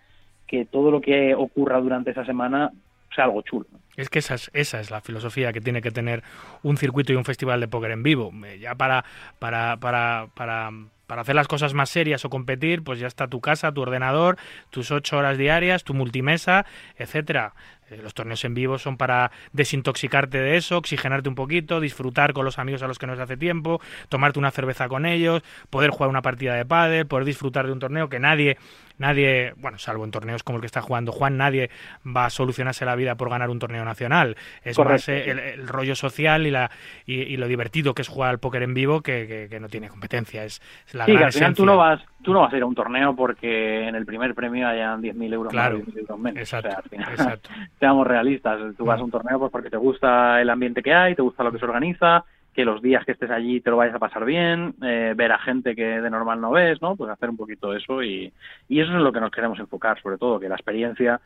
que 0.46 0.64
todo 0.64 0.90
lo 0.90 1.00
que 1.00 1.34
ocurra 1.34 1.80
durante 1.80 2.10
esa 2.10 2.24
semana 2.24 2.70
sea 3.14 3.24
algo 3.24 3.42
chulo. 3.42 3.66
Es 3.96 4.08
que 4.08 4.20
esa 4.20 4.34
es, 4.34 4.50
esa 4.54 4.80
es 4.80 4.90
la 4.90 5.00
filosofía 5.00 5.52
que 5.52 5.60
tiene 5.60 5.82
que 5.82 5.90
tener 5.90 6.22
un 6.62 6.76
circuito 6.76 7.12
y 7.12 7.16
un 7.16 7.24
festival 7.24 7.60
de 7.60 7.68
póker 7.68 7.90
en 7.90 8.02
vivo. 8.02 8.32
Eh, 8.46 8.58
Ya 8.58 8.74
para, 8.74 9.04
para, 9.38 9.76
para, 9.78 10.28
para, 10.34 10.70
para 11.06 11.22
hacer 11.22 11.34
las 11.34 11.48
cosas 11.48 11.74
más 11.74 11.90
serias 11.90 12.24
o 12.24 12.30
competir, 12.30 12.82
pues 12.82 12.98
ya 12.98 13.06
está 13.08 13.26
tu 13.28 13.40
casa, 13.40 13.72
tu 13.72 13.82
ordenador, 13.82 14.36
tus 14.70 14.90
ocho 14.90 15.18
horas 15.18 15.36
diarias, 15.36 15.84
tu 15.84 15.92
multimesa, 15.92 16.64
etcétera. 16.96 17.52
Eh, 17.90 17.98
Los 18.02 18.14
torneos 18.14 18.42
en 18.44 18.54
vivo 18.54 18.78
son 18.78 18.96
para 18.96 19.32
desintoxicarte 19.52 20.38
de 20.38 20.56
eso, 20.56 20.78
oxigenarte 20.78 21.28
un 21.28 21.34
poquito, 21.34 21.80
disfrutar 21.80 22.32
con 22.32 22.44
los 22.44 22.58
amigos 22.58 22.82
a 22.82 22.86
los 22.86 22.98
que 22.98 23.06
no 23.06 23.16
se 23.16 23.22
hace 23.22 23.36
tiempo, 23.36 23.80
tomarte 24.08 24.38
una 24.38 24.52
cerveza 24.52 24.88
con 24.88 25.04
ellos, 25.04 25.42
poder 25.68 25.90
jugar 25.90 26.08
una 26.08 26.22
partida 26.22 26.54
de 26.54 26.64
pádel, 26.64 27.06
poder 27.06 27.26
disfrutar 27.26 27.66
de 27.66 27.72
un 27.72 27.80
torneo 27.80 28.08
que 28.08 28.20
nadie, 28.20 28.56
nadie, 29.00 29.52
bueno, 29.56 29.78
salvo 29.78 30.04
en 30.04 30.12
torneos 30.12 30.42
como 30.44 30.58
el 30.58 30.60
que 30.62 30.66
está 30.66 30.82
jugando 30.82 31.12
Juan, 31.12 31.36
nadie 31.36 31.70
va 32.06 32.26
a 32.26 32.30
solucionarse 32.30 32.84
la 32.84 32.94
vida 32.96 33.16
por 33.16 33.30
ganar 33.30 33.50
un 33.50 33.58
torneo 33.58 33.84
nacional. 33.84 34.36
Es 34.62 34.78
Correcto, 34.78 34.80
más 34.80 35.08
eh, 35.08 35.30
el, 35.30 35.38
el 35.40 35.68
rollo 35.68 35.94
social 35.96 36.46
y, 36.46 36.50
la, 36.50 36.70
y, 37.06 37.22
y 37.22 37.36
lo 37.36 37.48
divertido 37.48 37.94
que 37.94 38.02
es 38.02 38.08
jugar 38.08 38.30
al 38.30 38.38
póker 38.40 38.62
en 38.62 38.74
vivo 38.74 39.00
que, 39.02 39.26
que- 39.26 39.48
que 39.50 39.60
no 39.60 39.68
tiene 39.68 39.88
competencia. 39.88 40.44
Es, 40.44 40.60
es 40.86 40.94
la 40.94 41.06
sí, 41.06 41.12
que 41.16 41.18
gran 41.18 41.24
al 41.24 41.32
final 41.32 41.54
tú 41.54 41.64
no, 41.66 41.76
vas, 41.76 42.00
tú 42.22 42.32
no 42.32 42.40
vas 42.40 42.52
a 42.52 42.56
ir 42.56 42.62
a 42.62 42.66
un 42.66 42.74
torneo 42.74 43.14
porque 43.16 43.88
en 43.88 43.94
el 43.94 44.06
primer 44.06 44.34
premio 44.34 44.66
hayan 44.68 45.00
10.000 45.00 45.32
euros 45.32 45.52
Claro, 45.52 45.74
más, 45.74 45.74
10.000 45.74 45.98
euros 45.98 46.18
menos. 46.18 46.42
exacto, 46.42 46.58
O 46.58 46.68
sea, 46.68 46.78
al 46.78 46.88
final, 46.90 47.14
exacto. 47.14 47.50
seamos 47.78 48.06
realistas, 48.06 48.76
tú 48.76 48.84
vas 48.86 49.00
a 49.00 49.04
un 49.04 49.10
torneo 49.10 49.38
pues 49.38 49.52
porque 49.52 49.70
te 49.70 49.76
gusta 49.76 50.40
el 50.40 50.50
ambiente 50.50 50.82
que 50.82 50.94
hay, 50.94 51.14
te 51.14 51.22
gusta 51.22 51.42
lo 51.44 51.52
que 51.52 51.58
se 51.58 51.64
organiza, 51.64 52.24
que 52.54 52.64
los 52.64 52.82
días 52.82 53.04
que 53.04 53.12
estés 53.12 53.30
allí 53.30 53.60
te 53.60 53.70
lo 53.70 53.76
vayas 53.76 53.94
a 53.94 54.00
pasar 54.00 54.24
bien, 54.24 54.74
eh, 54.82 55.14
ver 55.16 55.32
a 55.32 55.38
gente 55.38 55.74
que 55.76 56.00
de 56.00 56.10
normal 56.10 56.40
no 56.40 56.50
ves, 56.50 56.82
¿no? 56.82 56.96
Pues 56.96 57.10
hacer 57.10 57.30
un 57.30 57.36
poquito 57.36 57.74
eso 57.74 58.02
y, 58.02 58.32
y 58.68 58.80
eso 58.80 58.90
es 58.90 58.96
en 58.96 59.04
lo 59.04 59.12
que 59.12 59.20
nos 59.20 59.30
queremos 59.30 59.58
enfocar, 59.58 60.00
sobre 60.02 60.18
todo, 60.18 60.40
que 60.40 60.48
la 60.48 60.56
experiencia 60.56 61.20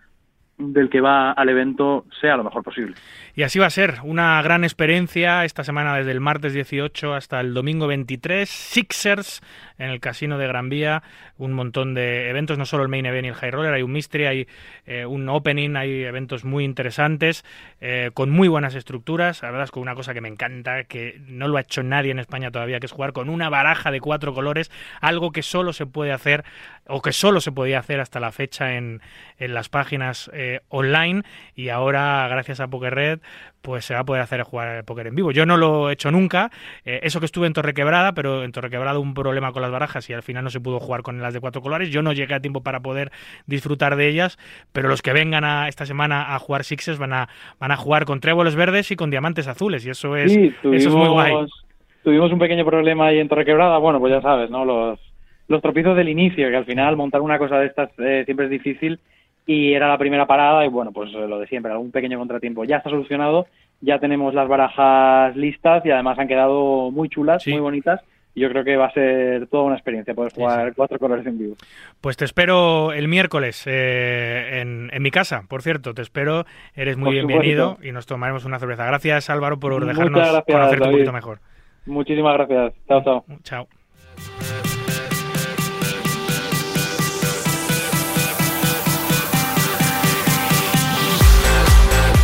del 0.57 0.89
que 0.89 1.01
va 1.01 1.33
al 1.33 1.49
evento 1.49 2.05
sea 2.21 2.37
lo 2.37 2.45
mejor 2.45 2.63
posible. 2.63 2.95
Y 3.35 3.43
así 3.43 3.59
va 3.59 3.67
a 3.67 3.71
ser, 3.71 3.97
una 4.05 4.41
gran 4.43 4.63
experiencia 4.63 5.45
esta 5.45 5.65
semana 5.65 5.97
desde 5.97 6.13
el 6.13 6.21
martes 6.21 6.53
18 6.53 7.15
hasta 7.15 7.41
el 7.41 7.55
domingo 7.55 7.87
23, 7.87 8.49
Sixers 8.49 9.43
en 9.79 9.91
el 9.91 10.01
Casino 10.01 10.39
de 10.39 10.47
Gran 10.47 10.69
Vía, 10.69 11.03
un 11.37 11.53
montón 11.53 11.95
de 11.95 12.29
eventos, 12.31 12.59
no 12.59 12.67
solo 12.67 12.85
el 12.85 12.89
Main 12.89 13.07
Event 13.07 13.27
y 13.27 13.29
el 13.29 13.35
High 13.35 13.51
Roller, 13.51 13.75
hay 13.75 13.83
un 13.83 13.93
Mystery, 13.93 14.27
hay 14.27 14.49
eh, 14.87 15.05
un 15.05 15.29
Opening, 15.29 15.77
hay 15.77 16.05
eventos 16.05 16.45
muy 16.45 16.65
interesantes, 16.65 17.45
eh, 17.81 18.11
con 18.15 18.31
muy 18.31 18.49
buenas 18.49 18.75
estructuras, 18.75 19.43
la 19.43 19.51
verdad 19.51 19.65
es 19.65 19.71
que 19.73 19.81
una 19.81 19.95
cosa 19.95 20.15
que 20.15 20.21
me 20.21 20.29
encanta, 20.29 20.85
que 20.85 21.21
no 21.27 21.49
lo 21.49 21.57
ha 21.57 21.63
hecho 21.63 21.83
nadie 21.83 22.13
en 22.13 22.21
España 22.21 22.51
todavía, 22.51 22.79
que 22.79 22.87
es 22.87 22.93
jugar 22.93 23.13
con 23.13 23.29
una 23.29 23.49
baraja 23.49 23.91
de 23.91 24.01
cuatro 24.01 24.33
colores, 24.33 24.71
algo 25.01 25.33
que 25.33 25.43
solo 25.43 25.73
se 25.73 25.87
puede 25.87 26.13
hacer, 26.13 26.45
o 26.87 27.03
que 27.03 27.13
solo 27.13 27.41
se 27.41 27.51
podía 27.51 27.79
hacer 27.79 27.99
hasta 27.99 28.21
la 28.21 28.31
fecha 28.31 28.75
en, 28.75 29.01
en 29.39 29.55
las 29.55 29.69
páginas 29.69 30.31
eh, 30.33 30.61
online, 30.69 31.23
y 31.55 31.71
ahora, 31.71 32.29
gracias 32.29 32.61
a 32.61 32.69
Poker 32.69 32.95
Red, 32.95 33.21
pues 33.61 33.87
se 33.87 33.95
va 33.95 34.01
a 34.01 34.05
poder 34.05 34.21
hacer 34.21 34.43
jugar 34.43 34.85
póker 34.85 35.07
en 35.07 35.15
vivo. 35.15 35.31
Yo 35.31 35.47
no 35.47 35.57
lo 35.57 35.89
he 35.89 35.95
hecho 35.95 36.11
nunca, 36.11 36.51
eso 36.85 37.19
que 37.19 37.25
estuve 37.25 37.47
en 37.47 37.55
Torrequebrada, 37.55 38.13
pero 38.13 38.45
en 38.45 38.53
Torrequebrada 38.53 38.99
un 38.99 39.15
problema 39.15 39.53
con 39.53 39.64
las 39.65 39.73
barajas 39.73 40.09
y 40.09 40.13
al 40.13 40.23
final 40.23 40.45
no 40.45 40.51
se 40.51 40.61
pudo 40.61 40.79
jugar 40.81 41.03
con 41.03 41.21
las 41.21 41.35
de 41.35 41.41
cuatro 41.41 41.61
colores. 41.63 41.91
Yo 41.91 42.03
no 42.03 42.13
llegué 42.13 42.35
a 42.35 42.41
tiempo 42.41 42.63
para 42.63 42.81
poder 42.81 43.11
disfrutar 43.47 43.97
de 43.97 44.09
ellas, 44.09 44.39
pero 44.73 44.89
los 44.89 45.03
que 45.03 45.13
vengan 45.13 45.45
a, 45.45 45.69
esta 45.69 45.87
semana 45.87 46.35
a 46.35 46.39
jugar 46.39 46.65
sixes 46.65 46.99
van 46.99 47.13
a, 47.13 47.29
van 47.59 47.73
a 47.73 47.77
jugar 47.77 48.05
con 48.05 48.21
tréboles 48.21 48.55
verdes 48.55 48.91
y 48.91 48.97
con 48.97 49.11
diamantes 49.11 49.49
azules 49.49 49.85
y 49.87 49.91
eso 49.91 50.17
es, 50.17 50.33
Sí, 50.33 50.53
eso 50.63 50.89
es 50.89 50.89
muy 50.95 51.09
guay. 51.09 51.31
tuvimos, 51.33 51.65
tuvimos 52.05 52.33
un 52.33 52.39
pequeño 52.39 52.65
problema 52.65 53.07
ahí 53.07 53.19
en 53.19 53.29
Torrequebrada, 53.29 53.79
bueno, 53.79 53.99
pues 54.01 54.13
ya 54.13 54.21
sabes, 54.23 54.51
¿no? 54.51 54.65
Los, 54.65 55.01
los 55.49 55.61
tropiezos 55.63 55.97
del 55.97 56.09
inicio, 56.09 56.49
que 56.49 56.57
al 56.57 56.65
final 56.65 56.97
montar 56.97 57.21
una 57.21 57.39
cosa 57.39 57.59
de 57.59 57.67
estas 57.67 57.91
eh, 57.99 58.23
siempre 58.25 58.47
es 58.47 58.51
difícil 58.51 59.01
y 59.47 59.75
era 59.75 59.89
la 59.89 59.99
primera 59.99 60.27
parada 60.27 60.65
y 60.65 60.69
bueno, 60.69 60.91
pues 60.93 61.11
eh, 61.15 61.27
lo 61.29 61.39
de 61.39 61.47
siempre, 61.47 61.71
algún 61.73 61.91
pequeño 61.91 62.19
contratiempo. 62.19 62.65
Ya 62.65 62.77
está 62.79 62.89
solucionado, 62.89 63.47
ya 63.83 63.99
tenemos 63.99 64.33
las 64.33 64.49
barajas 64.49 65.37
listas 65.37 65.85
y 65.85 65.91
además 65.91 66.19
han 66.19 66.29
quedado 66.29 66.91
muy 66.91 67.11
chulas, 67.11 67.43
Sí. 67.43 67.51
muy 67.53 67.61
bonitas. 67.61 68.01
Yo 68.37 68.49
creo 68.49 68.65
que 68.65 68.77
va 68.77 68.87
a 68.87 68.93
ser 68.93 69.47
toda 69.47 69.63
una 69.63 69.77
experiencia 69.77 70.13
poder 70.15 70.33
jugar 70.33 70.69
sí. 70.71 70.75
cuatro 70.77 70.99
colores 70.99 71.25
en 71.27 71.39
vivo. 71.39 71.55
Pues 72.01 72.17
te 72.17 72.25
espero 72.25 72.93
el 72.93 73.07
miércoles 73.07 73.63
eh, 73.67 74.61
en, 74.61 74.91
en 74.93 75.03
mi 75.03 75.11
casa, 75.13 75.45
por 75.49 75.63
cierto. 75.63 75.95
Te 75.95 76.03
espero, 76.03 76.45
eres 76.75 76.97
muy 76.97 77.07
Por 77.07 77.13
bienvenido 77.15 77.69
supuesto. 77.71 77.89
y 77.89 77.93
nos 77.93 78.07
tomaremos 78.07 78.45
una 78.45 78.59
cerveza. 78.59 78.87
Gracias 78.87 79.31
Álvaro 79.31 79.61
por 79.61 79.73
Muchas 79.73 79.89
dejarnos 79.89 80.21
gracias, 80.21 80.45
conocerte 80.47 80.85
un 80.85 80.93
poquito 80.93 81.13
mejor. 81.13 81.39
Muchísimas 81.87 82.35
gracias. 82.35 82.73
Chao, 82.89 83.05
chao. 83.05 83.25
Chao. 83.45 83.69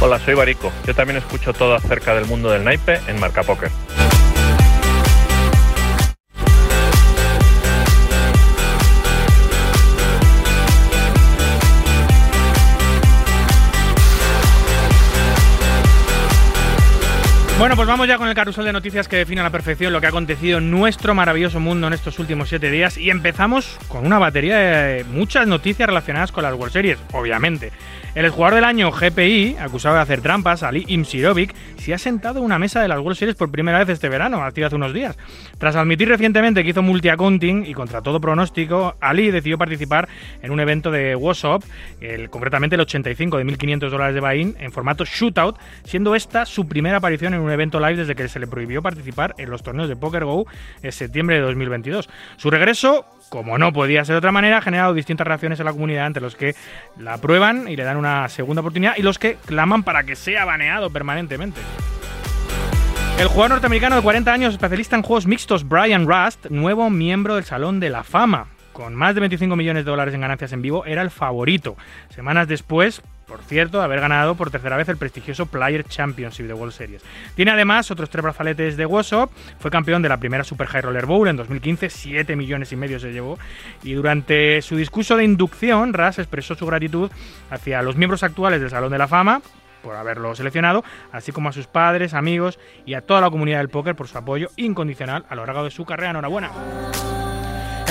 Hola, 0.03 0.19
soy 0.21 0.35
Barico. 0.35 0.73
Yo 0.87 0.95
también 0.95 1.19
escucho 1.19 1.53
todo 1.53 1.75
acerca 1.75 2.15
del 2.15 2.25
mundo 2.25 2.51
del 2.51 2.65
naipe 2.65 2.99
en 3.07 3.21
Marca 3.21 3.43
Póker. 3.43 3.71
Bueno, 17.61 17.77
pues 17.77 17.87
vamos 17.87 18.09
ya 18.09 18.17
con 18.17 18.27
el 18.27 18.35
carrusel 18.35 18.65
de 18.65 18.73
noticias 18.73 19.07
que 19.07 19.17
define 19.17 19.43
a 19.43 19.45
la 19.45 19.51
perfección 19.51 19.93
lo 19.93 20.01
que 20.01 20.07
ha 20.07 20.09
acontecido 20.09 20.57
en 20.57 20.71
nuestro 20.71 21.15
maravilloso 21.15 21.61
mundo 21.61 21.89
en 21.89 21.93
estos 21.93 22.19
últimos 22.19 22.49
siete 22.49 22.71
días 22.71 22.97
y 22.97 23.11
empezamos 23.11 23.77
con 23.87 24.07
una 24.07 24.19
batería 24.19 24.57
de 24.57 25.05
muchas 25.05 25.47
noticias 25.47 25.87
relacionadas 25.87 26.33
con 26.33 26.43
las 26.43 26.55
World 26.55 26.73
Series, 26.73 26.99
obviamente. 27.13 27.71
El 28.13 28.29
jugador 28.31 28.57
del 28.57 28.65
año 28.65 28.91
GPI, 28.91 29.57
acusado 29.61 29.95
de 29.95 30.01
hacer 30.01 30.21
trampas, 30.21 30.65
Ali 30.65 30.85
Imsirovic, 30.89 31.55
se 31.79 31.95
ha 31.95 31.99
sentado 31.99 32.41
en 32.41 32.45
una 32.45 32.59
mesa 32.59 32.83
de 32.83 32.89
las 32.89 32.99
World 32.99 33.17
Series 33.17 33.37
por 33.37 33.53
primera 33.53 33.79
vez 33.79 33.89
este 33.89 34.09
verano, 34.09 34.43
hace 34.43 34.75
unos 34.75 34.93
días. 34.93 35.17
Tras 35.59 35.77
admitir 35.77 36.09
recientemente 36.09 36.65
que 36.65 36.71
hizo 36.71 36.83
multi-accounting 36.83 37.67
y 37.67 37.73
contra 37.73 38.03
todo 38.03 38.21
pronóstico, 38.21 38.97
Ali 39.01 39.31
decidió 39.31 39.59
participar 39.59 40.09
en 40.43 40.51
un 40.51 40.59
evento 40.59 40.91
de 40.91 41.15
WhatsApp, 41.15 41.63
concretamente 42.31 42.75
el 42.75 42.81
85 42.81 43.39
de 43.39 43.47
1.500 43.47 43.91
dólares 43.91 44.15
de 44.15 44.21
buy 44.21 44.57
en 44.59 44.73
formato 44.73 45.05
shootout, 45.05 45.57
siendo 45.85 46.17
esta 46.17 46.47
su 46.47 46.67
primera 46.67 46.97
aparición 46.97 47.35
en 47.35 47.41
un 47.41 47.51
evento 47.53 47.79
live 47.79 47.97
desde 47.97 48.17
que 48.17 48.27
se 48.27 48.41
le 48.41 48.49
prohibió 48.49 48.83
participar 48.83 49.37
en 49.39 49.51
los 49.51 49.63
torneos 49.63 49.89
de 49.89 49.95
Poker 49.95 50.25
Go 50.25 50.47
en 50.83 50.91
septiembre 50.91 51.37
de 51.37 51.43
2022. 51.43 52.09
Su 52.37 52.51
regreso 52.51 53.07
como 53.31 53.57
no 53.59 53.73
podía 53.73 54.05
ser 54.05 54.15
de 54.15 54.19
otra 54.19 54.33
manera, 54.33 54.59
ha 54.59 54.61
generado 54.61 54.93
distintas 54.93 55.27
reacciones 55.27 55.59
en 55.61 55.67
la 55.67 55.73
comunidad 55.73 56.07
entre 56.07 56.21
los 56.21 56.35
que 56.35 56.55
la 56.99 57.15
aprueban 57.15 57.69
y 57.69 57.77
le 57.77 57.85
dan 57.85 57.97
una 57.97 58.29
segunda 58.29 58.61
oportunidad 58.61 58.97
y 58.97 59.03
los 59.03 59.19
que 59.19 59.37
claman 59.47 59.85
para 59.85 60.03
que 60.03 60.17
sea 60.17 60.45
baneado 60.45 60.91
permanentemente. 60.91 61.61
El 63.19 63.29
jugador 63.29 63.51
norteamericano 63.51 63.97
de 63.97 64.03
40 64.03 64.33
años, 64.33 64.55
especialista 64.55 64.97
en 64.97 65.03
juegos 65.03 65.27
mixtos, 65.27 65.69
Brian 65.69 66.09
Rust, 66.09 66.47
nuevo 66.51 66.91
miembro 66.91 67.37
del 67.37 67.45
Salón 67.45 67.79
de 67.79 67.91
la 67.91 68.03
Fama. 68.03 68.49
Con 68.73 68.95
más 68.95 69.15
de 69.15 69.21
25 69.21 69.57
millones 69.57 69.85
de 69.85 69.91
dólares 69.91 70.15
en 70.15 70.23
ganancias 70.23 70.53
en 70.53 70.63
vivo, 70.63 70.85
era 70.85 71.03
el 71.03 71.11
favorito. 71.11 71.77
Semanas 72.09 72.49
después, 72.49 73.03
por 73.31 73.43
cierto, 73.45 73.81
haber 73.81 74.01
ganado 74.01 74.35
por 74.35 74.51
tercera 74.51 74.77
vez 74.77 74.89
el 74.89 74.97
prestigioso 74.97 75.47
Player 75.47 75.85
Championship 75.85 76.47
de 76.47 76.53
World 76.53 76.73
Series. 76.73 77.01
Tiene 77.37 77.53
además 77.53 77.89
otros 77.93 78.11
tres 78.11 78.25
brazaletes 78.25 78.77
de 78.77 78.85
WhatsApp, 78.85 79.31
fue 79.61 79.71
campeón 79.71 80.03
de 80.03 80.09
la 80.09 80.19
primera 80.19 80.43
Super 80.43 80.67
High 80.67 80.83
Roller 80.83 81.07
Bowl 81.07 81.29
en 81.29 81.37
2015, 81.37 81.91
7 81.91 82.35
millones 82.35 82.73
y 82.73 82.77
medio 82.77 82.99
se 82.99 83.13
llevó, 83.13 83.39
y 83.85 83.93
durante 83.93 84.61
su 84.63 84.75
discurso 84.75 85.17
de 85.17 85.23
inducción, 85.23 85.93
Ras 85.93 86.19
expresó 86.19 86.57
su 86.57 86.67
gratitud 86.67 87.09
hacia 87.51 87.83
los 87.83 87.95
miembros 87.95 88.25
actuales 88.25 88.61
del 88.61 88.71
Salón 88.71 88.91
de 88.91 88.99
la 88.99 89.07
Fama, 89.07 89.43
por 89.81 89.95
haberlo 89.95 90.35
seleccionado, 90.35 90.83
así 91.13 91.31
como 91.31 91.51
a 91.51 91.53
sus 91.53 91.69
padres, 91.69 92.15
amigos 92.15 92.59
y 92.85 92.95
a 92.95 93.03
toda 93.03 93.21
la 93.21 93.31
comunidad 93.31 93.59
del 93.59 93.69
póker 93.69 93.95
por 93.95 94.09
su 94.09 94.19
apoyo 94.19 94.49
incondicional 94.57 95.25
a 95.29 95.37
lo 95.37 95.47
largo 95.47 95.63
de 95.63 95.71
su 95.71 95.85
carrera. 95.85 96.11
Enhorabuena. 96.11 96.51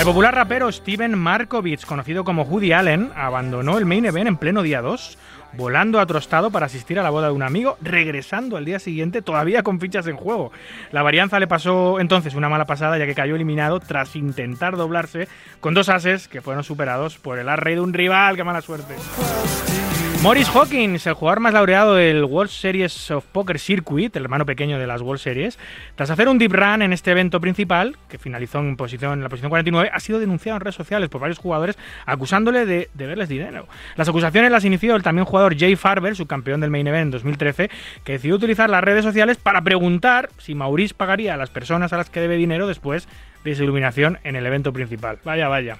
El 0.00 0.06
popular 0.06 0.34
rapero 0.34 0.72
Steven 0.72 1.18
Markovich, 1.18 1.84
conocido 1.84 2.24
como 2.24 2.44
Woody 2.44 2.72
Allen, 2.72 3.12
abandonó 3.14 3.76
el 3.76 3.84
main 3.84 4.06
event 4.06 4.28
en 4.28 4.38
pleno 4.38 4.62
día 4.62 4.80
2, 4.80 5.18
volando 5.52 6.00
a 6.00 6.06
para 6.06 6.64
asistir 6.64 6.98
a 6.98 7.02
la 7.02 7.10
boda 7.10 7.26
de 7.26 7.34
un 7.34 7.42
amigo, 7.42 7.76
regresando 7.82 8.56
al 8.56 8.64
día 8.64 8.78
siguiente 8.78 9.20
todavía 9.20 9.62
con 9.62 9.78
fichas 9.78 10.06
en 10.06 10.16
juego. 10.16 10.52
La 10.90 11.02
varianza 11.02 11.38
le 11.38 11.46
pasó 11.46 12.00
entonces 12.00 12.34
una 12.34 12.48
mala 12.48 12.64
pasada 12.64 12.96
ya 12.96 13.04
que 13.04 13.14
cayó 13.14 13.34
eliminado 13.34 13.78
tras 13.78 14.16
intentar 14.16 14.78
doblarse 14.78 15.28
con 15.60 15.74
dos 15.74 15.90
ases 15.90 16.28
que 16.28 16.40
fueron 16.40 16.64
superados 16.64 17.18
por 17.18 17.38
el 17.38 17.50
arrey 17.50 17.74
de 17.74 17.82
un 17.82 17.92
rival. 17.92 18.36
¡Qué 18.36 18.44
mala 18.44 18.62
suerte! 18.62 18.94
Maurice 20.22 20.50
Hawkins, 20.52 21.06
el 21.06 21.14
jugador 21.14 21.40
más 21.40 21.54
laureado 21.54 21.94
del 21.94 22.24
World 22.24 22.50
Series 22.50 23.10
of 23.10 23.24
Poker 23.24 23.58
Circuit, 23.58 24.14
el 24.14 24.24
hermano 24.24 24.44
pequeño 24.44 24.78
de 24.78 24.86
las 24.86 25.00
World 25.00 25.18
Series, 25.18 25.58
tras 25.94 26.10
hacer 26.10 26.28
un 26.28 26.36
deep 26.36 26.52
run 26.52 26.82
en 26.82 26.92
este 26.92 27.12
evento 27.12 27.40
principal, 27.40 27.96
que 28.06 28.18
finalizó 28.18 28.58
en, 28.58 28.76
posición, 28.76 29.14
en 29.14 29.22
la 29.22 29.30
posición 29.30 29.48
49, 29.48 29.90
ha 29.90 29.98
sido 29.98 30.18
denunciado 30.18 30.56
en 30.56 30.60
redes 30.60 30.74
sociales 30.74 31.08
por 31.08 31.22
varios 31.22 31.38
jugadores 31.38 31.78
acusándole 32.04 32.66
de 32.66 32.90
deberles 32.92 33.30
dinero. 33.30 33.66
Las 33.96 34.10
acusaciones 34.10 34.50
las 34.52 34.66
inició 34.66 34.94
el 34.94 35.02
también 35.02 35.24
jugador 35.24 35.58
Jay 35.58 35.74
Farber, 35.74 36.14
subcampeón 36.14 36.60
del 36.60 36.68
Main 36.68 36.86
Event 36.86 37.06
en 37.06 37.10
2013, 37.12 37.70
que 38.04 38.12
decidió 38.12 38.36
utilizar 38.36 38.68
las 38.68 38.84
redes 38.84 39.06
sociales 39.06 39.38
para 39.38 39.62
preguntar 39.62 40.28
si 40.36 40.54
Maurice 40.54 40.92
pagaría 40.92 41.32
a 41.32 41.38
las 41.38 41.48
personas 41.48 41.94
a 41.94 41.96
las 41.96 42.10
que 42.10 42.20
debe 42.20 42.36
dinero 42.36 42.66
después 42.66 43.08
de 43.42 43.54
su 43.54 43.62
iluminación 43.62 44.18
en 44.22 44.36
el 44.36 44.44
evento 44.44 44.70
principal. 44.74 45.18
Vaya, 45.24 45.48
vaya. 45.48 45.78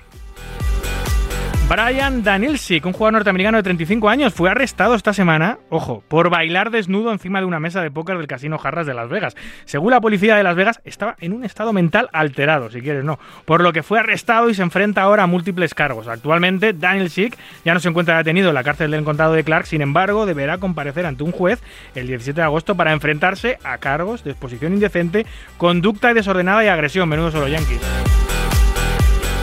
Brian 1.71 2.25
Danilsik, 2.25 2.85
un 2.85 2.93
jugador 2.93 3.13
norteamericano 3.13 3.57
de 3.59 3.63
35 3.63 4.09
años, 4.09 4.35
fue 4.35 4.51
arrestado 4.51 4.97
esta 4.97 5.13
semana, 5.13 5.61
ojo, 5.69 6.03
por 6.09 6.29
bailar 6.29 6.73
desnudo 6.73 7.13
encima 7.13 7.39
de 7.39 7.47
una 7.47 7.61
mesa 7.61 7.81
de 7.81 7.93
póker 7.93 8.19
del 8.19 8.27
casino 8.27 8.59
Jarras 8.59 8.89
de 8.89 8.95
Las 8.95 9.09
Vegas. 9.09 9.37
Según 9.67 9.93
la 9.93 10.01
policía 10.01 10.35
de 10.35 10.43
Las 10.43 10.57
Vegas, 10.57 10.81
estaba 10.85 11.15
en 11.21 11.33
un 11.33 11.45
estado 11.45 11.73
mental 11.73 12.09
alterado, 12.13 12.73
si 12.73 12.81
quieres 12.81 13.05
no, 13.05 13.21
por 13.45 13.63
lo 13.63 13.73
que 13.73 13.85
fue 13.85 14.01
arrestado 14.01 14.51
y 14.51 14.55
se 14.55 14.63
enfrenta 14.63 15.03
ahora 15.03 15.23
a 15.23 15.27
múltiples 15.29 15.73
cargos. 15.73 16.09
Actualmente, 16.09 16.73
Daniel 16.73 17.09
Schick 17.09 17.39
ya 17.65 17.73
no 17.73 17.79
se 17.79 17.89
encuentra 17.89 18.17
detenido 18.19 18.49
en 18.49 18.57
la 18.57 18.65
cárcel 18.65 18.91
del 18.91 19.05
condado 19.05 19.35
de 19.35 19.45
Clark, 19.45 19.67
sin 19.67 19.81
embargo, 19.81 20.27
deberá 20.27 20.59
comparecer 20.59 21.07
ante 21.07 21.23
un 21.23 21.31
juez 21.31 21.63
el 21.95 22.09
17 22.09 22.41
de 22.41 22.45
agosto 22.45 22.75
para 22.75 22.93
enfrentarse 22.93 23.61
a 23.63 23.79
cargos 23.79 24.25
de 24.25 24.33
exposición 24.33 24.73
indecente, 24.73 25.25
conducta 25.57 26.15
desordenada 26.15 26.65
y 26.65 26.67
agresión. 26.67 27.09
Menudo 27.09 27.31
solo 27.31 27.47
yankees. 27.47 27.81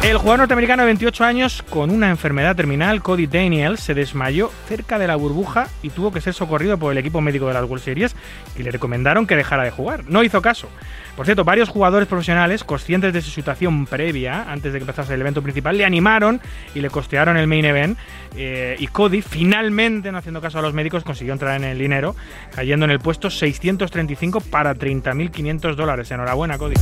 El 0.03 0.17
jugador 0.19 0.39
norteamericano 0.39 0.83
de 0.83 0.87
28 0.87 1.23
años 1.25 1.63
con 1.69 1.89
una 1.89 2.09
enfermedad 2.09 2.55
terminal, 2.55 3.01
Cody 3.01 3.27
Daniels, 3.27 3.81
se 3.81 3.93
desmayó 3.93 4.49
cerca 4.67 4.97
de 4.97 5.05
la 5.05 5.17
burbuja 5.17 5.67
y 5.83 5.89
tuvo 5.89 6.13
que 6.13 6.21
ser 6.21 6.33
socorrido 6.33 6.77
por 6.77 6.93
el 6.93 6.97
equipo 6.97 7.19
médico 7.19 7.47
de 7.47 7.53
las 7.53 7.65
World 7.65 7.83
Series 7.83 8.15
y 8.57 8.63
le 8.63 8.71
recomendaron 8.71 9.27
que 9.27 9.35
dejara 9.35 9.63
de 9.63 9.71
jugar. 9.71 10.05
No 10.07 10.23
hizo 10.23 10.41
caso. 10.41 10.69
Por 11.17 11.25
cierto, 11.25 11.43
varios 11.43 11.67
jugadores 11.67 12.07
profesionales, 12.07 12.63
conscientes 12.63 13.11
de 13.11 13.21
su 13.21 13.31
situación 13.31 13.85
previa, 13.85 14.49
antes 14.49 14.71
de 14.71 14.79
que 14.79 14.83
empezase 14.83 15.13
el 15.13 15.19
evento 15.21 15.41
principal, 15.41 15.77
le 15.77 15.83
animaron 15.83 16.39
y 16.73 16.79
le 16.79 16.89
costearon 16.89 17.35
el 17.35 17.47
main 17.47 17.65
event. 17.65 17.97
eh, 18.37 18.77
y 18.79 18.87
Cody, 18.87 19.21
finalmente, 19.21 20.11
no 20.11 20.19
haciendo 20.19 20.39
caso 20.39 20.59
a 20.59 20.61
los 20.61 20.73
médicos, 20.73 21.03
consiguió 21.03 21.33
entrar 21.33 21.57
en 21.57 21.65
el 21.65 21.79
dinero, 21.79 22.15
cayendo 22.55 22.85
en 22.85 22.91
el 22.91 22.99
puesto 22.99 23.29
635 23.29 24.39
para 24.41 24.73
30.500 24.73 25.75
dólares. 25.75 26.11
Enhorabuena, 26.11 26.57
Cody. 26.57 26.75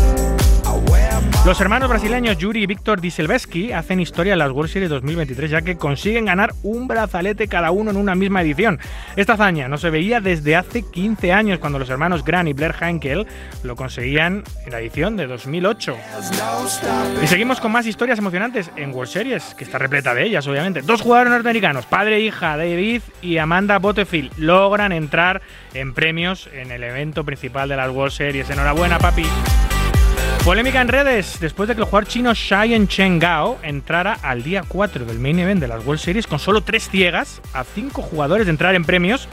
Los 1.45 1.61
hermanos 1.61 1.89
brasileños 1.89 2.39
Yuri 2.39 2.63
y 2.63 2.65
Víctor 2.65 2.99
Dieselbeski 2.99 3.71
hacen 3.71 3.99
historia 3.99 4.33
en 4.33 4.39
las 4.39 4.49
World 4.49 4.71
Series 4.71 4.89
2023 4.89 5.51
ya 5.51 5.61
que 5.61 5.77
consiguen 5.77 6.25
ganar 6.25 6.55
un 6.63 6.87
brazalete 6.87 7.47
cada 7.47 7.69
uno 7.69 7.91
en 7.91 7.97
una 7.97 8.15
misma 8.15 8.41
edición. 8.41 8.79
Esta 9.15 9.33
hazaña 9.33 9.67
no 9.67 9.77
se 9.77 9.91
veía 9.91 10.21
desde 10.21 10.55
hace 10.55 10.81
15 10.81 11.31
años 11.33 11.59
cuando 11.59 11.77
los 11.77 11.87
hermanos 11.91 12.25
Gran 12.25 12.47
y 12.47 12.53
Blair 12.53 12.73
Hankel 12.73 13.27
lo 13.61 13.75
conseguían 13.75 14.43
en 14.65 14.71
la 14.71 14.79
edición 14.79 15.17
de 15.17 15.27
2008. 15.27 15.95
Y 17.21 17.27
seguimos 17.27 17.59
con 17.59 17.71
más 17.71 17.85
historias 17.85 18.17
emocionantes 18.17 18.71
en 18.75 18.91
World 18.91 19.11
Series, 19.11 19.53
que 19.53 19.65
está 19.65 19.77
repleta 19.77 20.15
de 20.15 20.25
ellas 20.25 20.47
obviamente. 20.47 20.81
Dos 20.81 21.03
jugadores 21.03 21.29
norteamericanos, 21.29 21.85
padre 21.85 22.15
e 22.15 22.21
hija, 22.21 22.57
David 22.57 23.03
y 23.21 23.37
Amanda 23.37 23.77
Butterfield, 23.77 24.31
logran 24.37 24.91
entrar 24.91 25.43
en 25.75 25.93
premios 25.93 26.49
en 26.51 26.71
el 26.71 26.83
evento 26.83 27.23
principal 27.23 27.69
de 27.69 27.75
las 27.75 27.91
World 27.91 28.13
Series. 28.13 28.49
Enhorabuena, 28.49 28.97
papi. 28.97 29.27
Polémica 30.45 30.79
en 30.79 30.89
redes 30.89 31.39
después 31.39 31.67
de 31.67 31.73
que 31.73 31.81
el 31.81 31.87
jugador 31.87 32.07
chino 32.07 32.35
Xian 32.35 32.87
Chen 32.87 33.17
Gao 33.17 33.57
entrara 33.63 34.13
al 34.21 34.43
día 34.43 34.63
4 34.67 35.03
del 35.03 35.17
main 35.17 35.39
event 35.39 35.59
de 35.59 35.67
las 35.67 35.83
World 35.83 35.99
Series 35.99 36.27
con 36.27 36.37
solo 36.37 36.61
3 36.61 36.87
ciegas 36.87 37.41
a 37.51 37.63
5 37.63 37.99
jugadores 38.03 38.45
de 38.45 38.51
entrar 38.51 38.75
en 38.75 38.85
premios 38.85 39.27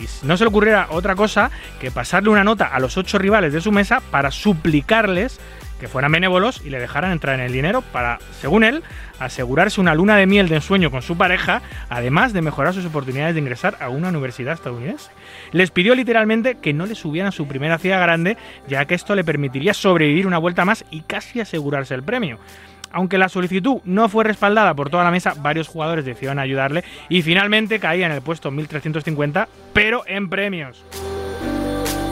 y 0.00 0.26
no 0.26 0.36
se 0.36 0.42
le 0.42 0.48
ocurriera 0.48 0.88
otra 0.90 1.14
cosa 1.14 1.52
que 1.80 1.92
pasarle 1.92 2.30
una 2.30 2.42
nota 2.42 2.66
a 2.66 2.80
los 2.80 2.96
8 2.96 3.16
rivales 3.18 3.52
de 3.52 3.60
su 3.60 3.70
mesa 3.70 4.02
para 4.10 4.32
suplicarles 4.32 5.38
que 5.78 5.86
fueran 5.86 6.10
benévolos 6.10 6.60
y 6.64 6.70
le 6.70 6.80
dejaran 6.80 7.12
entrar 7.12 7.36
en 7.36 7.46
el 7.46 7.52
dinero 7.52 7.82
para, 7.82 8.18
según 8.40 8.64
él, 8.64 8.82
asegurarse 9.20 9.80
una 9.80 9.94
luna 9.94 10.16
de 10.16 10.26
miel 10.26 10.48
de 10.48 10.56
ensueño 10.56 10.90
con 10.90 11.02
su 11.02 11.16
pareja, 11.16 11.62
además 11.88 12.32
de 12.32 12.42
mejorar 12.42 12.74
sus 12.74 12.86
oportunidades 12.86 13.34
de 13.34 13.40
ingresar 13.40 13.76
a 13.80 13.88
una 13.88 14.08
universidad 14.08 14.54
estadounidense. 14.54 15.10
Les 15.52 15.70
pidió 15.70 15.94
literalmente 15.94 16.56
que 16.56 16.72
no 16.72 16.86
le 16.86 16.94
subieran 16.94 17.32
su 17.32 17.46
primera 17.46 17.78
ciega 17.78 17.98
grande, 17.98 18.36
ya 18.68 18.84
que 18.84 18.94
esto 18.94 19.14
le 19.14 19.24
permitiría 19.24 19.74
sobrevivir 19.74 20.26
una 20.26 20.38
vuelta 20.38 20.64
más 20.64 20.84
y 20.90 21.00
casi 21.02 21.40
asegurarse 21.40 21.94
el 21.94 22.02
premio. 22.02 22.38
Aunque 22.92 23.18
la 23.18 23.28
solicitud 23.28 23.80
no 23.84 24.08
fue 24.08 24.24
respaldada 24.24 24.74
por 24.74 24.90
toda 24.90 25.04
la 25.04 25.10
mesa, 25.10 25.34
varios 25.36 25.68
jugadores 25.68 26.04
decidieron 26.04 26.38
ayudarle 26.38 26.84
y 27.08 27.22
finalmente 27.22 27.78
caía 27.78 28.06
en 28.06 28.12
el 28.12 28.22
puesto 28.22 28.50
1350, 28.50 29.48
pero 29.72 30.04
en 30.06 30.30
premios. 30.30 30.84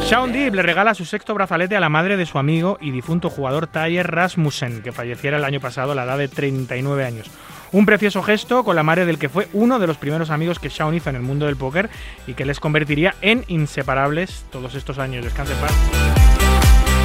Sean 0.05 0.33
Deep 0.33 0.55
le 0.55 0.63
regala 0.63 0.95
su 0.95 1.07
sexto 1.07 1.33
brazalete 1.33 1.77
a 1.77 1.81
la 1.81 1.89
madre 1.89 2.19
de 2.19 2.27
su 2.27 2.39
amigo 2.39 2.77
y 2.83 2.91
difunto 2.91 3.31
jugador 3.31 3.67
Tayer 3.67 4.07
Rasmussen, 4.07 4.83
que 4.83 4.93
falleciera 4.93 5.39
el 5.39 5.45
año 5.45 5.61
pasado 5.61 5.93
a 5.93 5.95
la 5.95 6.05
edad 6.05 6.19
de 6.19 6.29
39 6.29 7.05
años. 7.07 7.31
Un 7.75 7.87
precioso 7.87 8.23
gesto 8.23 8.63
con 8.63 8.77
la 8.77 8.85
madre 8.85 9.05
del 9.05 9.19
que 9.19 9.29
fue 9.29 9.49
uno 9.53 9.81
de 9.81 9.89
los 9.89 9.97
primeros 9.97 10.31
amigos 10.31 10.61
que 10.61 10.69
Shaun 10.69 10.95
hizo 10.95 11.11
en 11.11 11.17
el 11.17 11.23
mundo 11.23 11.47
del 11.47 11.57
póker 11.57 11.91
y 12.25 12.35
que 12.35 12.45
les 12.45 12.61
convertiría 12.61 13.17
en 13.21 13.45
inseparables 13.49 14.45
todos 14.53 14.77
estos 14.77 15.01
años. 15.01 15.25
Descanse 15.25 15.55
paz. 15.57 15.73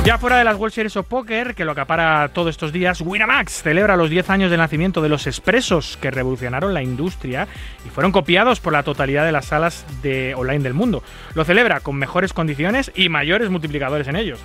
Ya 0.05 0.19
fuera 0.19 0.37
de 0.37 0.43
las 0.43 0.57
World 0.57 0.71
Series 0.71 0.95
of 0.95 1.07
Poker, 1.07 1.55
que 1.55 1.65
lo 1.65 1.71
acapara 1.71 2.29
todos 2.33 2.51
estos 2.51 2.71
días, 2.71 3.01
Winamax 3.01 3.63
celebra 3.63 3.97
los 3.97 4.11
10 4.11 4.29
años 4.29 4.51
del 4.51 4.59
nacimiento 4.59 5.01
de 5.01 5.09
los 5.09 5.25
expresos 5.25 5.97
que 5.99 6.11
revolucionaron 6.11 6.71
la 6.75 6.83
industria 6.83 7.47
y 7.83 7.89
fueron 7.89 8.11
copiados 8.11 8.59
por 8.59 8.71
la 8.71 8.83
totalidad 8.83 9.25
de 9.25 9.31
las 9.31 9.45
salas 9.45 9.87
de 10.03 10.35
online 10.35 10.63
del 10.63 10.75
mundo. 10.75 11.01
Lo 11.33 11.45
celebra 11.45 11.79
con 11.79 11.95
mejores 11.95 12.31
condiciones 12.31 12.91
y 12.93 13.09
mayores 13.09 13.49
multiplicadores 13.49 14.07
en 14.07 14.17
ellos. 14.17 14.39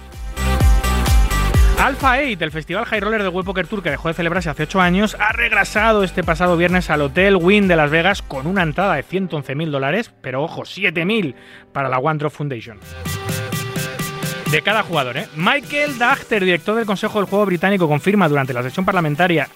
Alpha 1.78 2.16
8, 2.18 2.44
el 2.44 2.50
festival 2.50 2.84
High 2.86 3.00
Roller 3.00 3.22
de 3.22 3.28
World 3.28 3.46
Poker 3.46 3.66
Tour 3.66 3.82
que 3.82 3.90
dejó 3.90 4.08
de 4.08 4.14
celebrarse 4.14 4.48
hace 4.48 4.62
8 4.62 4.80
años, 4.80 5.16
ha 5.18 5.32
regresado 5.32 6.02
este 6.02 6.22
pasado 6.22 6.56
viernes 6.56 6.88
al 6.88 7.02
Hotel 7.02 7.36
Wynn 7.36 7.68
de 7.68 7.76
Las 7.76 7.90
Vegas 7.90 8.22
con 8.22 8.46
una 8.46 8.62
entrada 8.62 8.94
de 8.94 9.04
111.000 9.04 9.70
dólares, 9.70 10.12
pero 10.22 10.42
ojo, 10.42 10.62
7.000 10.62 11.34
para 11.72 11.88
la 11.88 11.98
One 11.98 12.18
Drop 12.18 12.32
Foundation. 12.32 12.78
de 14.50 14.62
cada 14.62 14.82
jugador. 14.82 15.16
¿eh? 15.16 15.26
Michael 15.36 15.98
Dachter, 15.98 16.44
director 16.44 16.76
del 16.76 16.86
Consejo 16.86 17.18
del 17.18 17.28
Juego 17.28 17.44
Británico, 17.44 17.88
confirma 17.88 18.28
durante 18.28 18.54
la 18.54 18.62
sesión 18.62 18.86
parlamentaria 18.86 19.48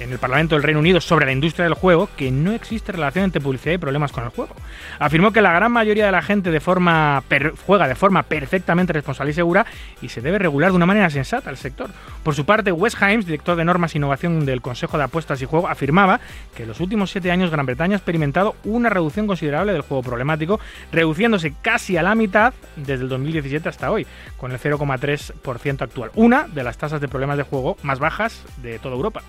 en 0.00 0.12
el 0.12 0.18
Parlamento 0.18 0.54
del 0.54 0.62
Reino 0.62 0.80
Unido 0.80 1.00
sobre 1.00 1.26
la 1.26 1.32
industria 1.32 1.64
del 1.64 1.74
juego 1.74 2.08
que 2.16 2.30
no 2.30 2.52
existe 2.52 2.92
relación 2.92 3.24
entre 3.24 3.40
publicidad 3.40 3.74
y 3.74 3.78
problemas 3.78 4.12
con 4.12 4.24
el 4.24 4.30
juego. 4.30 4.54
Afirmó 4.98 5.32
que 5.32 5.40
la 5.40 5.52
gran 5.52 5.72
mayoría 5.72 6.06
de 6.06 6.12
la 6.12 6.22
gente 6.22 6.50
juega 6.60 7.88
de 7.88 7.94
forma 7.94 8.22
perfectamente 8.24 8.92
responsable 8.92 9.32
y 9.32 9.34
segura 9.34 9.66
y 10.02 10.08
se 10.08 10.20
debe 10.20 10.38
regular 10.38 10.70
de 10.70 10.76
una 10.76 10.86
manera 10.86 11.10
sensata 11.10 11.50
el 11.50 11.56
sector. 11.56 11.90
Por 12.22 12.34
su 12.34 12.44
parte, 12.44 12.72
Wes 12.72 12.96
Himes, 13.00 13.26
director 13.26 13.56
de 13.56 13.64
normas 13.64 13.94
e 13.94 13.98
innovación 13.98 14.46
del 14.46 14.62
Consejo 14.62 14.98
de 14.98 15.04
Apuestas 15.04 15.40
y 15.42 15.46
Juego, 15.46 15.68
afirmaba 15.68 16.20
que 16.56 16.62
en 16.62 16.68
los 16.68 16.80
últimos 16.80 17.10
siete 17.10 17.30
años 17.30 17.50
Gran 17.50 17.66
Bretaña 17.66 17.94
ha 17.94 17.98
experimentado 17.98 18.56
una 18.64 18.88
reducción 18.88 19.26
considerable 19.26 19.72
del 19.72 19.82
juego 19.82 20.02
problemático, 20.02 20.60
reduciéndose 20.92 21.54
casi 21.62 21.96
a 21.96 22.02
la 22.02 22.14
mitad 22.14 22.54
desde 22.76 23.04
el 23.04 23.08
2017 23.08 23.68
hasta 23.68 23.90
hoy, 23.90 24.06
con 24.36 24.52
el 24.52 24.58
0,3% 24.58 25.82
actual. 25.82 26.10
Una 26.14 26.48
de 26.48 26.64
las 26.64 26.78
tasas 26.78 27.00
de 27.00 27.08
problemas 27.08 27.36
de 27.36 27.44
juego 27.44 27.76
más 27.82 27.98
bajas 27.98 28.44
de 28.62 28.78
toda 28.78 28.94
Europa. 28.94 29.22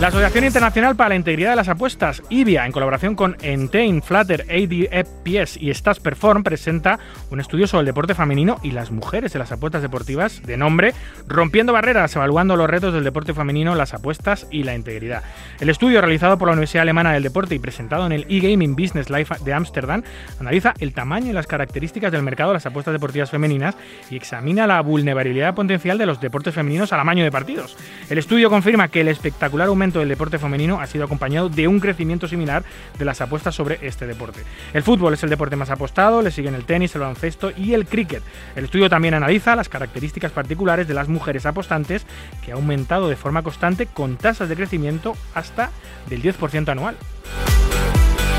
La 0.00 0.08
Asociación 0.08 0.44
Internacional 0.44 0.96
para 0.96 1.10
la 1.10 1.14
Integridad 1.14 1.50
de 1.50 1.56
las 1.56 1.68
Apuestas, 1.68 2.20
IBIA, 2.28 2.66
en 2.66 2.72
colaboración 2.72 3.14
con 3.14 3.36
Entain, 3.42 4.02
Flutter, 4.02 4.44
ADFPS 4.50 5.56
y 5.56 5.72
Stats 5.72 6.00
Perform, 6.00 6.42
presenta 6.42 6.98
un 7.30 7.38
estudio 7.38 7.68
sobre 7.68 7.82
el 7.82 7.86
deporte 7.86 8.12
femenino 8.12 8.58
y 8.64 8.72
las 8.72 8.90
mujeres 8.90 9.36
en 9.36 9.38
las 9.38 9.52
apuestas 9.52 9.82
deportivas 9.82 10.42
de 10.42 10.56
nombre 10.56 10.94
Rompiendo 11.28 11.72
Barreras, 11.72 12.16
evaluando 12.16 12.56
los 12.56 12.68
retos 12.68 12.92
del 12.92 13.04
deporte 13.04 13.34
femenino, 13.34 13.76
las 13.76 13.94
apuestas 13.94 14.48
y 14.50 14.64
la 14.64 14.74
integridad. 14.74 15.22
El 15.60 15.70
estudio 15.70 16.00
realizado 16.00 16.38
por 16.38 16.48
la 16.48 16.54
Universidad 16.54 16.82
Alemana 16.82 17.12
del 17.12 17.22
Deporte 17.22 17.54
y 17.54 17.60
presentado 17.60 18.04
en 18.04 18.12
el 18.12 18.26
eGaming 18.28 18.74
Business 18.74 19.10
Life 19.10 19.32
de 19.44 19.52
Ámsterdam 19.52 20.02
analiza 20.40 20.74
el 20.80 20.92
tamaño 20.92 21.30
y 21.30 21.34
las 21.34 21.46
características 21.46 22.10
del 22.10 22.22
mercado 22.22 22.50
de 22.50 22.54
las 22.54 22.66
apuestas 22.66 22.92
deportivas 22.92 23.30
femeninas 23.30 23.76
y 24.10 24.16
examina 24.16 24.66
la 24.66 24.80
vulnerabilidad 24.80 25.54
potencial 25.54 25.98
de 25.98 26.06
los 26.06 26.20
deportes 26.20 26.52
femeninos 26.52 26.92
al 26.92 26.98
amaño 26.98 27.22
de 27.22 27.30
partidos. 27.30 27.76
El 28.10 28.18
estudio 28.18 28.50
confirma 28.50 28.88
que 28.88 29.02
el 29.02 29.08
espectacular 29.08 29.68
aumento 29.68 29.83
del 29.92 30.08
deporte 30.08 30.38
femenino 30.38 30.80
ha 30.80 30.86
sido 30.86 31.04
acompañado 31.04 31.48
de 31.48 31.68
un 31.68 31.80
crecimiento 31.80 32.26
similar 32.26 32.64
de 32.98 33.04
las 33.04 33.20
apuestas 33.20 33.54
sobre 33.54 33.78
este 33.82 34.06
deporte. 34.06 34.40
El 34.72 34.82
fútbol 34.82 35.14
es 35.14 35.22
el 35.22 35.30
deporte 35.30 35.56
más 35.56 35.70
apostado, 35.70 36.22
le 36.22 36.30
siguen 36.30 36.54
el 36.54 36.64
tenis, 36.64 36.94
el 36.94 37.02
baloncesto 37.02 37.52
y 37.56 37.74
el 37.74 37.86
cricket. 37.86 38.22
El 38.56 38.64
estudio 38.64 38.88
también 38.88 39.14
analiza 39.14 39.56
las 39.56 39.68
características 39.68 40.32
particulares 40.32 40.88
de 40.88 40.94
las 40.94 41.08
mujeres 41.08 41.46
apostantes, 41.46 42.06
que 42.44 42.52
ha 42.52 42.54
aumentado 42.54 43.08
de 43.08 43.16
forma 43.16 43.42
constante 43.42 43.86
con 43.86 44.16
tasas 44.16 44.48
de 44.48 44.56
crecimiento 44.56 45.14
hasta 45.34 45.70
del 46.08 46.22
10% 46.22 46.68
anual. 46.68 46.96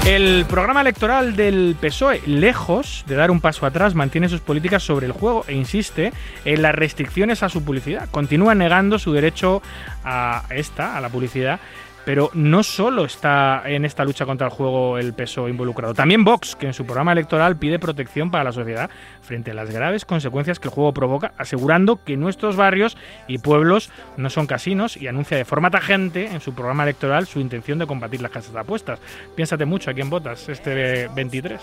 El 0.05 0.45
programa 0.45 0.81
electoral 0.81 1.35
del 1.35 1.75
PSOE, 1.81 2.21
lejos 2.27 3.03
de 3.07 3.15
dar 3.15 3.31
un 3.31 3.41
paso 3.41 3.65
atrás, 3.65 3.95
mantiene 3.95 4.29
sus 4.29 4.39
políticas 4.39 4.83
sobre 4.83 5.07
el 5.07 5.11
juego 5.11 5.43
e 5.47 5.55
insiste 5.55 6.13
en 6.45 6.61
las 6.61 6.75
restricciones 6.75 7.41
a 7.41 7.49
su 7.49 7.63
publicidad. 7.63 8.07
Continúa 8.11 8.53
negando 8.53 8.99
su 8.99 9.13
derecho 9.13 9.63
a 10.03 10.43
esta, 10.51 10.95
a 10.95 11.01
la 11.01 11.09
publicidad. 11.09 11.59
Pero 12.05 12.29
no 12.33 12.63
solo 12.63 13.03
está 13.03 13.63
en 13.65 13.83
esta 13.83 14.05
lucha 14.05 14.25
contra 14.25 14.47
el 14.47 14.53
juego 14.53 14.97
el 14.97 15.13
PSOE 15.13 15.49
involucrado, 15.49 15.93
también 15.93 16.23
Vox, 16.23 16.55
que 16.55 16.67
en 16.67 16.73
su 16.73 16.85
programa 16.85 17.11
electoral 17.11 17.57
pide 17.57 17.79
protección 17.79 18.31
para 18.31 18.43
la 18.43 18.51
sociedad 18.51 18.89
frente 19.21 19.51
a 19.51 19.53
las 19.55 19.71
graves 19.71 20.05
consecuencias 20.05 20.59
que 20.59 20.67
el 20.67 20.73
juego 20.73 20.93
provoca, 20.93 21.33
asegurando 21.37 22.03
que 22.03 22.15
nuestros 22.15 22.55
barrios 22.55 22.95
y 23.27 23.39
pueblos 23.39 23.89
no 24.17 24.29
son 24.29 24.45
casinos 24.45 24.97
y 24.97 25.07
anuncia 25.07 25.35
de 25.35 25.45
forma 25.45 25.71
tajante 25.71 26.27
en 26.27 26.41
su 26.41 26.53
programa 26.53 26.83
electoral 26.83 27.25
su 27.25 27.39
intención 27.39 27.79
de 27.79 27.87
combatir 27.87 28.21
las 28.21 28.31
casas 28.31 28.53
de 28.53 28.59
apuestas. 28.59 28.99
Piénsate 29.35 29.65
mucho 29.65 29.89
a 29.89 29.93
quién 29.93 30.09
votas 30.09 30.47
este 30.47 31.09
23. 31.15 31.59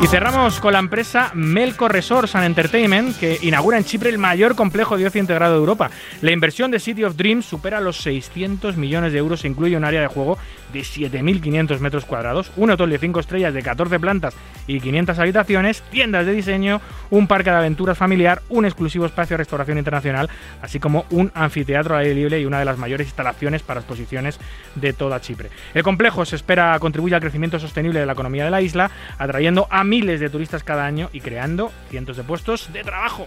Y 0.00 0.06
cerramos 0.06 0.60
con 0.60 0.72
la 0.72 0.78
empresa 0.78 1.30
Melco 1.34 1.88
Resorts 1.88 2.34
and 2.36 2.44
Entertainment, 2.44 3.18
que 3.18 3.38
inaugura 3.42 3.78
en 3.78 3.84
Chipre 3.84 4.10
el 4.10 4.18
mayor 4.18 4.54
complejo 4.54 4.96
de 4.96 5.06
ocio 5.06 5.20
integrado 5.20 5.54
de 5.54 5.60
Europa. 5.60 5.90
La 6.20 6.32
inversión 6.32 6.70
de 6.70 6.78
City 6.78 7.02
of 7.02 7.16
Dreams 7.16 7.46
supera 7.46 7.80
los 7.80 7.96
600 8.02 8.76
millones 8.76 9.12
de 9.12 9.18
euros 9.18 9.44
e 9.44 9.48
incluye 9.48 9.76
un 9.76 9.84
área 9.84 10.02
de 10.02 10.06
juego 10.06 10.38
de 10.72 10.80
7.500 10.80 11.78
metros 11.80 12.04
cuadrados, 12.04 12.50
un 12.56 12.70
hotel 12.70 12.90
de 12.90 12.98
5 12.98 13.20
estrellas 13.20 13.54
de 13.54 13.62
14 13.62 13.98
plantas 14.00 14.34
y 14.66 14.80
500 14.80 15.18
habitaciones, 15.18 15.82
tiendas 15.90 16.26
de 16.26 16.32
diseño, 16.32 16.80
un 17.10 17.26
parque 17.26 17.50
de 17.50 17.56
aventuras 17.56 17.98
familiar, 17.98 18.42
un 18.48 18.64
exclusivo 18.64 19.06
espacio 19.06 19.34
de 19.34 19.38
restauración 19.38 19.78
internacional, 19.78 20.28
así 20.62 20.80
como 20.80 21.06
un 21.10 21.30
anfiteatro 21.34 21.94
al 21.94 22.02
aire 22.02 22.14
libre 22.14 22.40
y 22.40 22.46
una 22.46 22.58
de 22.58 22.64
las 22.64 22.78
mayores 22.78 23.06
instalaciones 23.06 23.62
para 23.62 23.80
exposiciones 23.80 24.38
de 24.74 24.92
toda 24.92 25.20
Chipre. 25.20 25.50
El 25.74 25.82
complejo 25.82 26.24
se 26.24 26.36
espera 26.36 26.78
contribuir 26.78 27.14
al 27.14 27.20
crecimiento 27.20 27.58
sostenible 27.58 28.00
de 28.00 28.06
la 28.06 28.12
economía 28.12 28.44
de 28.44 28.50
la 28.50 28.62
isla, 28.62 28.90
atrayendo 29.18 29.66
a 29.70 29.84
miles 29.84 30.20
de 30.20 30.30
turistas 30.30 30.64
cada 30.64 30.84
año 30.84 31.10
y 31.12 31.20
creando 31.20 31.72
cientos 31.90 32.16
de 32.16 32.24
puestos 32.24 32.72
de 32.72 32.82
trabajo. 32.82 33.26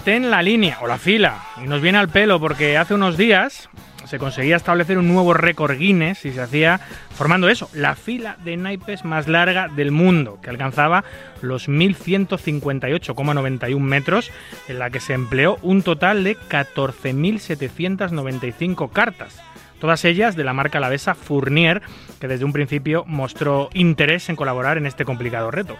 Mantén 0.00 0.30
la 0.30 0.40
línea 0.40 0.78
o 0.80 0.86
la 0.86 0.96
fila. 0.96 1.44
Y 1.62 1.68
nos 1.68 1.82
viene 1.82 1.98
al 1.98 2.08
pelo 2.08 2.40
porque 2.40 2.78
hace 2.78 2.94
unos 2.94 3.18
días 3.18 3.68
se 4.06 4.18
conseguía 4.18 4.56
establecer 4.56 4.96
un 4.96 5.08
nuevo 5.08 5.34
récord 5.34 5.76
Guinness 5.76 6.24
y 6.24 6.32
se 6.32 6.40
hacía 6.40 6.80
formando 7.10 7.50
eso, 7.50 7.68
la 7.74 7.94
fila 7.96 8.38
de 8.42 8.56
naipes 8.56 9.04
más 9.04 9.28
larga 9.28 9.68
del 9.68 9.90
mundo, 9.90 10.38
que 10.42 10.48
alcanzaba 10.48 11.04
los 11.42 11.68
1158,91 11.68 13.78
metros, 13.78 14.30
en 14.68 14.78
la 14.78 14.88
que 14.88 15.00
se 15.00 15.12
empleó 15.12 15.58
un 15.60 15.82
total 15.82 16.24
de 16.24 16.38
14.795 16.38 18.90
cartas. 18.90 19.38
Todas 19.80 20.04
ellas 20.04 20.36
de 20.36 20.44
la 20.44 20.52
marca 20.52 20.78
alavesa 20.78 21.14
Fournier, 21.14 21.82
que 22.20 22.28
desde 22.28 22.44
un 22.44 22.52
principio 22.52 23.04
mostró 23.06 23.70
interés 23.72 24.28
en 24.28 24.36
colaborar 24.36 24.78
en 24.78 24.86
este 24.86 25.04
complicado 25.04 25.50
reto. 25.50 25.76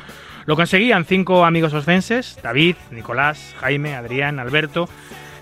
Lo 0.47 0.57
conseguían 0.57 1.05
cinco 1.05 1.45
amigos 1.45 1.75
oscenses, 1.75 2.41
David, 2.43 2.77
Nicolás, 2.91 3.55
Jaime, 3.61 3.95
Adrián, 3.95 4.39
Alberto, 4.39 4.89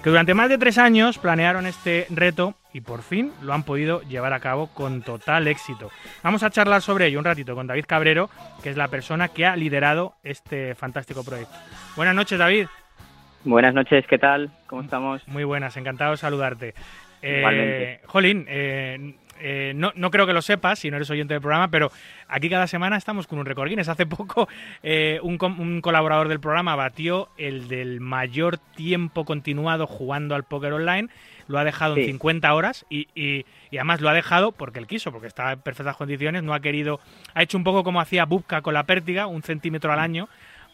que 0.02 0.10
durante 0.10 0.34
más 0.34 0.48
de 0.48 0.58
tres 0.58 0.76
años 0.76 1.18
planearon 1.18 1.66
este 1.66 2.06
reto 2.10 2.54
y 2.72 2.80
por 2.80 3.02
fin 3.02 3.32
lo 3.42 3.54
han 3.54 3.62
podido 3.62 4.02
llevar 4.02 4.32
a 4.32 4.40
cabo 4.40 4.68
con 4.68 5.02
total 5.02 5.48
éxito. 5.48 5.90
Vamos 6.22 6.42
a 6.42 6.50
charlar 6.50 6.82
sobre 6.82 7.06
ello 7.06 7.18
un 7.18 7.24
ratito 7.24 7.54
con 7.54 7.66
David 7.66 7.86
Cabrero, 7.86 8.28
que 8.62 8.70
es 8.70 8.76
la 8.76 8.88
persona 8.88 9.28
que 9.28 9.46
ha 9.46 9.56
liderado 9.56 10.14
este 10.22 10.74
fantástico 10.74 11.24
proyecto. 11.24 11.54
Buenas 11.96 12.14
noches, 12.14 12.38
David. 12.38 12.66
Buenas 13.44 13.72
noches, 13.72 14.04
¿qué 14.08 14.18
tal? 14.18 14.50
¿Cómo 14.66 14.82
estamos? 14.82 15.26
Muy 15.28 15.44
buenas, 15.44 15.76
encantado 15.76 16.10
de 16.10 16.16
saludarte. 16.16 16.74
Eh. 17.22 18.00
Jolín, 18.06 18.44
eh, 18.48 19.14
eh, 19.40 19.72
no, 19.76 19.92
no 19.94 20.10
creo 20.10 20.26
que 20.26 20.32
lo 20.32 20.42
sepas 20.42 20.80
si 20.80 20.90
no 20.90 20.96
eres 20.96 21.08
oyente 21.10 21.34
del 21.34 21.40
programa, 21.40 21.68
pero 21.70 21.92
aquí 22.26 22.48
cada 22.50 22.66
semana 22.66 22.96
estamos 22.96 23.26
con 23.26 23.38
un 23.38 23.46
récord 23.46 23.68
Guinness. 23.68 23.88
Hace 23.88 24.06
poco 24.06 24.48
eh, 24.82 25.20
un, 25.22 25.38
un 25.58 25.80
colaborador 25.80 26.28
del 26.28 26.40
programa 26.40 26.74
batió 26.74 27.28
el 27.38 27.68
del 27.68 28.00
mayor 28.00 28.58
tiempo 28.58 29.24
continuado 29.24 29.86
jugando 29.86 30.34
al 30.34 30.42
póker 30.44 30.72
online. 30.72 31.08
Lo 31.46 31.58
ha 31.58 31.64
dejado 31.64 31.96
en 31.96 32.02
Sí. 32.04 32.10
50 32.12 32.52
horas 32.52 32.84
y, 32.90 33.08
y- 33.14 33.46
y 33.70 33.76
además 33.78 34.00
lo 34.00 34.08
ha 34.08 34.14
dejado 34.14 34.52
porque 34.52 34.78
él 34.80 34.86
quiso, 34.86 35.12
porque 35.12 35.28
estaba 35.28 35.52
en 35.52 35.60
perfectas 35.60 35.96
condiciones. 35.96 36.42
No 36.42 36.52
ha 36.52 36.60
querido. 36.60 37.00
Ha 37.34 37.42
hecho 37.42 37.56
un 37.56 37.64
poco 37.64 37.84
como 37.84 38.00
hacía 38.00 38.24
Bubka 38.26 38.60
con 38.60 38.74
la 38.74 38.84
pértiga, 38.84 39.26
un 39.28 39.42
centímetro 39.42 39.92
al 39.92 39.98
año 40.00 40.28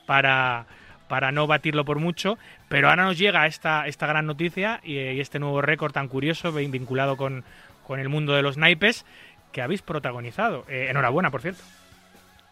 para, 0.06 0.66
para 1.14 1.30
no 1.30 1.46
batirlo 1.46 1.84
por 1.84 2.00
mucho. 2.00 2.38
Pero 2.68 2.88
ahora 2.90 3.04
nos 3.04 3.16
llega 3.16 3.46
esta, 3.46 3.86
esta 3.86 4.08
gran 4.08 4.26
noticia 4.26 4.80
y, 4.82 4.98
este 5.20 5.38
nuevo 5.38 5.62
récord 5.62 5.92
tan 5.92 6.08
curioso 6.08 6.52
vin- 6.52 6.72
vinculado 6.72 7.16
con, 7.16 7.44
con 7.86 8.00
el 8.00 8.08
mundo 8.08 8.32
de 8.34 8.42
los 8.42 8.56
naipes 8.58 9.06
que 9.52 9.62
habéis 9.62 9.80
protagonizado. 9.80 10.64
Eh, 10.68 10.88
enhorabuena, 10.90 11.30
por 11.30 11.40
cierto. 11.40 11.62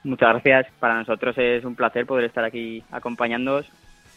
Muchas 0.04 0.28
gracias. 0.28 0.72
Para 0.78 0.94
nosotros 0.94 1.36
es 1.38 1.64
un 1.64 1.74
placer 1.74 2.06
poder 2.06 2.26
estar 2.26 2.44
aquí 2.44 2.84
acompañándoos 2.92 3.66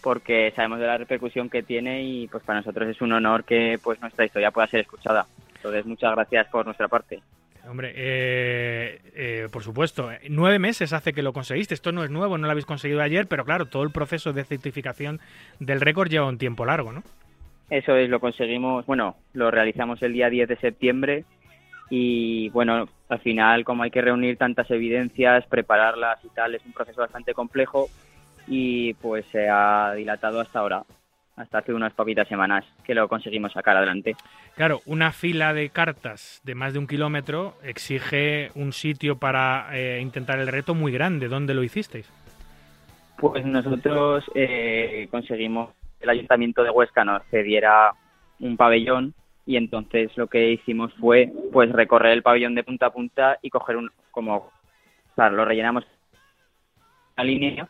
porque 0.03 0.53
sabemos 0.55 0.77
de 0.77 0.85
la 0.85 0.99
repercusión 0.99 1.49
que 1.49 1.63
tiene 1.63 2.03
y 2.03 2.27
pues 2.27 2.43
para 2.43 2.59
nosotros 2.59 2.87
es 2.87 3.01
un 3.01 3.13
honor 3.13 3.45
que 3.45 3.79
pues 3.83 3.99
nuestra 3.99 4.25
historia 4.25 4.51
pueda 4.51 4.67
ser 4.67 4.81
escuchada. 4.81 5.25
Entonces, 5.55 5.87
muchas 5.87 6.11
gracias 6.13 6.45
por 6.49 6.67
nuestra 6.67 6.87
parte. 6.87 7.19
Hombre, 7.67 7.93
eh, 7.95 9.01
eh, 9.15 9.47
por 9.51 9.63
supuesto, 9.63 10.09
nueve 10.29 10.59
meses 10.59 10.93
hace 10.93 11.13
que 11.13 11.23
lo 11.23 11.33
conseguiste. 11.33 11.73
Esto 11.73 11.91
no 11.91 12.03
es 12.03 12.11
nuevo, 12.11 12.37
no 12.37 12.45
lo 12.45 12.51
habéis 12.51 12.65
conseguido 12.65 13.01
ayer, 13.01 13.27
pero 13.27 13.43
claro, 13.45 13.65
todo 13.65 13.83
el 13.83 13.91
proceso 13.91 14.33
de 14.33 14.43
certificación 14.43 15.19
del 15.59 15.81
récord 15.81 16.09
lleva 16.09 16.27
un 16.27 16.37
tiempo 16.37 16.65
largo, 16.65 16.91
¿no? 16.91 17.03
Eso 17.69 17.95
es, 17.95 18.09
lo 18.09 18.19
conseguimos, 18.19 18.85
bueno, 18.85 19.15
lo 19.33 19.49
realizamos 19.49 20.01
el 20.03 20.13
día 20.13 20.29
10 20.29 20.49
de 20.49 20.55
septiembre 20.57 21.25
y 21.89 22.49
bueno, 22.49 22.87
al 23.09 23.19
final 23.19 23.63
como 23.63 23.83
hay 23.83 23.91
que 23.91 24.01
reunir 24.01 24.37
tantas 24.37 24.69
evidencias, 24.69 25.45
prepararlas 25.47 26.23
y 26.23 26.29
tal, 26.29 26.53
es 26.53 26.65
un 26.65 26.73
proceso 26.73 27.01
bastante 27.01 27.33
complejo 27.33 27.87
y 28.47 28.93
pues 28.95 29.25
se 29.31 29.49
ha 29.49 29.93
dilatado 29.95 30.39
hasta 30.39 30.59
ahora, 30.59 30.83
hasta 31.35 31.59
hace 31.59 31.73
unas 31.73 31.93
poquitas 31.93 32.27
semanas 32.27 32.63
que 32.83 32.95
lo 32.95 33.07
conseguimos 33.07 33.51
sacar 33.51 33.77
adelante. 33.77 34.15
Claro, 34.55 34.81
una 34.85 35.11
fila 35.11 35.53
de 35.53 35.69
cartas 35.69 36.41
de 36.43 36.55
más 36.55 36.73
de 36.73 36.79
un 36.79 36.87
kilómetro 36.87 37.55
exige 37.63 38.51
un 38.55 38.71
sitio 38.71 39.17
para 39.17 39.67
eh, 39.73 39.99
intentar 40.01 40.39
el 40.39 40.47
reto 40.47 40.73
muy 40.73 40.91
grande. 40.91 41.27
¿Dónde 41.27 41.53
lo 41.53 41.63
hicisteis? 41.63 42.09
Pues 43.17 43.45
nosotros 43.45 44.23
eh, 44.33 45.07
conseguimos 45.11 45.69
el 45.99 46.09
ayuntamiento 46.09 46.63
de 46.63 46.69
Huesca 46.69 47.03
nos 47.03 47.23
cediera 47.29 47.93
un 48.39 48.57
pabellón 48.57 49.13
y 49.45 49.57
entonces 49.57 50.15
lo 50.17 50.27
que 50.27 50.51
hicimos 50.51 50.93
fue 50.95 51.31
pues 51.51 51.71
recorrer 51.71 52.13
el 52.13 52.23
pabellón 52.23 52.55
de 52.55 52.63
punta 52.63 52.87
a 52.87 52.93
punta 52.93 53.39
y 53.41 53.49
coger 53.49 53.77
un 53.77 53.89
como 54.11 54.51
claro, 55.15 55.35
lo 55.35 55.45
rellenamos 55.45 55.85
la 57.17 57.23
línea 57.23 57.67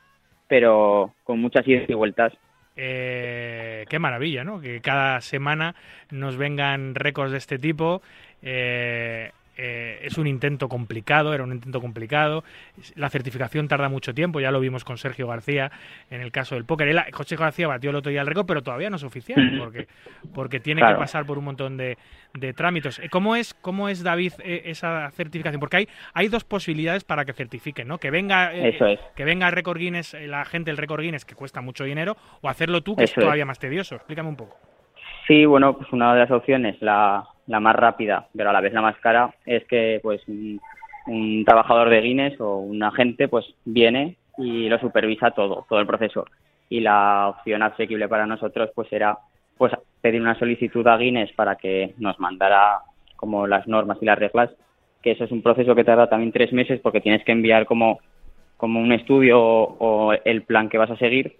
pero 0.48 1.14
con 1.24 1.40
muchas 1.40 1.68
idas 1.68 1.90
y 1.90 1.94
vueltas 1.94 2.34
eh, 2.76 3.86
qué 3.90 4.00
maravilla, 4.00 4.44
¿no? 4.44 4.60
Que 4.60 4.82
cada 4.82 5.22
semana 5.22 5.76
nos 6.12 6.38
vengan 6.38 6.96
récords 6.96 7.32
de 7.32 7.38
este 7.38 7.58
tipo. 7.58 8.02
Eh, 8.42 9.32
eh, 9.58 10.00
es 10.04 10.18
un 10.18 10.28
intento 10.28 10.68
complicado, 10.70 11.34
era 11.34 11.44
un 11.44 11.52
intento 11.54 11.82
complicado. 11.82 12.44
La 12.96 13.10
certificación 13.10 13.68
tarda 13.68 13.90
mucho 13.90 14.14
tiempo, 14.14 14.40
ya 14.40 14.52
lo 14.52 14.60
vimos 14.60 14.84
con 14.84 14.98
Sergio 14.98 15.28
García 15.28 15.72
en 16.10 16.22
el 16.22 16.32
caso 16.32 16.56
del 16.56 16.66
póker. 16.66 16.88
Él, 16.90 17.00
José 17.14 17.36
García 17.36 17.68
batió 17.68 17.90
el 17.90 17.96
otro 17.96 18.12
día 18.12 18.22
el 18.22 18.28
récord, 18.28 18.46
pero 18.46 18.62
todavía 18.64 18.90
no 18.90 18.96
es 18.98 19.04
oficial, 19.04 19.56
porque, 19.60 19.88
porque 20.34 20.60
tiene 20.60 20.82
Claro. 20.82 20.96
que 20.98 21.00
pasar 21.02 21.26
por 21.26 21.38
un 21.38 21.46
montón 21.46 21.78
de, 21.78 21.98
de 22.34 22.54
trámites. 22.54 23.00
Eh, 23.00 23.10
¿Cómo 23.10 23.36
es, 23.36 23.54
cómo 23.54 23.90
es 23.90 24.04
David, 24.04 24.34
eh, 24.44 24.64
esa 24.66 25.10
certificación? 25.12 25.60
Porque 25.60 25.78
hay, 25.78 25.88
hay 26.14 26.28
dos 26.28 26.44
posibilidades 26.44 27.04
para 27.04 27.26
que 27.26 27.34
certifiquen, 27.34 27.88
¿no? 27.88 27.98
Que 27.98 28.12
venga, 28.12 28.54
eh, 28.54 28.70
Eso 28.76 28.86
es. 28.88 29.00
que 29.16 29.24
venga 29.26 29.48
el 29.48 29.54
récord 29.54 29.78
Guinness, 29.78 30.16
la 30.28 30.44
gente 30.46 30.70
del 30.72 30.78
récord 30.78 31.02
Guinness, 31.02 31.26
que 31.26 31.36
cuesta 31.36 31.62
mucho 31.62 31.84
dinero, 31.86 32.18
o 32.42 32.50
hacerlo 32.50 32.82
tú, 32.82 32.96
que 32.96 33.04
Eso 33.06 33.14
es 33.14 33.18
es. 33.18 33.24
todavía 33.24 33.46
más 33.46 33.60
tedioso. 33.60 33.96
Explícame 33.96 34.30
un 34.30 34.36
poco. 34.36 34.58
Sí, 35.28 35.46
bueno, 35.46 35.76
pues 35.78 35.92
una 35.92 36.14
de 36.14 36.20
las 36.20 36.32
opciones, 36.32 36.76
la, 36.82 37.26
la 37.48 37.60
más 37.60 37.76
rápida, 37.76 38.28
pero 38.36 38.50
a 38.50 38.54
la 38.54 38.62
vez 38.62 38.74
la 38.74 38.82
más 38.82 38.98
cara, 38.98 39.34
es 39.46 39.64
que 39.66 40.00
pues 40.02 40.22
un, 40.28 40.60
trabajador 41.46 41.90
de 41.90 42.02
Guinness 42.02 42.42
o 42.42 42.58
un 42.58 42.82
agente 42.82 43.28
pues 43.28 43.46
viene 43.66 44.18
y 44.38 44.68
lo 44.68 44.80
supervisa 44.80 45.32
todo, 45.32 45.66
todo 45.70 45.80
el 45.80 45.88
proceso. 45.88 46.26
Y 46.70 46.80
la 46.80 47.30
opción 47.30 47.62
asequible 47.62 48.08
para 48.08 48.26
nosotros 48.26 48.72
pues 48.74 48.92
era 48.92 49.18
pues 49.58 49.72
pedir 50.02 50.22
una 50.22 50.38
solicitud 50.38 50.86
a 50.88 50.98
Guinness 50.98 51.32
para 51.34 51.56
que 51.56 51.94
nos 51.98 52.20
mandara 52.20 52.80
como 53.16 53.48
las 53.48 53.68
normas 53.68 53.98
y 54.02 54.06
las 54.06 54.18
reglas, 54.18 54.50
que 55.02 55.12
eso 55.12 55.24
es 55.24 55.32
un 55.32 55.44
proceso 55.44 55.76
que 55.76 55.84
tarda 55.84 56.10
también 56.10 56.32
tres 56.32 56.52
meses 56.52 56.80
porque 56.82 57.02
tienes 57.02 57.24
que 57.24 57.32
enviar 57.32 57.66
como, 57.66 58.00
como 58.58 58.80
un 58.80 58.92
estudio 58.92 59.40
o, 59.40 59.78
o 59.80 60.14
el 60.14 60.42
plan 60.42 60.70
que 60.70 60.80
vas 60.80 60.90
a 60.90 60.98
seguir 60.98 61.38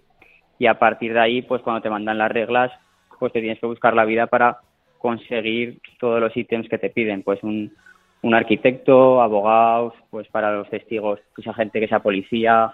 y 0.58 0.66
a 0.66 0.78
partir 0.78 1.12
de 1.12 1.20
ahí 1.20 1.42
pues 1.42 1.60
cuando 1.62 1.82
te 1.82 1.90
mandan 1.90 2.18
las 2.18 2.30
reglas 2.30 2.72
pues 3.18 3.32
te 3.32 3.40
tienes 3.40 3.58
que 3.58 3.66
buscar 3.66 3.94
la 3.94 4.04
vida 4.04 4.26
para 4.26 4.58
conseguir 4.98 5.78
todos 5.98 6.20
los 6.20 6.36
ítems 6.36 6.68
que 6.68 6.78
te 6.78 6.90
piden, 6.90 7.22
pues 7.22 7.42
un, 7.42 7.72
un 8.22 8.34
arquitecto, 8.34 9.20
abogados, 9.22 9.94
pues 10.10 10.28
para 10.28 10.52
los 10.52 10.68
testigos, 10.70 11.20
esa 11.38 11.54
gente 11.54 11.80
que 11.80 11.88
sea 11.88 12.00
policía, 12.00 12.72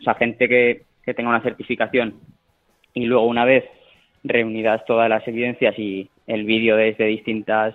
o 0.00 0.02
sea, 0.02 0.14
gente 0.14 0.48
que, 0.48 0.82
que 1.04 1.14
tenga 1.14 1.30
una 1.30 1.42
certificación. 1.42 2.14
Y 2.94 3.06
luego 3.06 3.26
una 3.26 3.44
vez 3.44 3.64
reunidas 4.24 4.84
todas 4.86 5.08
las 5.08 5.26
evidencias 5.28 5.78
y 5.78 6.08
el 6.26 6.44
vídeo 6.44 6.76
desde 6.76 7.04
distintas 7.04 7.74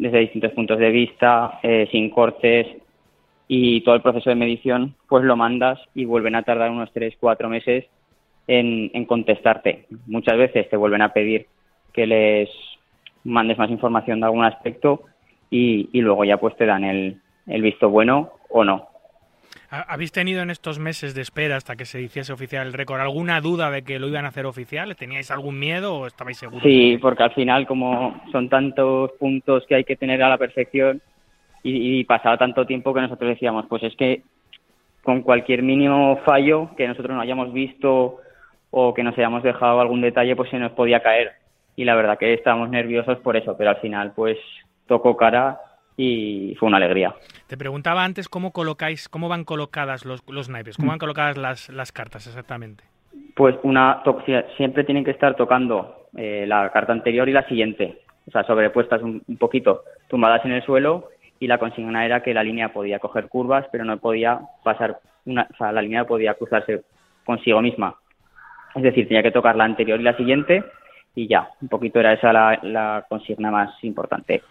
desde 0.00 0.20
distintos 0.20 0.52
puntos 0.52 0.78
de 0.78 0.90
vista, 0.90 1.60
eh, 1.62 1.86
sin 1.92 2.08
cortes 2.08 2.66
y 3.46 3.82
todo 3.82 3.94
el 3.96 4.00
proceso 4.00 4.30
de 4.30 4.36
medición, 4.36 4.94
pues 5.08 5.24
lo 5.24 5.36
mandas 5.36 5.78
y 5.94 6.06
vuelven 6.06 6.34
a 6.36 6.42
tardar 6.42 6.70
unos 6.70 6.90
tres, 6.92 7.14
cuatro 7.20 7.50
meses 7.50 7.84
en, 8.46 8.90
en 8.94 9.04
contestarte. 9.04 9.86
Muchas 10.06 10.38
veces 10.38 10.70
te 10.70 10.76
vuelven 10.78 11.02
a 11.02 11.12
pedir 11.12 11.46
que 11.92 12.06
les 12.06 12.48
mandes 13.24 13.58
más 13.58 13.70
información 13.70 14.20
de 14.20 14.26
algún 14.26 14.44
aspecto 14.44 15.02
y, 15.50 15.88
y 15.92 16.00
luego 16.00 16.24
ya 16.24 16.36
pues 16.38 16.56
te 16.56 16.66
dan 16.66 16.84
el, 16.84 17.20
el 17.46 17.62
visto 17.62 17.88
bueno 17.88 18.30
o 18.48 18.64
no. 18.64 18.88
¿Ha- 19.70 19.92
¿Habéis 19.92 20.12
tenido 20.12 20.42
en 20.42 20.50
estos 20.50 20.78
meses 20.78 21.14
de 21.14 21.22
espera 21.22 21.56
hasta 21.56 21.76
que 21.76 21.84
se 21.84 22.00
hiciese 22.00 22.32
oficial 22.32 22.66
el 22.66 22.72
récord 22.72 23.00
alguna 23.00 23.40
duda 23.40 23.70
de 23.70 23.82
que 23.82 23.98
lo 23.98 24.08
iban 24.08 24.24
a 24.24 24.28
hacer 24.28 24.46
oficial? 24.46 24.94
¿Teníais 24.96 25.30
algún 25.30 25.58
miedo 25.58 25.94
o 25.96 26.06
estabais 26.06 26.38
seguros? 26.38 26.62
Sí, 26.62 26.98
porque 27.00 27.22
al 27.22 27.32
final 27.34 27.66
como 27.66 28.20
son 28.32 28.48
tantos 28.48 29.12
puntos 29.18 29.64
que 29.68 29.76
hay 29.76 29.84
que 29.84 29.96
tener 29.96 30.22
a 30.22 30.28
la 30.28 30.38
perfección 30.38 31.00
y, 31.62 32.00
y 32.00 32.04
pasado 32.04 32.38
tanto 32.38 32.66
tiempo 32.66 32.94
que 32.94 33.02
nosotros 33.02 33.28
decíamos, 33.30 33.66
pues 33.68 33.82
es 33.82 33.94
que 33.96 34.22
con 35.02 35.22
cualquier 35.22 35.62
mínimo 35.62 36.18
fallo 36.24 36.70
que 36.76 36.86
nosotros 36.88 37.14
no 37.14 37.20
hayamos 37.22 37.52
visto 37.52 38.18
o 38.70 38.94
que 38.94 39.02
nos 39.02 39.16
hayamos 39.18 39.42
dejado 39.42 39.80
algún 39.80 40.00
detalle, 40.00 40.36
pues 40.36 40.50
se 40.50 40.58
nos 40.58 40.72
podía 40.72 41.00
caer. 41.00 41.32
Y 41.80 41.84
la 41.86 41.94
verdad 41.94 42.18
que 42.18 42.34
estábamos 42.34 42.68
nerviosos 42.68 43.20
por 43.20 43.38
eso, 43.38 43.56
pero 43.56 43.70
al 43.70 43.78
final 43.78 44.12
pues 44.14 44.36
tocó 44.86 45.16
cara 45.16 45.58
y 45.96 46.54
fue 46.60 46.66
una 46.66 46.76
alegría. 46.76 47.14
Te 47.46 47.56
preguntaba 47.56 48.04
antes 48.04 48.28
cómo 48.28 48.52
colocáis, 48.52 49.08
cómo 49.08 49.30
van 49.30 49.44
colocadas 49.44 50.04
los, 50.04 50.22
los 50.28 50.50
naipes, 50.50 50.76
cómo 50.76 50.90
van 50.90 50.98
colocadas 50.98 51.38
las, 51.38 51.70
las 51.70 51.90
cartas 51.90 52.26
exactamente. 52.26 52.84
Pues 53.34 53.56
una 53.62 54.02
siempre 54.58 54.84
tienen 54.84 55.04
que 55.04 55.12
estar 55.12 55.36
tocando 55.36 56.06
eh, 56.18 56.44
la 56.46 56.68
carta 56.68 56.92
anterior 56.92 57.26
y 57.30 57.32
la 57.32 57.48
siguiente, 57.48 58.02
o 58.28 58.30
sea, 58.30 58.44
sobrepuestas 58.44 59.00
un, 59.00 59.22
un 59.26 59.38
poquito, 59.38 59.84
tumbadas 60.06 60.44
en 60.44 60.52
el 60.52 60.62
suelo 60.62 61.08
y 61.38 61.46
la 61.46 61.56
consigna 61.56 62.04
era 62.04 62.22
que 62.22 62.34
la 62.34 62.44
línea 62.44 62.74
podía 62.74 62.98
coger 62.98 63.28
curvas, 63.28 63.64
pero 63.72 63.86
no 63.86 63.96
podía 63.96 64.38
pasar 64.62 64.98
una, 65.24 65.48
o 65.50 65.56
sea, 65.56 65.72
la 65.72 65.80
línea 65.80 66.04
podía 66.04 66.34
cruzarse 66.34 66.82
consigo 67.24 67.62
misma. 67.62 67.96
Es 68.74 68.82
decir, 68.82 69.08
tenía 69.08 69.22
que 69.22 69.32
tocar 69.32 69.56
la 69.56 69.64
anterior 69.64 69.98
y 69.98 70.02
la 70.02 70.16
siguiente 70.18 70.62
y 71.14 71.28
ya, 71.28 71.50
un 71.60 71.68
poquito 71.68 72.00
era 72.00 72.12
esa 72.12 72.32
la, 72.32 72.58
la 72.62 73.06
consigna 73.08 73.50
más 73.50 73.82
importante. 73.82 74.42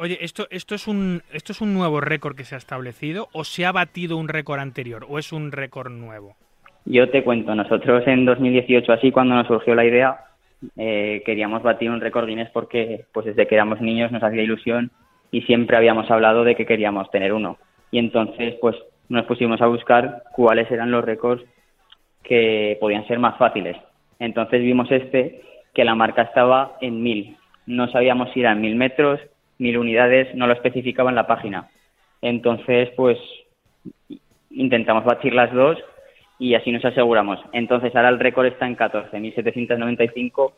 Oye, 0.00 0.18
¿esto, 0.20 0.46
esto, 0.50 0.76
es 0.76 0.86
un, 0.86 1.22
¿esto 1.32 1.52
es 1.52 1.60
un 1.60 1.74
nuevo 1.74 2.00
récord 2.00 2.36
que 2.36 2.44
se 2.44 2.54
ha 2.54 2.58
establecido 2.58 3.28
o 3.32 3.42
se 3.42 3.66
ha 3.66 3.72
batido 3.72 4.16
un 4.16 4.28
récord 4.28 4.60
anterior 4.60 5.04
o 5.08 5.18
es 5.18 5.32
un 5.32 5.50
récord 5.50 5.90
nuevo? 5.90 6.36
Yo 6.84 7.10
te 7.10 7.24
cuento, 7.24 7.54
nosotros 7.54 8.06
en 8.06 8.24
2018, 8.24 8.92
así 8.92 9.10
cuando 9.10 9.34
nos 9.34 9.48
surgió 9.48 9.74
la 9.74 9.84
idea, 9.84 10.24
eh, 10.76 11.22
queríamos 11.26 11.62
batir 11.62 11.90
un 11.90 12.00
récord 12.00 12.26
Guinness 12.26 12.50
porque 12.50 13.06
pues 13.12 13.26
desde 13.26 13.46
que 13.46 13.56
éramos 13.56 13.80
niños 13.80 14.12
nos 14.12 14.22
hacía 14.22 14.42
ilusión 14.42 14.90
y 15.30 15.42
siempre 15.42 15.76
habíamos 15.76 16.10
hablado 16.10 16.44
de 16.44 16.54
que 16.54 16.64
queríamos 16.64 17.10
tener 17.10 17.32
uno. 17.32 17.58
Y 17.90 17.98
entonces 17.98 18.54
pues 18.60 18.76
nos 19.08 19.26
pusimos 19.26 19.60
a 19.60 19.66
buscar 19.66 20.22
cuáles 20.32 20.70
eran 20.70 20.90
los 20.90 21.04
récords 21.04 21.44
que 22.22 22.76
podían 22.80 23.06
ser 23.06 23.18
más 23.18 23.36
fáciles. 23.36 23.76
Entonces 24.18 24.62
vimos 24.62 24.90
este, 24.90 25.42
que 25.78 25.84
la 25.84 25.94
marca 25.94 26.22
estaba 26.22 26.76
en 26.80 27.00
mil. 27.04 27.36
No 27.66 27.86
sabíamos 27.86 28.32
si 28.32 28.40
eran 28.40 28.60
mil 28.60 28.74
metros, 28.74 29.20
mil 29.58 29.78
unidades, 29.78 30.34
no 30.34 30.48
lo 30.48 30.52
especificaba 30.52 31.10
en 31.10 31.14
la 31.14 31.28
página. 31.28 31.68
Entonces, 32.20 32.88
pues 32.96 33.16
intentamos 34.50 35.04
batir 35.04 35.34
las 35.34 35.52
dos 35.52 35.78
y 36.40 36.56
así 36.56 36.72
nos 36.72 36.84
aseguramos. 36.84 37.38
Entonces 37.52 37.94
ahora 37.94 38.08
el 38.08 38.18
récord 38.18 38.46
está 38.46 38.66
en 38.66 38.76
14.795, 38.76 40.52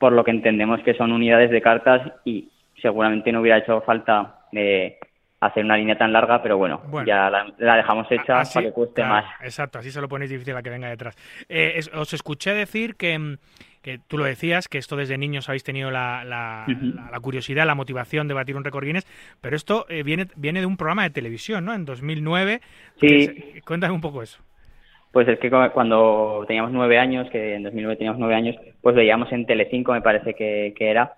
por 0.00 0.12
lo 0.12 0.24
que 0.24 0.32
entendemos 0.32 0.80
que 0.82 0.94
son 0.94 1.12
unidades 1.12 1.52
de 1.52 1.62
cartas 1.62 2.02
y 2.24 2.48
seguramente 2.82 3.30
no 3.30 3.42
hubiera 3.42 3.58
hecho 3.58 3.80
falta 3.82 4.40
eh, 4.50 4.98
hacer 5.38 5.64
una 5.64 5.76
línea 5.76 5.96
tan 5.96 6.12
larga, 6.12 6.42
pero 6.42 6.58
bueno, 6.58 6.80
Bueno. 6.88 7.06
ya 7.06 7.30
la, 7.30 7.46
la 7.58 7.76
dejamos 7.76 8.10
hecha 8.10 8.40
Así- 8.40 8.54
para 8.54 8.66
que 8.66 8.72
cueste 8.72 8.94
claro, 9.02 9.14
más. 9.14 9.24
Exacto, 9.44 9.78
así 9.78 9.92
se 9.92 10.00
lo 10.00 10.08
ponéis 10.08 10.32
difícil 10.32 10.56
a 10.56 10.62
que 10.62 10.70
venga 10.70 10.88
detrás. 10.88 11.14
Eh, 11.48 11.74
es- 11.76 11.94
os 11.94 12.12
escuché 12.12 12.54
decir 12.54 12.96
que, 12.96 13.16
mm, 13.16 13.36
que 13.84 14.00
tú 14.08 14.18
lo 14.18 14.24
decías, 14.24 14.66
que 14.66 14.78
esto 14.78 14.96
desde 14.96 15.16
niños 15.18 15.48
habéis 15.48 15.62
tenido 15.62 15.90
la, 15.92 16.24
la- 16.24 16.64
la- 16.66 17.10
la 17.12 17.20
curiosidad, 17.20 17.66
la 17.66 17.76
motivación 17.76 18.26
de 18.26 18.34
batir 18.34 18.56
un 18.56 18.64
récord 18.64 18.84
Guinness, 18.84 19.06
pero 19.40 19.54
esto 19.54 19.86
eh, 19.88 20.02
viene, 20.02 20.26
viene 20.34 20.58
de 20.60 20.66
un 20.66 20.76
programa 20.76 21.04
de 21.04 21.10
televisión, 21.10 21.64
¿no? 21.64 21.74
En 21.74 21.84
2009. 21.84 22.60
Sí. 23.00 23.26
se- 23.26 23.62
cuéntame 23.64 23.92
un 23.94 24.00
poco 24.00 24.22
eso. 24.22 24.40
Pues 25.12 25.28
es 25.28 25.38
que 25.38 25.48
cu- 25.50 25.70
cuando 25.72 26.44
teníamos 26.48 26.72
nueve 26.72 26.98
años, 26.98 27.28
que 27.30 27.54
en 27.54 27.62
2009 27.62 27.96
teníamos 27.96 28.18
nueve 28.18 28.34
años, 28.34 28.56
pues 28.80 28.96
veíamos 28.96 29.30
en 29.30 29.46
Telecinco, 29.46 29.92
me 29.92 30.00
parece 30.02 30.34
que, 30.34 30.74
que 30.76 30.90
era, 30.90 31.12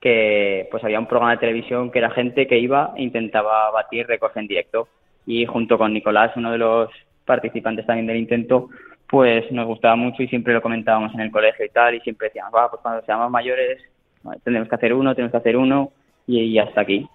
que 0.00 0.66
pues 0.70 0.82
había 0.84 0.98
un 0.98 1.06
programa 1.06 1.32
de 1.32 1.38
televisión 1.38 1.90
que 1.90 1.98
era 1.98 2.10
gente 2.10 2.46
que 2.46 2.58
iba 2.58 2.92
e 2.96 3.02
intentaba 3.02 3.70
batir 3.70 4.06
récords 4.06 4.36
en 4.36 4.46
directo. 4.46 4.88
Y 5.26 5.44
junto 5.46 5.76
con 5.78 5.92
Nicolás, 5.92 6.32
uno 6.36 6.50
de 6.50 6.58
los 6.58 6.90
participantes 7.24 7.84
también 7.86 8.06
del 8.06 8.16
intento, 8.16 8.70
pues 9.08 9.50
nos 9.50 9.66
gustaba 9.66 9.96
mucho 9.96 10.22
y 10.22 10.28
siempre 10.28 10.54
lo 10.54 10.62
comentábamos 10.62 11.14
en 11.14 11.20
el 11.20 11.30
colegio 11.30 11.64
y 11.64 11.70
tal, 11.70 11.94
y 11.94 12.00
siempre 12.00 12.28
decíamos, 12.28 12.52
va, 12.54 12.70
pues 12.70 12.82
cuando 12.82 13.04
seamos 13.04 13.30
mayores 13.30 13.82
tenemos 14.44 14.68
que 14.68 14.74
hacer 14.74 14.92
uno, 14.92 15.14
tenemos 15.14 15.32
que 15.32 15.38
hacer 15.38 15.56
uno, 15.56 15.92
y, 16.26 16.40
y 16.40 16.58
hasta 16.58 16.82
aquí. 16.82 17.08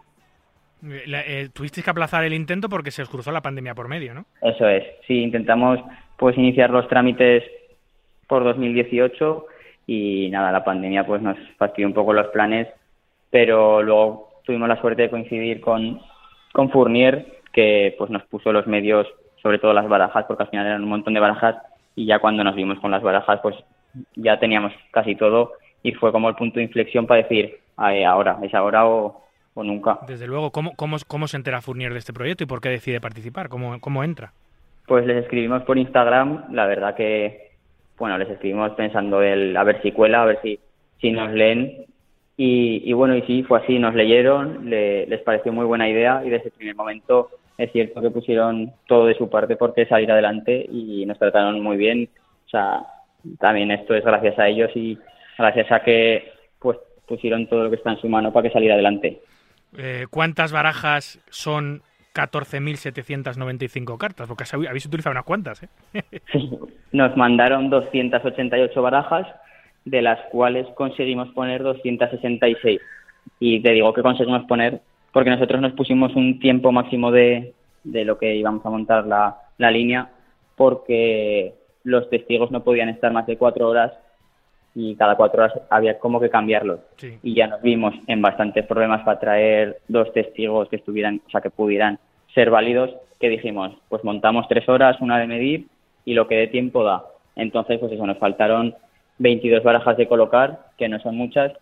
Eh, 0.86 1.50
tuvisteis 1.54 1.84
que 1.84 1.92
aplazar 1.92 2.24
el 2.26 2.34
intento 2.34 2.68
porque 2.68 2.92
se 2.92 3.04
os 3.04 3.10
cruzó 3.10 3.32
la 3.32 3.42
pandemia 3.42 3.74
por 3.74 3.88
medio, 3.88 4.14
¿no? 4.14 4.26
Eso 4.42 4.68
es, 4.68 4.84
sí, 5.08 5.22
intentamos 5.22 5.80
pues 6.18 6.38
iniciar 6.38 6.72
los 6.72 6.88
trámites 6.88 7.44
por 8.28 8.44
2018 8.44 9.46
y 9.88 10.30
nada, 10.30 10.52
la 10.52 10.64
pandemia 10.64 11.06
pues 11.06 11.22
nos 11.22 11.38
fastidió 11.58 11.88
un 11.88 11.94
poco 11.94 12.14
los 12.14 12.28
planes, 12.28 12.68
pero 13.30 13.82
luego 13.82 14.42
tuvimos 14.44 14.68
la 14.68 14.80
suerte 14.82 15.04
de 15.04 15.10
coincidir 15.10 15.62
con, 15.62 16.02
con 16.52 16.70
Fournier, 16.70 17.42
que 17.54 17.96
pues 17.98 18.10
nos 18.10 18.24
puso 18.24 18.52
los 18.52 18.68
medios, 18.68 19.08
sobre 19.42 19.60
todo 19.60 19.74
las 19.74 19.88
barajas, 19.88 20.26
porque 20.28 20.44
al 20.44 20.50
final 20.50 20.66
eran 20.66 20.84
un 20.84 20.90
montón 20.90 21.14
de 21.14 21.20
barajas, 21.20 21.56
y 21.96 22.06
ya 22.06 22.20
cuando 22.20 22.44
nos 22.44 22.56
vimos 22.56 22.80
con 22.80 22.92
las 22.92 23.04
barajas 23.04 23.40
pues 23.42 23.56
ya 24.16 24.40
teníamos 24.40 24.74
casi 24.92 25.16
todo 25.16 25.54
y 25.84 25.92
fue 25.94 26.12
como 26.12 26.30
el 26.30 26.36
punto 26.36 26.58
de 26.60 26.64
inflexión 26.66 27.06
para 27.06 27.22
decir, 27.24 27.60
"Ah, 27.78 27.94
eh, 27.96 28.06
ahora, 28.06 28.38
es 28.42 28.54
ahora 28.54 28.88
o, 28.88 29.22
o 29.54 29.64
nunca. 29.64 30.00
Desde 30.08 30.26
luego, 30.28 30.52
¿cómo, 30.52 30.76
cómo, 30.76 30.98
cómo 31.08 31.28
se 31.28 31.38
entera 31.38 31.62
Fournier 31.62 31.94
de 31.94 32.00
este 32.00 32.14
proyecto 32.14 32.44
y 32.44 32.48
por 32.48 32.62
qué 32.62 32.70
decide 32.70 33.00
participar? 33.02 33.50
¿Cómo, 33.50 33.80
cómo 33.80 34.04
entra? 34.04 34.32
Pues 34.88 35.06
les 35.06 35.18
escribimos 35.24 35.64
por 35.64 35.78
Instagram, 35.78 36.46
la 36.54 36.66
verdad 36.66 36.96
que, 36.96 37.52
bueno, 37.98 38.18
les 38.18 38.30
escribimos 38.30 38.72
pensando 38.72 39.22
el, 39.22 39.56
a 39.56 39.64
ver 39.64 39.82
si 39.82 39.92
cuela, 39.92 40.24
a 40.24 40.26
ver 40.26 40.40
si, 40.42 40.60
si 41.00 41.12
nos 41.12 41.32
leen. 41.32 41.86
Y, 42.36 42.82
y 42.90 42.94
bueno, 42.94 43.16
y 43.16 43.22
sí, 43.24 43.44
fue 43.44 43.60
así, 43.60 43.78
nos 43.78 43.94
leyeron, 43.94 44.70
le- 44.70 45.06
les 45.06 45.22
pareció 45.22 45.54
muy 45.54 45.66
buena 45.66 45.88
idea 45.88 46.24
y 46.26 46.30
desde 46.32 46.48
el 46.48 46.52
primer 46.54 46.76
momento 46.76 47.30
es 47.58 47.72
cierto 47.72 48.02
que 48.02 48.10
pusieron 48.10 48.74
todo 48.88 49.06
de 49.06 49.16
su 49.16 49.30
parte 49.30 49.56
porque 49.56 49.86
salir 49.86 50.12
adelante 50.12 50.66
y 50.72 51.06
nos 51.06 51.20
trataron 51.20 51.62
muy 51.62 51.78
bien. 51.78 52.10
O 52.46 52.50
sea, 52.50 52.82
también 53.40 53.72
esto 53.72 53.94
es 53.96 54.04
gracias 54.04 54.38
a 54.40 54.48
ellos 54.48 54.72
y 54.76 54.98
gracias 55.38 55.72
a 55.72 55.82
que 55.82 56.32
pues 56.60 56.78
pusieron 57.08 57.48
todo 57.48 57.66
lo 57.66 57.70
que 57.70 57.76
está 57.76 57.92
en 57.92 58.02
su 58.02 58.10
mano 58.10 58.32
para 58.32 58.48
que 58.48 58.54
saliera 58.54 58.76
adelante. 58.76 59.22
Eh, 59.78 60.06
¿Cuántas 60.10 60.52
barajas 60.52 61.20
son 61.30 61.82
14.795 62.14 63.98
cartas? 63.98 64.28
Porque 64.28 64.46
habéis 64.68 64.86
utilizado 64.86 65.12
unas 65.12 65.26
cuantas, 65.26 65.64
¿eh? 65.64 65.70
Nos 66.92 67.18
mandaron 67.18 67.70
288 67.70 68.82
barajas, 68.82 69.28
de 69.86 70.02
las 70.02 70.20
cuales 70.32 70.68
conseguimos 70.76 71.30
poner 71.30 71.64
266. 71.64 72.80
Y 73.40 73.62
te 73.62 73.72
digo 73.72 73.94
que 73.94 74.04
conseguimos 74.04 74.44
poner 74.46 74.82
porque 75.14 75.30
nosotros 75.30 75.62
nos 75.62 75.74
pusimos 75.74 76.14
un 76.16 76.40
tiempo 76.40 76.72
máximo 76.74 77.12
de, 77.12 77.54
de 77.84 78.04
lo 78.04 78.18
que 78.18 78.36
íbamos 78.36 78.66
a 78.66 78.70
montar 78.70 79.06
la, 79.06 79.38
la 79.58 79.72
línea, 79.72 80.10
porque 80.58 81.54
los 81.84 82.10
testigos 82.10 82.52
no 82.52 82.64
podían 82.64 82.90
estar 82.90 83.14
más 83.14 83.28
de 83.28 83.38
cuatro 83.38 83.70
horas 83.70 83.94
y 84.76 84.96
cada 84.96 85.16
cuatro 85.16 85.44
horas 85.44 85.54
había 85.70 86.00
como 86.00 86.20
que 86.20 86.32
cambiarlos. 86.32 86.80
Sí. 86.98 87.20
Y 87.22 87.36
ya 87.36 87.48
nos 87.48 87.62
vimos 87.62 87.94
en 88.08 88.22
bastantes 88.22 88.66
problemas 88.66 89.04
para 89.04 89.20
traer 89.20 89.78
dos 89.88 90.12
testigos 90.14 90.68
que 90.70 90.78
estuvieran, 90.78 91.22
o 91.28 91.30
sea, 91.30 91.42
que 91.42 91.52
pudieran 91.52 92.00
ser 92.34 92.50
válidos, 92.50 92.90
que 93.20 93.30
dijimos, 93.30 93.72
pues 93.90 94.04
montamos 94.04 94.48
tres 94.48 94.68
horas, 94.68 95.00
una 95.00 95.20
de 95.20 95.28
medir 95.28 95.68
y 96.06 96.16
lo 96.16 96.28
que 96.28 96.36
de 96.36 96.48
tiempo 96.48 96.84
da. 96.84 97.06
Entonces, 97.36 97.80
pues 97.80 97.92
eso, 97.92 98.08
nos 98.08 98.18
faltaron 98.18 98.76
22 99.20 99.64
barajas 99.64 99.96
de 99.96 100.08
colocar, 100.08 100.60
que 100.78 100.90
no 100.90 101.00
son 101.00 101.16
muchas, 101.16 101.54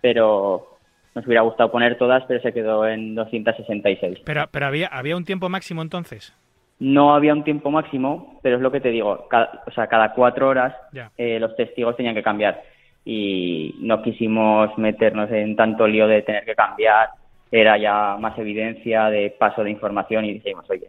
pero 0.00 0.77
nos 1.18 1.26
hubiera 1.26 1.42
gustado 1.42 1.72
poner 1.72 1.98
todas, 1.98 2.22
pero 2.28 2.40
se 2.40 2.52
quedó 2.52 2.86
en 2.86 3.16
266. 3.16 4.20
Pero, 4.24 4.44
pero 4.52 4.66
había, 4.66 4.86
había 4.86 5.16
un 5.16 5.24
tiempo 5.24 5.48
máximo 5.48 5.82
entonces. 5.82 6.32
No 6.78 7.12
había 7.12 7.32
un 7.32 7.42
tiempo 7.42 7.72
máximo, 7.72 8.38
pero 8.40 8.56
es 8.56 8.62
lo 8.62 8.70
que 8.70 8.80
te 8.80 8.90
digo, 8.90 9.26
cada, 9.28 9.64
o 9.66 9.70
sea, 9.72 9.88
cada 9.88 10.12
cuatro 10.12 10.48
horas 10.48 10.76
eh, 11.16 11.40
los 11.40 11.56
testigos 11.56 11.96
tenían 11.96 12.14
que 12.14 12.22
cambiar 12.22 12.62
y 13.04 13.74
no 13.80 14.00
quisimos 14.00 14.78
meternos 14.78 15.28
en 15.32 15.56
tanto 15.56 15.88
lío 15.88 16.06
de 16.06 16.22
tener 16.22 16.44
que 16.44 16.54
cambiar, 16.54 17.08
era 17.50 17.76
ya 17.78 18.16
más 18.20 18.38
evidencia 18.38 19.10
de 19.10 19.30
paso 19.30 19.64
de 19.64 19.72
información 19.72 20.24
y 20.24 20.34
dijimos, 20.34 20.70
oye, 20.70 20.88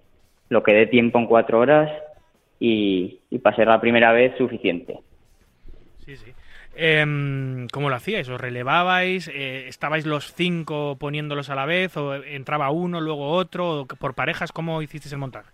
lo 0.50 0.62
que 0.62 0.74
dé 0.74 0.86
tiempo 0.86 1.18
en 1.18 1.26
cuatro 1.26 1.60
horas 1.60 1.90
y, 2.60 3.20
y 3.32 3.40
para 3.40 3.56
ser 3.56 3.68
la 3.68 3.82
primera 3.82 4.12
vez 4.12 4.38
suficiente. 4.38 5.00
Sí, 6.06 6.16
sí. 6.18 6.34
Em, 6.76 7.68
¿Cómo 7.74 7.90
lo 7.90 7.96
hacíais? 7.96 8.30
¿Os 8.30 8.40
relevabais? 8.40 9.28
Eh, 9.28 9.68
¿Estabais 9.68 10.06
los 10.06 10.34
cinco 10.34 10.98
poniéndolos 10.98 11.50
a 11.50 11.56
la 11.56 11.66
vez? 11.66 11.98
¿O 11.98 12.16
entraba 12.16 12.70
uno, 12.70 13.02
luego 13.02 13.32
otro? 13.32 13.82
¿O 13.82 13.86
¿Por 13.86 14.16
parejas? 14.16 14.52
¿Cómo 14.52 14.82
hicisteis 14.82 15.14
el 15.14 15.20
montaje? 15.20 15.50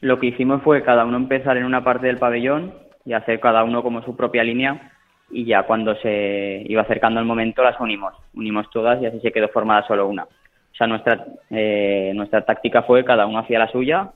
Lo 0.00 0.18
que 0.18 0.28
hicimos 0.28 0.62
fue 0.62 0.82
cada 0.82 1.04
uno 1.04 1.16
empezar 1.16 1.56
en 1.56 1.64
una 1.64 1.84
parte 1.84 2.06
del 2.06 2.18
pabellón 2.18 2.74
y 3.04 3.12
hacer 3.12 3.40
cada 3.40 3.64
uno 3.64 3.82
como 3.82 4.02
su 4.02 4.16
propia 4.16 4.44
línea 4.44 4.92
y 5.30 5.44
ya 5.44 5.62
cuando 5.62 5.94
se 5.96 6.62
iba 6.66 6.82
acercando 6.82 7.20
el 7.20 7.26
momento 7.26 7.62
las 7.62 7.78
unimos, 7.80 8.14
unimos 8.34 8.68
todas 8.70 9.00
y 9.00 9.06
así 9.06 9.20
se 9.20 9.32
quedó 9.32 9.48
formada 9.48 9.86
solo 9.86 10.06
una. 10.08 10.24
O 10.24 10.74
sea, 10.76 10.86
nuestra, 10.86 11.24
eh, 11.50 12.12
nuestra 12.14 12.44
táctica 12.44 12.82
fue 12.82 13.04
cada 13.04 13.26
uno 13.26 13.38
hacía 13.38 13.58
la 13.58 13.70
suya 13.70 14.10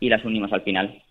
y 0.00 0.08
las 0.08 0.24
unimos 0.24 0.52
al 0.52 0.62
final. 0.62 1.02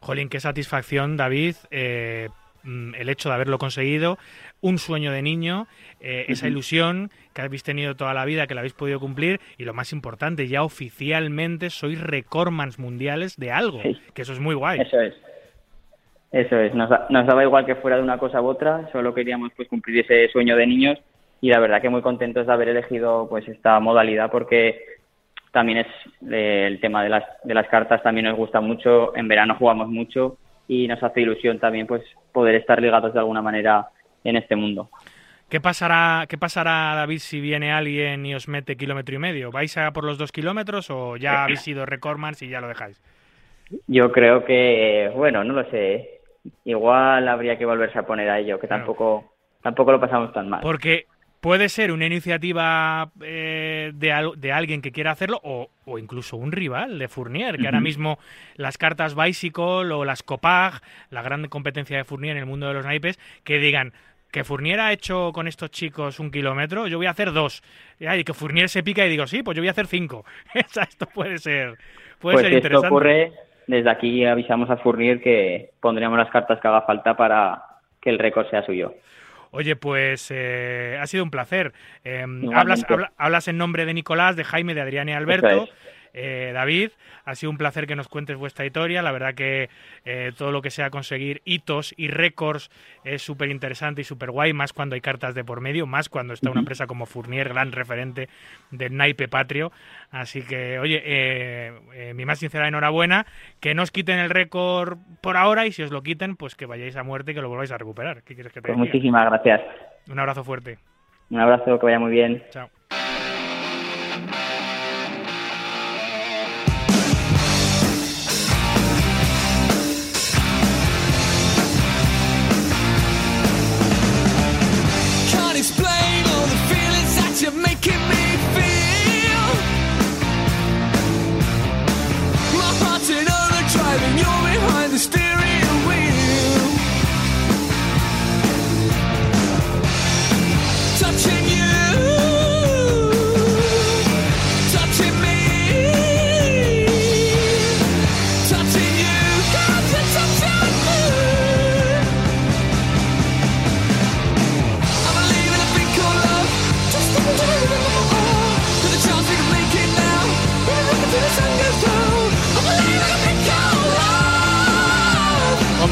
Jolín, 0.00 0.28
qué 0.28 0.40
satisfacción, 0.40 1.16
David, 1.16 1.56
eh, 1.70 2.28
el 2.64 3.08
hecho 3.08 3.28
de 3.28 3.34
haberlo 3.34 3.58
conseguido, 3.58 4.18
un 4.60 4.78
sueño 4.78 5.12
de 5.12 5.22
niño, 5.22 5.66
eh, 6.00 6.24
esa 6.28 6.48
ilusión 6.48 7.10
que 7.34 7.42
habéis 7.42 7.62
tenido 7.62 7.94
toda 7.94 8.14
la 8.14 8.24
vida, 8.24 8.46
que 8.46 8.54
la 8.54 8.60
habéis 8.60 8.72
podido 8.74 8.98
cumplir, 9.00 9.40
y 9.58 9.64
lo 9.64 9.74
más 9.74 9.92
importante, 9.92 10.48
ya 10.48 10.62
oficialmente 10.62 11.70
sois 11.70 12.00
recordmans 12.00 12.78
mundiales 12.78 13.36
de 13.36 13.50
algo, 13.52 13.82
Sí. 13.82 13.98
que 14.14 14.22
eso 14.22 14.32
es 14.32 14.40
muy 14.40 14.54
guay. 14.54 14.80
Eso 14.80 15.00
es. 15.00 15.14
Eso 16.32 16.58
es. 16.58 16.74
Nos, 16.74 16.90
da- 16.90 17.06
nos 17.10 17.26
daba 17.26 17.42
igual 17.44 17.64
que 17.64 17.76
fuera 17.76 17.96
de 17.96 18.02
una 18.02 18.18
cosa 18.18 18.40
u 18.40 18.46
otra, 18.46 18.88
solo 18.92 19.14
queríamos 19.14 19.52
pues 19.56 19.68
cumplir 19.68 20.00
ese 20.00 20.28
sueño 20.32 20.56
de 20.56 20.66
niños 20.66 20.98
y 21.40 21.50
la 21.50 21.60
verdad 21.60 21.80
que 21.80 21.88
muy 21.90 22.02
contentos 22.02 22.46
de 22.46 22.52
haber 22.52 22.68
elegido 22.68 23.28
pues 23.28 23.46
esta 23.46 23.78
modalidad 23.78 24.30
porque 24.30 24.80
también 25.52 25.78
es 25.78 25.86
eh, 26.32 26.64
el 26.66 26.80
tema 26.80 27.04
de 27.04 27.10
las, 27.10 27.24
de 27.44 27.54
las 27.54 27.68
cartas 27.68 28.02
también 28.02 28.26
nos 28.26 28.36
gusta 28.36 28.60
mucho, 28.60 29.14
en 29.16 29.28
verano 29.28 29.54
jugamos 29.56 29.88
mucho 29.88 30.38
y 30.68 30.88
nos 30.88 31.02
hace 31.02 31.20
ilusión 31.20 31.58
también 31.58 31.86
pues 31.86 32.02
poder 32.32 32.54
estar 32.54 32.80
ligados 32.80 33.12
de 33.12 33.18
alguna 33.18 33.42
manera 33.42 33.88
en 34.24 34.36
este 34.36 34.56
mundo. 34.56 34.88
¿Qué 35.48 35.60
pasará, 35.60 36.26
¿Qué 36.28 36.38
pasará, 36.38 36.94
David, 36.94 37.18
si 37.18 37.40
viene 37.40 37.72
alguien 37.72 38.24
y 38.26 38.34
os 38.34 38.48
mete 38.48 38.76
kilómetro 38.76 39.14
y 39.14 39.18
medio? 39.18 39.52
¿Vais 39.52 39.76
a 39.76 39.92
por 39.92 40.04
los 40.04 40.18
dos 40.18 40.32
kilómetros 40.32 40.90
o 40.90 41.16
ya 41.16 41.42
habéis 41.44 41.60
sido 41.60 41.86
recordmans 41.86 42.42
y 42.42 42.48
ya 42.48 42.60
lo 42.60 42.68
dejáis? 42.68 43.00
Yo 43.86 44.10
creo 44.10 44.44
que, 44.44 45.10
bueno, 45.14 45.44
no 45.44 45.54
lo 45.54 45.70
sé, 45.70 46.20
igual 46.64 47.28
habría 47.28 47.58
que 47.58 47.66
volverse 47.66 47.98
a 47.98 48.06
poner 48.06 48.28
a 48.30 48.38
ello, 48.38 48.58
que 48.58 48.66
Claro. 48.66 48.84
tampoco, 48.84 49.34
tampoco 49.62 49.92
lo 49.92 50.00
pasamos 50.00 50.32
tan 50.32 50.48
mal. 50.48 50.60
Porque 50.62 51.06
puede 51.44 51.68
ser 51.68 51.92
una 51.92 52.06
iniciativa 52.06 53.10
eh, 53.22 53.92
de, 53.94 54.12
al- 54.12 54.40
de 54.40 54.50
alguien 54.50 54.80
que 54.80 54.92
quiera 54.92 55.10
hacerlo 55.10 55.38
o, 55.44 55.68
o 55.84 55.98
incluso 55.98 56.38
un 56.38 56.52
rival 56.52 56.98
de 56.98 57.06
Fournier, 57.06 57.58
que 57.58 57.66
ahora 57.66 57.82
mismo 57.82 58.18
las 58.56 58.78
cartas 58.78 59.14
Bicycle 59.14 59.92
o 59.92 60.06
las 60.06 60.22
Copag, 60.22 60.80
la 61.10 61.20
gran 61.20 61.46
competencia 61.48 61.98
de 61.98 62.04
Fournier 62.04 62.32
en 62.38 62.44
el 62.44 62.46
mundo 62.46 62.66
de 62.66 62.72
los 62.72 62.86
naipes, 62.86 63.18
que 63.44 63.58
digan 63.58 63.92
que 64.32 64.42
Fournier 64.42 64.80
ha 64.80 64.92
hecho 64.94 65.32
con 65.34 65.46
estos 65.46 65.70
chicos 65.70 66.18
un 66.18 66.30
kilómetro, 66.30 66.86
yo 66.86 66.96
voy 66.96 67.06
a 67.08 67.10
hacer 67.10 67.30
dos. 67.30 67.62
Y 68.00 68.24
que 68.24 68.32
Fournier 68.32 68.70
se 68.70 68.82
pica 68.82 69.04
y 69.04 69.10
digo, 69.10 69.26
sí, 69.26 69.42
pues 69.42 69.54
yo 69.54 69.60
voy 69.60 69.68
a 69.68 69.72
hacer 69.72 69.86
cinco. 69.86 70.24
Esto 70.54 71.04
puede 71.12 71.36
ser, 71.36 71.76
puede 72.20 72.36
pues 72.36 72.46
ser 72.46 72.54
esto 72.54 72.56
interesante. 72.56 72.88
ocurre, 72.88 73.32
desde 73.66 73.90
aquí 73.90 74.24
avisamos 74.24 74.70
a 74.70 74.78
Fournier 74.78 75.20
que 75.20 75.72
pondríamos 75.78 76.18
las 76.18 76.30
cartas 76.30 76.58
que 76.58 76.68
haga 76.68 76.82
falta 76.86 77.14
para 77.18 77.62
que 78.00 78.08
el 78.08 78.18
récord 78.18 78.48
sea 78.48 78.64
suyo. 78.64 78.94
Oye, 79.56 79.76
pues 79.76 80.28
eh, 80.30 80.98
ha 81.00 81.06
sido 81.06 81.22
un 81.22 81.30
placer. 81.30 81.72
Eh, 82.02 82.18
Igualmente. 82.26 82.56
hablas, 82.56 82.84
habla- 82.88 83.12
hablas 83.16 83.46
en 83.48 83.56
nombre 83.56 83.86
de 83.86 83.94
Nicolás, 83.94 84.34
de 84.34 84.42
Jaime, 84.42 84.74
de 84.74 84.80
Adrián 84.80 85.08
y 85.08 85.12
Alberto. 85.12 85.68
Eh, 86.14 86.52
David, 86.54 86.90
ha 87.24 87.34
sido 87.34 87.50
un 87.50 87.58
placer 87.58 87.86
que 87.86 87.96
nos 87.96 88.08
cuentes 88.08 88.36
vuestra 88.36 88.64
historia. 88.64 89.02
La 89.02 89.12
verdad 89.12 89.34
que 89.34 89.68
eh, 90.04 90.32
todo 90.38 90.52
lo 90.52 90.62
que 90.62 90.70
sea 90.70 90.90
conseguir 90.90 91.42
hitos 91.44 91.92
y 91.96 92.08
récords 92.08 92.70
es 93.04 93.22
súper 93.22 93.50
interesante 93.50 94.00
y 94.00 94.04
súper 94.04 94.30
guay, 94.30 94.52
más 94.52 94.72
cuando 94.72 94.94
hay 94.94 95.00
cartas 95.00 95.34
de 95.34 95.44
por 95.44 95.60
medio, 95.60 95.86
más 95.86 96.08
cuando 96.08 96.32
está 96.32 96.50
una 96.50 96.60
empresa 96.60 96.86
como 96.86 97.06
Fournier, 97.06 97.48
gran 97.48 97.72
referente 97.72 98.28
del 98.70 98.96
naipe 98.96 99.28
patrio. 99.28 99.72
Así 100.10 100.42
que, 100.42 100.78
oye, 100.78 101.02
eh, 101.04 101.72
eh, 101.94 102.14
mi 102.14 102.24
más 102.24 102.38
sincera 102.38 102.68
enhorabuena. 102.68 103.26
Que 103.60 103.74
no 103.74 103.82
os 103.82 103.90
quiten 103.90 104.18
el 104.18 104.30
récord 104.30 104.98
por 105.20 105.36
ahora 105.36 105.66
y 105.66 105.72
si 105.72 105.82
os 105.82 105.90
lo 105.90 106.02
quiten, 106.02 106.36
pues 106.36 106.54
que 106.54 106.66
vayáis 106.66 106.96
a 106.96 107.02
muerte 107.02 107.32
y 107.32 107.34
que 107.34 107.42
lo 107.42 107.48
volváis 107.48 107.72
a 107.72 107.78
recuperar. 107.78 108.22
¿Qué 108.22 108.34
quieres 108.34 108.52
que 108.52 108.60
te 108.60 108.68
Pues 108.68 108.78
muchísimas 108.78 109.24
gracias. 109.26 109.62
Un 110.10 110.18
abrazo 110.18 110.44
fuerte. 110.44 110.78
Un 111.30 111.40
abrazo, 111.40 111.78
que 111.78 111.86
vaya 111.86 111.98
muy 111.98 112.12
bien. 112.12 112.42
Chao. 112.50 112.68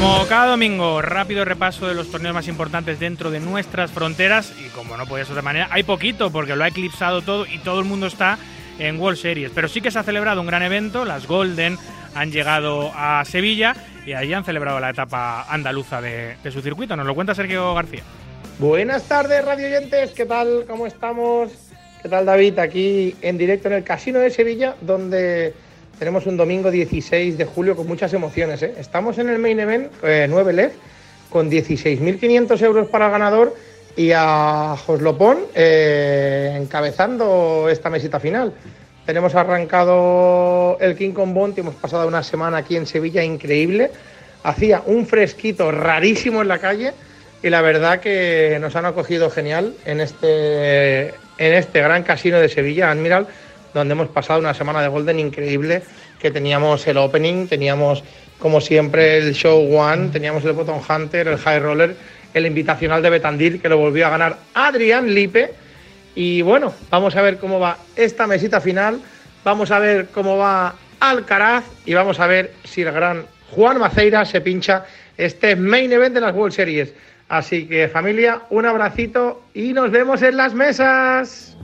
Como 0.03 0.27
cada 0.27 0.47
domingo, 0.47 1.01
rápido 1.01 1.45
repaso 1.45 1.87
de 1.87 1.93
los 1.93 2.11
torneos 2.11 2.35
más 2.35 2.49
importantes 2.49 2.99
dentro 2.99 3.31
de 3.31 3.39
nuestras 3.39 3.89
fronteras 3.89 4.53
y 4.59 4.67
como 4.71 4.97
no 4.97 5.05
podía 5.05 5.23
ser 5.23 5.35
de 5.35 5.39
otra 5.39 5.43
manera, 5.43 5.69
hay 5.71 5.83
poquito 5.83 6.29
porque 6.29 6.57
lo 6.57 6.65
ha 6.65 6.67
eclipsado 6.67 7.21
todo 7.21 7.45
y 7.45 7.59
todo 7.59 7.79
el 7.79 7.85
mundo 7.85 8.07
está 8.07 8.37
en 8.79 8.99
World 8.99 9.17
Series, 9.17 9.51
pero 9.55 9.69
sí 9.69 9.79
que 9.79 9.91
se 9.91 9.99
ha 9.99 10.03
celebrado 10.03 10.41
un 10.41 10.47
gran 10.47 10.61
evento, 10.61 11.05
las 11.05 11.25
Golden 11.25 11.77
han 12.15 12.33
llegado 12.33 12.91
a 12.93 13.23
Sevilla 13.23 13.77
y 14.05 14.11
allí 14.11 14.33
han 14.33 14.43
celebrado 14.43 14.81
la 14.81 14.89
etapa 14.89 15.43
andaluza 15.43 16.01
de, 16.01 16.35
de 16.43 16.51
su 16.51 16.61
circuito. 16.61 16.97
Nos 16.97 17.05
lo 17.05 17.15
cuenta 17.15 17.33
Sergio 17.33 17.73
García. 17.73 18.03
Buenas 18.59 19.03
tardes, 19.03 19.45
radio 19.45 19.67
oyentes. 19.67 20.11
¿Qué 20.11 20.25
tal? 20.25 20.65
¿Cómo 20.67 20.85
estamos? 20.85 21.49
¿Qué 22.01 22.09
tal, 22.09 22.25
David? 22.25 22.59
Aquí 22.59 23.15
en 23.21 23.37
directo 23.37 23.69
en 23.69 23.75
el 23.75 23.85
Casino 23.85 24.19
de 24.19 24.31
Sevilla, 24.31 24.75
donde 24.81 25.53
tenemos 26.03 26.25
un 26.25 26.35
domingo 26.35 26.69
16 26.69 27.37
de 27.37 27.45
julio 27.45 27.77
con 27.77 27.87
muchas 27.87 28.13
emociones. 28.13 28.61
¿eh? 28.61 28.73
Estamos 28.77 29.17
en 29.19 29.29
el 29.29 29.39
main 29.39 29.57
event, 29.57 29.89
eh, 30.03 30.27
9 30.29 30.51
LED, 30.51 30.71
con 31.29 31.49
16.500 31.49 32.61
euros 32.61 32.89
para 32.89 33.05
el 33.05 33.11
ganador 33.13 33.55
y 33.95 34.11
a 34.13 34.75
Joslopón 34.85 35.37
eh, 35.55 36.57
encabezando 36.59 37.69
esta 37.69 37.89
mesita 37.89 38.19
final. 38.19 38.51
Tenemos 39.05 39.33
arrancado 39.33 40.77
el 40.81 40.97
King 40.97 41.13
Kong 41.13 41.33
Bounty, 41.33 41.61
hemos 41.61 41.75
pasado 41.75 42.05
una 42.05 42.21
semana 42.21 42.57
aquí 42.57 42.75
en 42.75 42.85
Sevilla 42.85 43.23
increíble. 43.23 43.89
Hacía 44.43 44.83
un 44.85 45.07
fresquito 45.07 45.71
rarísimo 45.71 46.41
en 46.41 46.49
la 46.49 46.59
calle 46.59 46.91
y 47.41 47.49
la 47.49 47.61
verdad 47.61 48.01
que 48.01 48.57
nos 48.59 48.75
han 48.75 48.85
acogido 48.85 49.29
genial 49.29 49.73
en 49.85 50.01
este, 50.01 51.11
en 51.37 51.53
este 51.53 51.81
gran 51.81 52.03
casino 52.03 52.41
de 52.41 52.49
Sevilla, 52.49 52.91
Admiral, 52.91 53.25
donde 53.73 53.93
hemos 53.93 54.07
pasado 54.07 54.39
una 54.39 54.53
semana 54.53 54.81
de 54.81 54.87
Golden 54.87 55.19
increíble, 55.19 55.83
que 56.19 56.31
teníamos 56.31 56.85
el 56.87 56.97
opening, 56.97 57.47
teníamos 57.47 58.03
como 58.39 58.61
siempre 58.61 59.17
el 59.17 59.33
Show 59.33 59.75
One, 59.75 60.09
teníamos 60.09 60.43
el 60.45 60.53
Bottom 60.53 60.81
Hunter, 60.87 61.27
el 61.27 61.37
High 61.37 61.59
Roller, 61.59 61.95
el 62.33 62.45
Invitacional 62.45 63.01
de 63.01 63.09
Betandil, 63.09 63.61
que 63.61 63.69
lo 63.69 63.77
volvió 63.77 64.07
a 64.07 64.09
ganar 64.09 64.37
Adrián 64.53 65.13
Lipe. 65.13 65.53
Y 66.15 66.41
bueno, 66.41 66.73
vamos 66.89 67.15
a 67.15 67.21
ver 67.21 67.37
cómo 67.37 67.59
va 67.59 67.77
esta 67.95 68.27
mesita 68.27 68.61
final, 68.61 68.99
vamos 69.43 69.71
a 69.71 69.79
ver 69.79 70.07
cómo 70.13 70.37
va 70.37 70.75
Alcaraz 70.99 71.65
y 71.85 71.93
vamos 71.93 72.19
a 72.19 72.27
ver 72.27 72.53
si 72.63 72.81
el 72.81 72.91
gran 72.91 73.25
Juan 73.51 73.79
Maceira 73.79 74.25
se 74.25 74.41
pincha 74.41 74.85
este 75.17 75.55
main 75.55 75.91
event 75.91 76.15
de 76.15 76.21
las 76.21 76.33
World 76.33 76.53
Series. 76.53 76.93
Así 77.29 77.67
que 77.67 77.87
familia, 77.87 78.41
un 78.49 78.65
abracito 78.65 79.43
y 79.53 79.73
nos 79.73 79.91
vemos 79.91 80.21
en 80.21 80.37
las 80.37 80.53
mesas. 80.53 81.57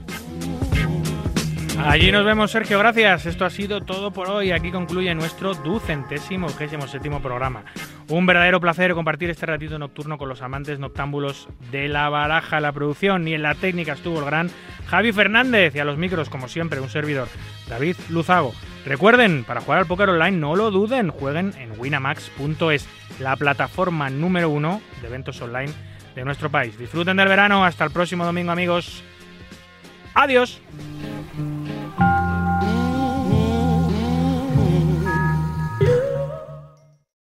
Allí 1.84 2.12
nos 2.12 2.24
vemos, 2.24 2.50
Sergio. 2.50 2.78
Gracias. 2.78 3.26
Esto 3.26 3.44
ha 3.44 3.50
sido 3.50 3.80
todo 3.80 4.12
por 4.12 4.28
hoy. 4.28 4.52
Aquí 4.52 4.70
concluye 4.70 5.14
nuestro 5.14 5.54
ducentésimo 5.54 6.46
vigésimo 6.46 6.86
séptimo 6.86 7.20
programa. 7.20 7.64
Un 8.08 8.26
verdadero 8.26 8.60
placer 8.60 8.94
compartir 8.94 9.30
este 9.30 9.46
ratito 9.46 9.78
nocturno 9.78 10.18
con 10.18 10.28
los 10.28 10.42
amantes 10.42 10.78
noctámbulos 10.78 11.48
de 11.70 11.88
la 11.88 12.08
baraja. 12.08 12.60
La 12.60 12.72
producción 12.72 13.26
y 13.26 13.34
en 13.34 13.42
la 13.42 13.54
técnica 13.54 13.94
estuvo 13.94 14.18
el 14.18 14.24
gran 14.24 14.50
Javi 14.86 15.12
Fernández 15.12 15.74
y 15.74 15.78
a 15.78 15.84
los 15.84 15.96
micros, 15.96 16.28
como 16.28 16.48
siempre, 16.48 16.80
un 16.80 16.88
servidor, 16.88 17.28
David 17.68 17.96
Luzago. 18.08 18.52
Recuerden, 18.84 19.44
para 19.44 19.60
jugar 19.60 19.80
al 19.80 19.86
póker 19.86 20.10
online 20.10 20.36
no 20.36 20.56
lo 20.56 20.70
duden, 20.70 21.10
jueguen 21.10 21.52
en 21.58 21.78
winamax.es, 21.78 22.88
la 23.20 23.36
plataforma 23.36 24.10
número 24.10 24.48
uno 24.48 24.80
de 25.00 25.08
eventos 25.08 25.40
online 25.40 25.72
de 26.14 26.24
nuestro 26.24 26.50
país. 26.50 26.78
Disfruten 26.78 27.16
del 27.16 27.28
verano. 27.28 27.64
Hasta 27.64 27.84
el 27.84 27.90
próximo 27.90 28.24
domingo, 28.24 28.52
amigos. 28.52 29.02
Adiós. 30.14 30.60